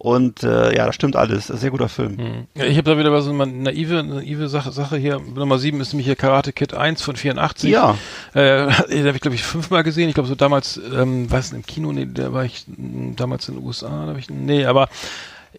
Und 0.04 0.42
äh, 0.42 0.76
ja, 0.76 0.84
das 0.84 0.96
stimmt 0.96 1.16
alles. 1.16 1.46
Sehr 1.46 1.70
guter 1.70 1.88
Film. 1.88 2.18
Hm. 2.18 2.46
Ja, 2.54 2.66
ich 2.66 2.76
habe 2.76 2.90
da 2.90 2.98
wieder 2.98 3.22
so 3.22 3.30
eine 3.30 3.46
naive, 3.46 4.02
naive 4.02 4.50
Sache, 4.50 4.70
Sache 4.70 4.98
hier. 4.98 5.18
Nummer 5.18 5.58
7 5.58 5.80
ist 5.80 5.94
nämlich 5.94 6.04
hier 6.04 6.14
Karate 6.14 6.52
Kid 6.52 6.74
1 6.74 7.00
von 7.00 7.16
84. 7.16 7.70
Ja. 7.70 7.96
Äh, 8.34 8.66
den 8.90 9.06
habe 9.06 9.16
ich, 9.16 9.22
glaube 9.22 9.34
ich, 9.34 9.42
fünfmal 9.42 9.82
gesehen. 9.82 10.10
Ich 10.10 10.14
glaube, 10.14 10.28
so 10.28 10.34
damals, 10.34 10.78
ähm, 10.94 11.30
weiß 11.30 11.52
nicht, 11.52 11.60
im 11.60 11.66
Kino, 11.66 11.90
nee, 11.90 12.06
da 12.12 12.34
war 12.34 12.44
ich 12.44 12.66
damals 12.66 13.48
in 13.48 13.54
den 13.54 13.64
USA, 13.64 14.04
da 14.04 14.14
ich, 14.18 14.28
nee, 14.28 14.66
aber 14.66 14.90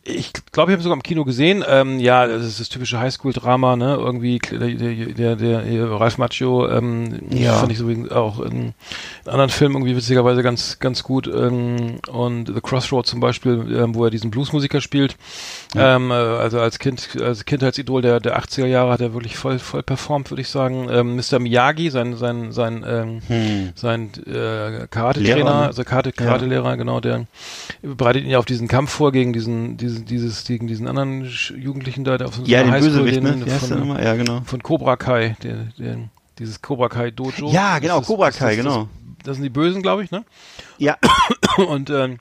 ich 0.03 0.31
glaube, 0.51 0.71
ich 0.71 0.75
habe 0.75 0.83
sogar 0.83 0.95
im 0.95 1.03
Kino 1.03 1.23
gesehen. 1.23 1.63
Ähm, 1.67 1.99
ja, 1.99 2.27
das 2.27 2.43
ist 2.45 2.59
das 2.59 2.69
typische 2.69 2.99
Highschool-Drama, 2.99 3.75
ne? 3.75 3.95
Irgendwie 3.95 4.39
der, 4.39 4.69
der, 4.69 5.35
der, 5.35 5.61
der 5.61 5.91
Ralph 5.91 6.17
Macchio, 6.17 6.69
ähm, 6.69 7.21
ja. 7.29 7.53
fand 7.53 7.71
ich 7.71 7.77
so 7.77 7.87
auch 8.11 8.39
in, 8.39 8.73
in 9.25 9.31
anderen 9.31 9.49
Filmen 9.49 9.75
irgendwie 9.75 9.95
witzigerweise 9.95 10.43
ganz, 10.43 10.79
ganz 10.79 11.03
gut. 11.03 11.27
Ähm, 11.27 11.99
und 12.11 12.47
The 12.47 12.61
Crossroad 12.61 13.07
zum 13.07 13.19
Beispiel, 13.19 13.65
ähm, 13.75 13.95
wo 13.95 14.05
er 14.05 14.11
diesen 14.11 14.31
Bluesmusiker 14.31 14.81
spielt. 14.81 15.15
Ja. 15.73 15.95
Ähm, 15.95 16.11
äh, 16.11 16.13
also 16.13 16.59
als 16.59 16.79
Kind, 16.79 17.17
als 17.21 17.45
Kindheitsidol 17.45 18.01
der, 18.01 18.19
der 18.19 18.39
80er 18.39 18.65
Jahre 18.65 18.91
hat 18.91 19.01
er 19.01 19.13
wirklich 19.13 19.37
voll, 19.37 19.59
voll 19.59 19.83
performt, 19.83 20.31
würde 20.31 20.41
ich 20.41 20.49
sagen. 20.49 20.87
Ähm, 20.89 21.15
Mr. 21.15 21.39
Miyagi, 21.39 21.89
sein, 21.89 22.15
sein, 22.15 22.51
sein, 22.51 22.85
ähm, 22.87 23.21
hm. 23.27 23.69
sein 23.75 24.11
äh, 24.25 24.87
Karate-Trainer, 24.89 25.67
also 25.67 25.83
Karate-Lehrer, 25.83 26.69
ja. 26.69 26.75
genau, 26.75 26.99
der 26.99 27.25
bereitet 27.81 28.23
ihn 28.23 28.29
ja 28.29 28.39
auf 28.39 28.45
diesen 28.45 28.67
Kampf 28.67 28.91
vor 28.91 29.11
gegen 29.11 29.33
diesen, 29.33 29.77
diesen 29.85 30.05
dieses, 30.05 30.45
gegen 30.45 30.67
diesen 30.67 30.87
anderen 30.87 31.23
Jugendlichen 31.55 32.03
da, 32.03 32.17
der 32.17 32.27
auf 32.27 32.35
so 32.35 32.43
ja, 32.43 32.61
einer 32.61 32.71
Highschool, 32.71 33.09
den, 33.09 33.23
ne? 33.23 33.47
von, 33.47 33.97
ja, 34.01 34.15
genau. 34.15 34.41
von 34.41 34.61
Cobra 34.61 34.95
Kai, 34.97 35.35
der, 35.43 35.67
der, 35.77 36.09
dieses 36.39 36.61
Cobra 36.61 36.89
Kai 36.89 37.11
Dojo. 37.11 37.51
Ja, 37.51 37.79
genau, 37.79 37.99
das, 37.99 38.07
Cobra 38.07 38.31
Kai, 38.31 38.55
das, 38.55 38.65
genau. 38.65 38.77
Das, 38.79 38.87
das, 39.23 39.35
sind 39.37 39.43
die 39.43 39.49
Bösen, 39.49 39.81
glaube 39.81 40.03
ich, 40.03 40.11
ne? 40.11 40.25
Ja. 40.77 40.97
Und 41.57 41.89
ähm, 41.89 42.19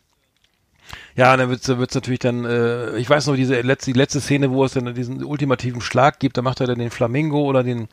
ja, 1.17 1.37
dann 1.37 1.49
wird's, 1.49 1.69
wird's 1.69 1.95
natürlich 1.95 2.19
dann, 2.19 2.45
äh, 2.45 2.97
ich 2.97 3.09
weiß 3.09 3.27
noch, 3.29 3.37
diese 3.37 3.61
letzte, 3.61 3.93
die 3.93 3.99
letzte 3.99 4.21
Szene, 4.21 4.51
wo 4.51 4.65
es 4.65 4.73
dann 4.73 4.95
diesen 4.95 5.23
ultimativen 5.25 5.81
Schlag 5.81 6.19
gibt, 6.19 6.37
da 6.37 6.43
macht 6.43 6.61
er 6.61 6.67
dann 6.67 6.79
den 6.79 6.91
Flamingo 6.91 7.43
oder 7.45 7.63
den 7.63 7.89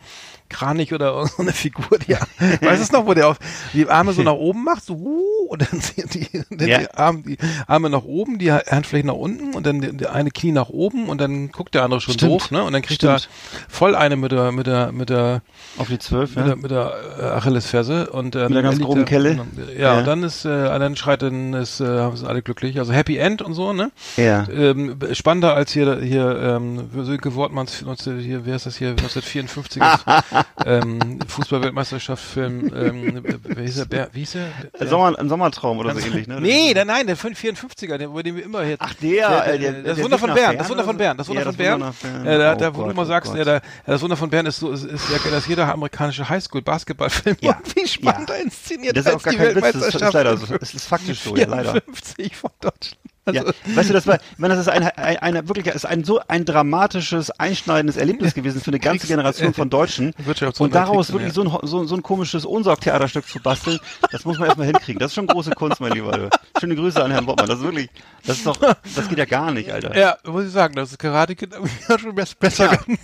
Kranich 0.49 0.93
oder 0.93 1.13
irgendeine 1.15 1.53
Figur, 1.53 1.99
die, 1.99 2.13
weißt 2.61 2.91
du 2.91 2.97
noch, 2.97 3.05
wo 3.05 3.13
der 3.13 3.27
auf 3.27 3.37
die 3.73 3.87
Arme 3.87 4.13
so 4.13 4.21
nach 4.23 4.33
oben 4.33 4.63
macht, 4.63 4.83
so, 4.83 4.95
uh, 4.95 5.47
und 5.49 5.61
dann 5.61 5.81
die, 6.13 6.29
die, 6.49 6.65
ja. 6.65 6.79
die, 6.79 6.91
Arme, 6.91 7.21
die 7.23 7.37
Arme 7.67 7.89
nach 7.89 8.03
oben, 8.03 8.39
die 8.39 8.51
Handflächen 8.51 9.07
nach 9.07 9.15
unten 9.15 9.53
und 9.53 9.65
dann 9.65 9.97
der 9.97 10.13
eine 10.13 10.31
Knie 10.31 10.51
nach 10.51 10.69
oben 10.69 11.09
und 11.09 11.19
dann 11.19 11.51
guckt 11.51 11.75
der 11.75 11.83
andere 11.83 12.01
schon 12.01 12.13
Stimmt. 12.13 12.31
doof, 12.31 12.51
ne? 12.51 12.63
Und 12.63 12.73
dann 12.73 12.81
kriegt 12.81 13.01
Stimmt. 13.01 13.29
er 13.29 13.69
voll 13.69 13.95
eine 13.95 14.15
mit 14.15 14.31
der, 14.31 14.51
mit 14.51 14.67
der, 14.67 14.91
mit 14.91 15.09
der, 15.09 15.41
auf 15.77 15.87
die 15.87 15.99
zwölf, 15.99 16.35
mit, 16.35 16.45
ja. 16.45 16.53
der, 16.53 16.55
mit 16.55 16.71
der 16.71 16.93
äh, 17.19 17.23
Achillesferse 17.23 18.09
und 18.09 18.35
ähm, 18.35 18.43
mit 18.43 18.55
der 18.55 18.61
ganz 18.63 18.79
groben 18.79 19.05
Kelle. 19.05 19.45
Ja, 19.77 19.93
ja, 19.93 19.99
und 19.99 20.07
dann 20.07 20.23
ist, 20.23 20.45
äh, 20.45 20.49
dann 20.49 20.95
schreit 20.95 21.21
dann 21.21 21.53
ist, 21.53 21.81
äh, 21.81 21.85
haben 21.85 22.15
sie 22.15 22.27
alle 22.27 22.41
glücklich, 22.41 22.79
also 22.79 22.93
Happy 22.93 23.10
End 23.17 23.41
und 23.41 23.53
so, 23.53 23.73
ne? 23.73 23.91
Ja. 24.17 24.47
Ähm, 24.49 24.97
spannender 25.13 25.55
als 25.55 25.71
hier, 25.71 25.99
hier, 25.99 26.39
ähm, 26.41 26.89
Sönke 27.03 27.35
Wortmanns, 27.35 27.83
hier, 28.05 28.45
wer 28.45 28.55
ist 28.55 28.65
das 28.65 28.77
hier, 28.77 28.89
1954 28.89 29.81
ähm, 30.65 31.19
Fußballweltmeisterschaft 31.27 32.23
Film, 32.23 32.71
ähm, 32.75 33.23
wer 33.43 33.63
hieß 33.63 33.87
der, 33.87 34.09
wie 34.13 34.19
hieß 34.19 34.37
der? 34.79 34.87
Sommer, 34.87 35.17
ein 35.17 35.29
Sommertraum 35.29 35.79
oder 35.79 35.93
so 35.95 35.99
ähnlich, 35.99 36.27
ne? 36.27 36.39
Nee, 36.41 36.73
der, 36.73 36.85
nein, 36.85 37.07
der 37.07 37.17
54er, 37.17 37.97
der, 37.97 38.07
über 38.07 38.23
den 38.23 38.35
wir 38.35 38.43
immer 38.43 38.63
jetzt. 38.63 38.81
Ach, 38.81 38.93
der, 38.95 39.29
der, 39.29 39.57
der, 39.57 39.71
der 39.71 39.83
das 39.83 40.03
Wunder 40.03 40.17
von 40.17 40.33
Bern, 40.33 40.57
das 40.57 40.69
Wunder 40.69 40.83
von 40.83 40.97
Bern, 40.97 41.17
das 41.17 41.29
Wunder 41.29 41.43
von 41.43 41.55
Bern. 41.55 41.81
Äh, 42.25 42.37
da, 42.37 42.55
da, 42.55 42.75
wo 42.75 42.83
du 42.83 42.91
immer 42.91 43.05
sagst, 43.05 43.33
ja, 43.35 43.43
da, 43.43 43.61
das 43.85 44.01
Wunder 44.01 44.17
von 44.17 44.29
Bern 44.29 44.45
ist 44.45 44.59
so, 44.59 44.71
ist, 44.71 44.85
ist 44.85 45.09
ja, 45.09 45.31
dass 45.31 45.47
jeder 45.47 45.71
amerikanische 45.71 46.27
Highschool-Basketballfilm 46.27 47.37
ja. 47.41 47.59
wie 47.75 47.87
spannender 47.87 48.37
ja. 48.37 48.43
inszeniert 48.43 48.97
das 48.97 49.05
ist 49.05 49.13
auch 49.13 49.23
gar 49.23 49.33
kein 49.33 49.55
Witz, 49.55 49.73
das 49.73 49.95
ist 49.95 50.13
leider 50.13 50.37
so. 50.37 50.55
Es 50.59 50.73
ist 50.73 50.85
faktisch 50.85 51.21
so, 51.21 51.35
ja, 51.35 51.47
leider. 51.47 51.71
54 51.71 52.35
von 52.35 52.51
Deutschland. 52.59 53.00
Also 53.23 53.39
ja, 53.39 53.53
weißt 53.75 53.89
du, 53.89 53.93
das 53.93 54.07
war, 54.07 54.15
ich 54.15 54.39
meine, 54.39 54.55
das 54.55 54.65
ist 54.65 54.73
ein, 54.73 54.83
ein, 54.83 55.17
ein 55.17 55.47
wirklich, 55.47 55.67
ist 55.67 55.85
ein 55.85 56.03
so 56.03 56.21
ein 56.27 56.43
dramatisches, 56.43 57.29
einschneidendes 57.29 57.95
Erlebnis 57.95 58.33
gewesen 58.33 58.61
für 58.61 58.71
eine 58.71 58.79
ganze 58.79 59.05
Generation 59.05 59.53
von 59.53 59.69
Deutschen. 59.69 60.15
Und 60.57 60.73
daraus 60.73 61.11
wirklich 61.13 61.31
so, 61.31 61.43
ein, 61.43 61.67
so, 61.67 61.85
so 61.85 61.95
ein 61.95 62.01
komisches 62.01 62.45
Unsorgtheaterstück 62.45 63.27
zu 63.27 63.39
basteln, 63.39 63.79
das 64.11 64.25
muss 64.25 64.39
man 64.39 64.47
erstmal 64.47 64.65
hinkriegen. 64.65 64.99
Das 64.99 65.11
ist 65.11 65.15
schon 65.15 65.27
große 65.27 65.51
Kunst, 65.51 65.79
mein 65.79 65.91
Lieber. 65.91 66.31
Schöne 66.59 66.75
Grüße 66.75 67.03
an 67.03 67.11
Herrn 67.11 67.27
Bottmann. 67.27 67.47
Das 67.47 67.59
ist 67.59 67.63
wirklich, 67.63 67.89
das 68.25 68.37
ist 68.37 68.47
doch, 68.47 68.57
das 68.57 69.07
geht 69.07 69.19
ja 69.19 69.25
gar 69.25 69.51
nicht, 69.51 69.71
Alter. 69.71 69.95
Ja, 69.95 70.17
muss 70.25 70.45
ich 70.45 70.51
sagen, 70.51 70.73
das 70.73 70.89
ist 70.89 70.97
Karate 70.97 71.35
Kid 71.35 71.53
schon 71.99 72.15
besser. 72.15 72.71
Ja. 72.71 72.95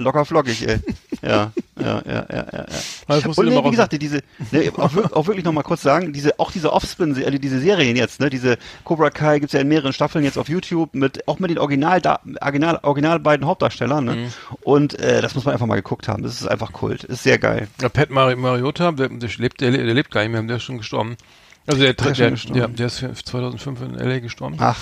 Locker 0.00 0.24
flockig, 0.24 0.66
ey. 0.66 0.78
Ja, 1.22 1.52
ja, 1.78 2.02
ja, 2.06 2.26
ja, 2.32 2.46
ja. 2.50 2.66
Also 3.06 3.28
und 3.36 3.46
nee, 3.46 3.62
wie 3.62 3.70
gesagt, 3.70 3.92
diese, 4.00 4.22
ne, 4.52 4.72
auch, 4.78 4.90
auch 5.12 5.26
wirklich 5.26 5.44
nochmal 5.44 5.64
kurz 5.64 5.82
sagen, 5.82 6.14
diese, 6.14 6.38
auch 6.40 6.50
diese 6.50 6.72
Offspin, 6.72 7.14
also 7.14 7.36
diese 7.36 7.60
Serien 7.60 7.94
jetzt, 7.94 8.20
ne, 8.20 8.30
diese 8.30 8.56
Cobra 8.84 9.10
Kai 9.10 9.38
gibt's 9.38 9.52
ja 9.52 9.60
in 9.60 9.68
mehreren 9.68 9.92
Staffeln 9.92 10.24
jetzt 10.24 10.38
auf 10.38 10.48
YouTube 10.48 10.94
mit, 10.94 11.28
auch 11.28 11.38
mit 11.38 11.50
den 11.50 11.58
Original, 11.58 12.00
Original, 12.40 12.80
Original 12.82 13.18
beiden 13.18 13.46
Hauptdarstellern, 13.46 14.02
ne? 14.02 14.16
Mhm. 14.16 14.28
Und 14.62 14.98
äh, 14.98 15.20
das 15.20 15.34
muss 15.34 15.44
man 15.44 15.52
einfach 15.52 15.66
mal 15.66 15.74
geguckt 15.74 16.08
haben. 16.08 16.22
Das 16.22 16.40
ist 16.40 16.46
einfach 16.46 16.72
Kult. 16.72 17.04
Ist 17.04 17.22
sehr 17.22 17.38
geil. 17.38 17.68
Ja, 17.82 17.90
Pat 17.90 18.08
Mar 18.08 18.34
Mariota, 18.34 18.92
der, 18.92 19.10
der, 19.10 19.28
lebt, 19.36 19.60
der, 19.60 19.72
der 19.72 19.82
lebt 19.92 20.10
gar 20.10 20.22
nicht 20.22 20.32
mehr, 20.32 20.42
der 20.42 20.56
ist 20.56 20.62
schon 20.62 20.78
gestorben. 20.78 21.18
Also 21.66 21.82
der, 21.82 21.92
der, 21.92 22.12
der, 22.12 22.30
der, 22.30 22.68
der 22.68 22.86
ist 22.86 22.98
2005 22.98 23.82
in 23.82 23.94
L.A. 23.96 24.20
gestorben. 24.20 24.56
Ach, 24.58 24.78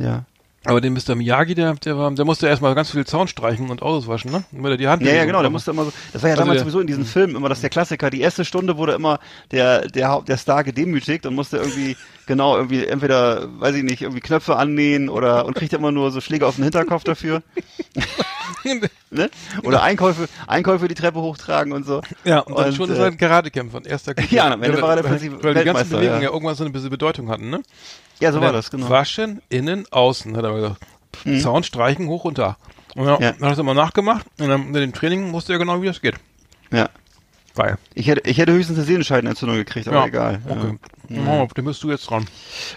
ja. 0.00 0.24
Aber 0.66 0.80
den 0.80 0.92
Mr. 0.92 1.14
Miyagi, 1.14 1.54
der, 1.54 1.74
der 1.74 1.96
war, 1.96 2.10
der 2.10 2.24
musste 2.24 2.48
erstmal 2.48 2.74
ganz 2.74 2.90
viel 2.90 3.06
Zaun 3.06 3.28
streichen 3.28 3.70
und 3.70 3.82
Autos 3.82 4.08
waschen, 4.08 4.32
ne? 4.32 4.44
Weil 4.52 4.72
er 4.72 4.76
die 4.76 4.88
Hand. 4.88 5.02
Ja, 5.02 5.12
ja, 5.14 5.24
genau, 5.24 5.40
der 5.40 5.50
musste 5.50 5.70
immer 5.70 5.84
so, 5.84 5.92
das 6.12 6.22
war 6.22 6.30
ja 6.30 6.34
also 6.34 6.44
damals 6.44 6.60
sowieso 6.60 6.80
in 6.80 6.86
diesen 6.86 7.04
mhm. 7.04 7.08
Filmen 7.08 7.36
immer 7.36 7.48
das 7.48 7.60
der 7.60 7.70
Klassiker. 7.70 8.10
Die 8.10 8.20
erste 8.20 8.44
Stunde 8.44 8.76
wurde 8.76 8.92
immer 8.94 9.20
der, 9.52 9.88
der, 9.88 10.22
der 10.22 10.36
Star 10.36 10.64
gedemütigt 10.64 11.24
und 11.26 11.34
musste 11.34 11.58
irgendwie, 11.58 11.96
genau, 12.26 12.56
irgendwie 12.56 12.84
entweder, 12.84 13.48
weiß 13.60 13.74
ich 13.76 13.84
nicht, 13.84 14.02
irgendwie 14.02 14.20
Knöpfe 14.20 14.56
annähen 14.56 15.08
oder, 15.08 15.46
und 15.46 15.54
kriegt 15.54 15.72
immer 15.72 15.92
nur 15.92 16.10
so 16.10 16.20
Schläge 16.20 16.46
auf 16.46 16.56
den 16.56 16.64
Hinterkopf 16.64 17.04
dafür. 17.04 17.42
ne? 19.10 19.30
Oder 19.62 19.82
Einkäufe, 19.82 20.28
Einkäufe 20.46 20.88
die 20.88 20.94
Treppe 20.94 21.20
hochtragen 21.20 21.72
und 21.72 21.86
so. 21.86 22.02
Ja, 22.24 22.40
und 22.40 22.58
dann 22.58 22.66
und, 22.66 22.74
schon 22.74 22.90
äh, 22.90 22.92
ist 22.92 22.98
er 22.98 23.06
ein 23.06 23.16
Karatekämpfer 23.16 23.84
erster 23.84 24.14
Ja, 24.30 24.50
am 24.50 24.62
Ende 24.62 24.82
war 24.82 24.90
er 24.90 25.02
der 25.02 25.08
Prinzip 25.08 25.42
Weil 25.42 25.54
die 25.54 25.64
ganzen 25.64 25.90
Bewegungen 25.90 26.22
ja. 26.22 26.28
ja 26.28 26.32
irgendwann 26.32 26.54
so 26.54 26.64
eine 26.64 26.72
Bedeutung 26.72 27.28
hatten, 27.28 27.50
ne? 27.50 27.62
Ja, 28.20 28.32
so 28.32 28.40
war 28.40 28.52
das, 28.52 28.70
genau. 28.70 28.88
Waschen, 28.88 29.42
innen, 29.48 29.86
außen, 29.90 30.36
hat 30.36 30.44
er 30.44 30.54
gesagt. 30.54 30.80
Mhm. 31.24 31.40
Zaun 31.40 31.62
streichen, 31.62 32.08
hoch 32.08 32.24
und 32.24 32.38
da. 32.38 32.56
Und 32.94 33.06
ja, 33.06 33.12
ja. 33.12 33.18
dann 33.18 33.34
hat 33.34 33.42
er 33.42 33.52
es 33.52 33.58
immer 33.58 33.74
nachgemacht 33.74 34.26
und 34.38 34.48
dann 34.48 34.70
mit 34.70 34.82
dem 34.82 34.92
Training 34.92 35.32
wusste 35.32 35.52
er 35.52 35.58
genau, 35.58 35.82
wie 35.82 35.86
das 35.86 36.00
geht. 36.00 36.14
Ja. 36.70 36.88
Geil. 37.56 37.78
Ich 37.94 38.06
hätte, 38.06 38.28
ich 38.28 38.36
hätte 38.36 38.52
höchstens 38.52 38.76
eine 38.76 38.86
Sehenscheidenentzündung 38.86 39.56
gekriegt, 39.56 39.88
aber 39.88 40.00
ja. 40.00 40.06
egal. 40.06 40.40
Okay. 40.46 40.78
Ja. 41.08 41.26
Oh, 41.26 41.48
dann 41.54 41.64
bist 41.64 41.82
du 41.82 41.90
jetzt 41.90 42.10
dran. 42.10 42.26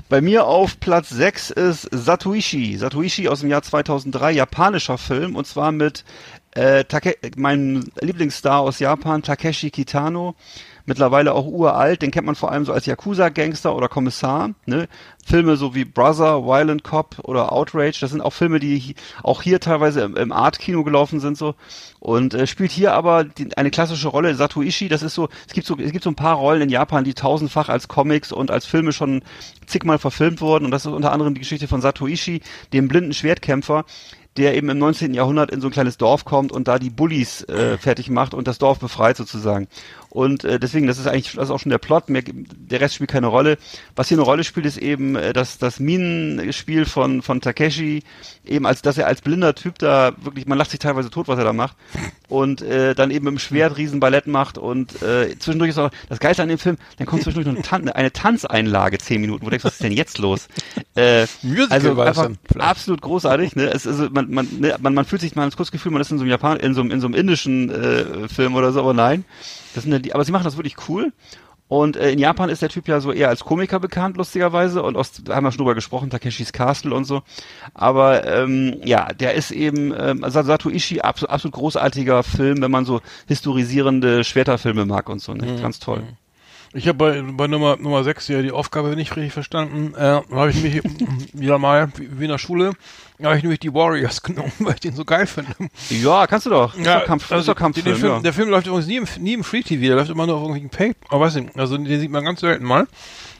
Bei 0.07 0.21
mir 0.21 0.45
auf 0.45 0.79
Platz 0.79 1.09
6 1.09 1.49
ist 1.49 1.89
Satoishi. 1.91 2.77
Satoishi 2.77 3.27
aus 3.27 3.41
dem 3.41 3.49
Jahr 3.49 3.61
2003, 3.61 4.31
japanischer 4.31 4.97
Film 4.97 5.35
und 5.35 5.47
zwar 5.47 5.73
mit 5.73 6.05
äh, 6.51 6.85
Take 6.85 7.17
meinem 7.35 7.91
Lieblingsstar 7.99 8.59
aus 8.59 8.79
Japan, 8.79 9.21
Takeshi 9.21 9.69
Kitano 9.69 10.35
mittlerweile 10.89 11.33
auch 11.33 11.45
uralt, 11.45 12.01
den 12.01 12.11
kennt 12.11 12.25
man 12.25 12.35
vor 12.35 12.51
allem 12.51 12.65
so 12.65 12.73
als 12.73 12.85
Yakuza-Gangster 12.85 13.73
oder 13.73 13.87
Kommissar. 13.87 14.49
Ne? 14.65 14.89
Filme 15.25 15.55
so 15.55 15.75
wie 15.75 15.85
Brother, 15.85 16.43
Violent 16.43 16.83
Cop 16.83 17.17
oder 17.23 17.53
Outrage, 17.53 17.99
das 18.01 18.11
sind 18.11 18.19
auch 18.19 18.33
Filme, 18.33 18.59
die 18.59 18.95
auch 19.23 19.41
hier 19.41 19.59
teilweise 19.59 20.01
im, 20.01 20.17
im 20.17 20.31
Art-Kino 20.31 20.83
gelaufen 20.83 21.19
sind 21.19 21.37
so. 21.37 21.55
Und 21.99 22.33
äh, 22.33 22.47
spielt 22.47 22.71
hier 22.71 22.93
aber 22.93 23.23
die, 23.23 23.55
eine 23.55 23.71
klassische 23.71 24.09
Rolle. 24.09 24.35
Satoishi, 24.35 24.89
das 24.89 25.03
ist 25.03 25.13
so, 25.13 25.29
es 25.47 25.53
gibt 25.53 25.67
so, 25.67 25.77
es 25.77 25.91
gibt 25.91 26.03
so 26.03 26.09
ein 26.09 26.15
paar 26.15 26.35
Rollen 26.35 26.63
in 26.63 26.69
Japan, 26.69 27.03
die 27.03 27.13
tausendfach 27.13 27.69
als 27.69 27.87
Comics 27.87 28.31
und 28.31 28.51
als 28.51 28.65
Filme 28.65 28.91
schon 28.91 29.21
zigmal 29.67 29.99
verfilmt 29.99 30.41
wurden. 30.41 30.65
Und 30.65 30.71
das 30.71 30.85
ist 30.85 30.91
unter 30.91 31.11
anderem 31.11 31.35
die 31.35 31.41
Geschichte 31.41 31.67
von 31.67 31.81
Satoishi, 31.81 32.41
dem 32.73 32.87
blinden 32.87 33.13
Schwertkämpfer, 33.13 33.85
der 34.37 34.55
eben 34.55 34.69
im 34.69 34.77
19. 34.77 35.13
Jahrhundert 35.13 35.51
in 35.51 35.61
so 35.61 35.67
ein 35.67 35.73
kleines 35.73 35.97
Dorf 35.97 36.23
kommt 36.25 36.51
und 36.51 36.67
da 36.67 36.79
die 36.79 36.89
Bullies 36.89 37.43
äh, 37.43 37.77
fertig 37.77 38.09
macht 38.09 38.33
und 38.33 38.47
das 38.47 38.57
Dorf 38.57 38.79
befreit 38.79 39.17
sozusagen. 39.17 39.67
Und 40.09 40.43
äh, 40.43 40.59
deswegen, 40.59 40.87
das 40.87 40.97
ist 40.97 41.07
eigentlich 41.07 41.33
das 41.33 41.45
ist 41.45 41.51
auch 41.51 41.59
schon 41.59 41.69
der 41.69 41.77
Plot, 41.77 42.09
mehr, 42.09 42.23
der 42.25 42.81
Rest 42.81 42.95
spielt 42.95 43.11
keine 43.11 43.27
Rolle. 43.27 43.57
Was 43.95 44.07
hier 44.07 44.17
eine 44.17 44.25
Rolle 44.25 44.43
spielt, 44.43 44.65
ist 44.65 44.77
eben 44.77 45.15
äh, 45.15 45.33
das, 45.33 45.57
das 45.59 45.79
Minenspiel 45.79 46.85
von, 46.85 47.21
von 47.21 47.41
Takeshi, 47.41 48.03
eben 48.45 48.65
als 48.65 48.81
dass 48.81 48.97
er 48.97 49.07
als 49.07 49.21
blinder 49.21 49.53
Typ 49.53 49.77
da 49.77 50.13
wirklich, 50.17 50.47
man 50.47 50.57
lacht 50.57 50.71
sich 50.71 50.79
teilweise 50.79 51.09
tot, 51.09 51.27
was 51.27 51.37
er 51.37 51.45
da 51.45 51.53
macht. 51.53 51.75
Und 52.29 52.61
äh, 52.61 52.93
dann 52.95 53.11
eben 53.11 53.27
im 53.27 53.39
Schwert 53.39 53.77
Riesenballett 53.77 54.27
macht 54.27 54.57
und 54.57 55.01
äh, 55.01 55.37
zwischendurch 55.39 55.71
ist 55.71 55.79
auch 55.79 55.89
das 56.09 56.19
Geilste 56.19 56.43
an 56.43 56.49
dem 56.49 56.59
Film, 56.59 56.77
dann 56.97 57.07
kommt 57.07 57.23
zwischendurch 57.23 57.47
noch 57.47 57.55
eine, 57.55 57.63
Tan 57.63 57.89
eine 57.89 58.13
Tanzeinlage, 58.13 58.99
zehn 58.99 59.19
Minuten, 59.19 59.41
wo 59.41 59.45
du 59.45 59.51
denkst, 59.51 59.65
was 59.65 59.73
ist 59.73 59.83
denn 59.83 59.91
jetzt 59.91 60.19
los? 60.19 60.47
Äh, 60.95 61.25
also 61.69 61.99
einfach 61.99 62.29
absolut 62.57 63.01
großartig, 63.01 63.55
ne? 63.55 63.71
Es, 63.73 63.87
also 63.87 64.09
man, 64.11 64.29
man, 64.31 64.47
ne, 64.59 64.75
man, 64.79 64.93
man 64.93 65.05
fühlt 65.05 65.21
sich 65.21 65.35
mal 65.35 65.49
kurz 65.51 65.71
Gefühl, 65.71 65.91
man 65.91 66.01
ist 66.01 66.11
in 66.11 66.19
so 66.19 66.23
einem 66.23 66.31
Japan, 66.31 66.57
in 66.57 66.75
so 66.75 66.81
einem, 66.81 66.91
in 66.91 67.01
so 67.01 67.07
einem 67.07 67.15
indischen 67.15 67.69
äh, 67.71 68.27
Film 68.27 68.55
oder 68.55 68.71
so, 68.71 68.79
aber 68.79 68.93
nein. 68.93 69.25
Das 69.73 69.83
sind 69.83 69.93
ja 69.93 69.99
die, 69.99 70.13
aber 70.13 70.23
sie 70.23 70.31
machen 70.31 70.43
das 70.43 70.57
wirklich 70.57 70.75
cool. 70.87 71.11
Und 71.69 71.97
äh, 71.97 72.11
in 72.11 72.17
Japan 72.17 72.49
ist 72.49 72.63
der 72.63 72.69
Typ 72.69 72.87
ja 72.87 72.99
so 72.99 73.13
eher 73.13 73.29
als 73.29 73.45
Komiker 73.45 73.79
bekannt, 73.79 74.17
lustigerweise. 74.17 74.81
Und 74.81 74.97
aus, 74.97 75.11
da 75.23 75.35
haben 75.35 75.43
wir 75.43 75.51
schon 75.51 75.59
drüber 75.59 75.75
gesprochen, 75.75 76.09
Takeshis 76.09 76.51
Castle 76.51 76.95
und 76.95 77.05
so. 77.05 77.21
Aber 77.75 78.25
ähm, 78.27 78.81
ja, 78.83 79.09
der 79.13 79.35
ist 79.35 79.51
eben, 79.51 79.93
ähm, 79.95 80.25
Sato 80.27 80.69
Ishii, 80.71 81.01
absolut, 81.01 81.29
absolut 81.29 81.53
großartiger 81.53 82.23
Film, 82.23 82.61
wenn 82.61 82.71
man 82.71 82.85
so 82.85 83.01
historisierende 83.27 84.23
Schwerterfilme 84.23 84.87
mag 84.87 85.09
und 85.09 85.21
so. 85.21 85.35
Ne? 85.35 85.45
Mhm. 85.45 85.61
Ganz 85.61 85.79
toll. 85.79 85.99
Mhm. 85.99 86.17
Ich 86.73 86.87
habe 86.87 86.97
bei, 86.97 87.21
bei 87.21 87.47
Nummer, 87.47 87.77
Nummer 87.77 88.03
6 88.03 88.25
hier 88.25 88.41
die 88.41 88.51
Aufgabe 88.51 88.95
nicht 88.95 89.15
richtig 89.15 89.33
verstanden. 89.33 89.93
Äh, 89.95 90.21
habe 90.31 90.49
ich 90.49 90.55
nämlich 90.55 90.83
wieder 91.33 91.59
mal, 91.59 91.91
wie 91.97 92.25
in 92.25 92.31
der 92.31 92.39
Schule, 92.39 92.73
habe 93.27 93.37
ich 93.37 93.43
nämlich 93.43 93.59
die 93.59 93.73
Warriors 93.73 94.23
genommen, 94.23 94.51
weil 94.59 94.75
ich 94.75 94.79
den 94.79 94.95
so 94.95 95.03
geil 95.03 95.27
finde. 95.27 95.51
Ja, 95.89 96.25
kannst 96.27 96.45
du 96.45 96.49
doch. 96.49 96.77
Ja, 96.77 97.01
Kampf, 97.01 97.31
also 97.31 97.41
ist 97.41 97.47
doch 97.49 97.55
Kampffilm, 97.55 97.85
den 97.85 97.95
Film, 97.95 98.13
ja. 98.13 98.19
Der 98.19 98.33
Film 98.33 98.49
läuft 98.49 98.67
übrigens 98.67 98.87
nie 98.87 98.97
im, 98.97 99.07
nie 99.19 99.33
im 99.33 99.43
Free 99.43 99.61
TV, 99.61 99.81
der 99.81 99.95
läuft 99.95 100.09
immer 100.09 100.25
nur 100.25 100.35
auf 100.35 100.41
irgendwelchen 100.43 100.69
Pay, 100.69 100.95
aber 101.09 101.25
weiß 101.25 101.35
nicht, 101.35 101.57
also 101.57 101.77
den 101.77 101.99
sieht 101.99 102.11
man 102.11 102.23
ganz 102.23 102.39
selten 102.39 102.65
mal. 102.65 102.87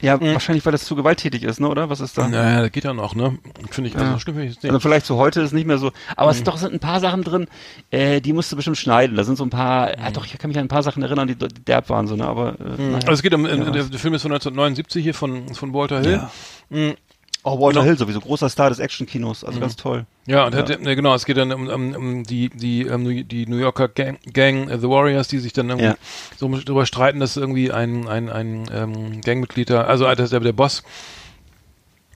Ja, 0.02 0.16
mhm. 0.16 0.32
wahrscheinlich, 0.32 0.64
weil 0.64 0.72
das 0.72 0.84
zu 0.84 0.96
gewalttätig 0.96 1.42
ist, 1.42 1.60
ne, 1.60 1.68
oder? 1.68 1.90
Was 1.90 2.00
ist 2.00 2.16
da? 2.16 2.26
Naja, 2.28 2.62
das 2.62 2.72
geht 2.72 2.84
ja 2.84 2.94
noch, 2.94 3.14
ne? 3.14 3.38
Finde 3.70 3.90
ich, 3.90 3.96
also 3.96 4.12
ja. 4.12 4.18
stimmt, 4.18 4.38
finde 4.38 4.52
ich 4.52 4.64
Also 4.64 4.80
vielleicht 4.80 5.06
zu 5.06 5.16
heute 5.16 5.40
ist 5.42 5.52
nicht 5.52 5.66
mehr 5.66 5.78
so, 5.78 5.92
aber 6.16 6.26
mhm. 6.26 6.30
es 6.30 6.36
sind 6.36 6.48
doch 6.48 6.56
sind 6.56 6.72
ein 6.72 6.80
paar 6.80 7.00
Sachen 7.00 7.22
drin, 7.22 7.48
äh, 7.90 8.20
die 8.20 8.32
musst 8.32 8.50
du 8.50 8.56
bestimmt 8.56 8.78
schneiden. 8.78 9.16
Da 9.16 9.24
sind 9.24 9.36
so 9.36 9.44
ein 9.44 9.50
paar, 9.50 9.88
mhm. 9.88 10.02
ja, 10.02 10.10
doch, 10.10 10.24
ich 10.24 10.36
kann 10.38 10.48
mich 10.48 10.58
an 10.58 10.64
ein 10.64 10.68
paar 10.68 10.82
Sachen 10.82 11.02
erinnern, 11.02 11.28
die, 11.28 11.34
die 11.34 11.48
derb 11.48 11.88
waren, 11.90 12.06
so, 12.06 12.16
ne, 12.16 12.26
aber, 12.26 12.54
äh, 12.60 12.82
mhm. 12.82 12.94
Also 12.94 13.12
es 13.12 13.22
geht 13.22 13.34
um, 13.34 13.46
ja, 13.46 13.56
der, 13.56 13.84
der, 13.84 13.98
Film 13.98 14.14
ist 14.14 14.22
von 14.22 14.32
1979 14.32 15.02
hier 15.02 15.14
von, 15.14 15.54
von 15.54 15.74
Walter 15.74 16.00
Hill. 16.00 16.20
Ja. 16.70 16.94
Oh, 17.42 17.58
Walter 17.58 17.80
genau. 17.80 17.84
Hill 17.84 17.98
sowieso, 17.98 18.20
großer 18.20 18.50
Star 18.50 18.68
des 18.68 18.80
Actionkinos, 18.80 19.44
also 19.44 19.56
mhm. 19.56 19.62
ganz 19.62 19.76
toll. 19.76 20.04
Ja, 20.26 20.46
und 20.46 20.54
ja. 20.54 20.60
Hat, 20.60 20.80
ne, 20.80 20.94
genau, 20.94 21.14
es 21.14 21.24
geht 21.24 21.38
dann 21.38 21.52
um, 21.52 21.68
um, 21.68 21.94
um 21.94 22.24
die, 22.24 22.50
die, 22.50 22.84
um, 22.86 23.04
die 23.04 23.46
New 23.46 23.56
Yorker 23.56 23.88
Gang, 23.88 24.18
Gang 24.32 24.70
uh, 24.70 24.78
The 24.78 24.88
Warriors, 24.88 25.28
die 25.28 25.38
sich 25.38 25.54
dann 25.54 25.70
irgendwie 25.70 25.88
ja. 25.88 25.96
so 26.36 26.48
darüber 26.48 26.84
streiten, 26.84 27.18
dass 27.18 27.38
irgendwie 27.38 27.72
ein, 27.72 28.06
ein, 28.08 28.28
ein 28.28 28.70
ähm, 28.72 29.20
Gangmitglied 29.22 29.70
also 29.70 30.12
der, 30.14 30.40
der 30.40 30.52
Boss, 30.52 30.82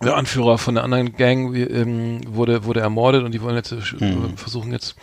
der 0.02 0.16
Anführer 0.16 0.58
von 0.58 0.74
der 0.74 0.84
anderen 0.84 1.16
Gang 1.16 1.56
ähm, 1.56 2.20
wurde, 2.26 2.64
wurde 2.64 2.80
ermordet 2.80 3.24
und 3.24 3.32
die 3.32 3.40
wollen 3.40 3.56
jetzt 3.56 3.72
mhm. 3.72 4.36
versuchen 4.36 4.72
jetzt 4.72 4.94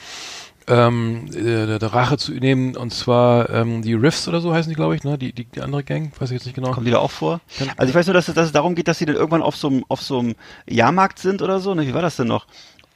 ähm, 0.71 1.29
der, 1.29 1.79
der 1.79 1.93
Rache 1.93 2.17
zu 2.17 2.31
nehmen 2.31 2.77
und 2.77 2.93
zwar 2.93 3.49
ähm, 3.49 3.81
die 3.81 3.93
Riffs 3.93 4.27
oder 4.29 4.39
so 4.39 4.53
heißen 4.53 4.69
die, 4.69 4.75
glaube 4.75 4.95
ich, 4.95 5.03
ne? 5.03 5.17
Die, 5.17 5.33
die, 5.33 5.43
die 5.43 5.61
andere 5.61 5.83
Gang, 5.83 6.13
weiß 6.17 6.31
ich 6.31 6.35
jetzt 6.35 6.45
nicht 6.45 6.55
genau. 6.55 6.71
Kommen 6.71 6.85
die 6.85 6.91
da 6.93 6.99
auch 6.99 7.11
vor? 7.11 7.41
also 7.75 7.89
ich 7.89 7.95
weiß 7.95 8.07
nur, 8.07 8.13
dass 8.13 8.29
es, 8.29 8.33
dass 8.33 8.45
es 8.45 8.51
darum 8.53 8.73
geht, 8.73 8.87
dass 8.87 8.97
sie 8.97 9.05
dann 9.05 9.17
irgendwann 9.17 9.41
auf 9.41 9.57
so 9.57 9.67
einem 9.67 9.83
auf 9.89 10.01
so 10.01 10.19
einem 10.19 10.35
Jahrmarkt 10.67 11.19
sind 11.19 11.41
oder 11.41 11.59
so. 11.59 11.73
Ne? 11.75 11.85
Wie 11.85 11.93
war 11.93 12.01
das 12.01 12.15
denn 12.15 12.27
noch? 12.27 12.47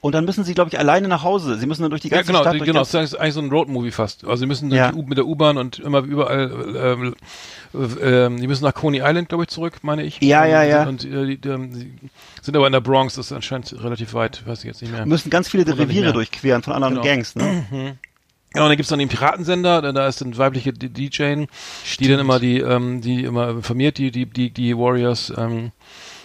Und 0.01 0.13
dann 0.13 0.25
müssen 0.25 0.43
sie, 0.43 0.53
glaube 0.53 0.69
ich, 0.69 0.77
alleine 0.77 1.07
nach 1.07 1.23
Hause. 1.23 1.57
Sie 1.57 1.65
müssen 1.65 1.81
dann 1.81 1.89
durch 1.89 2.01
die 2.01 2.09
ganze 2.09 2.31
ja, 2.31 2.39
genau, 2.39 2.51
Stadt. 2.51 2.65
Genau, 2.65 2.79
das 2.79 2.93
ist 2.93 3.15
eigentlich 3.15 3.33
so 3.33 3.39
ein 3.39 3.49
Roadmovie 3.49 3.89
fast. 3.89 4.23
Also 4.23 4.37
sie 4.37 4.45
müssen 4.45 4.71
ja. 4.71 4.91
mit 4.91 5.17
der 5.17 5.25
U-Bahn 5.25 5.57
und 5.57 5.79
immer 5.79 5.99
überall, 5.99 6.51
ähm, 6.77 7.15
äh, 7.73 8.29
die 8.39 8.47
müssen 8.47 8.63
nach 8.63 8.75
Coney 8.75 8.99
Island, 9.03 9.29
glaube 9.29 9.45
ich, 9.45 9.49
zurück, 9.49 9.79
meine 9.81 10.03
ich. 10.03 10.21
Ja, 10.21 10.45
ja, 10.45 10.61
ja. 10.63 10.87
Und 10.87 11.05
äh, 11.05 11.25
die, 11.25 11.37
die, 11.37 11.93
sind 12.41 12.55
aber 12.55 12.67
in 12.67 12.73
der 12.73 12.81
Bronx, 12.81 13.15
das 13.15 13.27
ist 13.27 13.31
anscheinend 13.31 13.73
relativ 13.83 14.13
weit, 14.13 14.45
weiß 14.45 14.59
ich 14.59 14.65
jetzt 14.65 14.81
nicht 14.83 14.91
mehr. 14.91 15.05
Müssen 15.07 15.31
ganz 15.31 15.49
viele 15.49 15.65
Reviere 15.65 16.13
durchqueren 16.13 16.61
von 16.61 16.73
anderen 16.73 16.95
genau. 16.95 17.05
Gangs, 17.05 17.35
ne? 17.35 17.65
Mhm. 17.71 17.97
Genau, 18.55 18.67
und 18.67 18.69
dann 18.69 18.77
gibt's 18.77 18.89
dann 18.89 18.99
den 18.99 19.09
Piratensender, 19.09 19.81
da 19.81 20.07
ist 20.07 20.21
eine 20.23 20.37
weibliche 20.37 20.71
DJ, 20.71 21.45
die 21.99 22.07
dann 22.07 22.19
immer 22.19 22.39
die, 22.39 22.59
ähm, 22.59 23.01
die 23.01 23.25
immer 23.25 23.49
informiert, 23.49 23.97
die, 23.97 24.11
die, 24.11 24.27
die, 24.27 24.49
die 24.49 24.77
Warriors, 24.77 25.33
ähm, 25.35 25.71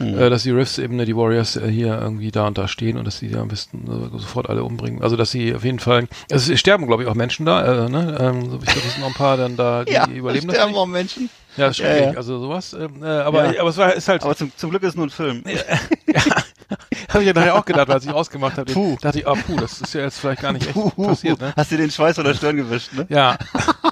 mhm. 0.01 0.19
äh, 0.19 0.31
dass 0.31 0.43
die 0.43 0.51
Riffs 0.51 0.79
eben, 0.79 0.97
ne, 0.97 1.05
die 1.05 1.17
Warriors 1.17 1.57
äh, 1.57 1.69
hier 1.69 1.99
irgendwie 2.01 2.31
da 2.31 2.47
und 2.47 2.59
da 2.59 2.67
stehen 2.67 2.97
und 2.97 3.05
dass 3.05 3.19
sie 3.19 3.29
da 3.29 3.41
am 3.41 3.49
besten 3.49 3.85
äh, 3.87 4.19
sofort 4.19 4.49
alle 4.49 4.65
umbringen. 4.65 5.03
Also 5.03 5.17
dass 5.17 5.31
sie 5.31 5.55
auf 5.55 5.65
jeden 5.65 5.79
Fall, 5.79 6.09
also 6.31 6.53
es 6.53 6.59
sterben 6.59 6.87
glaube 6.87 7.03
ich 7.03 7.09
auch 7.09 7.15
Menschen 7.15 7.47
da, 7.47 7.87
äh, 7.87 7.89
ne? 7.89 8.19
Ähm, 8.21 8.51
so, 8.51 8.57
ich 8.57 8.65
glaube, 8.65 8.87
es 8.87 8.93
sind 8.95 9.01
noch 9.01 9.09
ein 9.09 9.15
paar 9.15 9.37
dann 9.37 9.57
da, 9.57 9.85
die, 9.85 9.93
ja, 9.93 10.07
die 10.07 10.17
überleben 10.17 10.49
das. 10.49 10.57
sterben 10.57 10.75
auch 10.75 10.87
Menschen. 10.87 11.31
Ja, 11.57 11.67
das 11.67 11.71
ist 11.71 11.77
schrecklich, 11.79 12.07
ja, 12.07 12.13
ja. 12.13 12.17
also 12.17 12.39
sowas. 12.39 12.73
Ähm, 12.73 13.03
äh, 13.03 13.07
aber, 13.07 13.53
ja. 13.53 13.61
aber 13.61 13.71
es 13.71 13.77
war 13.77 13.93
ist 13.93 14.09
halt. 14.09 14.23
Aber 14.23 14.37
zum, 14.37 14.53
zum 14.57 14.71
Glück 14.71 14.83
ist 14.83 14.91
es 14.91 14.95
nur 14.97 15.07
ein 15.07 15.11
Film. 15.11 15.45
ja. 15.47 16.21
habe 17.09 17.23
ich 17.23 17.27
ja 17.27 17.33
nachher 17.33 17.55
auch 17.57 17.65
gedacht, 17.65 17.91
als 17.91 18.05
ich 18.05 18.13
ausgemacht 18.13 18.57
habe. 18.57 18.73
Puh. 18.73 18.97
Dachte 19.01 19.19
ich, 19.21 19.27
ah, 19.27 19.35
puh, 19.35 19.57
das 19.57 19.81
ist 19.81 19.95
ja 19.95 20.03
jetzt 20.03 20.19
vielleicht 20.19 20.43
gar 20.43 20.53
nicht 20.53 20.67
echt 20.67 20.75
puh, 20.75 20.91
passiert. 20.91 21.41
Ne? 21.41 21.53
Hast 21.57 21.73
du 21.73 21.77
den 21.77 21.91
Schweiß 21.91 22.19
oder 22.19 22.35
Stirn 22.35 22.57
gewischt, 22.57 22.93
ne? 22.93 23.07
Ja, 23.09 23.37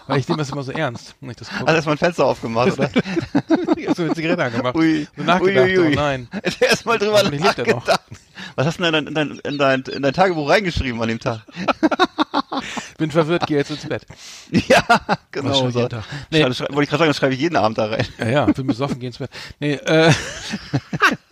weil 0.07 0.21
ich 0.21 0.29
nehme 0.29 0.39
das 0.39 0.51
immer 0.51 0.63
so 0.63 0.73
ernst. 0.73 1.17
Wenn 1.21 1.31
ich 1.31 1.37
das 1.37 1.49
gucke. 1.49 1.61
Hast 1.61 1.69
du 1.69 1.75
erstmal 1.75 1.95
ein 1.97 1.99
Fenster 1.99 2.25
aufgemacht, 2.27 2.73
oder? 2.73 2.91
ich 3.77 3.87
habe 3.87 3.97
so 3.97 4.03
eine 4.03 4.15
Zigarette 4.15 4.45
angemacht. 4.45 4.77
Ui. 4.77 5.07
So 5.17 5.23
nachgedacht, 5.23 5.67
ui, 5.67 5.79
ui, 5.79 5.87
ui. 5.87 5.93
oh 5.93 5.97
nein. 5.97 6.29
Erstmal 6.61 6.99
drüber 6.99 7.23
nachgedacht. 7.23 8.01
Was 8.55 8.67
hast 8.67 8.79
du 8.79 8.91
denn 8.91 9.07
in 9.07 9.15
dein, 9.15 9.31
in, 9.31 9.39
dein, 9.39 9.53
in, 9.53 9.59
dein, 9.59 9.83
in 9.97 10.03
dein 10.03 10.13
Tagebuch 10.13 10.49
reingeschrieben 10.49 11.01
an 11.03 11.09
dem 11.09 11.21
Tag? 11.21 11.41
Bin 12.97 13.11
verwirrt, 13.11 13.47
gehe 13.47 13.59
jetzt 13.59 13.71
ins 13.71 13.87
Bett. 13.87 14.07
Ja, 14.51 14.83
genau. 15.31 15.71
So. 15.71 15.89
Nee. 16.31 16.43
Wollte 16.43 16.65
ich 16.65 16.89
gerade 16.89 16.99
sagen, 16.99 17.09
das 17.09 17.17
schreibe 17.17 17.35
ich 17.35 17.41
jeden 17.41 17.57
Abend 17.57 17.79
da 17.79 17.87
rein. 17.87 18.07
Ja, 18.19 18.29
ja, 18.29 18.47
bin 18.47 18.67
besoffen, 18.67 18.99
geh 18.99 19.07
ins 19.07 19.19
Bett. 19.19 19.31
Nee, 19.61 19.75
äh. 19.75 20.13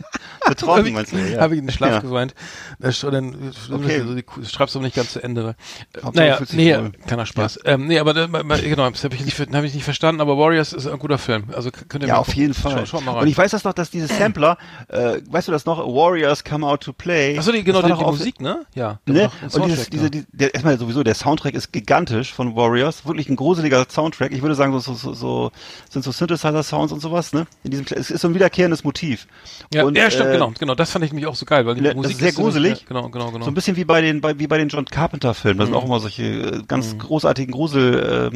Betroffen 0.48 0.92
meinst 0.92 1.12
du? 1.12 1.16
Ja. 1.16 1.40
Habe 1.40 1.54
ich 1.54 1.60
in 1.60 1.66
den 1.66 1.72
Schlaf 1.72 1.90
ja. 1.90 2.00
geweint. 2.00 2.34
Dann, 2.78 3.52
okay. 3.72 4.00
also, 4.00 4.48
schreibst 4.48 4.74
du 4.74 4.80
nicht 4.80 4.96
ganz 4.96 5.12
zu 5.12 5.22
Ende. 5.22 5.56
Äh, 5.94 6.00
naja, 6.12 6.38
nee, 6.52 6.76
keiner 7.06 7.26
Spaß. 7.26 7.60
Ja. 7.64 7.72
Ähm, 7.72 7.86
nee, 7.86 7.98
aber 7.98 8.14
genau, 8.14 8.90
das 8.90 9.04
habe 9.04 9.14
ich, 9.14 9.24
nicht, 9.24 9.38
hab 9.38 9.64
ich 9.64 9.74
nicht 9.74 9.84
verstanden, 9.84 10.20
aber 10.20 10.38
Warriors 10.38 10.72
ist 10.72 10.86
ein 10.86 10.98
guter 10.98 11.18
Film. 11.18 11.44
Also 11.54 11.70
könnt 11.70 12.04
ihr 12.04 12.08
Ja, 12.08 12.18
auf 12.18 12.34
jeden 12.34 12.54
Fall. 12.54 12.72
Schau, 12.86 12.98
schau 12.98 13.00
mal 13.00 13.12
rein. 13.12 13.22
Und 13.22 13.28
ich 13.28 13.36
weiß 13.36 13.50
das 13.50 13.64
noch, 13.64 13.72
dass 13.72 13.90
diese 13.90 14.06
Sampler, 14.18 14.58
äh, 14.88 15.20
weißt 15.28 15.48
du 15.48 15.52
das 15.52 15.66
noch, 15.66 15.78
Warriors 15.78 16.44
Come 16.44 16.66
Out 16.66 16.82
to 16.82 16.92
Play. 16.92 17.38
Achso, 17.38 17.52
die, 17.52 17.64
genau, 17.64 17.82
die, 17.82 17.92
die 17.92 18.04
Musik, 18.04 18.40
ne? 18.40 18.66
Ja. 18.74 19.00
Ne? 19.06 19.30
Und 19.52 19.66
dieses, 19.66 19.90
diese, 19.90 20.10
die, 20.10 20.24
der, 20.32 20.54
erstmal 20.54 20.78
sowieso, 20.78 21.02
der 21.02 21.14
Soundtrack 21.14 21.54
ist 21.54 21.72
gigantisch 21.72 22.32
von 22.32 22.56
Warriors. 22.56 23.06
Wirklich 23.06 23.28
ein 23.28 23.36
gruseliger 23.36 23.86
Soundtrack. 23.88 24.32
Ich 24.32 24.42
würde 24.42 24.54
sagen, 24.54 24.78
so, 24.78 24.94
so, 24.94 25.12
so, 25.12 25.52
sind 25.90 26.04
so 26.04 26.12
Synthesizer-Sounds 26.12 26.92
und 26.92 27.00
sowas, 27.00 27.32
ne? 27.32 27.46
In 27.64 27.70
diesem, 27.70 27.86
es 27.90 28.10
ist 28.10 28.20
so 28.20 28.28
ein 28.28 28.34
wiederkehrendes 28.34 28.84
Motiv. 28.84 29.26
Ja, 29.72 29.84
und, 29.84 29.96
ja 29.96 30.10
stimmt, 30.10 30.30
äh, 30.30 30.35
genau, 30.38 30.52
genau. 30.58 30.74
Das 30.74 30.90
fand 30.90 31.04
ich 31.04 31.12
nämlich 31.12 31.26
auch 31.26 31.34
so 31.34 31.44
geil, 31.46 31.66
weil 31.66 31.74
die 31.74 31.94
Musik 31.94 32.12
ist 32.12 32.18
sehr 32.20 32.28
ist 32.30 32.36
gruselig. 32.36 32.80
Ja, 32.80 32.86
genau, 32.88 33.08
genau, 33.08 33.30
genau. 33.30 33.44
So 33.44 33.50
ein 33.50 33.54
bisschen 33.54 33.76
wie 33.76 33.84
bei 33.84 34.00
den, 34.00 34.20
bei, 34.20 34.38
wie 34.38 34.46
bei 34.46 34.58
den 34.58 34.68
John 34.68 34.84
Carpenter-Filmen. 34.84 35.58
Da 35.58 35.64
mhm. 35.64 35.68
sind 35.68 35.76
auch 35.76 35.84
immer 35.84 36.00
solche 36.00 36.24
äh, 36.24 36.62
ganz 36.66 36.94
mhm. 36.94 36.98
großartigen 36.98 37.52
Grusel-Scores 37.52 38.32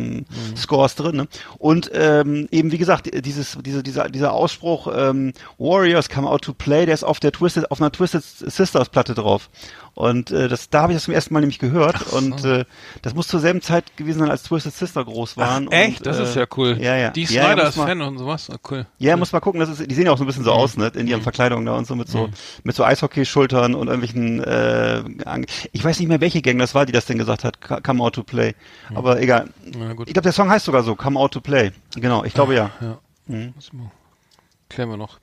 ähm, 0.99 1.05
mhm. 1.05 1.09
drin, 1.09 1.17
ne? 1.17 1.29
Und 1.59 1.91
ähm, 1.95 2.49
eben, 2.51 2.73
wie 2.73 2.79
gesagt, 2.79 3.11
dieses, 3.25 3.59
diese, 3.65 3.83
dieser, 3.83 4.09
dieser 4.09 4.33
Ausspruch 4.33 4.89
ähm, 4.95 5.33
Warriors 5.59 6.09
come 6.09 6.29
out 6.29 6.43
to 6.43 6.53
play, 6.53 6.87
der 6.87 6.95
ist 6.95 7.05
auf 7.05 7.21
der 7.21 7.33
Twisted, 7.33 7.71
auf 7.71 7.81
einer 7.81 7.93
Twisted 7.93 8.23
Sisters 8.23 8.89
Platte 8.89 9.15
drauf. 9.15 9.49
Und 9.95 10.31
äh, 10.31 10.49
das, 10.49 10.71
da 10.71 10.83
habe 10.83 10.93
ich 10.93 10.97
das 10.97 11.05
zum 11.05 11.15
ersten 11.15 11.35
Mal 11.35 11.41
nämlich 11.41 11.59
gehört. 11.59 11.97
Ach, 11.99 12.13
und 12.13 12.45
äh, 12.45 12.65
das 13.03 13.15
muss 13.15 13.29
zur 13.29 13.41
selben 13.41 13.61
Zeit 13.61 13.97
gewesen 13.97 14.21
sein, 14.21 14.31
als 14.31 14.45
Twisted 14.45 14.73
Sister 14.73 15.05
groß 15.05 15.37
waren. 15.37 15.69
Ach, 15.69 15.73
echt? 15.73 15.99
Und, 15.99 16.07
das 16.07 16.19
äh, 16.19 16.23
ist 16.23 16.37
ja 16.37 16.47
cool. 16.57 16.79
Ja, 16.81 16.97
ja. 16.97 17.11
Die 17.11 17.27
Snyder 17.27 17.63
ja, 17.63 17.69
ist 17.69 17.75
Fan 17.75 18.01
und 18.01 18.19
sowas. 18.19 18.49
Oh, 18.51 18.57
cool. 18.71 18.87
Ja, 18.99 19.13
cool. 19.13 19.19
muss 19.19 19.33
mal 19.33 19.41
gucken. 19.41 19.61
Das 19.61 19.69
ist, 19.69 19.91
die 19.91 19.95
sehen 19.95 20.07
ja 20.07 20.13
auch 20.13 20.19
so 20.19 20.25
ein 20.25 20.27
bisschen 20.27 20.45
so 20.45 20.53
mhm. 20.53 20.59
aus, 20.59 20.77
ne? 20.77 20.91
In 20.95 21.07
ihren 21.07 21.21
mhm. 21.21 21.25
Verkleidungen 21.25 21.67
da 21.67 21.77
und 21.77 21.87
so 21.87 21.97
mit 21.97 22.09
so 22.09 22.29
mhm. 22.29 22.33
mit 22.65 22.77
so 22.77 22.85
Eishockey-Schultern 22.85 23.75
und 23.75 23.89
irgendwelchen. 23.89 24.43
Äh, 24.43 25.03
ich 25.73 25.85
weiß 25.85 25.99
nicht 25.99 26.09
mehr, 26.09 26.21
welche 26.21 26.41
Gang 26.43 26.59
das 26.59 26.75
war, 26.75 26.87
die 26.87 26.93
das 26.93 27.07
denn 27.07 27.19
gesagt 27.19 27.45
hat. 27.45 27.61
Come 27.61 28.03
out 28.03 28.15
to 28.15 28.23
play. 28.23 28.55
Mhm. 28.89 28.97
Aber 28.97 29.21
egal. 29.21 29.49
Ja, 29.65 29.91
ich 29.91 29.97
glaube, 29.97 30.23
der 30.23 30.33
Song 30.33 30.51
heißt 30.51 30.65
sogar 30.65 30.83
so. 30.83 30.95
Come 30.95 31.19
out 31.19 31.33
to 31.33 31.41
play. 31.41 31.73
Genau. 31.95 32.25
Ich 32.25 32.35
glaube 32.35 32.55
ja. 32.55 32.71
ja. 32.81 32.99
Mhm. 33.27 33.55
Klären 34.71 34.89
wir 34.89 34.97
noch. 34.97 35.19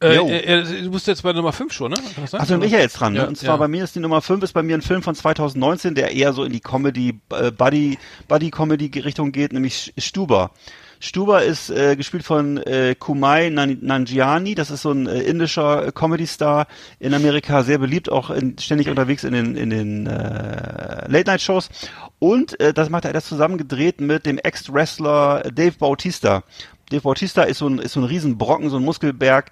Äh, 0.00 0.16
äh, 0.16 0.60
äh, 0.60 0.82
du 0.82 0.90
bist 0.90 1.06
jetzt 1.06 1.22
bei 1.22 1.32
Nummer 1.32 1.52
5 1.52 1.72
schon, 1.72 1.92
ne? 1.92 1.98
Ach, 2.32 2.46
dann 2.46 2.60
bin 2.60 2.68
ich 2.68 2.72
ja 2.72 2.78
jetzt 2.78 2.94
dran. 2.94 3.14
Ne? 3.14 3.26
und 3.26 3.36
zwar 3.36 3.54
ja. 3.54 3.56
bei 3.56 3.68
mir 3.68 3.82
ist 3.82 3.96
die 3.96 4.00
Nummer 4.00 4.20
5 4.20 4.44
ist 4.44 4.52
bei 4.52 4.62
mir 4.62 4.76
ein 4.76 4.82
Film 4.82 5.02
von 5.02 5.14
2019, 5.14 5.94
der 5.94 6.12
eher 6.12 6.32
so 6.32 6.44
in 6.44 6.52
die 6.52 6.60
Comedy, 6.60 7.20
äh, 7.30 7.50
Buddy, 7.50 7.98
Buddy-Comedy-Richtung 8.28 9.32
geht, 9.32 9.52
nämlich 9.52 9.94
Stuber. 9.98 10.52
Stuber 11.00 11.44
ist 11.44 11.70
äh, 11.70 11.96
gespielt 11.96 12.24
von 12.24 12.58
äh, 12.58 12.94
Kumai 12.98 13.50
Nanjiani, 13.50 14.54
das 14.54 14.70
ist 14.70 14.82
so 14.82 14.92
ein 14.92 15.06
äh, 15.06 15.20
indischer 15.20 15.92
Comedy-Star 15.92 16.66
in 16.98 17.14
Amerika, 17.14 17.62
sehr 17.62 17.78
beliebt, 17.78 18.10
auch 18.10 18.30
in, 18.30 18.58
ständig 18.58 18.88
unterwegs 18.88 19.24
in 19.24 19.32
den, 19.32 19.56
in 19.56 19.70
den 19.70 20.06
äh, 20.06 21.08
Late-Night-Shows. 21.08 21.70
Und 22.18 22.58
äh, 22.60 22.72
das 22.72 22.90
macht 22.90 23.04
er 23.04 23.12
das 23.12 23.26
zusammen 23.26 23.58
gedreht 23.58 24.00
mit 24.00 24.26
dem 24.26 24.38
Ex-Wrestler 24.38 25.50
Dave 25.52 25.76
Bautista. 25.78 26.42
Dave 26.90 27.02
Bautista 27.02 27.42
ist 27.42 27.58
so 27.58 27.68
ein, 27.68 27.78
ist 27.78 27.92
so 27.92 28.00
ein 28.00 28.04
Riesenbrocken, 28.04 28.70
so 28.70 28.76
ein 28.76 28.84
Muskelberg, 28.84 29.50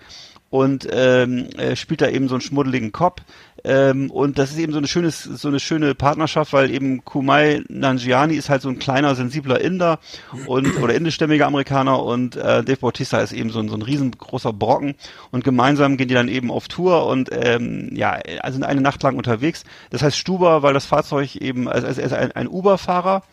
und 0.51 0.89
ähm, 0.91 1.49
äh, 1.57 1.75
spielt 1.77 2.01
da 2.01 2.09
eben 2.09 2.29
so 2.29 2.35
einen 2.35 2.41
schmuddeligen 2.41 2.93
Cop. 2.93 3.23
Ähm, 3.65 4.11
und 4.11 4.39
das 4.39 4.53
ist 4.53 4.59
eben 4.59 4.73
so 4.73 4.79
eine 4.79 4.87
schöne, 4.87 5.11
so 5.11 5.49
eine 5.49 5.59
schöne 5.59 5.95
Partnerschaft, 5.97 6.53
weil 6.53 6.71
eben 6.71 7.05
Kumai 7.05 7.63
Nanjiani 7.69 8.35
ist 8.35 8.49
halt 8.49 8.63
so 8.63 8.69
ein 8.69 8.79
kleiner, 8.79 9.15
sensibler 9.17 9.61
Inder 9.61 9.99
und 10.47 10.81
oder 10.81 10.95
indischstämmiger 10.95 11.47
Amerikaner 11.47 12.01
und 12.03 12.37
äh, 12.37 12.63
Dave 12.63 12.77
Bautista 12.77 13.19
ist 13.19 13.33
eben 13.33 13.51
so 13.51 13.59
ein, 13.59 13.69
so 13.69 13.75
ein 13.75 13.83
riesengroßer 13.83 14.53
Brocken 14.53 14.95
und 15.33 15.43
gemeinsam 15.43 15.97
gehen 15.97 16.09
die 16.09 16.15
dann 16.15 16.29
eben 16.29 16.53
auf 16.53 16.69
Tour 16.69 17.07
und 17.07 17.31
ähm, 17.33 17.91
ja, 17.93 18.19
also 18.41 18.63
eine 18.63 18.81
Nacht 18.81 19.03
lang 19.03 19.17
unterwegs. 19.17 19.65
Das 19.91 20.03
heißt 20.03 20.17
Stuber, 20.17 20.63
weil 20.63 20.75
das 20.75 20.87
Fahrzeug 20.87 21.35
eben, 21.37 21.69
also, 21.69 21.89
also 21.89 22.01
er 22.01 22.07
ist 22.07 22.13
ein, 22.13 22.33
ein 22.33 22.49
Uber-Fahrer 22.49 23.25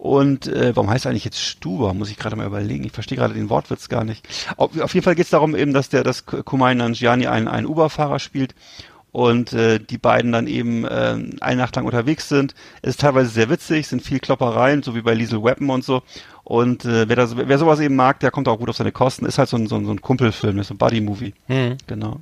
und 0.00 0.46
äh, 0.46 0.74
warum 0.74 0.88
heißt 0.88 1.06
eigentlich 1.06 1.26
jetzt 1.26 1.42
Stuber? 1.42 1.92
Muss 1.92 2.10
ich 2.10 2.16
gerade 2.16 2.34
mal 2.34 2.46
überlegen. 2.46 2.84
Ich 2.84 2.92
verstehe 2.92 3.18
gerade 3.18 3.34
den 3.34 3.50
Wortwitz 3.50 3.90
gar 3.90 4.02
nicht. 4.02 4.26
Auf, 4.56 4.80
auf 4.80 4.94
jeden 4.94 5.04
Fall 5.04 5.14
geht 5.14 5.26
es 5.26 5.30
darum 5.30 5.54
eben, 5.54 5.74
dass 5.74 5.90
der 5.90 6.02
das 6.02 6.24
Kumai 6.24 6.72
Nanjiani 6.72 7.26
einen, 7.26 7.48
einen 7.48 7.66
Uber-Fahrer 7.66 8.18
spielt 8.18 8.54
und 9.12 9.52
äh, 9.52 9.78
die 9.78 9.98
beiden 9.98 10.32
dann 10.32 10.46
eben 10.46 10.86
äh, 10.86 11.18
eine 11.42 11.56
Nacht 11.60 11.76
lang 11.76 11.84
unterwegs 11.84 12.30
sind. 12.30 12.54
Es 12.80 12.92
ist 12.92 13.02
teilweise 13.02 13.28
sehr 13.28 13.50
witzig, 13.50 13.88
sind 13.88 14.00
viel 14.00 14.20
Kloppereien, 14.20 14.82
so 14.82 14.94
wie 14.94 15.02
bei 15.02 15.12
Liesel 15.12 15.44
Weapon 15.44 15.68
und 15.68 15.84
so. 15.84 16.02
Und 16.44 16.86
äh, 16.86 17.06
wer, 17.06 17.16
das, 17.16 17.36
wer 17.36 17.58
sowas 17.58 17.80
eben 17.80 17.94
mag, 17.94 18.20
der 18.20 18.30
kommt 18.30 18.48
auch 18.48 18.58
gut 18.58 18.70
auf 18.70 18.76
seine 18.76 18.92
Kosten. 18.92 19.26
Ist 19.26 19.36
halt 19.36 19.50
so 19.50 19.58
ein, 19.58 19.66
so 19.66 19.76
ein, 19.76 19.84
so 19.84 19.92
ein 19.92 20.00
Kumpelfilm, 20.00 20.60
ist 20.60 20.68
so 20.68 20.74
ein 20.74 20.78
Buddy-Movie. 20.78 21.34
Mhm. 21.48 21.76
Genau. 21.86 22.20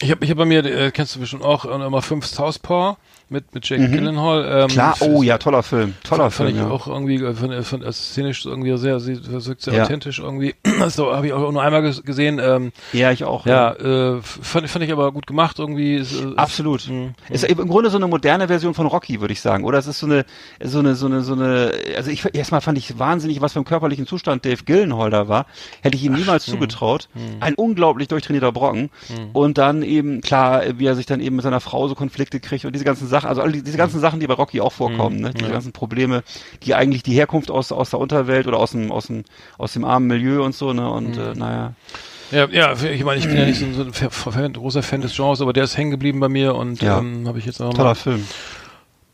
Ich 0.00 0.10
habe 0.12 0.24
ich 0.24 0.30
hab 0.30 0.38
bei 0.38 0.44
mir, 0.44 0.64
äh, 0.64 0.90
kennst 0.92 1.16
du 1.16 1.20
bestimmt 1.20 1.42
auch, 1.44 1.64
äh, 1.64 1.76
Nummer 1.76 2.02
5 2.02 2.24
Southpaw 2.24 2.96
mit, 3.30 3.54
mit 3.54 3.68
Jake 3.68 3.82
mhm. 3.82 3.92
Gyllenhaal. 3.92 4.62
Ähm, 4.62 4.68
Klar, 4.68 4.96
oh 5.00 5.22
ja, 5.22 5.38
toller 5.38 5.62
Film. 5.62 5.94
Toller 6.02 6.30
fand, 6.30 6.50
Film. 6.50 6.56
Fand 6.56 6.58
ich 6.58 6.64
ja. 6.64 6.70
auch 6.70 6.86
irgendwie, 6.86 7.16
äh, 7.16 7.34
von, 7.34 7.62
von, 7.62 7.84
also 7.84 8.02
szenisch 8.02 8.46
irgendwie 8.46 8.76
sehr, 8.78 9.00
sehr, 9.00 9.16
sehr 9.16 9.74
ja. 9.74 9.82
authentisch 9.82 10.18
irgendwie. 10.18 10.54
So, 10.88 11.12
habe 11.12 11.26
ich 11.26 11.32
auch 11.32 11.50
nur 11.50 11.60
einmal 11.60 11.82
gesehen. 11.82 12.38
Ähm, 12.38 12.72
ja, 12.92 13.10
ich 13.10 13.24
auch. 13.24 13.44
Ja, 13.46 13.74
ja. 13.74 14.16
Äh, 14.16 14.22
fand, 14.22 14.70
fand 14.70 14.84
ich 14.84 14.92
aber 14.92 15.10
gut 15.10 15.26
gemacht 15.26 15.58
irgendwie. 15.58 15.96
Ist, 15.96 16.14
äh, 16.14 16.34
Absolut. 16.36 16.82
Ist, 16.82 16.90
mh, 16.90 17.12
ist 17.30 17.44
im 17.44 17.68
Grunde 17.68 17.90
so 17.90 17.96
eine 17.96 18.06
moderne 18.06 18.46
Version 18.46 18.74
von 18.74 18.86
Rocky, 18.86 19.20
würde 19.20 19.32
ich 19.32 19.40
sagen. 19.40 19.64
Oder 19.64 19.78
es 19.78 19.88
ist 19.88 19.98
so 19.98 20.06
eine, 20.06 20.24
so 20.62 20.78
eine, 20.78 20.94
so 20.94 21.06
eine, 21.06 21.22
so 21.22 21.32
eine, 21.32 21.72
also 21.96 22.10
ich, 22.10 22.24
erstmal 22.32 22.60
fand 22.60 22.78
ich 22.78 22.98
wahnsinnig, 22.98 23.40
was 23.40 23.54
für 23.54 23.58
einen 23.58 23.66
körperlichen 23.66 24.06
Zustand 24.06 24.44
Dave 24.44 24.62
Gyllenhaal 24.64 25.10
da 25.10 25.28
war. 25.28 25.46
Hätte 25.82 25.96
ich 25.96 26.04
ihm 26.04 26.14
niemals 26.14 26.44
Ach, 26.46 26.52
zugetraut. 26.52 27.08
Mh. 27.14 27.20
Ein 27.40 27.54
unglaublich 27.54 28.06
durchtrainierter 28.06 28.52
Brocken. 28.52 28.90
Mh. 29.08 29.16
Und 29.32 29.58
dann 29.58 29.82
eben, 29.88 30.20
klar, 30.20 30.62
wie 30.76 30.86
er 30.86 30.94
sich 30.94 31.06
dann 31.06 31.20
eben 31.20 31.36
mit 31.36 31.42
seiner 31.42 31.60
Frau 31.60 31.88
so 31.88 31.94
Konflikte 31.94 32.40
kriegt 32.40 32.64
und 32.64 32.72
diese 32.72 32.84
ganzen 32.84 33.08
Sachen, 33.08 33.28
also 33.28 33.46
diese 33.46 33.76
ganzen 33.76 34.00
Sachen, 34.00 34.20
die 34.20 34.26
bei 34.26 34.34
Rocky 34.34 34.60
auch 34.60 34.72
vorkommen, 34.72 35.16
mhm, 35.16 35.22
ne? 35.22 35.30
Diese 35.34 35.46
ja. 35.46 35.52
ganzen 35.52 35.72
Probleme, 35.72 36.22
die 36.62 36.74
eigentlich 36.74 37.02
die 37.02 37.14
Herkunft 37.14 37.50
aus, 37.50 37.72
aus 37.72 37.90
der 37.90 37.98
Unterwelt 37.98 38.46
oder 38.46 38.58
aus 38.58 38.72
dem, 38.72 38.92
aus 38.92 39.06
dem, 39.06 39.24
aus 39.56 39.72
dem 39.72 39.84
armen 39.84 40.06
Milieu 40.06 40.44
und 40.44 40.54
so, 40.54 40.72
ne? 40.72 40.90
Und 40.90 41.16
mhm. 41.16 41.22
äh, 41.22 41.34
naja. 41.34 41.74
Ja, 42.30 42.46
ja, 42.50 42.74
ich 42.74 43.04
meine, 43.04 43.18
ich 43.18 43.26
bin 43.26 43.38
ja 43.38 43.46
nicht 43.46 43.58
so 43.58 43.64
ein, 43.64 43.74
so 43.74 44.30
ein 44.30 44.52
großer 44.52 44.82
Fan 44.82 45.00
des 45.00 45.16
Genres, 45.16 45.40
aber 45.40 45.54
der 45.54 45.64
ist 45.64 45.78
hängen 45.78 45.90
geblieben 45.90 46.20
bei 46.20 46.28
mir 46.28 46.54
und 46.54 46.82
ja. 46.82 46.98
ähm, 46.98 47.26
habe 47.26 47.38
ich 47.38 47.46
jetzt 47.46 47.62
auch 47.62 47.72
Toller 47.72 47.90
mal, 47.90 47.94
Film 47.94 48.26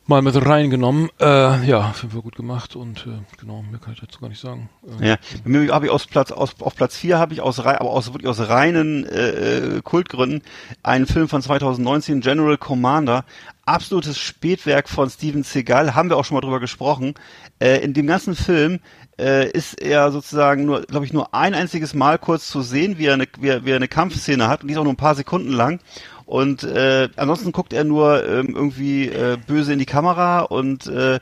mal 0.07 0.23
mit 0.23 0.35
reingenommen. 0.35 1.09
Äh, 1.21 1.67
ja, 1.67 1.91
auf 1.91 2.03
jeden 2.03 2.21
gut 2.21 2.37
gemacht 2.37 2.77
und 2.77 3.07
äh, 3.07 3.23
genau, 3.41 3.63
mehr 3.63 3.81
kann 3.81 3.95
ich 3.95 4.01
dazu 4.01 4.21
gar 4.21 4.29
nicht 4.29 4.41
sagen. 4.41 4.69
Äh, 5.01 5.11
ja, 5.11 5.17
bei 5.43 5.51
mir 5.51 5.73
habe 5.73 5.87
ich 5.87 5.93
aus 5.93 6.07
Platz 6.07 6.31
aus, 6.31 6.55
auf 6.61 6.75
Platz 6.77 6.97
4 6.97 7.19
habe 7.19 7.33
ich 7.33 7.41
aus 7.41 7.59
aber 7.61 7.91
aus 7.91 8.13
wirklich 8.13 8.29
aus 8.29 8.41
reinen 8.49 9.07
äh, 9.07 9.81
Kultgründen 9.83 10.43
einen 10.83 11.07
Film 11.07 11.29
von 11.29 11.43
2019 11.43 12.21
General 12.21 12.59
Commander, 12.59 13.25
absolutes 13.65 14.19
Spätwerk 14.19 14.89
von 14.89 15.09
Steven 15.09 15.43
Seagal, 15.43 15.95
haben 15.95 16.11
wir 16.11 16.17
auch 16.17 16.25
schon 16.25 16.35
mal 16.35 16.43
drüber 16.43 16.61
gesprochen. 16.61 17.15
Äh, 17.59 17.79
in 17.79 17.95
dem 17.95 18.07
ganzen 18.07 18.35
Film 18.35 18.81
äh, 19.19 19.49
ist 19.51 19.81
er 19.81 20.11
sozusagen 20.11 20.65
nur, 20.65 20.83
glaube 20.83 21.07
ich, 21.07 21.13
nur 21.13 21.35
ein 21.35 21.55
einziges 21.55 21.95
Mal 21.95 22.19
kurz 22.19 22.49
zu 22.49 22.63
sehen, 22.63 22.99
wie 22.99 23.07
er 23.07 23.15
eine, 23.15 23.27
wie 23.39 23.49
er, 23.49 23.65
wie 23.65 23.71
er 23.71 23.77
eine 23.77 23.89
Kampfszene 23.89 24.49
hat 24.49 24.63
und 24.63 24.69
die 24.69 24.75
ist 24.75 24.79
auch 24.79 24.85
nur 24.85 24.93
ein 24.93 24.97
paar 24.97 25.15
Sekunden 25.15 25.53
lang. 25.53 25.81
Und 26.27 26.63
äh, 26.63 27.09
ansonsten 27.17 27.53
guckt 27.53 27.73
er 27.73 27.85
nur 27.85 28.27
ähm, 28.27 28.55
irgendwie 28.55 29.09
äh, 29.09 29.37
böse 29.47 29.73
in 29.73 29.79
die 29.79 29.87
Kamera 29.87 30.41
und 30.41 30.87
äh, 30.87 31.21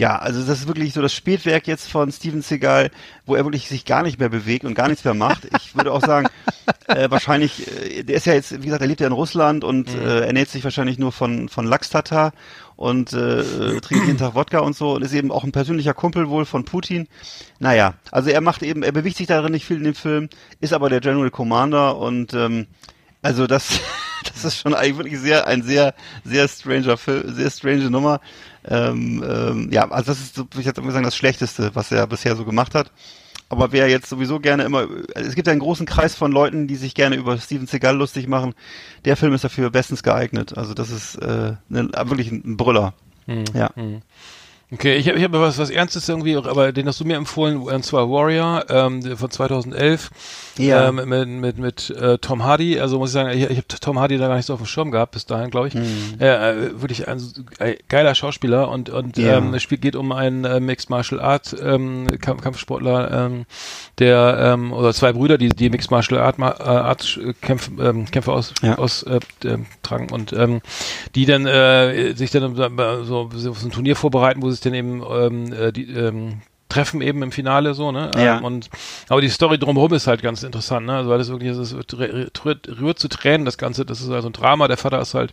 ja, 0.00 0.18
also 0.18 0.40
das 0.40 0.60
ist 0.60 0.66
wirklich 0.66 0.94
so 0.94 1.02
das 1.02 1.12
Spätwerk 1.12 1.66
jetzt 1.66 1.90
von 1.90 2.10
Steven 2.10 2.40
Seagal, 2.40 2.90
wo 3.26 3.34
er 3.34 3.44
wirklich 3.44 3.68
sich 3.68 3.84
gar 3.84 4.02
nicht 4.02 4.18
mehr 4.18 4.30
bewegt 4.30 4.64
und 4.64 4.74
gar 4.74 4.88
nichts 4.88 5.04
mehr 5.04 5.12
macht. 5.12 5.46
Ich 5.56 5.76
würde 5.76 5.92
auch 5.92 6.00
sagen, 6.00 6.26
äh, 6.86 7.10
wahrscheinlich, 7.10 7.66
äh, 7.68 8.02
der 8.02 8.16
ist 8.16 8.24
ja 8.24 8.32
jetzt, 8.32 8.62
wie 8.62 8.64
gesagt, 8.64 8.80
er 8.80 8.88
lebt 8.88 9.00
ja 9.00 9.06
in 9.06 9.12
Russland 9.12 9.62
und 9.62 9.94
mhm. 9.94 10.00
äh, 10.00 10.20
ernährt 10.20 10.48
sich 10.48 10.64
wahrscheinlich 10.64 10.98
nur 10.98 11.12
von 11.12 11.50
von 11.50 11.66
Lachstata 11.66 12.32
und 12.76 13.12
äh, 13.12 13.42
trinkt 13.82 14.06
jeden 14.06 14.16
Tag 14.16 14.34
Wodka 14.34 14.60
und 14.60 14.74
so 14.74 14.94
und 14.94 15.02
ist 15.02 15.12
eben 15.12 15.30
auch 15.30 15.44
ein 15.44 15.52
persönlicher 15.52 15.92
Kumpel 15.92 16.30
wohl 16.30 16.46
von 16.46 16.64
Putin. 16.64 17.08
Naja, 17.58 17.92
also 18.10 18.30
er 18.30 18.40
macht 18.40 18.62
eben, 18.62 18.82
er 18.82 18.92
bewegt 18.92 19.18
sich 19.18 19.26
darin 19.26 19.52
nicht 19.52 19.66
viel 19.66 19.76
in 19.76 19.84
dem 19.84 19.94
Film, 19.94 20.30
ist 20.60 20.72
aber 20.72 20.88
der 20.88 21.00
General 21.00 21.30
Commander 21.30 21.98
und 21.98 22.32
ähm, 22.32 22.68
also 23.22 23.46
das 23.46 23.80
das 24.24 24.44
ist 24.44 24.58
schon 24.58 24.74
eigentlich 24.74 24.96
wirklich 24.96 25.20
sehr, 25.20 25.46
ein 25.46 25.62
sehr, 25.62 25.94
sehr 26.24 26.48
stranger 26.48 26.96
Film, 26.96 27.34
sehr 27.34 27.50
strange 27.50 27.90
Nummer. 27.90 28.20
Ähm, 28.64 29.24
ähm, 29.26 29.68
ja, 29.72 29.90
also 29.90 30.12
das 30.12 30.20
ist, 30.20 30.36
würde 30.36 30.48
ich 30.58 30.66
jetzt 30.66 30.76
sagen, 30.76 31.04
das 31.04 31.16
Schlechteste, 31.16 31.74
was 31.74 31.90
er 31.92 32.06
bisher 32.06 32.36
so 32.36 32.44
gemacht 32.44 32.74
hat. 32.74 32.90
Aber 33.48 33.72
wer 33.72 33.88
jetzt 33.88 34.08
sowieso 34.08 34.38
gerne 34.38 34.62
immer, 34.62 34.86
es 35.14 35.34
gibt 35.34 35.48
ja 35.48 35.52
einen 35.52 35.60
großen 35.60 35.84
Kreis 35.84 36.14
von 36.14 36.30
Leuten, 36.30 36.68
die 36.68 36.76
sich 36.76 36.94
gerne 36.94 37.16
über 37.16 37.36
Steven 37.38 37.66
Seagal 37.66 37.96
lustig 37.96 38.28
machen. 38.28 38.54
Der 39.04 39.16
Film 39.16 39.32
ist 39.32 39.42
dafür 39.42 39.70
bestens 39.70 40.04
geeignet. 40.04 40.56
Also 40.56 40.72
das 40.72 40.90
ist 40.90 41.16
äh, 41.16 41.54
ne, 41.68 41.90
wirklich 42.04 42.30
ein 42.30 42.56
Brüller. 42.56 42.94
Mhm. 43.26 43.44
Ja. 43.54 43.70
Mhm. 43.74 44.02
Okay, 44.72 44.94
ich 44.94 45.08
habe 45.08 45.18
ich 45.18 45.24
hab 45.24 45.32
was, 45.32 45.58
was 45.58 45.68
Ernstes 45.68 46.08
irgendwie, 46.08 46.36
aber 46.36 46.70
den 46.70 46.86
hast 46.86 47.00
du 47.00 47.04
mir 47.04 47.16
empfohlen, 47.16 47.56
und 47.56 47.84
zwar 47.84 48.08
Warrior 48.08 48.66
ähm, 48.68 49.02
von 49.16 49.28
2011 49.28 50.10
ja. 50.58 50.88
ähm, 50.88 50.96
mit, 51.06 51.28
mit, 51.28 51.58
mit 51.58 51.90
äh, 51.90 52.18
Tom 52.18 52.44
Hardy. 52.44 52.78
Also 52.78 52.98
muss 52.98 53.10
ich 53.10 53.14
sagen, 53.14 53.30
ich, 53.30 53.42
ich 53.42 53.56
habe 53.56 53.66
Tom 53.66 53.98
Hardy 53.98 54.16
da 54.16 54.28
gar 54.28 54.36
nicht 54.36 54.46
so 54.46 54.54
auf 54.54 54.60
dem 54.60 54.66
Schirm 54.66 54.92
gehabt 54.92 55.12
bis 55.12 55.26
dahin, 55.26 55.50
glaube 55.50 55.68
ich. 55.68 55.74
Mhm. 55.74 56.20
Äh, 56.20 56.80
wirklich 56.80 57.08
ein, 57.08 57.20
ein 57.58 57.74
geiler 57.88 58.14
Schauspieler 58.14 58.68
und 58.68 58.90
und 58.90 59.16
ja. 59.16 59.38
ähm, 59.38 59.54
es 59.54 59.62
spielt, 59.62 59.82
geht 59.82 59.96
um 59.96 60.12
einen 60.12 60.44
äh, 60.44 60.60
Mixed 60.60 60.88
Martial 60.88 61.20
Art 61.20 61.56
ähm, 61.60 62.06
Kampf, 62.20 62.42
Kampfsportler, 62.42 63.26
ähm, 63.26 63.46
der 63.98 64.38
ähm, 64.54 64.72
oder 64.72 64.94
zwei 64.94 65.12
Brüder, 65.12 65.36
die 65.36 65.48
die 65.48 65.70
Mixed 65.70 65.90
Martial 65.90 66.20
Art, 66.20 66.38
äh, 66.38 66.62
Art 66.62 67.18
Kämpfe, 67.40 67.72
ähm, 67.82 68.08
Kämpfe 68.08 68.32
aus, 68.32 68.54
ja. 68.62 68.78
aus 68.78 69.02
äh, 69.02 69.18
äh, 69.44 69.58
tragen 69.82 70.10
und 70.10 70.32
ähm, 70.32 70.60
die 71.16 71.26
dann 71.26 71.46
äh, 71.46 72.12
sich 72.14 72.30
dann 72.30 72.54
so, 72.54 73.30
so 73.34 73.56
ein 73.64 73.70
Turnier 73.72 73.96
vorbereiten, 73.96 74.42
wo 74.42 74.50
sie 74.50 74.59
sich 74.62 74.70
dann 74.70 74.74
eben 74.74 75.02
ähm, 75.02 75.52
äh, 75.52 75.72
die 75.72 75.90
ähm, 75.90 76.42
treffen 76.70 77.02
eben 77.02 77.22
im 77.22 77.32
Finale 77.32 77.74
so, 77.74 77.92
ne? 77.92 78.10
Ja. 78.16 78.38
Ähm, 78.38 78.44
und 78.44 78.70
aber 79.08 79.20
die 79.20 79.28
Story 79.28 79.58
drumherum 79.58 79.92
ist 79.92 80.06
halt 80.06 80.22
ganz 80.22 80.42
interessant, 80.42 80.86
ne? 80.86 80.96
Also 80.96 81.10
weil 81.10 81.18
das 81.18 81.28
wirklich 81.28 81.50
ist, 81.50 81.58
es 81.58 81.74
rührt, 81.74 82.68
rührt 82.80 82.98
zu 82.98 83.08
Tränen, 83.08 83.44
das 83.44 83.58
Ganze, 83.58 83.84
das 83.84 84.00
ist 84.00 84.08
also 84.08 84.28
ein 84.28 84.32
Drama. 84.32 84.68
Der 84.68 84.76
Vater 84.78 85.00
ist 85.00 85.14
halt, 85.14 85.32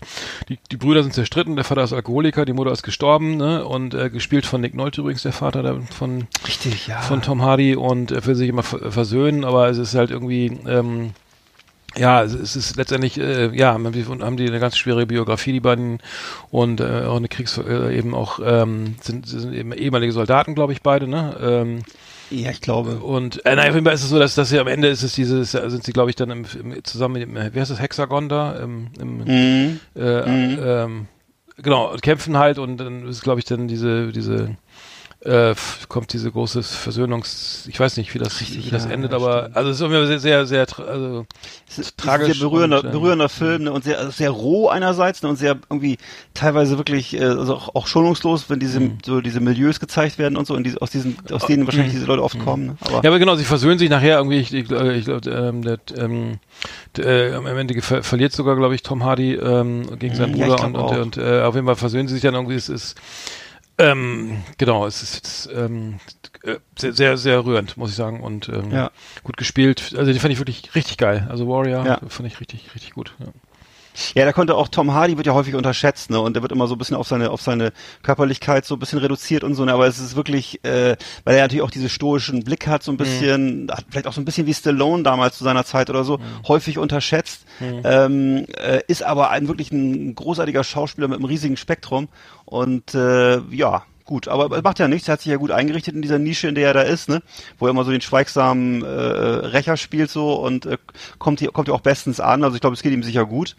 die, 0.49 0.57
die 0.71 0.77
Brüder 0.77 1.03
sind 1.03 1.13
zerstritten, 1.13 1.55
der 1.55 1.63
Vater 1.63 1.83
ist 1.83 1.93
Alkoholiker, 1.93 2.43
die 2.43 2.53
Mutter 2.53 2.71
ist 2.71 2.83
gestorben, 2.83 3.37
ne? 3.37 3.63
Und 3.65 3.93
äh, 3.93 4.09
gespielt 4.09 4.45
von 4.45 4.59
Nick 4.59 4.73
Nolte 4.73 5.01
übrigens, 5.01 5.21
der 5.21 5.33
Vater 5.33 5.63
der, 5.63 5.81
von 5.81 6.27
Richtig, 6.45 6.87
ja. 6.87 6.99
von 6.99 7.21
Tom 7.21 7.41
Hardy 7.41 7.75
und 7.75 8.11
er 8.11 8.25
will 8.25 8.35
sich 8.35 8.49
immer 8.49 8.63
versöhnen, 8.63 9.45
aber 9.45 9.69
es 9.69 9.77
ist 9.77 9.95
halt 9.95 10.11
irgendwie 10.11 10.47
ähm, 10.67 11.13
ja, 11.97 12.23
es 12.23 12.55
ist 12.55 12.75
letztendlich, 12.75 13.19
äh, 13.19 13.55
ja, 13.55 13.73
haben 13.73 13.91
die, 14.37 14.47
eine 14.47 14.59
ganz 14.59 14.77
schwere 14.77 15.05
Biografie, 15.05 15.53
die 15.53 15.59
beiden, 15.59 15.99
und 16.51 16.79
äh, 16.79 17.03
auch 17.05 17.17
eine 17.17 17.27
Kriegs, 17.27 17.57
äh, 17.57 17.97
eben 17.97 18.13
auch, 18.13 18.39
ähm, 18.43 18.95
sind, 19.01 19.27
sind 19.27 19.53
eben 19.53 19.71
ehemalige 19.73 20.13
Soldaten, 20.13 20.55
glaube 20.55 20.73
ich, 20.73 20.81
beide, 20.81 21.07
ne? 21.07 21.37
Ähm, 21.41 21.79
ja, 22.29 22.51
ich 22.51 22.61
glaube. 22.61 22.97
Und 22.97 23.45
äh, 23.45 23.55
nein, 23.55 23.69
auf 23.69 23.75
jeden 23.75 23.85
Fall 23.85 23.95
ist 23.95 24.03
es 24.03 24.09
so, 24.09 24.19
dass, 24.19 24.35
dass 24.35 24.49
sie 24.49 24.59
am 24.59 24.67
Ende 24.67 24.89
ist 24.89 25.03
es 25.03 25.13
dieses, 25.13 25.51
sind 25.51 25.83
sie, 25.83 25.93
glaube 25.93 26.09
ich, 26.09 26.15
dann 26.15 26.29
im, 26.29 26.45
im, 26.59 26.83
zusammen 26.83 27.13
mit 27.13 27.23
dem, 27.23 27.53
wie 27.53 27.59
heißt 27.59 27.71
das, 27.71 27.79
Hexagon 27.79 28.27
da? 28.27 28.53
Im, 28.57 28.87
im, 28.99 29.17
mhm. 29.23 29.79
Äh, 29.95 30.29
mhm. 30.29 30.59
Ähm, 30.61 31.07
genau, 31.61 31.95
kämpfen 32.01 32.37
halt 32.37 32.59
und 32.59 32.77
dann 32.77 33.07
ist, 33.07 33.23
glaube 33.23 33.39
ich, 33.39 33.45
dann 33.45 33.67
diese, 33.67 34.11
diese 34.11 34.57
äh, 35.27 35.55
kommt 35.89 36.13
diese 36.13 36.31
große 36.31 36.63
Versöhnungs, 36.63 37.67
ich 37.67 37.79
weiß 37.79 37.97
nicht, 37.97 38.13
wie 38.13 38.19
das, 38.19 38.39
Richtig, 38.39 38.65
wie 38.65 38.69
das 38.69 38.85
ja, 38.85 38.91
endet, 38.91 39.13
aber 39.13 39.41
stimmt. 39.41 39.57
also 39.57 39.69
es 39.69 39.75
ist 39.75 39.81
irgendwie 39.81 40.07
sehr, 40.07 40.19
sehr, 40.19 40.45
sehr, 40.45 40.87
also 40.87 41.25
es 41.69 41.79
ist 41.79 41.97
tragisch. 41.97 42.39
Sehr 42.39 42.47
berührender, 42.47 42.79
und, 42.79 42.85
ähm, 42.85 42.91
berührender 42.91 43.29
Film 43.29 43.63
ne, 43.63 43.71
und 43.73 43.83
sehr, 43.83 43.99
also 43.99 44.11
sehr 44.11 44.29
roh 44.29 44.69
einerseits 44.69 45.21
ne, 45.21 45.29
und 45.29 45.35
sehr 45.35 45.57
irgendwie 45.69 45.97
teilweise 46.33 46.77
wirklich, 46.77 47.13
äh, 47.13 47.23
also 47.23 47.55
auch, 47.55 47.75
auch 47.75 47.87
schonungslos, 47.87 48.49
wenn 48.49 48.59
diese, 48.59 48.79
mhm. 48.79 48.99
so 49.05 49.19
diese 49.19 49.41
Milieus 49.41 49.79
gezeigt 49.79 50.17
werden 50.17 50.37
und 50.37 50.47
so, 50.47 50.55
und 50.55 50.63
die, 50.63 50.79
aus 50.81 50.91
diesen, 50.91 51.17
aus 51.31 51.45
denen 51.45 51.63
mhm. 51.63 51.67
wahrscheinlich 51.67 51.93
diese 51.93 52.05
Leute 52.05 52.23
oft 52.23 52.35
mhm. 52.35 52.45
kommen. 52.45 52.65
Ne? 52.67 52.77
Aber, 52.79 53.03
ja, 53.03 53.09
aber 53.09 53.19
genau, 53.19 53.35
sie 53.35 53.43
versöhnen 53.45 53.79
sich 53.79 53.89
nachher 53.89 54.17
irgendwie, 54.17 54.37
ich, 54.37 54.53
ich, 54.53 54.71
ich 54.71 55.05
glaube, 55.05 55.29
ähm, 55.29 55.61
der, 55.61 55.79
ähm, 55.97 56.39
äh, 56.97 57.33
am 57.33 57.45
Ende 57.45 57.79
ver 57.81 58.01
verliert 58.01 58.31
sogar, 58.31 58.55
glaube 58.55 58.75
ich, 58.75 58.81
Tom 58.81 59.03
Hardy 59.03 59.33
ähm, 59.33 59.99
gegen 59.99 60.15
seinen 60.15 60.31
Bruder 60.31 60.57
ja, 60.57 60.65
und, 60.65 60.75
und, 60.75 60.97
und 60.97 61.17
äh, 61.17 61.41
auf 61.41 61.55
jeden 61.55 61.67
Fall 61.67 61.75
versöhnen 61.75 62.07
sie 62.07 62.13
sich 62.13 62.23
dann 62.23 62.33
irgendwie, 62.33 62.55
es 62.55 62.69
ist 62.69 62.95
ähm, 63.77 64.43
genau, 64.57 64.87
es 64.87 65.03
ist 65.03 65.15
jetzt, 65.15 65.49
ähm, 65.53 65.99
äh, 66.43 66.57
sehr, 66.77 66.93
sehr, 66.93 67.17
sehr 67.17 67.45
rührend, 67.45 67.77
muss 67.77 67.91
ich 67.91 67.95
sagen. 67.95 68.21
Und 68.21 68.49
ähm, 68.49 68.71
ja. 68.71 68.91
gut 69.23 69.37
gespielt. 69.37 69.93
Also 69.97 70.11
die 70.11 70.19
fand 70.19 70.33
ich 70.33 70.39
wirklich 70.39 70.73
richtig 70.75 70.97
geil. 70.97 71.27
Also 71.29 71.47
Warrior 71.47 71.85
ja. 71.85 71.99
fand 72.07 72.27
ich 72.27 72.39
richtig, 72.39 72.73
richtig 72.73 72.93
gut. 72.93 73.13
Ja. 73.19 73.27
Ja, 74.15 74.25
da 74.25 74.33
konnte 74.33 74.55
auch 74.55 74.67
Tom 74.67 74.93
Hardy 74.93 75.17
wird 75.17 75.27
ja 75.27 75.33
häufig 75.33 75.55
unterschätzt, 75.55 76.09
ne? 76.09 76.19
Und 76.19 76.35
der 76.35 76.41
wird 76.41 76.51
immer 76.51 76.67
so 76.67 76.75
ein 76.75 76.77
bisschen 76.77 76.95
auf 76.95 77.07
seine 77.07 77.31
auf 77.31 77.41
seine 77.41 77.71
Körperlichkeit 78.03 78.65
so 78.65 78.75
ein 78.75 78.79
bisschen 78.79 78.99
reduziert 78.99 79.43
und 79.43 79.55
so, 79.55 79.65
ne? 79.65 79.73
Aber 79.73 79.87
es 79.87 79.99
ist 79.99 80.15
wirklich, 80.15 80.63
äh, 80.63 80.95
weil 81.23 81.35
er 81.35 81.43
natürlich 81.43 81.63
auch 81.63 81.71
diese 81.71 81.89
stoischen 81.89 82.43
Blick 82.43 82.67
hat, 82.67 82.83
so 82.83 82.91
ein 82.91 82.97
bisschen, 82.97 83.65
mhm. 83.65 83.71
hat 83.71 83.85
vielleicht 83.89 84.07
auch 84.07 84.13
so 84.13 84.21
ein 84.21 84.25
bisschen 84.25 84.47
wie 84.47 84.53
Stallone 84.53 85.03
damals 85.03 85.37
zu 85.37 85.43
seiner 85.43 85.65
Zeit 85.65 85.89
oder 85.89 86.03
so, 86.03 86.17
mhm. 86.17 86.47
häufig 86.47 86.77
unterschätzt. 86.77 87.45
Mhm. 87.59 87.81
Ähm, 87.83 88.45
äh, 88.57 88.81
ist 88.87 89.03
aber 89.03 89.31
ein 89.31 89.47
wirklich 89.47 89.71
ein 89.71 90.15
großartiger 90.15 90.63
Schauspieler 90.63 91.07
mit 91.07 91.17
einem 91.17 91.25
riesigen 91.25 91.57
Spektrum 91.57 92.07
und 92.45 92.93
äh, 92.93 93.39
ja, 93.51 93.83
gut, 94.07 94.27
aber 94.27 94.57
es 94.57 94.63
macht 94.63 94.79
ja 94.79 94.87
nichts, 94.87 95.07
er 95.07 95.13
hat 95.13 95.21
sich 95.21 95.31
ja 95.31 95.37
gut 95.37 95.51
eingerichtet 95.51 95.93
in 95.93 96.01
dieser 96.01 96.17
Nische, 96.17 96.47
in 96.47 96.55
der 96.55 96.69
er 96.69 96.73
da 96.73 96.81
ist, 96.81 97.09
ne? 97.09 97.21
Wo 97.59 97.67
er 97.67 97.69
immer 97.69 97.83
so 97.83 97.91
den 97.91 98.01
schweigsamen 98.01 98.83
äh, 98.83 98.87
Rächer 98.87 99.77
spielt 99.77 100.09
so 100.09 100.33
und 100.33 100.65
äh, 100.65 100.77
kommt 101.19 101.39
hier 101.39 101.51
kommt 101.51 101.67
ja 101.67 101.75
auch 101.75 101.81
bestens 101.81 102.19
an, 102.19 102.43
also 102.43 102.55
ich 102.55 102.61
glaube, 102.61 102.73
es 102.73 102.81
geht 102.81 102.93
ihm 102.93 103.03
sicher 103.03 103.25
gut, 103.25 103.55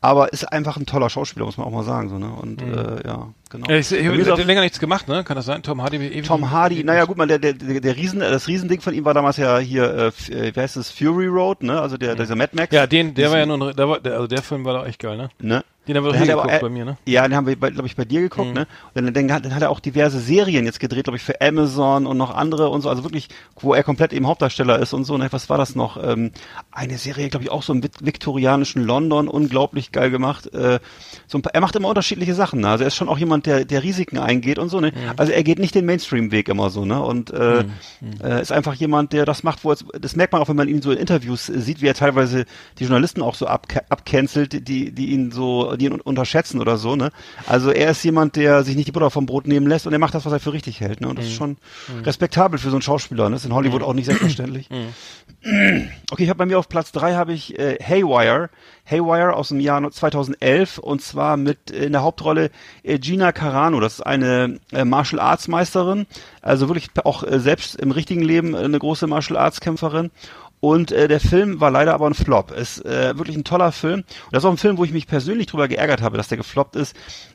aber 0.00 0.32
ist 0.32 0.52
einfach 0.52 0.76
ein 0.76 0.86
toller 0.86 1.10
Schauspieler, 1.10 1.46
muss 1.46 1.58
man 1.58 1.66
auch 1.66 1.72
mal 1.72 1.84
sagen, 1.84 2.08
so, 2.08 2.18
ne? 2.18 2.30
Und 2.30 2.66
mhm. 2.66 2.74
äh, 2.74 3.06
ja, 3.06 3.28
genau. 3.50 3.68
Ich, 3.70 3.92
ich, 3.92 4.06
habe 4.06 4.42
länger 4.42 4.62
nichts 4.62 4.80
gemacht, 4.80 5.08
ne? 5.08 5.24
Kann 5.24 5.36
das 5.36 5.44
sein? 5.44 5.62
Tom 5.62 5.82
Hardy 5.82 5.96
ewig 5.96 6.26
Tom 6.26 6.50
Hardy, 6.50 6.82
naja, 6.84 7.04
gut, 7.04 7.16
man 7.16 7.28
der 7.28 7.38
der 7.38 7.52
der 7.52 7.96
Riesen 7.96 8.20
das 8.20 8.48
Riesending 8.48 8.80
von 8.80 8.94
ihm 8.94 9.04
war 9.04 9.14
damals 9.14 9.36
ja 9.36 9.58
hier 9.58 10.12
äh, 10.30 10.32
äh 10.32 10.56
wie 10.56 10.60
heißt 10.60 10.76
es 10.76 10.90
Fury 10.90 11.26
Road, 11.26 11.62
ne? 11.62 11.80
Also 11.80 11.96
der 11.96 12.14
dieser 12.14 12.36
Mad 12.36 12.56
Max. 12.56 12.72
Ja, 12.72 12.86
den 12.86 13.14
der 13.14 13.30
war 13.30 13.38
ja 13.38 13.46
nur 13.46 13.74
der 13.74 13.88
war 13.88 14.00
der, 14.00 14.14
also 14.14 14.26
der 14.26 14.42
Film 14.42 14.64
war 14.64 14.74
doch 14.74 14.86
echt 14.86 14.98
geil, 14.98 15.16
ne? 15.16 15.28
Ne? 15.40 15.64
Den 15.90 15.96
haben 15.96 16.04
wir 16.04 16.12
doch 16.12 16.20
geguckt 16.20 16.52
er, 16.52 16.60
bei 16.60 16.68
mir, 16.68 16.84
ne? 16.84 16.98
Ja, 17.06 17.26
den 17.26 17.34
haben 17.34 17.46
wir, 17.46 17.56
glaube 17.56 17.86
ich, 17.86 17.96
bei 17.96 18.04
dir 18.04 18.20
geguckt, 18.20 18.48
mhm. 18.48 18.54
ne? 18.54 18.66
Und 18.94 19.06
dann, 19.06 19.14
dann, 19.14 19.42
dann, 19.42 19.54
hat 19.54 19.62
er 19.62 19.70
auch 19.70 19.80
diverse 19.80 20.20
Serien 20.20 20.64
jetzt 20.66 20.78
gedreht, 20.78 21.04
glaube 21.04 21.16
ich, 21.16 21.22
für 21.22 21.40
Amazon 21.40 22.06
und 22.06 22.18
noch 22.18 22.34
andere 22.34 22.68
und 22.68 22.82
so. 22.82 22.90
Also 22.90 23.02
wirklich, 23.02 23.28
wo 23.58 23.72
er 23.72 23.82
komplett 23.82 24.12
eben 24.12 24.26
Hauptdarsteller 24.26 24.78
ist 24.78 24.92
und 24.92 25.04
so. 25.04 25.16
Ne? 25.16 25.26
Was 25.30 25.48
war 25.48 25.56
das 25.56 25.74
noch? 25.74 25.96
Ähm, 26.00 26.32
eine 26.70 26.98
Serie, 26.98 27.28
glaube 27.30 27.44
ich, 27.44 27.50
auch 27.50 27.62
so 27.62 27.72
im 27.72 27.82
viktorianischen 27.82 28.84
London, 28.84 29.26
unglaublich 29.26 29.90
geil 29.90 30.10
gemacht. 30.10 30.52
Äh, 30.54 30.80
so 31.26 31.38
ein, 31.38 31.42
er 31.52 31.60
macht 31.60 31.74
immer 31.74 31.88
unterschiedliche 31.88 32.34
Sachen. 32.34 32.60
Ne? 32.60 32.68
Also 32.68 32.84
er 32.84 32.88
ist 32.88 32.96
schon 32.96 33.08
auch 33.08 33.18
jemand, 33.18 33.39
der, 33.46 33.64
der 33.64 33.82
Risiken 33.82 34.18
eingeht 34.18 34.58
und 34.58 34.68
so. 34.68 34.80
Ne? 34.80 34.92
Mhm. 34.92 35.12
Also 35.16 35.32
er 35.32 35.42
geht 35.42 35.58
nicht 35.58 35.74
den 35.74 35.86
Mainstream-Weg 35.86 36.48
immer 36.48 36.70
so. 36.70 36.84
Ne? 36.84 37.00
Und 37.00 37.30
äh, 37.30 37.64
mhm. 38.00 38.24
äh, 38.24 38.40
ist 38.40 38.52
einfach 38.52 38.74
jemand, 38.74 39.12
der 39.12 39.24
das 39.24 39.42
macht, 39.42 39.64
wo 39.64 39.72
es, 39.72 39.84
das 40.00 40.16
merkt 40.16 40.32
man 40.32 40.42
auch, 40.42 40.48
wenn 40.48 40.56
man 40.56 40.68
ihn 40.68 40.82
so 40.82 40.90
in 40.90 40.98
Interviews 40.98 41.46
sieht, 41.46 41.82
wie 41.82 41.86
er 41.86 41.94
teilweise 41.94 42.44
die 42.78 42.84
Journalisten 42.84 43.22
auch 43.22 43.34
so 43.34 43.46
abcancelt, 43.46 44.68
die, 44.68 44.92
die 44.92 45.06
ihn 45.06 45.30
so, 45.32 45.76
die 45.76 45.86
ihn 45.86 46.00
unterschätzen 46.00 46.60
oder 46.60 46.76
so, 46.76 46.96
ne? 46.96 47.10
Also 47.46 47.70
er 47.70 47.90
ist 47.90 48.04
jemand, 48.04 48.36
der 48.36 48.64
sich 48.64 48.76
nicht 48.76 48.88
die 48.88 48.92
Butter 48.92 49.10
vom 49.10 49.26
Brot 49.26 49.46
nehmen 49.46 49.66
lässt 49.66 49.86
und 49.86 49.92
er 49.92 49.98
macht 49.98 50.14
das, 50.14 50.24
was 50.24 50.32
er 50.32 50.40
für 50.40 50.52
richtig 50.52 50.80
hält, 50.80 51.00
ne? 51.00 51.08
Und 51.08 51.18
das 51.18 51.26
mhm. 51.26 51.30
ist 51.30 51.36
schon 51.36 51.50
mhm. 51.50 52.02
respektabel 52.04 52.58
für 52.58 52.70
so 52.70 52.76
einen 52.76 52.82
Schauspieler, 52.82 53.24
ne? 53.28 53.36
Das 53.36 53.42
ist 53.42 53.46
in 53.46 53.54
Hollywood 53.54 53.82
auch 53.82 53.94
nicht 53.94 54.06
selbstverständlich. 54.06 54.68
Okay, 56.10 56.24
ich 56.24 56.28
habe 56.28 56.38
bei 56.38 56.46
mir 56.46 56.58
auf 56.58 56.68
Platz 56.68 56.92
drei 56.92 57.14
habe 57.14 57.32
ich 57.32 57.58
äh, 57.58 57.78
Haywire. 57.82 58.50
Haywire 58.90 59.34
aus 59.34 59.48
dem 59.48 59.60
Jahr 59.60 59.90
2011 59.90 60.78
und 60.78 61.02
zwar 61.02 61.36
mit 61.36 61.70
äh, 61.70 61.84
in 61.84 61.92
der 61.92 62.02
Hauptrolle 62.02 62.50
äh, 62.82 62.98
Gina 62.98 63.32
Carano. 63.32 63.80
Das 63.80 63.94
ist 63.94 64.00
eine 64.02 64.58
äh, 64.72 64.84
Martial 64.84 65.20
Arts 65.20 65.48
Meisterin, 65.48 66.06
also 66.42 66.68
wirklich 66.68 66.88
auch 67.04 67.24
selbst 67.26 67.76
im 67.76 67.90
richtigen 67.90 68.22
Leben 68.22 68.54
eine 68.54 68.78
große 68.78 69.06
Martial 69.06 69.38
Arts 69.38 69.60
Kämpferin 69.60 70.10
und 70.60 70.92
äh, 70.92 71.08
der 71.08 71.20
Film 71.20 71.60
war 71.60 71.70
leider 71.70 71.94
aber 71.94 72.06
ein 72.06 72.14
Flop. 72.14 72.50
Ist 72.52 72.84
äh, 72.84 73.16
wirklich 73.16 73.36
ein 73.36 73.44
toller 73.44 73.72
Film. 73.72 74.00
Und 74.00 74.06
das 74.32 74.42
ist 74.42 74.46
auch 74.46 74.52
ein 74.52 74.58
Film, 74.58 74.76
wo 74.76 74.84
ich 74.84 74.92
mich 74.92 75.06
persönlich 75.06 75.46
drüber 75.46 75.68
geärgert 75.68 76.02
habe, 76.02 76.18
dass 76.18 76.28
der 76.28 76.36
gefloppt 76.36 76.76
ist. 76.76 76.94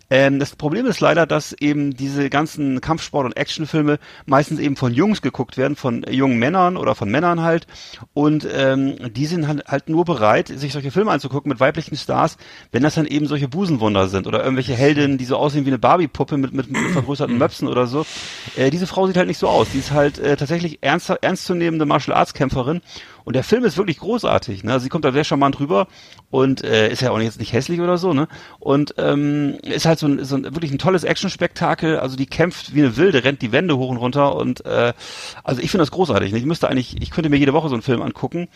Ähm, 0.09 0.39
das 0.39 0.55
Problem 0.55 0.85
ist 0.85 0.99
leider, 0.99 1.25
dass 1.25 1.53
eben 1.53 1.95
diese 1.95 2.29
ganzen 2.29 2.81
Kampfsport- 2.81 3.25
und 3.25 3.37
Actionfilme 3.37 3.99
meistens 4.25 4.59
eben 4.59 4.75
von 4.75 4.93
Jungs 4.93 5.21
geguckt 5.21 5.57
werden, 5.57 5.75
von 5.75 6.03
jungen 6.09 6.37
Männern 6.37 6.77
oder 6.77 6.95
von 6.95 7.09
Männern 7.09 7.41
halt. 7.41 7.67
Und 8.13 8.47
ähm, 8.51 8.97
die 9.13 9.25
sind 9.25 9.47
halt, 9.47 9.65
halt 9.67 9.89
nur 9.89 10.05
bereit, 10.05 10.47
sich 10.47 10.73
solche 10.73 10.91
Filme 10.91 11.11
anzugucken 11.11 11.49
mit 11.49 11.59
weiblichen 11.59 11.97
Stars, 11.97 12.37
wenn 12.71 12.83
das 12.83 12.95
dann 12.95 13.07
eben 13.07 13.27
solche 13.27 13.47
Busenwunder 13.47 14.07
sind 14.07 14.27
oder 14.27 14.43
irgendwelche 14.43 14.73
Heldinnen, 14.73 15.17
die 15.17 15.25
so 15.25 15.37
aussehen 15.37 15.65
wie 15.65 15.69
eine 15.69 15.79
Barbie-Puppe 15.79 16.37
mit, 16.37 16.53
mit, 16.53 16.69
mit 16.69 16.91
vergrößerten 16.91 17.37
Möpsen 17.39 17.67
oder 17.67 17.87
so. 17.87 18.05
Äh, 18.55 18.69
diese 18.69 18.87
Frau 18.87 19.07
sieht 19.07 19.17
halt 19.17 19.27
nicht 19.27 19.39
so 19.39 19.47
aus. 19.47 19.67
Die 19.73 19.79
ist 19.79 19.91
halt 19.91 20.19
äh, 20.19 20.37
tatsächlich 20.37 20.79
ernst, 20.81 21.09
ernstzunehmende 21.09 21.85
Martial-Arts-Kämpferin 21.85 22.81
und 23.25 23.35
der 23.35 23.43
Film 23.43 23.65
ist 23.65 23.77
wirklich 23.77 23.97
großartig. 23.97 24.63
Ne? 24.63 24.71
Also 24.71 24.83
sie 24.83 24.89
kommt 24.89 25.03
da 25.03 25.11
sehr 25.11 25.23
charmant 25.23 25.59
rüber 25.59 25.87
und 26.29 26.63
äh, 26.63 26.91
ist 26.91 27.01
ja 27.01 27.11
auch 27.11 27.19
jetzt 27.19 27.39
nicht 27.39 27.53
hässlich 27.53 27.81
oder 27.81 27.97
so. 27.97 28.13
ne 28.13 28.27
Und 28.59 28.93
ähm, 28.97 29.57
ist 29.63 29.85
halt 29.85 29.99
so 29.99 30.07
ein, 30.07 30.23
so 30.23 30.35
ein 30.35 30.43
wirklich 30.43 30.71
ein 30.71 30.77
tolles 30.77 31.03
Action-Spektakel. 31.03 31.97
Also 31.97 32.15
die 32.15 32.27
kämpft 32.27 32.75
wie 32.75 32.81
eine 32.81 32.97
Wilde, 32.97 33.23
rennt 33.23 33.41
die 33.41 33.51
Wände 33.51 33.77
hoch 33.77 33.89
und 33.89 33.97
runter 33.97 34.35
und 34.35 34.63
äh, 34.65 34.93
also 35.43 35.61
ich 35.61 35.71
finde 35.71 35.81
das 35.81 35.91
großartig. 35.91 36.31
Ne? 36.31 36.37
Ich 36.37 36.45
müsste 36.45 36.69
eigentlich, 36.69 37.01
ich 37.01 37.09
könnte 37.09 37.29
mir 37.29 37.37
jede 37.37 37.53
Woche 37.53 37.67
so 37.69 37.75
einen 37.75 37.81
Film 37.81 38.03
angucken, 38.03 38.47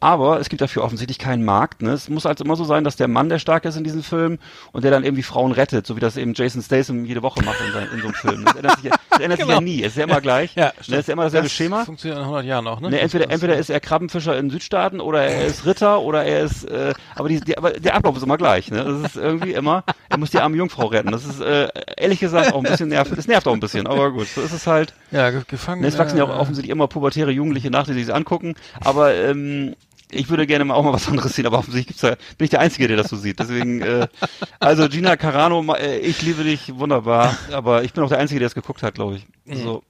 aber 0.00 0.40
es 0.40 0.48
gibt 0.48 0.62
dafür 0.62 0.84
offensichtlich 0.84 1.18
keinen 1.18 1.44
Markt. 1.44 1.82
Ne? 1.82 1.90
Es 1.90 2.08
muss 2.08 2.24
halt 2.24 2.40
immer 2.40 2.56
so 2.56 2.64
sein, 2.64 2.82
dass 2.82 2.96
der 2.96 3.08
Mann 3.08 3.28
der 3.28 3.38
stark 3.38 3.66
ist 3.66 3.76
in 3.76 3.84
diesem 3.84 4.02
Film 4.02 4.38
und 4.72 4.84
der 4.84 4.90
dann 4.90 5.04
irgendwie 5.04 5.22
Frauen 5.22 5.52
rettet, 5.52 5.86
so 5.86 5.96
wie 5.96 6.00
das 6.00 6.16
eben 6.16 6.32
Jason 6.34 6.62
Statham 6.62 7.04
jede 7.04 7.22
Woche 7.22 7.42
macht 7.44 7.58
in, 7.66 7.72
sein, 7.74 7.88
in 7.92 8.00
so 8.00 8.06
einem 8.06 8.14
Film. 8.14 8.44
Das 8.44 8.54
ändert 8.56 8.80
sich, 8.80 8.90
das 9.10 9.20
ändert 9.20 9.38
genau. 9.38 9.48
sich 9.48 9.54
ja 9.56 9.60
nie. 9.60 9.82
Es 9.82 9.92
ist 9.92 9.96
ja 9.98 10.04
immer 10.04 10.22
gleich. 10.22 10.54
Ja, 10.54 10.66
ne? 10.66 10.72
Es 10.78 10.88
ist 10.88 11.08
ja 11.08 11.12
immer 11.12 11.24
dasselbe 11.24 11.44
das 11.44 11.52
Schema. 11.52 11.84
Funktioniert 11.84 12.18
in 12.18 12.24
100 12.24 12.46
Jahren 12.46 12.66
auch, 12.66 12.80
ne? 12.80 12.90
ne 12.90 13.00
entweder, 13.00 13.30
entweder 13.30 13.56
ist 13.56 13.68
er 13.68 13.80
Krabben 13.80 14.08
Fischer 14.14 14.38
in 14.38 14.48
Südstaaten 14.48 15.00
oder 15.00 15.24
er 15.24 15.44
ist 15.44 15.66
Ritter 15.66 16.00
oder 16.00 16.24
er 16.24 16.44
ist, 16.44 16.64
äh, 16.64 16.94
aber, 17.16 17.28
die, 17.28 17.40
die, 17.40 17.58
aber 17.58 17.72
der 17.72 17.96
Ablauf 17.96 18.16
ist 18.16 18.22
immer 18.22 18.36
gleich. 18.36 18.70
Ne? 18.70 18.84
Das 18.84 19.10
ist 19.10 19.16
irgendwie 19.16 19.52
immer, 19.52 19.82
er 20.08 20.18
muss 20.18 20.30
die 20.30 20.38
arme 20.38 20.56
Jungfrau 20.56 20.86
retten. 20.86 21.10
Das 21.10 21.24
ist 21.24 21.40
äh, 21.40 21.68
ehrlich 21.96 22.20
gesagt 22.20 22.52
auch 22.52 22.58
ein 22.58 22.70
bisschen 22.70 22.88
nervig. 22.88 23.16
Das 23.16 23.26
nervt 23.26 23.48
auch 23.48 23.52
ein 23.52 23.60
bisschen, 23.60 23.86
aber 23.88 24.12
gut, 24.12 24.28
so 24.28 24.40
ist 24.40 24.52
es 24.52 24.66
halt. 24.66 24.94
Ja, 25.10 25.30
gefangen. 25.30 25.82
Ne, 25.82 25.88
es 25.88 25.98
wachsen 25.98 26.16
ja 26.16 26.24
auch 26.24 26.38
offensichtlich 26.38 26.70
immer 26.70 26.86
pubertäre 26.86 27.32
Jugendliche 27.32 27.70
nach, 27.70 27.86
die 27.86 27.92
sich 27.92 28.14
angucken. 28.14 28.54
Aber 28.80 29.14
ähm, 29.14 29.74
ich 30.12 30.28
würde 30.28 30.46
gerne 30.46 30.64
mal 30.64 30.74
auch 30.74 30.84
mal 30.84 30.92
was 30.92 31.08
anderes 31.08 31.34
sehen, 31.34 31.46
aber 31.46 31.58
offensichtlich 31.58 31.88
gibt's 31.88 32.02
da, 32.02 32.10
bin 32.38 32.44
ich 32.44 32.50
der 32.50 32.60
Einzige, 32.60 32.86
der 32.86 32.96
das 32.96 33.08
so 33.08 33.16
sieht. 33.16 33.40
Deswegen, 33.40 33.82
äh, 33.82 34.06
also 34.60 34.88
Gina 34.88 35.16
Carano, 35.16 35.74
äh, 35.74 35.98
ich 35.98 36.22
liebe 36.22 36.44
dich, 36.44 36.76
wunderbar, 36.76 37.36
aber 37.52 37.82
ich 37.82 37.92
bin 37.92 38.04
auch 38.04 38.08
der 38.08 38.18
Einzige, 38.18 38.38
der 38.38 38.46
es 38.46 38.54
geguckt 38.54 38.82
hat, 38.82 38.94
glaube 38.94 39.16
ich. 39.16 39.26
Mhm. 39.44 39.62
So. 39.62 39.82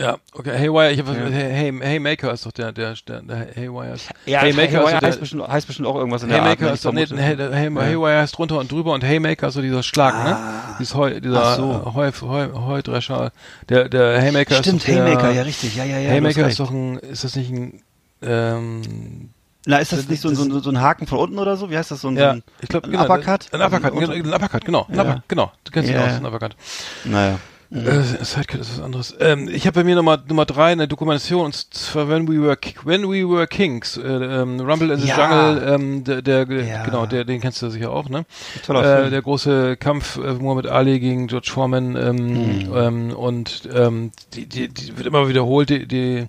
Ja, 0.00 0.16
okay. 0.32 0.58
Haywire, 0.58 0.92
ich 0.92 0.98
habe 0.98 1.12
ja. 1.12 1.26
hey, 1.26 1.74
hey 1.78 1.98
Maker 2.00 2.32
ist 2.32 2.46
doch 2.46 2.52
der 2.52 2.72
der 2.72 2.94
der, 3.06 3.20
der 3.20 3.48
Haywire. 3.54 3.92
Ist. 3.92 4.08
Ja, 4.24 4.40
hey 4.40 4.54
Maker 4.54 4.80
Haywire 4.80 5.00
heißt, 5.00 5.20
bestimmt, 5.20 5.46
heißt 5.46 5.66
bestimmt 5.66 5.88
auch 5.88 5.96
irgendwas 5.96 6.22
in 6.22 6.30
hey 6.30 6.40
der 6.40 6.68
Art. 6.68 6.74
Ist 6.74 6.86
doch, 6.86 6.92
nee, 6.92 7.04
hey, 7.04 7.36
hey, 7.36 7.74
ja. 7.74 7.80
Haywire 7.82 8.20
heißt 8.20 8.38
drunter 8.38 8.58
und 8.58 8.72
drüber 8.72 8.94
und 8.94 9.04
Haymaker 9.04 9.48
ist 9.48 9.54
so 9.54 9.60
dieser 9.60 9.82
Schlag, 9.82 10.14
ne? 10.14 10.36
ah. 10.36 10.68
ne? 10.70 10.74
Dieses 10.78 10.94
Heu, 10.94 11.20
dieser 11.20 11.54
so. 11.56 11.94
Heu, 11.94 12.10
Heu, 12.22 12.48
Heudrescher. 12.54 13.30
Der 13.68 13.90
der 13.90 14.22
Haymaker 14.22 14.54
Stimmt, 14.54 14.78
ist 14.78 14.88
doch 14.88 14.94
Haymaker, 14.94 15.28
der, 15.28 15.32
ja 15.32 15.42
richtig. 15.42 15.76
Ja, 15.76 15.84
ja, 15.84 15.98
ja. 15.98 16.10
Haymaker 16.10 16.48
ist 16.48 16.60
doch 16.60 16.70
ein 16.70 16.96
ist 16.98 17.24
das 17.24 17.36
nicht 17.36 17.50
ein 17.52 17.82
ähm, 18.22 19.30
na, 19.66 19.76
ist 19.76 19.92
das, 19.92 20.00
das 20.00 20.08
nicht 20.08 20.22
so, 20.22 20.32
so, 20.32 20.60
so, 20.60 20.70
ein 20.70 20.80
Haken 20.80 21.06
von 21.06 21.18
unten 21.18 21.38
oder 21.38 21.58
so? 21.58 21.70
Wie 21.70 21.76
heißt 21.76 21.90
das? 21.90 22.00
So 22.00 22.08
ein, 22.08 22.16
ja, 22.16 22.30
ein, 22.30 22.42
ich 22.62 22.70
glaube, 22.70 22.88
ein 22.88 22.92
genau, 22.92 23.04
Uppercut? 23.04 23.52
Ein 23.52 23.60
Uppercut, 23.60 23.92
ein 23.92 24.32
Uppercut, 24.32 24.64
genau. 24.64 24.86
Ein 24.88 24.98
Uppercut, 24.98 25.28
genau. 25.28 25.52
Du 25.64 25.70
kennst 25.70 25.90
ja. 25.90 25.96
ihn 25.96 26.02
aus, 26.02 26.16
ein 26.16 26.24
Uppercut. 26.24 26.56
Naja. 27.04 27.38
Mhm. 27.70 27.86
Äh, 27.86 28.24
Sidecut 28.24 28.60
ist 28.60 28.76
was 28.76 28.84
anderes. 28.84 29.14
Ähm, 29.20 29.48
ich 29.48 29.64
habe 29.64 29.80
bei 29.80 29.84
mir 29.84 29.94
Nummer 29.94 30.20
Nummer 30.26 30.44
drei 30.44 30.72
eine 30.72 30.88
Dokumentation 30.88 31.44
und 31.46 31.54
zwar 31.54 32.08
When 32.08 32.26
We 32.26 32.42
Were 32.42 32.58
When 32.82 33.04
We 33.04 33.28
Were 33.28 33.46
Kings, 33.46 33.96
äh, 33.96 34.02
ähm, 34.02 34.58
Rumble 34.58 34.90
in 34.90 34.98
the 34.98 35.06
ja. 35.06 35.16
Jungle, 35.16 35.74
ähm, 35.74 36.04
der, 36.04 36.20
der 36.20 36.46
ja. 36.50 36.84
genau, 36.84 37.06
der 37.06 37.24
den 37.24 37.40
kennst 37.40 37.62
du 37.62 37.70
sicher 37.70 37.92
auch, 37.92 38.08
ne? 38.08 38.26
Toller 38.66 39.06
äh, 39.06 39.10
Der 39.10 39.22
große 39.22 39.76
Kampf 39.76 40.16
äh, 40.16 40.34
Muhammad 40.34 40.66
Ali 40.66 40.98
gegen 40.98 41.28
George 41.28 41.50
Foreman 41.52 41.94
ähm, 41.94 42.16
mhm. 42.16 42.76
ähm, 42.76 43.10
und 43.12 43.68
ähm, 43.72 44.10
die, 44.34 44.46
die, 44.46 44.66
die 44.66 44.96
wird 44.96 45.06
immer 45.06 45.28
wiederholt, 45.28 45.70
die, 45.70 45.86
die 45.86 46.26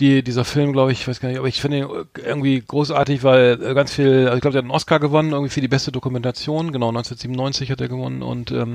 die, 0.00 0.22
dieser 0.22 0.44
Film, 0.44 0.72
glaube 0.72 0.92
ich, 0.92 1.00
ich 1.00 1.08
weiß 1.08 1.18
gar 1.20 1.28
nicht, 1.28 1.38
aber 1.38 1.48
ich 1.48 1.60
finde 1.60 1.78
ihn 1.78 1.88
irgendwie 2.16 2.60
großartig, 2.60 3.24
weil 3.24 3.58
äh, 3.62 3.74
ganz 3.74 3.92
viel, 3.92 4.26
also 4.26 4.36
ich 4.36 4.40
glaube, 4.40 4.52
der 4.52 4.60
hat 4.60 4.64
einen 4.64 4.70
Oscar 4.70 5.00
gewonnen, 5.00 5.32
irgendwie 5.32 5.50
für 5.50 5.60
die 5.60 5.68
beste 5.68 5.92
Dokumentation, 5.92 6.72
genau, 6.72 6.88
1997 6.88 7.70
hat 7.70 7.80
er 7.80 7.88
gewonnen 7.88 8.22
und 8.22 8.50
ähm, 8.52 8.74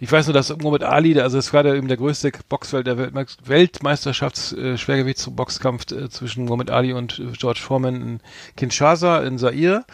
ich 0.00 0.10
weiß 0.10 0.26
nur, 0.26 0.34
dass 0.34 0.56
Muhammad 0.56 0.82
Ali, 0.82 1.14
der, 1.14 1.22
also 1.24 1.38
es 1.38 1.52
war 1.52 1.62
der 1.62 1.74
eben 1.74 1.88
der 1.88 1.96
größte 1.96 2.32
Boxwelt 2.48 2.86
der 2.86 2.98
Weltmeisterschafts-Schwergewichtsboxkampf 2.98 5.92
äh, 5.92 6.08
zwischen 6.08 6.46
Muhammad 6.46 6.70
Ali 6.70 6.92
und 6.92 7.18
äh, 7.18 7.32
George 7.38 7.60
Foreman 7.62 7.94
in 7.96 8.20
Kinshasa 8.56 9.22
in 9.22 9.38
Zaire. 9.38 9.84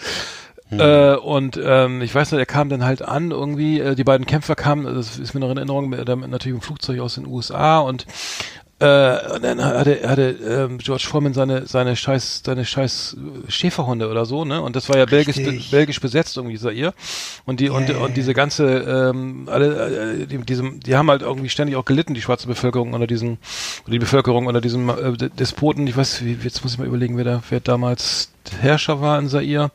Mhm. 0.73 0.81
Äh, 0.81 1.15
und 1.17 1.61
ähm, 1.63 2.01
ich 2.01 2.15
weiß 2.15 2.33
noch, 2.33 2.39
er 2.39 2.47
kam 2.47 2.71
dann 2.71 2.85
halt 2.85 3.03
an 3.03 3.31
irgendwie, 3.31 3.79
äh, 3.79 3.95
die 3.95 4.05
beiden 4.05 4.27
Kämpfer 4.27 4.55
kamen, 4.55 4.87
das 4.87 5.19
ist 5.19 5.35
mir 5.35 5.41
noch 5.41 5.51
in 5.51 5.59
Erinnerung, 5.59 5.91
mit, 5.91 6.09
mit 6.09 6.31
natürlich 6.31 6.57
im 6.57 6.63
Flugzeug 6.63 7.01
aus 7.01 7.17
den 7.17 7.27
USA 7.27 7.81
und 7.81 8.07
äh, 8.83 9.35
und 9.35 9.45
dann 9.45 9.65
hatte, 9.65 10.01
hatte 10.09 10.31
ähm, 10.45 10.79
George 10.79 11.05
Foreman 11.09 11.35
seine 11.35 11.67
seine 11.69 11.95
scheiß 11.95 12.43
seine 12.45 12.65
scheiß 12.65 13.17
Schäferhunde 13.47 14.11
oder 14.11 14.27
so, 14.27 14.45
ne? 14.45 14.61
Und 14.61 14.75
das 14.75 14.89
war 14.89 14.97
ja 14.99 15.05
belgisch 15.05 15.37
belgisch 15.71 16.01
besetzt 16.01 16.37
irgendwie 16.37 16.59
Zaire. 16.59 16.93
Und 17.45 17.61
die 17.61 17.67
yeah. 17.67 17.77
und 17.77 17.91
und 17.91 18.17
diese 18.17 18.35
ganze 18.35 18.65
ähm, 18.67 19.49
alle 19.49 20.23
äh, 20.23 20.27
die, 20.27 20.39
diesem 20.39 20.81
die 20.81 20.97
haben 20.97 21.09
halt 21.11 21.23
irgendwie 21.23 21.49
ständig 21.49 21.77
auch 21.77 21.85
gelitten 21.85 22.15
die 22.15 22.23
schwarze 22.23 22.49
Bevölkerung 22.49 22.93
unter 22.93 23.07
diesem 23.07 23.39
die 23.87 24.01
Bevölkerung 24.01 24.47
unter 24.47 24.61
diesem 24.61 24.89
äh, 24.89 25.13
Despoten. 25.17 25.87
Ich 25.87 25.97
weiß, 25.97 26.25
wie, 26.25 26.37
jetzt 26.43 26.65
muss 26.65 26.73
ich 26.73 26.79
mal 26.79 26.89
überlegen, 26.89 27.17
wer 27.17 27.25
da 27.25 27.43
wer 27.51 27.61
damals 27.61 28.33
Herrscher 28.61 29.01
war 29.01 29.17
in 29.21 29.29
Zaire. 29.29 29.71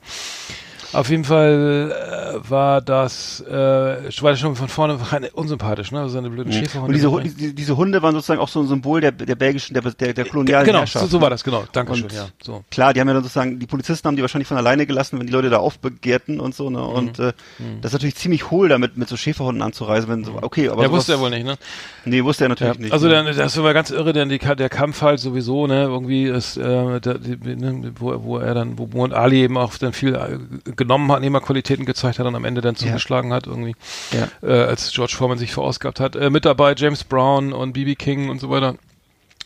Auf 0.94 1.10
jeden 1.10 1.26
Fall 1.26 1.92
äh, 1.92 2.50
war 2.50 2.82
das, 2.82 3.42
äh, 3.42 3.52
war 3.52 4.32
das 4.32 4.40
schon 4.40 4.56
von 4.56 4.68
vorne 4.70 4.98
unsympathisch, 5.34 5.92
ne? 5.92 6.08
So 6.10 6.18
eine 6.18 6.30
blöden 6.30 6.54
mhm. 6.54 6.58
Schäferhunde. 6.58 7.10
Und 7.10 7.24
diese, 7.24 7.36
die, 7.36 7.56
diese 7.56 7.78
Hunde 7.78 8.02
waren 8.02 8.14
sozusagen 8.16 8.40
auch 8.40 8.48
so 8.48 8.62
ein 8.62 8.68
Symbol 8.68 9.02
der, 9.02 9.12
der 9.12 9.36
belgischen, 9.36 9.74
der, 9.74 9.84
der, 9.84 10.14
der 10.14 10.26
kolonialen 10.26 10.66
Genau, 10.66 10.80
Herrschaft. 10.80 11.06
So, 11.06 11.18
so 11.18 11.22
war 11.22 11.30
das, 11.30 11.44
genau. 11.44 11.66
Dankeschön, 11.72 12.06
und 12.06 12.14
ja. 12.14 12.28
So. 12.42 12.64
Klar, 12.72 12.94
die 12.94 13.02
haben 13.02 13.08
ja 13.08 13.14
dann 13.14 13.24
sozusagen, 13.24 13.60
die 13.60 13.68
Polizisten 13.68 14.08
haben 14.08 14.16
die 14.16 14.22
wahrscheinlich 14.22 14.48
von 14.48 14.58
alleine 14.58 14.86
gelassen, 14.86 15.20
wenn 15.20 15.28
die 15.28 15.34
Leute 15.34 15.50
da 15.50 15.58
aufbegehrten 15.58 16.40
und 16.40 16.56
so, 16.56 16.70
ne? 16.70 16.82
Und 16.82 17.20
mhm. 17.20 17.26
äh, 17.26 17.34
mhm. 17.60 17.82
das 17.82 17.90
ist 17.90 17.94
natürlich 17.94 18.16
ziemlich 18.16 18.50
hohl, 18.50 18.70
damit 18.70 18.98
mit 18.98 19.10
so 19.10 19.18
Schäferhunden 19.18 19.62
anzureisen, 19.62 20.10
wenn 20.10 20.24
so, 20.24 20.34
mhm. 20.34 20.40
okay, 20.42 20.70
aber. 20.70 20.84
Ja, 20.84 20.92
wusste 20.92 21.14
er 21.14 21.20
wohl 21.20 21.30
nicht, 21.30 21.46
ne? 21.46 21.58
Nee, 22.06 22.24
wusste 22.24 22.46
er 22.46 22.50
natürlich 22.50 22.76
ja, 22.76 22.82
nicht. 22.82 22.94
Also 22.94 23.08
ne? 23.08 23.24
dann, 23.24 23.36
das 23.36 23.62
war 23.62 23.74
ganz 23.74 23.90
irre, 23.90 24.14
denn 24.14 24.30
die, 24.30 24.38
der 24.40 24.70
Kampf 24.70 25.02
halt 25.02 25.20
sowieso, 25.20 25.68
ne, 25.68 25.84
irgendwie 25.84 26.26
ist, 26.26 26.58
äh, 26.58 27.02
der, 27.02 27.18
die, 27.20 27.56
ne, 27.56 27.92
wo, 28.00 28.24
wo 28.24 28.38
er 28.38 28.54
dann, 28.54 28.78
wo 28.78 28.88
Mohamed 28.88 29.14
Ali 29.14 29.44
eben 29.44 29.58
auch 29.58 29.78
dann 29.78 29.94
viel 29.94 30.16
äh, 30.16 30.38
genommen 30.78 31.12
hat, 31.12 31.22
Nehmerqualität 31.22 31.48
Qualitäten 31.48 31.86
gezeigt 31.86 32.20
hat 32.20 32.26
und 32.26 32.36
am 32.36 32.46
Ende 32.46 32.62
dann 32.62 32.76
zugeschlagen 32.76 33.30
ja. 33.30 33.36
hat 33.36 33.48
irgendwie, 33.48 33.76
ja. 34.12 34.28
äh, 34.48 34.64
als 34.66 34.92
George 34.92 35.14
Foreman 35.16 35.38
sich 35.38 35.54
verausgabt 35.54 36.00
hat. 36.00 36.16
Äh, 36.16 36.30
mit 36.30 36.46
dabei 36.46 36.74
James 36.76 37.04
Brown 37.04 37.54
und 37.54 37.74
BB 37.74 37.98
King 37.98 38.30
und 38.30 38.40
so 38.40 38.50
weiter. 38.50 38.76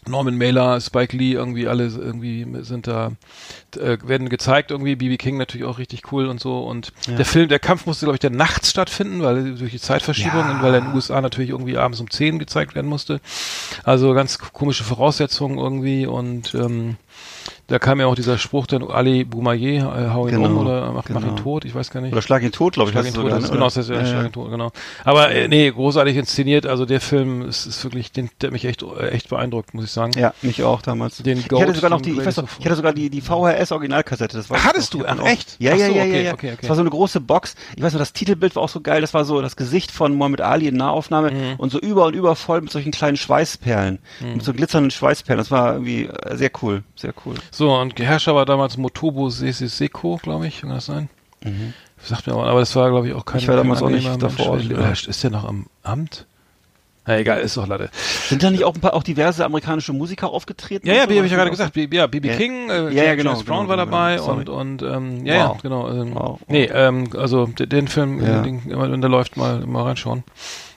Norman 0.07 0.35
Mailer, 0.35 0.81
Spike 0.81 1.15
Lee, 1.15 1.33
irgendwie 1.33 1.67
alle 1.67 1.85
irgendwie 1.85 2.47
sind 2.61 2.87
da, 2.87 3.11
äh, 3.77 3.97
werden 4.03 4.29
gezeigt 4.29 4.71
irgendwie, 4.71 4.95
BB 4.95 5.17
King 5.19 5.37
natürlich 5.37 5.67
auch 5.67 5.77
richtig 5.77 6.11
cool 6.11 6.25
und 6.25 6.39
so 6.39 6.63
und 6.63 6.91
ja. 7.07 7.17
der 7.17 7.25
Film, 7.25 7.49
der 7.49 7.59
Kampf 7.59 7.85
musste 7.85 8.07
glaube 8.07 8.15
ich 8.15 8.19
der 8.19 8.31
nachts 8.31 8.71
stattfinden, 8.71 9.21
weil 9.21 9.55
durch 9.55 9.71
die 9.71 9.79
Zeitverschiebung 9.79 10.39
ja. 10.39 10.51
und 10.51 10.63
weil 10.63 10.73
er 10.73 10.79
in 10.79 10.85
den 10.85 10.95
USA 10.95 11.21
natürlich 11.21 11.51
irgendwie 11.51 11.77
abends 11.77 11.99
um 11.99 12.09
10 12.09 12.39
gezeigt 12.39 12.73
werden 12.73 12.87
musste. 12.87 13.21
Also 13.83 14.13
ganz 14.15 14.39
komische 14.39 14.83
Voraussetzungen 14.83 15.59
irgendwie 15.59 16.07
und 16.07 16.55
ähm, 16.55 16.97
da 17.71 17.79
kam 17.79 18.01
ja 18.01 18.07
auch 18.07 18.15
dieser 18.15 18.37
Spruch 18.37 18.67
dann 18.67 18.83
Ali 18.83 19.23
Boumaier, 19.23 19.95
äh, 19.95 20.09
hau 20.13 20.27
ihn 20.27 20.35
genau, 20.35 20.49
um 20.49 20.57
oder 20.57 20.91
mach, 20.91 21.05
genau. 21.05 21.21
mach, 21.21 21.27
ihn 21.27 21.37
tot, 21.37 21.63
ich 21.63 21.73
weiß 21.73 21.89
gar 21.89 22.01
nicht. 22.01 22.11
Oder 22.11 22.21
schlag 22.21 22.43
ihn 22.43 22.51
tot, 22.51 22.73
glaube 22.73 22.89
ich. 22.89 22.93
Schlag 22.93 23.05
ihn 23.05 23.13
tot, 23.13 23.23
sogar, 23.23 23.39
das, 23.39 23.49
ne? 23.49 23.53
genau, 23.55 23.65
das 23.65 23.77
ist 23.77 23.89
ja, 23.89 23.95
ja, 23.95 24.05
schlag 24.05 24.25
ihn 24.25 24.31
tot, 24.33 24.51
genau. 24.51 24.71
Aber 25.05 25.31
äh, 25.31 25.47
nee, 25.47 25.71
großartig 25.71 26.17
inszeniert, 26.17 26.65
also 26.65 26.85
der 26.85 26.99
Film 26.99 27.47
ist, 27.47 27.65
ist 27.65 27.81
wirklich, 27.85 28.11
den, 28.11 28.29
der 28.41 28.47
hat 28.47 28.51
mich 28.53 28.65
echt, 28.65 28.83
äh, 28.83 29.11
echt 29.11 29.29
beeindruckt, 29.29 29.73
muss 29.73 29.85
ich 29.85 29.91
sagen. 29.91 30.11
Ja, 30.17 30.33
mich 30.41 30.63
auch 30.63 30.81
damals. 30.81 31.19
Den 31.19 31.47
Goat 31.47 31.59
ich 31.61 31.67
hatte 31.67 31.75
sogar 31.75 31.89
noch 31.91 32.01
die, 32.01 32.11
ich 32.11 32.25
weiß 32.25 32.37
noch, 32.37 32.49
ich 32.59 32.65
hatte 32.65 32.75
sogar 32.75 32.91
die, 32.91 33.09
die 33.09 33.21
VHS-Originalkassette, 33.21 34.35
das 34.35 34.49
war 34.49 34.61
Hattest 34.65 34.93
du? 34.93 35.05
Ach, 35.05 35.23
echt? 35.25 35.55
Ja, 35.59 35.73
ja, 35.73 35.87
so, 35.87 35.93
ja, 35.93 36.03
okay, 36.03 36.23
ja, 36.25 36.33
okay. 36.33 36.57
Das 36.59 36.69
war 36.69 36.75
so 36.75 36.81
eine 36.81 36.89
große 36.89 37.21
Box. 37.21 37.55
Ich 37.77 37.81
weiß 37.81 37.93
noch, 37.93 37.99
das 37.99 38.11
Titelbild 38.11 38.57
war 38.57 38.63
auch 38.63 38.69
so 38.69 38.81
geil, 38.81 38.99
das 38.99 39.13
war 39.13 39.23
so 39.23 39.41
das 39.41 39.55
Gesicht 39.55 39.91
von 39.91 40.13
Muhammad 40.13 40.41
Ali 40.41 40.67
in 40.67 40.75
Nahaufnahme 40.75 41.31
mhm. 41.31 41.55
und 41.57 41.71
so 41.71 41.79
über 41.79 42.05
und 42.05 42.15
über 42.15 42.35
voll 42.35 42.59
mit 42.59 42.71
solchen 42.71 42.91
kleinen 42.91 43.15
Schweißperlen, 43.15 43.99
mhm. 44.19 44.33
mit 44.33 44.43
so 44.43 44.51
glitzernden 44.51 44.91
Schweißperlen. 44.91 45.37
Das 45.37 45.51
war 45.51 45.73
irgendwie 45.73 46.07
äh, 46.07 46.35
sehr 46.35 46.51
cool, 46.61 46.83
sehr 46.97 47.13
cool. 47.25 47.35
So, 47.49 47.60
und 47.69 47.99
Herrscher 47.99 48.35
war 48.35 48.45
damals 48.45 48.77
Motobo 48.77 49.29
Seko, 49.29 50.19
glaube 50.21 50.47
ich, 50.47 50.61
kann 50.61 50.69
das 50.69 50.85
sein? 50.85 51.09
Mhm. 51.43 51.73
Sagt 52.03 52.27
mir 52.27 52.33
aber, 52.33 52.47
aber 52.47 52.59
das 52.59 52.75
war, 52.75 52.89
glaube 52.89 53.07
ich, 53.07 53.13
auch 53.13 53.25
kein 53.25 53.39
Ich 53.39 53.47
war 53.47 53.55
damals 53.55 53.81
auch 53.81 53.89
nicht 53.89 54.21
davor. 54.21 54.57
Mensch. 54.57 55.07
Ist 55.07 55.23
der 55.23 55.31
noch 55.31 55.45
am 55.45 55.67
Amt? 55.83 56.25
Na 57.05 57.17
egal, 57.17 57.41
ist 57.41 57.57
doch 57.57 57.67
Latte. 57.67 57.89
Sind 58.27 58.43
da 58.43 58.51
nicht 58.51 58.63
auch 58.63 58.75
ein 58.75 58.79
paar 58.79 58.93
auch 58.93 59.01
diverse 59.01 59.43
amerikanische 59.43 59.91
Musiker 59.91 60.29
aufgetreten? 60.29 60.87
Ja, 60.87 60.93
ja, 60.93 61.09
wie 61.09 61.17
habe 61.17 61.25
ich 61.25 61.31
ja 61.31 61.37
gerade 61.37 61.49
gesagt. 61.49 61.75
Ja, 61.75 62.05
BB 62.05 62.25
ja. 62.25 62.35
King, 62.35 62.69
äh, 62.69 62.93
ja, 62.93 63.03
ja, 63.05 63.15
genau, 63.15 63.31
James 63.31 63.43
Brown 63.43 63.67
genau, 63.67 63.69
war 63.69 63.85
genau, 63.85 63.91
dabei 63.91 64.15
genau. 64.17 64.33
und 64.33 64.49
und 64.49 64.95
ähm, 64.95 65.25
ja, 65.25 65.49
wow. 65.49 65.55
ja, 65.55 65.61
genau. 65.63 65.89
Ähm, 65.89 66.11
wow. 66.13 66.39
Nee, 66.47 66.65
ähm, 66.65 67.09
also 67.17 67.47
den, 67.47 67.69
den 67.69 67.87
Film, 67.87 68.23
ja. 68.23 68.43
den, 68.43 68.61
wenn 68.65 69.01
der 69.01 69.09
läuft, 69.09 69.35
mal 69.35 69.65
mal 69.65 69.83
reinschauen. 69.83 70.23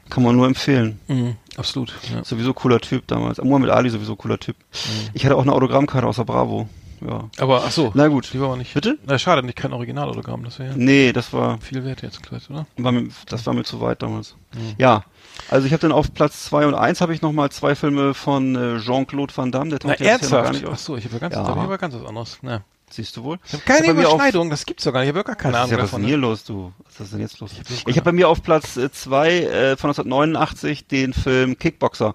Kann 0.09 0.22
man 0.22 0.37
nur 0.37 0.47
empfehlen. 0.47 0.99
Mhm, 1.09 1.37
absolut. 1.59 1.95
Ja. 2.13 2.25
Sowieso 2.25 2.55
cooler 2.55 2.81
Typ 2.81 3.07
damals. 3.07 3.43
Muhammad 3.43 3.71
Ali 3.71 3.91
sowieso 3.91 4.17
cooler 4.17 4.39
Typ. 4.39 4.57
Mhm. 4.57 5.11
Ich 5.15 5.25
hatte 5.25 5.37
auch 5.37 5.43
eine 5.43 5.53
Autogrammkarte 5.53 6.07
außer 6.07 6.25
Bravo 6.25 6.69
ja. 7.07 7.29
Aber 7.39 7.63
ach 7.67 7.71
so. 7.71 7.93
Na 7.95 8.09
gut. 8.09 8.31
Die 8.33 8.41
war 8.41 8.49
aber 8.49 8.57
nicht. 8.57 8.73
Bitte? 8.75 8.99
Na, 9.05 9.19
schade, 9.19 9.43
nicht 9.43 9.57
kein 9.57 9.73
Originalautogramm, 9.73 10.45
das 10.45 10.59
wäre 10.59 10.75
Nee, 10.77 11.13
das 11.13 11.33
war. 11.33 11.59
Viel 11.59 11.85
wert 11.85 12.03
jetzt, 12.03 12.27
vielleicht, 12.27 12.51
oder? 12.51 12.67
War 12.77 12.93
mir, 12.93 13.09
das 13.29 13.47
war 13.47 13.55
mir 13.55 13.65
zu 13.65 13.81
weit 13.81 14.03
damals. 14.03 14.37
Mhm. 14.55 14.75
Ja. 14.79 15.05
Also 15.51 15.67
ich 15.67 15.73
habe 15.73 15.81
dann 15.81 15.93
auf 15.93 16.15
Platz 16.15 16.45
2 16.45 16.67
und 16.67 16.75
1 16.75 17.01
habe 17.01 17.13
ich 17.13 17.21
nochmal 17.21 17.51
zwei 17.51 17.75
Filme 17.75 18.15
von 18.15 18.55
äh, 18.55 18.79
Jean-Claude 18.79 19.37
Van 19.37 19.53
Damme, 19.53 19.71
der 19.71 19.81
taucht 19.81 19.97
Na, 19.99 20.05
jetzt 20.07 20.31
ja 20.31 20.43
gar 20.43 20.53
nicht 20.53 20.65
auf. 20.65 20.75
Ach 20.75 20.79
so, 20.79 20.97
ich 20.97 21.05
habe 21.05 21.15
ja 21.15 21.21
ganz, 21.21 21.35
ja. 21.35 21.45
hab 21.45 21.57
ich 21.57 21.63
aber 21.63 21.79
ganz 21.79 21.95
was 21.95 22.05
anderes. 22.05 22.39
Ja. 22.43 22.63
Siehst 22.95 23.17
du 23.17 23.25
wohl? 23.25 23.39
Ich 23.45 23.53
habe 23.53 23.65
keine 23.65 23.89
Überschneidung, 23.89 24.51
das 24.51 24.65
gibt's 24.65 24.85
doch 24.85 24.93
gar 24.93 25.01
nicht. 25.01 25.11
Ich 25.11 25.17
habe 25.17 25.25
gar 25.25 25.35
keine 25.35 25.59
Ahnung 25.59 25.71
ja, 25.73 25.77
davon. 25.79 25.85
Was 25.85 25.93
ist 25.93 26.03
denn 26.03 26.09
hier 26.09 26.17
los, 26.17 26.45
du? 26.45 26.73
Was 26.85 27.01
ist 27.01 27.13
denn 27.13 27.21
jetzt 27.21 27.41
los? 27.41 27.51
Ich 27.69 27.81
habe 27.81 27.97
hab 27.97 28.05
bei 28.05 28.13
mir 28.13 28.29
auf 28.29 28.43
Platz 28.43 28.75
2 28.75 29.29
äh, 29.29 29.73
äh, 29.73 29.77
von 29.77 29.91
1989 29.91 30.87
den 30.87 31.13
Film 31.13 31.59
Kickboxer. 31.59 32.15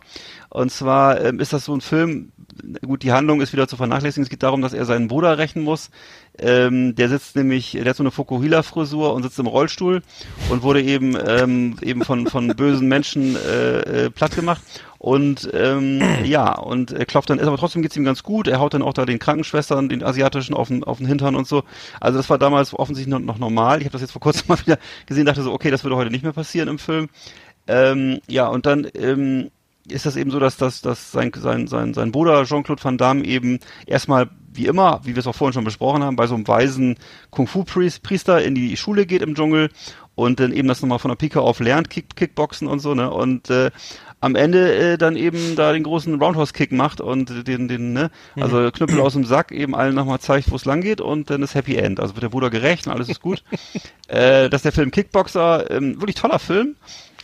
Und 0.50 0.72
zwar 0.72 1.20
ähm, 1.22 1.42
ist 1.42 1.52
das 1.52 1.66
so 1.66 1.76
ein 1.76 1.82
Film, 1.82 2.32
gut, 2.86 3.04
die 3.04 3.12
Handlung 3.12 3.42
ist 3.42 3.52
wieder 3.52 3.68
zu 3.68 3.76
vernachlässigen. 3.76 4.24
Es 4.24 4.30
geht 4.30 4.42
darum, 4.42 4.62
dass 4.62 4.74
er 4.74 4.86
seinen 4.86 5.10
Bruder 5.10 5.38
rächen 5.38 5.64
muss. 5.64 5.92
Ähm, 6.38 6.96
der 6.96 7.10
sitzt 7.10 7.36
nämlich, 7.36 7.72
der 7.72 7.86
hat 7.86 7.98
so 7.98 8.04
eine 8.04 8.12
Fukuhila-Frisur 8.12 9.14
und 9.14 9.24
sitzt 9.24 9.40
im 9.40 9.48
Rollstuhl 9.48 10.02
und 10.50 10.64
wurde 10.64 10.82
eben 10.82 11.18
ähm, 11.28 11.76
eben 11.82 12.06
von 12.06 12.28
von 12.28 12.48
bösen 12.48 12.88
Menschen 12.88 13.36
äh, 13.36 14.06
äh, 14.06 14.10
platt 14.10 14.36
gemacht. 14.36 14.62
Und 15.00 15.50
ähm, 15.54 16.02
ja, 16.26 16.54
und 16.54 16.92
er 16.92 17.06
klopft 17.06 17.32
dann, 17.32 17.40
aber 17.40 17.58
trotzdem 17.58 17.82
geht's 17.82 17.98
ihm 17.98 18.04
ganz 18.04 18.22
gut. 18.22 18.48
Er 18.48 18.60
haut 18.60 18.76
dann 18.76 18.84
auch 18.84 18.94
da 18.94 19.06
den 19.06 19.18
Krankenschwestern, 19.18 19.90
den 19.90 20.04
asiatischen, 20.04 20.54
auf 20.54 20.68
den, 20.68 20.84
auf 20.84 21.00
den 21.00 21.08
Hintern 21.08 21.36
und 21.36 21.48
so. 21.48 21.64
Also 22.00 22.18
das 22.18 22.30
war 22.30 22.38
damals 22.38 22.74
offensichtlich 22.74 23.12
noch, 23.12 23.20
noch 23.20 23.40
normal. 23.40 23.80
Ich 23.80 23.86
habe 23.86 23.94
das 23.94 24.02
jetzt 24.02 24.12
vor 24.12 24.22
kurzem 24.22 24.46
mal 24.50 24.60
wieder 24.60 24.78
gesehen, 25.08 25.26
dachte 25.26 25.42
so, 25.42 25.54
okay, 25.54 25.72
das 25.72 25.84
würde 25.84 25.96
heute 25.96 26.12
nicht 26.12 26.24
mehr 26.24 26.34
passieren 26.34 26.68
im 26.68 26.78
Film. 26.78 27.08
Ähm, 27.68 28.20
ja, 28.28 28.48
und 28.48 28.66
dann 28.66 28.88
ähm, 28.94 29.52
ist 29.88 30.06
das 30.06 30.18
eben 30.18 30.32
so, 30.32 30.40
dass, 30.40 30.58
dass, 30.58 30.82
dass 30.82 31.12
sein, 31.12 31.32
sein, 31.36 31.68
sein, 31.68 31.94
sein 31.94 32.12
Bruder 32.12 32.44
Jean-Claude 32.44 32.84
Van 32.84 32.98
Damme 32.98 33.24
eben 33.24 33.60
erstmal, 33.86 34.30
wie 34.52 34.66
immer, 34.66 35.00
wie 35.04 35.16
wir 35.16 35.20
es 35.20 35.28
auch 35.28 35.36
vorhin 35.36 35.54
schon 35.54 35.64
besprochen 35.64 36.04
haben, 36.04 36.16
bei 36.16 36.28
so 36.28 36.36
einem 36.36 36.48
weisen 36.48 36.98
Kung-Fu-Priester 37.30 38.44
in 38.44 38.56
die 38.56 38.76
Schule 38.76 39.06
geht 39.06 39.22
im 39.22 39.36
Dschungel 39.36 39.70
und 40.16 40.40
dann 40.40 40.52
eben 40.52 40.68
das 40.68 40.82
nochmal 40.82 41.00
von 41.00 41.10
der 41.10 41.16
Pike 41.16 41.40
auf 41.40 41.60
lernt, 41.60 41.90
Kick, 41.90 42.16
Kickboxen 42.16 42.68
und 42.68 42.80
so, 42.80 42.94
ne? 42.94 43.10
Und 43.10 43.50
äh, 43.50 43.72
am 44.22 44.36
Ende 44.36 44.76
äh, 44.76 44.98
dann 44.98 45.16
eben 45.16 45.56
da 45.56 45.72
den 45.72 45.84
großen 45.84 46.22
Roundhouse-Kick 46.22 46.72
macht 46.72 47.02
und 47.02 47.48
den, 47.48 47.68
den, 47.68 47.94
ne, 47.94 48.12
also 48.36 48.58
mhm. 48.58 48.72
Knüppel 48.72 49.00
aus 49.00 49.14
dem 49.14 49.26
Sack 49.26 49.52
eben 49.52 49.76
allen 49.76 49.96
nochmal 49.96 50.20
zeigt, 50.20 50.52
wo 50.52 50.56
es 50.56 50.66
lang 50.66 50.82
geht 50.82 51.02
und 51.02 51.30
dann 51.30 51.42
ist 51.42 51.56
Happy 51.56 51.76
End. 51.76 52.00
Also 52.00 52.16
wird 52.16 52.24
der 52.24 52.30
Bruder 52.30 52.50
gerecht 52.50 52.88
und 52.88 52.94
alles 52.94 53.10
ist 53.10 53.22
gut. 53.22 53.44
äh, 54.08 54.50
dass 54.50 54.64
der 54.64 54.72
Film 54.72 54.92
Kickboxer, 54.92 55.72
ähm, 55.72 56.02
wirklich 56.02 56.16
toller 56.16 56.40
Film. 56.40 56.76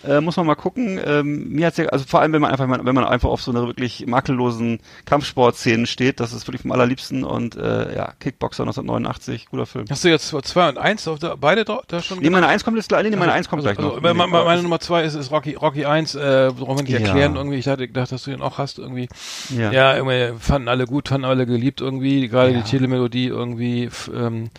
Äh, 0.03 0.22
muss 0.22 0.38
man 0.38 0.45
mal 0.45 0.55
gucken. 0.55 0.99
Ähm, 1.03 1.49
mir 1.49 1.67
hat's 1.67 1.77
ja, 1.77 1.85
also 1.88 2.05
vor 2.05 2.22
allem, 2.22 2.34
wenn 2.34 2.41
man 2.41 2.51
einfach, 2.51 2.67
wenn 2.69 2.95
man 2.95 3.05
einfach 3.05 3.30
auf 3.30 3.41
so 3.41 3.51
eine 3.51 3.65
wirklich 3.65 4.05
makellosen 4.07 4.80
Kampfsportszenen 5.05 5.85
steht, 5.85 6.19
das 6.19 6.34
ist 6.34 6.47
wirklich 6.47 6.61
vom 6.61 6.72
allerliebsten 6.72 7.23
und 7.23 7.55
äh, 7.55 7.95
ja, 7.95 8.13
Kickboxer 8.19 8.63
1989, 8.63 9.47
guter 9.49 9.65
Film. 9.65 9.85
Hast 9.89 10.03
du 10.03 10.09
jetzt 10.09 10.27
zwei 10.27 10.69
und 10.69 10.77
eins 10.77 11.07
auf 11.07 11.19
der, 11.19 11.38
beide 11.38 11.65
da, 11.65 11.81
da 11.88 12.01
schon? 12.01 12.19
Nee, 12.19 12.30
meine 12.30 12.47
eins 12.47 12.63
kommt 12.63 12.77
jetzt 12.77 12.89
gleich, 12.89 13.03
nee, 13.03 13.11
meine 13.11 13.31
also, 13.31 13.38
eins 13.38 13.49
kommt 13.49 13.65
also, 13.65 13.76
gleich 13.76 13.85
also, 13.85 14.01
noch. 14.01 14.15
Meine, 14.15 14.45
meine 14.45 14.63
Nummer 14.63 14.80
zwei 14.80 15.03
ist, 15.03 15.15
ist 15.15 15.31
Rocky, 15.31 15.55
Rocky 15.55 15.85
1, 15.85 16.15
äh, 16.15 16.51
brauchen 16.57 16.77
wir 16.77 16.84
nicht 16.84 16.93
erklären 16.93 17.34
ja. 17.34 17.38
irgendwie. 17.38 17.57
Ich 17.57 17.67
hatte 17.67 17.88
gedacht, 17.88 18.11
dass 18.11 18.23
du 18.23 18.31
den 18.31 18.41
auch 18.41 18.57
hast 18.57 18.80
irgendwie. 18.80 19.07
Ja, 19.55 19.72
ja 19.72 19.95
irgendwie 19.95 20.39
fanden 20.39 20.67
alle 20.67 20.85
gut, 20.85 21.09
fanden 21.09 21.26
alle 21.26 21.45
geliebt 21.45 21.81
irgendwie, 21.81 22.27
gerade 22.27 22.51
ja. 22.51 22.61
die 22.61 22.69
Telemelodie 22.69 23.27
irgendwie, 23.27 23.89
ähm, 24.13 24.49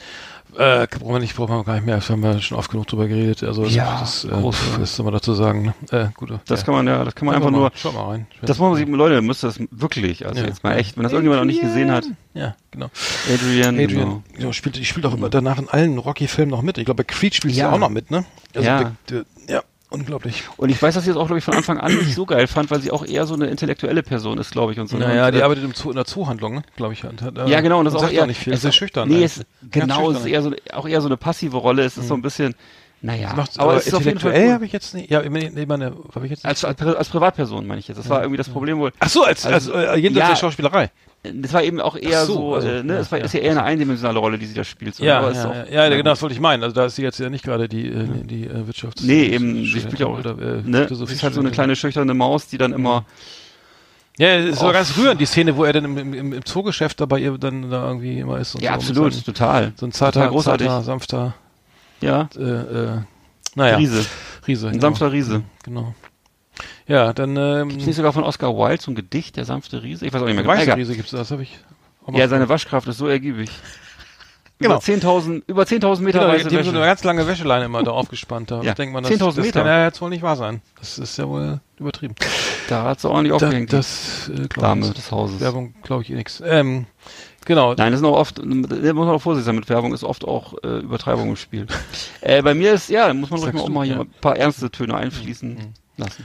äh, 0.57 0.87
brauchen 0.87 1.13
wir 1.13 1.19
nicht, 1.19 1.37
brauchen 1.37 1.55
wir 1.55 1.65
gar 1.65 1.75
nicht 1.75 1.87
mehr. 1.87 1.97
Das 1.97 2.09
haben 2.09 2.23
wir 2.23 2.41
schon 2.41 2.57
oft 2.57 2.71
genug 2.71 2.87
drüber 2.87 3.09
geredet. 3.09 3.43
Also 3.43 3.65
ja, 3.65 4.01
das, 4.01 4.25
äh, 4.25 4.31
das 4.79 4.97
soll 4.97 5.05
man 5.05 5.13
dazu 5.13 5.35
sagen. 5.35 5.63
Ne? 5.63 5.75
Äh, 5.91 6.09
gut, 6.15 6.31
das 6.47 6.61
ja. 6.61 6.65
kann 6.65 6.75
man 6.75 6.87
ja, 6.87 7.05
das 7.05 7.15
kann 7.15 7.27
man 7.27 7.35
einfach 7.35 7.51
mal, 7.51 7.59
nur. 7.59 7.71
Schau 7.75 7.93
mal 7.93 8.11
rein. 8.11 8.27
Das 8.43 8.59
muss 8.59 8.71
man 8.71 8.77
sich, 8.77 8.89
Leute, 8.89 9.21
müsst 9.23 9.43
das 9.43 9.61
wirklich, 9.71 10.27
also 10.27 10.41
ja. 10.41 10.47
jetzt 10.47 10.65
mal 10.65 10.77
echt, 10.77 10.97
wenn 10.97 11.03
das 11.03 11.13
irgendjemand 11.13 11.43
noch 11.43 11.47
nicht 11.47 11.61
gesehen 11.61 11.91
hat. 11.91 12.05
Ja, 12.35 12.55
genau. 12.71 12.91
Adrian, 13.33 13.79
Adrian 13.79 13.89
genau. 13.89 14.23
Ja, 14.39 14.53
spielt, 14.53 14.79
ich 14.79 14.89
spielt 14.89 15.07
auch 15.07 15.15
immer 15.15 15.29
danach 15.29 15.59
in 15.59 15.69
allen 15.69 15.99
Rocky-Filmen 15.99 16.51
noch 16.51 16.63
mit. 16.63 16.79
Ich 16.79 16.85
glaube, 16.85 17.03
bei 17.03 17.13
Creed 17.13 17.35
spielt 17.35 17.55
sie 17.55 17.65
auch 17.65 17.79
noch 17.79 17.91
mit, 17.91 18.11
ne? 18.11 18.25
Also 18.55 18.67
ja. 18.67 18.93
Der, 19.09 19.25
der, 19.47 19.55
ja. 19.57 19.63
Unglaublich. 19.97 20.45
Und 20.57 20.69
ich 20.69 20.81
weiß, 20.81 20.95
dass 20.95 21.05
sie 21.05 21.11
das 21.11 21.17
auch, 21.17 21.27
glaube 21.27 21.39
ich, 21.39 21.45
von 21.45 21.55
Anfang 21.55 21.79
an 21.79 21.95
nicht 21.95 22.15
so 22.15 22.27
geil 22.27 22.47
fand, 22.47 22.71
weil 22.71 22.81
sie 22.81 22.91
auch 22.91 23.05
eher 23.05 23.27
so 23.27 23.35
eine 23.35 23.47
intellektuelle 23.47 24.03
Person 24.03 24.39
ist, 24.39 24.51
glaube 24.51 24.73
ich. 24.73 24.79
Und 24.79 24.89
so. 24.89 24.99
Naja, 24.99 25.27
und, 25.27 25.35
die 25.35 25.39
äh, 25.39 25.43
arbeitet 25.43 25.65
im 25.65 25.75
Zoo, 25.75 25.91
in 25.91 25.97
der 25.97 26.05
Zoohandlung, 26.05 26.57
ne? 26.57 26.63
glaube 26.77 26.93
ich. 26.93 27.05
Und 27.05 27.23
äh, 27.23 27.49
ja, 27.49 27.61
genau. 27.63 27.79
Und 27.79 27.87
das 27.87 27.95
ist 27.95 28.03
auch 28.03 28.11
eher, 28.11 28.27
nicht 28.27 28.41
viel. 28.41 28.53
Es 28.53 28.65
ist 28.65 28.75
schüchtern. 28.75 29.09
Nee, 29.09 29.25
es, 29.25 29.45
genau, 29.71 30.11
es 30.11 30.21
ist 30.21 30.27
eher 30.27 30.43
so, 30.43 30.53
auch 30.73 30.87
eher 30.87 31.01
so 31.01 31.09
eine 31.09 31.17
passive 31.17 31.57
Rolle. 31.57 31.85
Es 31.85 31.97
ist 31.97 32.05
mhm. 32.05 32.09
so 32.09 32.15
ein 32.15 32.23
bisschen, 32.23 32.55
naja, 33.01 33.33
macht, 33.35 33.59
aber, 33.59 33.71
aber 33.71 33.79
es 33.79 33.87
ist 33.87 33.95
auf 33.95 34.05
jeden 34.05 34.19
Fall 34.19 34.53
habe 34.53 34.67
ich 34.67 34.73
jetzt 34.73 34.95
nicht. 34.95 35.11
Ja, 35.11 35.23
nee, 35.23 35.67
meine, 35.67 35.93
habe 36.15 36.25
ich 36.27 36.31
jetzt 36.31 36.45
nicht. 36.45 36.47
Als, 36.47 36.65
als, 36.65 36.81
als 36.81 37.09
Privatperson 37.09 37.67
meine 37.67 37.81
ich 37.81 37.89
jetzt. 37.89 37.99
Das 37.99 38.09
war 38.09 38.21
irgendwie 38.21 38.39
das 38.39 38.49
Problem 38.49 38.79
wohl. 38.79 38.93
Ach 38.99 39.09
so, 39.09 39.23
als, 39.23 39.47
als, 39.47 39.71
als 39.71 39.97
äh, 39.97 39.99
jenseits 39.99 40.25
ja, 40.25 40.29
der 40.29 40.37
Schauspielerei 40.37 40.91
das 41.35 41.53
war 41.53 41.63
eben 41.63 41.81
auch 41.81 41.97
eher 41.97 42.25
so, 42.25 42.35
so 42.35 42.55
also, 42.55 42.69
äh, 42.69 42.83
ne, 42.83 42.95
ja, 42.95 43.01
es 43.01 43.13
war, 43.13 43.19
ja, 43.19 43.25
ist 43.25 43.35
ja 43.35 43.41
eher 43.41 43.53
eine 43.53 43.63
eindimensionale 43.63 44.19
Rolle, 44.19 44.39
die 44.39 44.47
sie 44.47 44.55
da 44.55 44.65
spielt. 44.65 44.95
So, 44.95 45.05
ja, 45.05 45.31
ja, 45.31 45.49
auch, 45.49 45.71
ja, 45.71 45.89
genau, 45.89 46.11
das 46.11 46.23
wollte 46.23 46.35
ich 46.35 46.41
meinen. 46.41 46.63
Also 46.63 46.75
da 46.75 46.87
ist 46.87 46.97
sie 46.97 47.03
jetzt 47.03 47.19
ja 47.19 47.31
nicht 47.31 47.45
gerade 47.45 47.69
die, 47.69 47.89
äh, 47.89 48.07
die 48.25 48.45
äh, 48.45 48.67
Wirtschafts... 48.67 49.03
Nee, 49.03 49.27
eben, 49.27 49.65
sie 49.65 49.81
spielt 49.81 49.99
ja 49.99 50.07
auch, 50.07 50.19
oder, 50.19 50.31
äh, 50.31 50.63
ne, 50.65 50.89
sie 50.91 51.05
ist 51.05 51.23
halt 51.23 51.35
so 51.35 51.41
eine 51.41 51.51
kleine 51.51 51.77
schüchterne 51.77 52.15
Maus, 52.15 52.49
die 52.49 52.59
dann 52.59 52.73
immer... 52.73 53.05
Ja, 54.19 54.29
es 54.29 54.61
war 54.63 54.73
ganz 54.73 54.97
rührend, 54.97 55.21
die 55.21 55.27
Szene, 55.27 55.57
wo 55.57 55.65
er 55.65 55.75
dann 55.75 55.85
im, 55.85 56.15
im, 56.15 56.33
im 56.33 56.45
Zoogeschäft 56.45 57.01
dabei 57.01 57.19
ihr 57.19 57.37
dann 57.39 57.71
da 57.71 57.87
irgendwie 57.89 58.19
immer 58.19 58.39
ist. 58.39 58.55
Und 58.55 58.63
ja, 58.63 58.71
so, 58.71 58.77
absolut, 58.77 59.13
so 59.13 59.21
total. 59.21 59.73
So 59.77 59.87
ein 59.87 59.93
zarter, 59.93 60.29
großartig. 60.29 60.67
zarter 60.67 60.85
sanfter... 60.85 61.35
Ja. 62.03 62.29
Äh, 62.37 62.43
äh, 62.43 62.89
naja. 63.55 63.77
Riese. 63.79 64.05
Riese. 64.47 64.67
Ein 64.67 64.73
genau. 64.73 64.83
sanfter 64.83 65.13
Riese. 65.13 65.43
Genau. 65.65 65.95
Ja, 66.87 67.13
dann. 67.13 67.37
Ähm, 67.37 67.69
gibt's 67.69 67.87
nicht 67.87 67.97
sogar 67.97 68.13
von 68.13 68.25
Oscar 68.25 68.57
Wilde 68.57 68.83
so 68.83 68.91
ein 68.91 68.95
Gedicht, 68.95 69.37
der 69.37 69.45
sanfte 69.45 69.83
Riese? 69.83 70.07
Ich 70.07 70.13
weiß 70.13 70.23
auch 70.23 70.27
nicht 70.27 70.37
mehr. 70.37 70.57
Genau. 70.57 70.75
Riese 70.75 70.95
gibt's 70.97 71.11
das, 71.11 71.31
habe 71.31 71.43
ich. 71.43 71.59
Ja, 72.13 72.29
seine 72.29 72.49
Waschkraft 72.49 72.87
ist 72.87 72.99
so 72.99 73.09
ergiebig. 73.09 73.51
Genau. 74.59 74.77
Über 74.77 74.81
10.000 74.81 75.43
über 75.47 75.63
10.000 75.65 76.01
Meter 76.01 76.21
genau, 76.21 76.33
weiße 76.33 76.49
die 76.49 76.57
Wäsche. 76.57 76.71
so 76.71 76.77
eine 76.77 76.87
ganz 76.87 77.05
lange 77.05 77.27
Wäscheleine 77.27 77.67
immer 77.67 77.83
da 77.83 77.91
aufgespannt. 77.91 78.51
Da 78.51 78.63
ja. 78.63 78.73
denkt 78.73 78.95
man, 78.95 79.03
das, 79.03 79.13
10.000 79.13 79.41
Meter. 79.43 79.61
kann 79.61 79.69
ja 79.69 79.85
jetzt 79.85 80.01
wohl 80.01 80.09
nicht 80.09 80.23
wahr 80.23 80.37
sein. 80.37 80.63
Das 80.79 80.99
ist 80.99 81.19
ja 81.19 81.29
wohl 81.29 81.61
übertrieben. 81.79 82.15
Da 82.69 82.85
hat 82.85 83.01
sie 83.01 83.11
ordentlich 83.11 83.35
aufgehängt. 83.35 83.73
Das, 83.75 84.31
äh, 84.31 84.49
Dame 84.49 84.91
des 84.91 85.11
Hauses. 85.11 85.41
Werbung 85.41 85.75
glaube 85.83 86.05
ich 86.05 86.11
eh 86.11 86.15
nix. 86.15 86.43
Ähm, 86.43 86.87
genau. 87.45 87.75
Nein, 87.75 87.93
das 87.93 88.01
ist 88.01 88.07
auch 88.07 88.17
oft, 88.17 88.39
da 88.39 88.45
muss 88.45 88.71
man 88.81 89.09
auch 89.11 89.21
vorsichtig 89.21 89.45
sein 89.45 89.57
mit 89.57 89.69
Werbung, 89.69 89.93
ist 89.93 90.05
oft 90.05 90.25
auch 90.25 90.55
äh, 90.65 90.79
Übertreibung 90.79 91.29
im 91.29 91.37
Spiel. 91.37 91.67
äh, 92.23 92.41
bei 92.41 92.55
mir 92.55 92.73
ist, 92.73 92.89
ja, 92.89 93.13
muss 93.13 93.29
man 93.29 93.41
ruhig 93.41 93.53
mal 93.53 93.61
auch 93.61 93.69
mal 93.69 93.87
hier 93.87 94.01
ein 94.01 94.11
paar 94.23 94.39
ernste 94.39 94.71
Töne 94.71 94.95
einfließen 94.95 95.55
mhm. 95.55 95.75
lassen. 95.99 96.25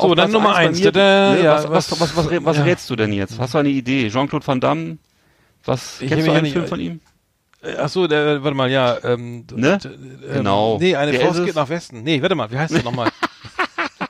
So, 0.00 0.14
dann 0.14 0.30
Nummer 0.30 0.54
eins. 0.54 0.80
Mir, 0.80 0.92
ne, 0.92 1.40
ja, 1.42 1.68
was, 1.68 1.90
was, 1.90 2.00
was, 2.00 2.16
was, 2.16 2.44
was 2.44 2.56
ja. 2.56 2.62
rätst 2.62 2.88
du 2.90 2.96
denn 2.96 3.12
jetzt? 3.12 3.38
Hast 3.38 3.54
du 3.54 3.58
eine 3.58 3.68
Idee? 3.68 4.08
Jean-Claude 4.08 4.46
Van 4.46 4.60
Damme? 4.60 4.98
Was, 5.64 6.00
ich 6.00 6.08
kennst 6.08 6.26
du 6.26 6.32
einen 6.32 6.46
Film 6.46 6.66
von 6.66 6.80
ihm? 6.80 7.00
Äh, 7.62 7.74
ach 7.78 7.88
so, 7.88 8.06
der, 8.06 8.42
warte 8.42 8.56
mal, 8.56 8.70
ja, 8.70 8.96
ähm, 9.04 9.44
ne? 9.54 9.78
Äh, 9.84 10.34
genau. 10.34 10.78
Nee, 10.78 10.96
eine 10.96 11.12
der 11.12 11.20
Faust 11.22 11.44
geht 11.44 11.54
nach 11.54 11.68
Westen. 11.68 12.02
Nee, 12.02 12.22
warte 12.22 12.34
mal, 12.34 12.50
wie 12.50 12.58
heißt 12.58 12.74
der 12.74 12.84
nochmal? 12.84 13.10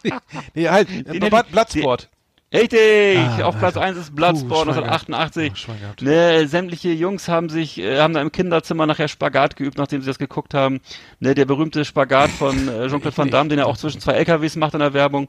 nee, 0.55 0.69
halt, 0.69 0.89
nee, 0.91 1.19
nee, 1.19 1.31
Bloodsport. 1.31 2.09
Richtig! 2.53 3.19
Ah, 3.19 3.45
auf 3.45 3.59
Platz 3.59 3.77
1 3.77 3.99
ist 3.99 4.17
Bloodsport 4.17 4.69
1988. 4.69 5.69
Oh, 5.69 6.05
ne, 6.05 6.49
sämtliche 6.49 6.93
Jungs 6.93 7.29
haben 7.29 7.51
sich, 7.51 7.79
äh, 7.79 8.01
haben 8.01 8.15
da 8.15 8.23
im 8.23 8.33
Kinderzimmer 8.33 8.87
nachher 8.87 9.09
Spagat 9.09 9.57
geübt, 9.57 9.77
nachdem 9.77 10.01
sie 10.01 10.07
das 10.07 10.19
geguckt 10.19 10.55
haben. 10.55 10.81
Ne, 11.21 11.35
der 11.35 11.45
berühmte 11.45 11.85
Spagat 11.85 12.31
von 12.31 12.57
äh, 12.69 12.89
Jean-Claude 12.89 13.17
Van 13.19 13.31
Damme, 13.31 13.51
den 13.51 13.59
er 13.59 13.67
auch 13.67 13.77
zwischen 13.77 14.01
zwei 14.01 14.13
LKWs 14.13 14.57
macht 14.57 14.73
in 14.73 14.81
der 14.81 14.95
Werbung 14.95 15.29